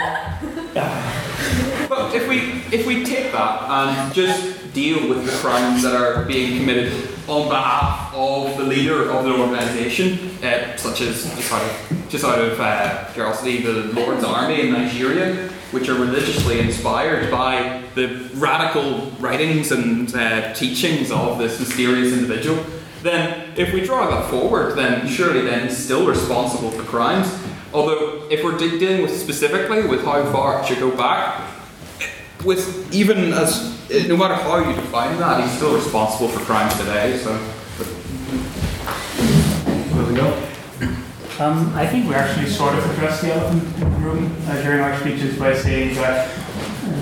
if 2.72 2.86
we 2.86 3.04
take 3.04 3.32
that 3.32 3.62
and 3.62 4.14
just 4.14 4.72
deal 4.72 5.08
with 5.08 5.26
the 5.26 5.32
crimes 5.38 5.82
that 5.82 5.94
are 5.94 6.24
being 6.24 6.58
committed 6.58 6.92
on 7.28 7.48
behalf 7.48 8.14
of 8.14 8.56
the 8.56 8.64
leader 8.64 9.10
of 9.10 9.24
the 9.24 9.32
organisation, 9.32 10.42
uh, 10.44 10.76
such 10.76 11.00
as 11.00 11.24
just 11.24 11.52
out 11.52 11.62
of 11.62 12.06
just 12.08 12.24
out 12.24 12.38
of 12.38 12.58
uh, 12.60 13.04
curiosity, 13.12 13.62
the 13.62 13.84
Lord's 13.94 14.24
Army 14.24 14.62
in 14.62 14.72
Nigeria, 14.72 15.48
which 15.70 15.88
are 15.88 15.94
religiously 15.94 16.58
inspired 16.58 17.30
by 17.30 17.82
the 17.94 18.28
radical 18.34 19.10
writings 19.20 19.70
and 19.70 20.12
uh, 20.14 20.52
teachings 20.54 21.12
of 21.12 21.38
this 21.38 21.60
mysterious 21.60 22.12
individual, 22.12 22.64
then 23.02 23.52
if 23.56 23.72
we 23.72 23.80
draw 23.80 24.10
that 24.10 24.28
forward, 24.28 24.76
then 24.76 25.06
surely 25.06 25.42
then 25.42 25.68
he's 25.68 25.78
still 25.78 26.06
responsible 26.06 26.70
for 26.70 26.82
crimes. 26.82 27.32
Although, 27.72 28.28
if 28.28 28.42
we're 28.42 28.58
de- 28.58 28.78
dealing 28.78 29.02
with 29.02 29.16
specifically 29.16 29.86
with 29.86 30.04
how 30.04 30.24
far 30.32 30.60
it 30.60 30.66
should 30.66 30.80
go 30.80 30.96
back, 30.96 31.48
with 32.44 32.92
even 32.92 33.32
as 33.32 33.78
no 34.08 34.16
matter 34.16 34.34
how 34.34 34.58
you 34.58 34.74
define 34.74 35.18
that, 35.18 35.42
he's 35.42 35.56
still 35.56 35.74
responsible 35.74 36.28
for 36.28 36.40
crimes 36.40 36.76
today. 36.78 37.18
So, 37.18 37.36
Where 39.94 40.06
we 40.06 40.14
go? 40.14 40.46
Um, 41.40 41.72
I 41.74 41.86
think 41.86 42.06
we 42.08 42.14
actually 42.14 42.50
sort 42.50 42.74
of 42.74 42.84
addressed 42.90 43.22
the 43.22 43.32
elephant 43.32 43.62
in 43.74 43.80
the 43.80 43.86
room 43.98 44.36
uh, 44.46 44.62
during 44.62 44.80
our 44.80 44.98
speeches 45.00 45.38
by 45.38 45.54
saying 45.54 45.94
that 45.94 46.28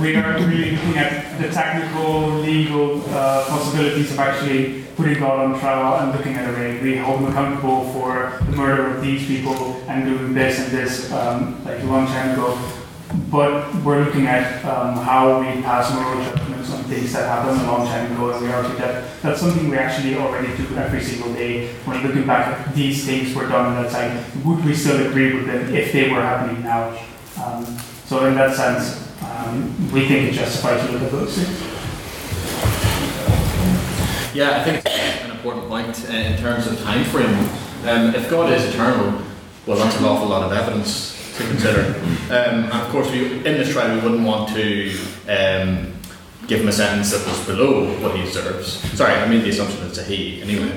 we 0.01 0.15
are 0.15 0.32
really 0.39 0.77
looking 0.77 0.97
at 0.97 1.40
the 1.40 1.48
technical, 1.48 2.28
legal 2.39 3.02
uh, 3.10 3.44
possibilities 3.48 4.12
of 4.12 4.19
actually 4.20 4.85
putting 4.97 5.19
God 5.19 5.44
on 5.44 5.59
trial 5.59 6.01
and 6.01 6.16
looking 6.16 6.35
at 6.35 6.48
a 6.48 6.52
raid. 6.52 6.82
We 6.82 6.97
hold 6.97 7.20
him 7.20 7.27
accountable 7.27 7.93
for 7.93 8.39
the 8.47 8.52
murder 8.52 8.94
of 8.94 9.02
these 9.02 9.27
people 9.27 9.82
and 9.89 10.05
doing 10.05 10.35
this 10.35 10.60
and 10.60 10.70
this 10.70 11.10
um, 11.12 11.65
like 11.65 11.81
a 11.81 11.86
long 11.86 12.06
time 12.06 12.32
ago. 12.32 12.56
But 13.30 13.74
we're 13.84 14.05
looking 14.05 14.26
at 14.26 14.64
um, 14.64 15.05
how 15.05 15.40
we 15.40 15.60
pass 15.60 15.92
moral 15.92 16.24
judgments 16.24 16.72
on 16.72 16.82
things 16.84 17.12
that 17.12 17.28
happened 17.28 17.60
a 17.60 17.64
long 17.64 17.86
time 17.86 18.10
ago, 18.12 18.30
and 18.30 18.42
we 18.42 18.50
argue 18.50 18.76
that 18.78 19.20
that's 19.20 19.40
something 19.40 19.68
we 19.68 19.76
actually 19.76 20.16
already 20.16 20.56
do 20.56 20.74
every 20.76 21.02
single 21.02 21.34
day. 21.34 21.68
When 21.84 22.02
looking 22.06 22.26
back 22.26 22.46
at 22.46 22.74
these 22.74 23.05
things 23.05 23.34
were 23.34 23.46
done 23.46 23.76
at 23.76 23.82
that 23.82 23.92
time, 23.92 24.44
would 24.44 24.64
we 24.64 24.74
still 24.74 25.06
agree 25.06 25.34
with 25.34 25.46
them 25.46 25.74
if 25.74 25.92
they 25.92 26.10
were 26.10 26.22
happening 26.22 26.62
now? 26.62 26.98
Um, 27.44 27.66
so 28.06 28.24
in 28.26 28.34
that 28.36 28.56
sense, 28.56 29.12
um, 29.22 29.92
we 29.92 30.09
think 30.09 30.32
it 30.32 30.32
justifies 30.32 30.86
to 30.86 30.92
look 30.92 31.02
at 31.02 31.12
those 31.12 31.36
things. 31.36 31.60
Yeah, 34.34 34.59
I 34.59 34.64
think 34.64 34.86
it's 34.86 35.24
an 35.24 35.32
important 35.32 35.68
point 35.68 36.09
in 36.09 36.38
terms 36.38 36.66
of 36.66 36.80
time 36.80 37.05
frame. 37.05 37.34
Um, 37.86 38.14
if 38.14 38.30
God 38.30 38.50
is 38.52 38.64
eternal, 38.72 39.20
well, 39.66 39.76
that's 39.76 39.98
an 39.98 40.06
awful 40.06 40.28
lot 40.28 40.44
of 40.44 40.52
evidence 40.52 41.17
to 41.39 41.44
consider. 41.48 41.94
Um, 42.31 42.65
and 42.65 42.73
of 42.73 42.89
course, 42.90 43.10
we, 43.10 43.36
in 43.36 43.43
this 43.43 43.73
trial, 43.73 43.94
we 43.97 44.01
wouldn't 44.02 44.27
want 44.27 44.48
to 44.55 44.90
um, 45.28 45.93
give 46.47 46.60
him 46.60 46.69
a 46.69 46.73
sentence 46.73 47.10
that 47.12 47.27
was 47.27 47.47
below 47.47 47.93
what 48.01 48.16
he 48.16 48.23
deserves. 48.24 48.74
Sorry, 48.97 49.15
I 49.15 49.27
made 49.28 49.43
the 49.44 49.51
assumption 49.51 49.86
it's 49.86 49.98
a 49.98 50.05
he, 50.05 50.43
anyway. 50.43 50.73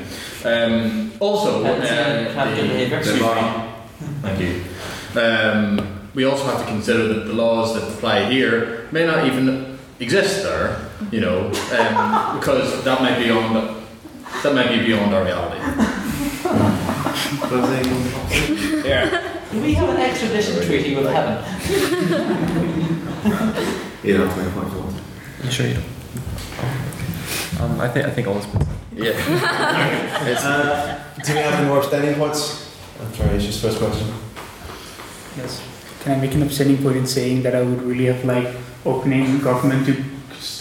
Um, 0.46 1.12
also, 1.20 1.60
uh, 1.64 1.80
That's, 1.80 2.34
captain 2.34 2.68
the- 2.68 3.12
the 3.14 3.20
law- 3.24 3.68
Thank 4.22 4.40
you. 4.40 4.64
Um, 5.20 6.10
we 6.16 6.26
also 6.26 6.44
have 6.46 6.60
to 6.62 6.66
consider 6.66 7.08
that 7.14 7.26
the 7.28 7.34
laws 7.34 7.74
that 7.76 7.84
apply 7.84 8.26
here 8.26 8.88
may 8.92 9.06
not 9.06 9.26
even 9.28 9.78
exist 10.00 10.44
there, 10.44 10.90
you 11.12 11.20
know, 11.22 11.48
um, 11.48 12.40
because 12.40 12.84
that 12.84 13.02
might 13.02 13.18
be 13.20 13.26
beyond 13.26 13.78
that 14.44 14.56
might 14.56 14.70
be 14.70 14.84
beyond 14.86 15.14
our 15.14 15.24
reality. 15.24 15.60
Yeah. 18.88 19.28
Do 19.52 19.62
we 19.62 19.74
have 19.74 19.90
an 19.90 19.98
extradition 19.98 20.66
treaty 20.66 20.96
with 20.96 21.08
heaven? 21.08 21.44
You 24.04 24.18
don't 24.18 24.28
have 24.28 24.36
to 24.36 24.44
make 24.44 24.52
a 24.52 24.60
point 24.60 24.74
for 24.74 24.80
one. 24.80 24.96
You 25.44 25.52
sure 25.52 25.68
you 25.68 25.76
don't? 25.76 27.62
Um, 27.62 27.80
I 27.80 27.88
think 27.88 28.08
I 28.08 28.10
think 28.10 28.28
all 28.28 28.34
this. 28.34 28.48
Yeah. 28.96 29.14
uh, 30.42 31.22
do 31.24 31.34
we 31.34 31.40
have 31.40 31.54
any 31.54 31.68
more 31.68 31.78
abstaining 31.78 32.16
points? 32.16 32.76
After 33.00 33.24
Aisha's 33.26 33.62
first 33.62 33.78
question. 33.78 34.08
Yes. 35.38 35.62
Can 36.02 36.14
I 36.14 36.16
make 36.20 36.34
an 36.34 36.42
abstaining 36.42 36.82
point 36.82 36.98
in 36.98 37.06
saying 37.06 37.44
that 37.44 37.54
I 37.54 37.62
would 37.62 37.84
really 37.84 38.06
have 38.06 38.26
liked 38.26 38.58
opening 38.86 39.40
government 39.40 39.86
to 39.86 40.04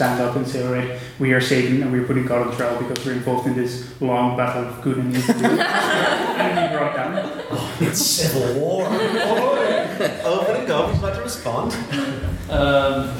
stand 0.00 0.18
up 0.22 0.34
and 0.34 0.48
say, 0.48 0.66
all 0.66 0.72
right, 0.72 0.98
we 1.18 1.34
are 1.34 1.42
Satan 1.42 1.82
and 1.82 1.92
we're 1.92 2.06
putting 2.06 2.24
God 2.24 2.46
on 2.46 2.56
trial 2.56 2.80
because 2.80 3.04
we're 3.04 3.12
involved 3.12 3.46
in 3.46 3.54
this 3.54 4.00
long 4.00 4.34
battle 4.34 4.64
of 4.64 4.80
good 4.80 4.96
and 4.96 5.14
evil. 5.14 5.34
and 5.44 6.72
we 6.72 6.74
brought 6.74 6.96
down. 6.96 7.42
It's 7.80 8.00
civil 8.00 8.58
war. 8.58 8.86
oh, 8.88 10.22
Open 10.24 10.56
and 10.56 10.66
go. 10.66 10.86
He's 10.86 10.98
about 11.00 11.16
to 11.16 11.20
respond. 11.20 11.74
Um, 12.48 13.10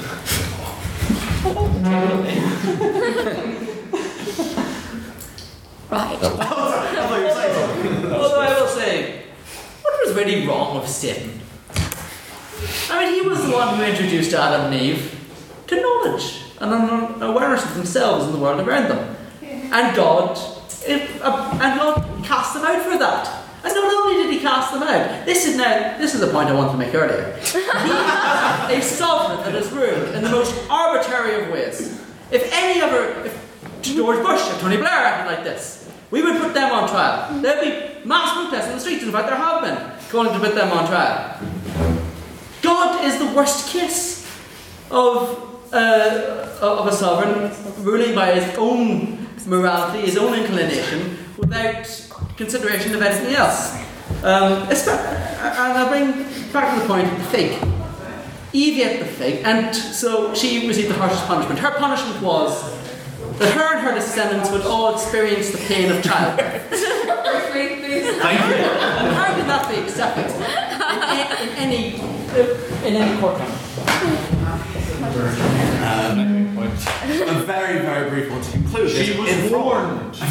Right. 5.91 6.23
Although 6.23 8.39
I 8.39 8.59
will 8.59 8.67
say, 8.69 9.25
what 9.83 10.07
was 10.07 10.15
really 10.15 10.47
wrong 10.47 10.79
with 10.79 10.89
Satan? 10.89 11.41
I 12.89 13.05
mean, 13.05 13.21
he 13.21 13.29
was 13.29 13.45
the 13.45 13.51
one 13.51 13.75
who 13.75 13.83
introduced 13.83 14.33
Adam 14.33 14.71
and 14.71 14.81
Eve 14.81 15.15
to 15.67 15.79
knowledge 15.79 16.40
and 16.61 16.73
an 16.73 17.21
awareness 17.23 17.65
of 17.65 17.75
themselves 17.75 18.25
and 18.25 18.33
the 18.33 18.39
world 18.39 18.65
around 18.65 18.89
them. 18.89 19.15
And 19.41 19.95
God, 19.95 20.37
it, 20.85 21.21
uh, 21.21 21.59
and 21.61 21.79
God 21.79 22.23
cast 22.23 22.53
them 22.53 22.63
out 22.63 22.83
for 22.83 22.97
that. 22.97 23.41
And 23.63 23.73
not 23.73 23.93
only 23.93 24.23
did 24.23 24.33
he 24.33 24.39
cast 24.39 24.73
them 24.73 24.83
out, 24.83 25.25
this 25.25 25.45
is 25.45 25.57
now 25.57 25.97
this 25.97 26.13
is 26.13 26.21
the 26.21 26.27
point 26.27 26.49
I 26.49 26.53
wanted 26.53 26.71
to 26.71 26.77
make 26.77 26.93
earlier. 26.95 27.35
He, 27.37 28.75
a 28.75 28.81
sovereign 28.81 29.39
that 29.43 29.55
is 29.55 29.71
ruled 29.71 30.15
in 30.15 30.23
the 30.23 30.29
most 30.29 30.55
arbitrary 30.69 31.43
of 31.43 31.51
ways. 31.51 31.99
If 32.31 32.49
any 32.53 32.81
other, 32.81 33.25
if 33.25 33.81
George 33.81 34.23
Bush, 34.25 34.41
or 34.41 34.59
Tony 34.59 34.77
Blair 34.77 34.89
acted 34.89 35.35
like 35.35 35.43
this, 35.43 35.91
we 36.09 36.21
would 36.21 36.41
put 36.41 36.53
them 36.53 36.71
on 36.71 36.89
trial. 36.89 37.41
There'd 37.41 37.61
be 37.61 38.07
mass 38.07 38.33
protests 38.33 38.67
in 38.67 38.73
the 38.73 38.79
streets. 38.79 39.03
In 39.03 39.11
fact, 39.11 39.27
there 39.27 39.37
have 39.37 39.61
been 39.61 40.09
calling 40.09 40.33
to 40.33 40.39
put 40.39 40.55
them 40.55 40.71
on 40.71 40.87
trial. 40.87 41.39
God 42.61 43.05
is 43.05 43.17
the 43.17 43.27
worst 43.33 43.69
kiss 43.69 44.27
of, 44.89 45.50
uh, 45.73 46.57
of 46.61 46.87
a 46.87 46.91
sovereign 46.91 47.51
ruling 47.83 48.13
by 48.13 48.39
his 48.39 48.57
own 48.57 49.27
morality, 49.45 50.01
his 50.01 50.17
own 50.17 50.37
inclination, 50.37 51.17
without 51.37 51.85
consideration 52.37 52.93
of 52.95 53.01
anything 53.01 53.35
else. 53.35 53.75
Um, 54.23 54.67
and 54.69 55.77
I 55.77 55.89
bring 55.89 56.23
back 56.51 56.75
to 56.75 56.81
the 56.81 56.87
point 56.87 57.11
of 57.11 57.17
the 57.17 57.23
fig. 57.25 57.67
Eve 58.53 58.85
ate 58.85 58.99
the 58.99 59.05
fig, 59.05 59.45
and 59.45 59.73
so 59.73 60.33
she 60.33 60.67
received 60.67 60.89
the 60.89 60.93
harshest 60.93 61.25
punishment. 61.25 61.59
Her 61.59 61.71
punishment 61.79 62.21
was 62.21 62.61
that 63.39 63.53
her 63.53 63.77
and 63.77 63.87
her 63.87 63.95
descendants 63.95 64.51
would 64.51 64.61
all 64.63 64.93
experience 64.93 65.51
the 65.51 65.57
pain 65.59 65.89
of 65.89 66.03
childbirth. 66.03 66.67
Thank 68.21 68.39
you. 68.39 68.55
And 68.55 69.15
how 69.15 69.33
can 69.33 69.47
that 69.47 69.67
be 69.67 69.81
accepted 69.81 70.29
in, 70.29 71.49
in 71.49 71.55
any 71.57 71.95
in 72.87 72.95
any 72.95 73.19
courtroom? 73.19 73.49
Um, 75.11 76.57
a 76.57 77.43
very, 77.43 77.79
very 77.79 78.09
brief 78.09 78.31
one 78.31 78.41
to 78.41 78.51
conclude. 78.51 78.89
She 78.89 79.13
this. 79.13 79.43
was 79.43 79.51
warned. 79.51 80.15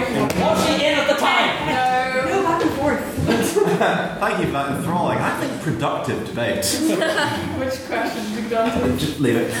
Was 0.00 0.66
she 0.66 0.86
in 0.86 0.94
at 0.94 1.06
the 1.06 1.14
time? 1.14 1.66
No. 1.66 2.24
No, 2.30 2.42
back 2.42 2.62
and 2.62 2.70
forth. 2.72 3.00
Thank 4.20 4.40
you 4.40 4.46
for 4.46 4.52
that 4.52 4.76
enthralling. 4.78 5.18
I 5.18 5.38
think 5.38 5.62
productive 5.62 6.26
debate. 6.26 6.64
Which 7.58 7.84
question 7.86 8.24
did 8.32 8.44
you 8.44 8.50
go 8.50 8.64
to? 8.64 8.96
Just 8.96 9.20
leave 9.20 9.36
it. 9.36 9.52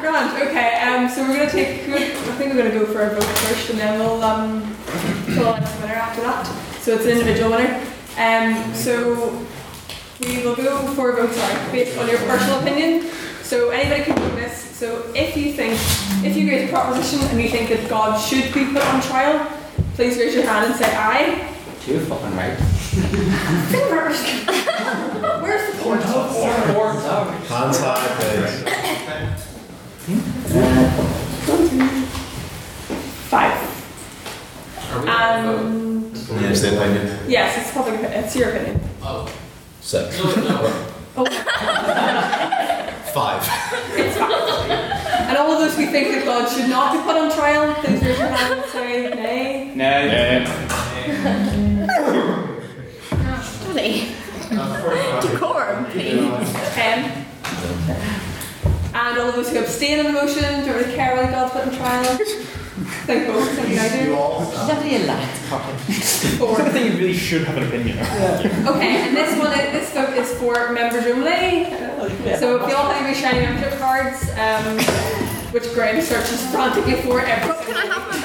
Grant, 0.00 0.42
okay, 0.42 0.80
um, 0.82 1.08
so 1.08 1.22
we're 1.22 1.36
going 1.36 1.48
to 1.48 1.52
take, 1.52 1.88
I 1.88 2.32
think 2.36 2.52
we're 2.52 2.62
going 2.62 2.70
to 2.70 2.78
go 2.78 2.86
for 2.92 3.00
a 3.02 3.10
vote 3.10 3.24
first 3.24 3.70
and 3.70 3.78
then 3.78 3.98
we'll 3.98 4.22
um, 4.22 4.76
select 5.32 5.66
a 5.66 5.80
winner 5.80 5.94
after 5.94 6.20
that. 6.22 6.46
So 6.80 6.94
it's 6.94 7.04
an 7.04 7.12
individual 7.12 7.50
winner. 7.50 7.86
Um, 8.20 8.74
so 8.74 9.46
we 10.20 10.42
will 10.44 10.54
go 10.54 10.86
for 10.92 11.08
a 11.08 11.16
vote, 11.16 11.34
sorry, 11.34 11.72
based 11.72 11.96
on 11.96 12.06
your 12.06 12.18
personal 12.18 12.60
opinion. 12.60 13.10
So 13.42 13.70
anybody 13.70 14.04
can 14.04 14.14
vote 14.16 14.36
this. 14.36 14.60
So 14.76 15.10
if 15.14 15.34
you 15.38 15.54
think, 15.54 15.72
if 16.22 16.36
you 16.36 16.44
agree 16.44 16.60
with 16.60 16.66
the 16.66 16.72
proposition 16.72 17.26
and 17.28 17.40
you 17.40 17.48
think 17.48 17.70
that 17.70 17.88
God 17.88 18.20
should 18.20 18.52
be 18.52 18.66
put 18.66 18.84
on 18.84 19.00
trial, 19.00 19.50
please 19.94 20.18
raise 20.18 20.34
your 20.34 20.44
hand 20.44 20.66
and 20.66 20.74
say 20.74 20.94
aye. 20.94 21.48
You're 21.86 22.00
fucking 22.00 22.36
right. 22.36 22.58
Fingers. 23.70 24.20
Where's 25.40 25.74
the 25.74 25.82
court? 25.82 26.02
Hands 27.48 27.78
high, 27.80 29.36
Five. 33.30 33.69
And 34.92 36.12
please. 36.14 36.40
Yes, 36.42 36.60
the 36.62 36.76
opinion. 36.76 37.18
yes, 37.28 37.56
it's 37.58 37.70
public. 37.72 38.00
It's 38.02 38.34
your 38.36 38.50
opinion. 38.50 38.80
Oh. 39.02 39.32
Six. 39.80 40.16
Oh, 41.16 41.24
Five. 43.12 43.42
it's 43.98 44.16
five. 44.16 44.70
And 44.70 45.36
all 45.36 45.50
of 45.52 45.58
those 45.58 45.76
who 45.76 45.86
think 45.86 46.08
that 46.14 46.24
God 46.24 46.48
should 46.48 46.68
not 46.70 46.92
be 46.92 46.98
put 47.02 47.16
on 47.16 47.30
trial, 47.32 47.74
please 47.74 48.00
raise 48.02 48.18
your 48.18 48.28
hand 48.28 48.60
and 48.60 48.70
say 48.70 49.08
nay. 49.14 49.74
Really? 53.66 54.08
Decorum, 55.20 55.86
please. 55.86 56.52
Ten. 56.74 57.26
And 58.92 59.18
all 59.18 59.28
of 59.28 59.34
those 59.36 59.50
who 59.50 59.58
abstain 59.60 59.98
on 60.00 60.06
the 60.06 60.12
motion, 60.12 60.42
don't 60.42 60.68
really 60.76 60.94
care 60.94 61.16
whether 61.16 61.30
God's 61.30 61.52
put 61.52 61.62
on 61.68 61.74
trial. 61.76 62.18
Think 63.06 63.26
both, 63.26 63.50
think 63.52 63.68
neither. 63.68 64.14
Four. 66.38 66.60
I 66.62 66.68
think 66.70 66.92
you 66.94 66.98
really 66.98 67.12
should 67.14 67.44
have 67.44 67.56
an 67.56 67.64
opinion. 67.64 67.98
Okay, 67.98 69.02
and 69.08 69.16
this 69.16 69.38
one, 69.38 69.50
this 69.50 69.92
vote 69.92 70.16
is 70.16 70.32
for 70.38 70.72
members 70.72 71.04
only. 71.06 71.70
So 72.38 72.56
if 72.56 72.68
you 72.68 72.74
all 72.76 72.88
have 72.90 73.04
your 73.06 73.14
shiny 73.14 73.40
membership 73.40 73.78
cards, 73.78 74.30
um, 74.38 74.78
which 75.52 75.72
Graham 75.74 76.00
searches 76.00 76.46
frantically 76.50 77.02
for 77.02 77.20
every 77.20 77.52
Can 77.66 77.76
I 77.76 77.86
have 77.86 78.08
my 78.08 78.16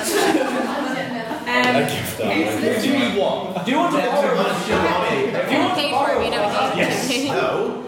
Um, 1.45 1.73
membership? 1.73 2.81
Do 2.81 2.89
you 2.89 3.19
want? 3.21 3.65
Do 3.65 3.71
you 3.71 3.77
want 3.77 3.93
to 3.95 4.01
borrow? 4.01 4.39
If 4.39 5.51
you 5.51 5.57
want 5.59 5.75
pay 5.75 5.91
for 5.91 6.09
it, 6.11 6.25
you 6.25 6.31
know 6.31 6.73
Yes. 6.75 7.09
No. 7.27 7.85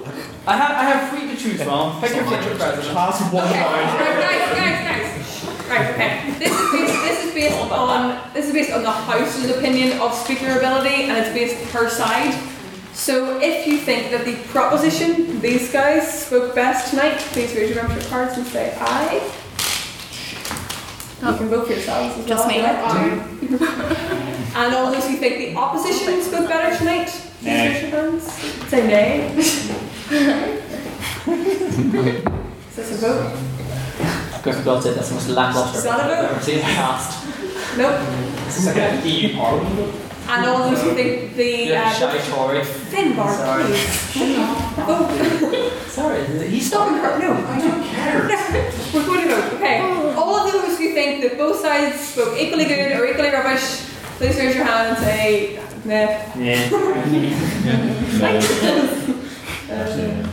I 0.48 0.56
have 0.56 0.72
I 0.72 0.84
have 0.84 1.10
three 1.10 1.27
to 1.27 1.35
choose 1.35 1.61
from. 1.61 1.99
Pick 2.02 2.15
your 2.15 2.26
future 2.26 2.56
president. 2.56 2.94
Pass 2.95 3.19
one 3.34 3.48
Okay, 3.48 3.60
guys, 3.60 4.56
guys, 4.56 4.80
guys. 4.88 5.26
Right, 5.68 5.89
okay. 5.91 6.34
This 6.39 6.52
is 6.52 6.72
based, 6.72 7.02
this 7.03 7.26
is 7.26 7.34
based 7.34 7.72
on 7.72 8.34
this 8.34 8.45
is 8.48 8.53
based 8.53 8.72
on 8.72 8.84
the 8.84 8.91
House's 8.91 9.49
opinion 9.57 9.99
of 9.99 10.14
speaker 10.14 10.57
ability, 10.57 11.03
and 11.10 11.18
it's 11.18 11.34
based 11.34 11.72
per 11.73 11.89
side. 11.89 12.34
So 12.94 13.39
if 13.41 13.68
you 13.68 13.77
think 13.77 14.10
that 14.11 14.26
the 14.26 14.35
proposition 14.52 15.39
these 15.41 15.72
guys 15.72 16.26
spoke 16.26 16.56
best 16.56 16.89
tonight, 16.91 17.18
please 17.34 17.53
raise 17.56 17.69
your 17.76 17.84
membership 17.84 18.10
cards 18.10 18.38
and 18.38 18.48
say 18.48 18.76
aye. 18.80 19.22
You 21.22 21.35
can 21.38 21.49
vote 21.49 21.68
for 21.68 21.73
yourselves 21.73 22.18
as 22.18 22.26
Just 22.26 22.48
well. 22.48 22.56
me. 22.56 22.60
if 23.41 23.52
you 23.52 23.57
like. 23.57 24.56
And 24.56 24.73
all 24.73 24.91
those 24.91 25.06
who 25.07 25.18
think 25.18 25.38
the 25.38 25.56
opposition 25.56 26.22
spoke 26.23 26.48
better 26.48 26.76
tonight, 26.77 27.07
please 27.07 27.44
Nay. 27.45 27.68
raise 27.69 27.81
your 27.81 27.91
hands. 27.91 28.23
Say 28.69 28.88
nay. 28.88 29.35
Is 32.69 32.76
this 32.76 33.03
a 33.03 33.07
vote? 33.07 33.56
Because 34.48 34.64
God 34.64 34.82
said 34.82 34.95
that's 34.95 35.10
the 35.10 35.15
most 35.15 35.28
lackluster 35.28 35.78
Is 35.80 35.84
that 35.84 35.99
a 35.99 36.03
I've 36.03 36.10
vote? 36.24 36.32
ever 36.32 36.41
seen 36.41 36.56
in 36.56 36.61
the 36.61 36.68
past. 36.68 37.28
Nope. 37.78 37.99
This 38.45 38.57
is 38.60 38.65
like 38.68 38.78
an 38.78 39.06
EU 39.06 39.36
parliament. 39.36 39.94
And 40.30 40.45
all 40.45 40.69
those 40.69 40.82
who 40.82 40.94
think 40.95 41.36
the 41.36 41.65
You're 41.68 41.78
uh, 41.78 41.91
shy 41.91 42.18
Tory. 42.30 42.61
Finbar, 42.61 43.36
Sorry. 43.36 43.64
please. 43.65 44.56
Oh, 44.88 45.84
Sorry, 45.88 46.48
he's 46.48 46.68
stop 46.68 46.88
and 46.88 46.98
hurt. 47.02 47.19
No, 47.19 47.34
I 47.34 47.60
don't 47.60 47.84
care. 47.84 48.22
We're 48.94 49.06
going 49.06 49.28
to 49.28 49.36
vote. 49.36 49.53
Okay. 49.56 49.80
All 50.15 50.34
of 50.38 50.52
those 50.52 50.78
who 50.80 50.94
think 50.94 51.22
that 51.24 51.38
both 51.38 51.60
sides 51.60 51.99
spoke 51.99 52.40
equally 52.40 52.65
good 52.65 52.94
or 52.98 53.06
equally 53.06 53.30
rubbish, 53.30 53.84
please 54.18 54.38
raise 54.40 54.56
your 54.56 54.64
hand 54.65 54.95
and 54.95 55.06
say 55.06 55.60
nah. 55.84 56.07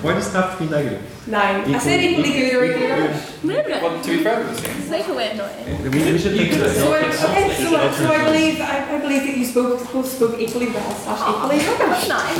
Why 0.02 0.14
does 0.14 0.28
it 0.28 0.32
have 0.32 0.56
to 0.56 0.64
be 0.64 0.70
negative? 0.70 1.13
Nine. 1.26 1.74
I 1.74 1.78
said 1.78 2.04
equally 2.04 2.32
good 2.32 2.54
or 2.54 2.64
equally 2.66 2.90
rubbish. 2.90 3.82
Well, 3.82 4.02
to 4.02 4.10
be 4.10 4.22
fair, 4.22 4.42
it's 4.42 4.60
the 4.60 4.66
same. 4.66 4.76
It's 4.76 4.90
like 4.90 5.08
a 5.08 5.14
way 5.14 5.38
of. 5.38 5.94
We, 5.94 6.12
we 6.12 6.18
should 6.18 6.36
think 6.36 6.52
of. 6.52 6.70
So, 6.72 6.92
I, 6.92 6.98
okay, 6.98 7.54
so, 7.64 7.92
so 7.92 8.12
I 8.12 8.24
believe 8.24 8.60
I, 8.60 8.96
I 8.96 9.00
believe 9.00 9.22
that 9.22 9.36
you 9.38 9.46
spoke 9.46 9.90
both 9.90 10.06
spoke 10.06 10.38
equally 10.38 10.66
well 10.66 10.94
slash 10.96 11.20
equally 11.20 11.58
rubbish. 11.64 12.08
Nice. 12.08 12.38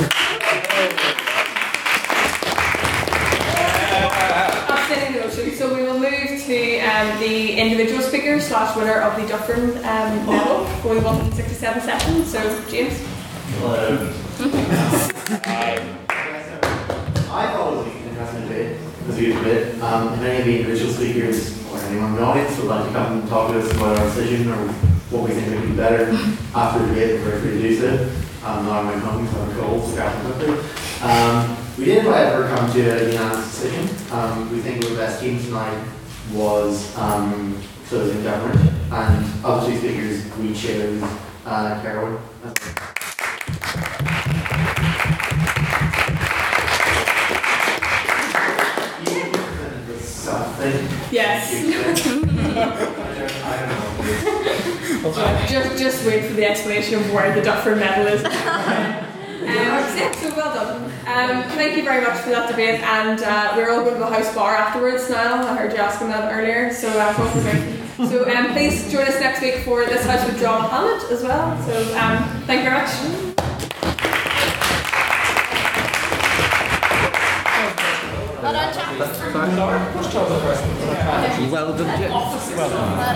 Abstaining 4.69 5.21
the. 5.21 5.55
So 5.55 5.73
we 5.73 5.81
will 5.81 5.99
move 5.99 6.43
to 6.45 6.79
um, 6.81 7.19
the 7.19 7.57
individual 7.57 8.03
speaker 8.03 8.39
slash 8.39 8.75
winner 8.77 9.01
of 9.01 9.19
the 9.19 9.27
Dufferin 9.27 9.77
um, 9.77 10.25
medal, 10.27 10.67
going 10.83 11.03
167 11.03 11.81
seconds. 11.81 12.31
So 12.31 12.69
James. 12.69 13.01
I 17.37 17.51
thought 17.51 17.73
it 17.73 17.77
was 17.77 18.04
interesting 18.15 18.47
debate. 18.47 18.77
It 18.77 19.07
was 19.07 19.17
a 19.17 19.33
debate. 19.33 19.81
Um, 19.81 20.13
if 20.13 20.21
any 20.21 20.39
of 20.39 20.45
the 20.45 20.59
individual 20.59 20.93
speakers 20.93 21.65
or 21.67 21.79
anyone 21.79 22.11
in 22.11 22.15
the 22.15 22.21
audience 22.23 22.57
would 22.57 22.67
like 22.67 22.87
to 22.87 22.93
come 22.93 23.19
and 23.19 23.29
talk 23.29 23.51
to 23.51 23.59
us 23.59 23.71
about 23.71 23.99
our 23.99 24.05
decision 24.05 24.49
or 24.49 24.67
what 25.11 25.27
we 25.27 25.35
think 25.35 25.49
would 25.59 25.69
be 25.69 25.75
better 25.75 26.11
after 26.55 26.79
the 26.79 26.87
debate, 26.87 27.21
we're 27.21 27.39
free 27.39 27.51
to 27.51 27.61
do 27.61 27.79
so. 27.79 28.47
Um, 28.47 28.65
now 28.65 28.81
I'm 28.81 28.99
home, 28.99 29.27
so 29.27 29.41
I'm 29.41 29.55
cold, 29.55 29.83
so 29.89 29.95
catch 29.95 30.23
quickly. 30.23 30.57
Um, 31.01 31.57
we 31.77 31.85
did, 31.85 32.03
however, 32.03 32.47
come 32.47 32.71
to 32.71 32.79
a 32.79 33.11
unanimous 33.11 33.45
decision. 33.45 34.11
Um, 34.11 34.51
we 34.51 34.59
think 34.59 34.85
the 34.85 34.95
best 34.95 35.19
team 35.19 35.41
tonight 35.41 35.85
was 36.31 36.95
um, 36.97 37.59
closing 37.87 38.23
government, 38.23 38.71
and 38.91 39.45
of 39.45 39.65
the 39.65 39.71
two 39.71 39.77
speakers, 39.77 40.37
we 40.37 40.53
chose 40.53 41.03
uh. 41.45 41.75
Yes. 51.11 51.51
just 55.49 55.77
just 55.77 56.05
wait 56.05 56.25
for 56.25 56.33
the 56.33 56.45
explanation 56.45 56.95
of 56.95 57.13
where 57.13 57.33
the 57.35 57.41
Dufferin 57.41 57.79
medal 57.79 58.07
is. 58.07 58.23
um, 58.23 58.31
yeah, 58.31 60.11
so 60.13 60.35
well 60.35 60.53
done. 60.53 60.83
Um, 61.05 61.43
thank 61.51 61.77
you 61.77 61.83
very 61.83 62.03
much 62.03 62.19
for 62.21 62.31
that 62.31 62.49
debate, 62.49 62.81
and 62.81 63.21
uh, 63.21 63.53
we're 63.55 63.71
all 63.71 63.81
going 63.81 63.93
to 63.93 63.99
the 63.99 64.07
house 64.07 64.33
bar 64.33 64.55
afterwards 64.55 65.07
now. 65.09 65.47
I 65.47 65.55
heard 65.55 65.71
you 65.71 65.77
asking 65.77 66.07
that 66.07 66.33
earlier, 66.33 66.73
so 66.73 66.89
uh, 66.89 67.13
talk 67.13 67.31
to 67.33 67.43
me. 67.43 67.75
So 68.09 68.29
um, 68.29 68.51
please 68.51 68.91
join 68.91 69.07
us 69.07 69.19
next 69.19 69.41
week 69.41 69.63
for 69.63 69.85
this 69.85 70.05
house 70.05 70.25
with 70.25 70.39
John 70.39 70.69
Hammett 70.69 71.09
as 71.11 71.23
well. 71.23 71.61
So 71.63 71.97
um, 71.97 72.17
thank 72.45 72.63
you 72.63 72.69
very 72.69 72.81
much. 72.81 73.34
Well 78.45 78.53
done, 78.53 78.73
chaps. 78.75 79.19
Well 81.51 81.73
done, 81.75 81.99
Jim. 81.99 82.11
Well 82.11 82.69
done. 82.69 82.97
Well 82.97 83.13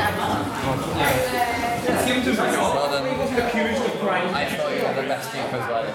done. 2.90 3.06
Accused 3.38 3.86
of 3.86 3.94
crime. 4.00 4.34
I 4.34 4.46
thought 4.46 4.72
you 4.76 4.82
were 4.84 4.94
the 4.96 5.08
best 5.08 5.32
keeper 5.32 5.58
as 5.58 5.66
well. 5.70 5.86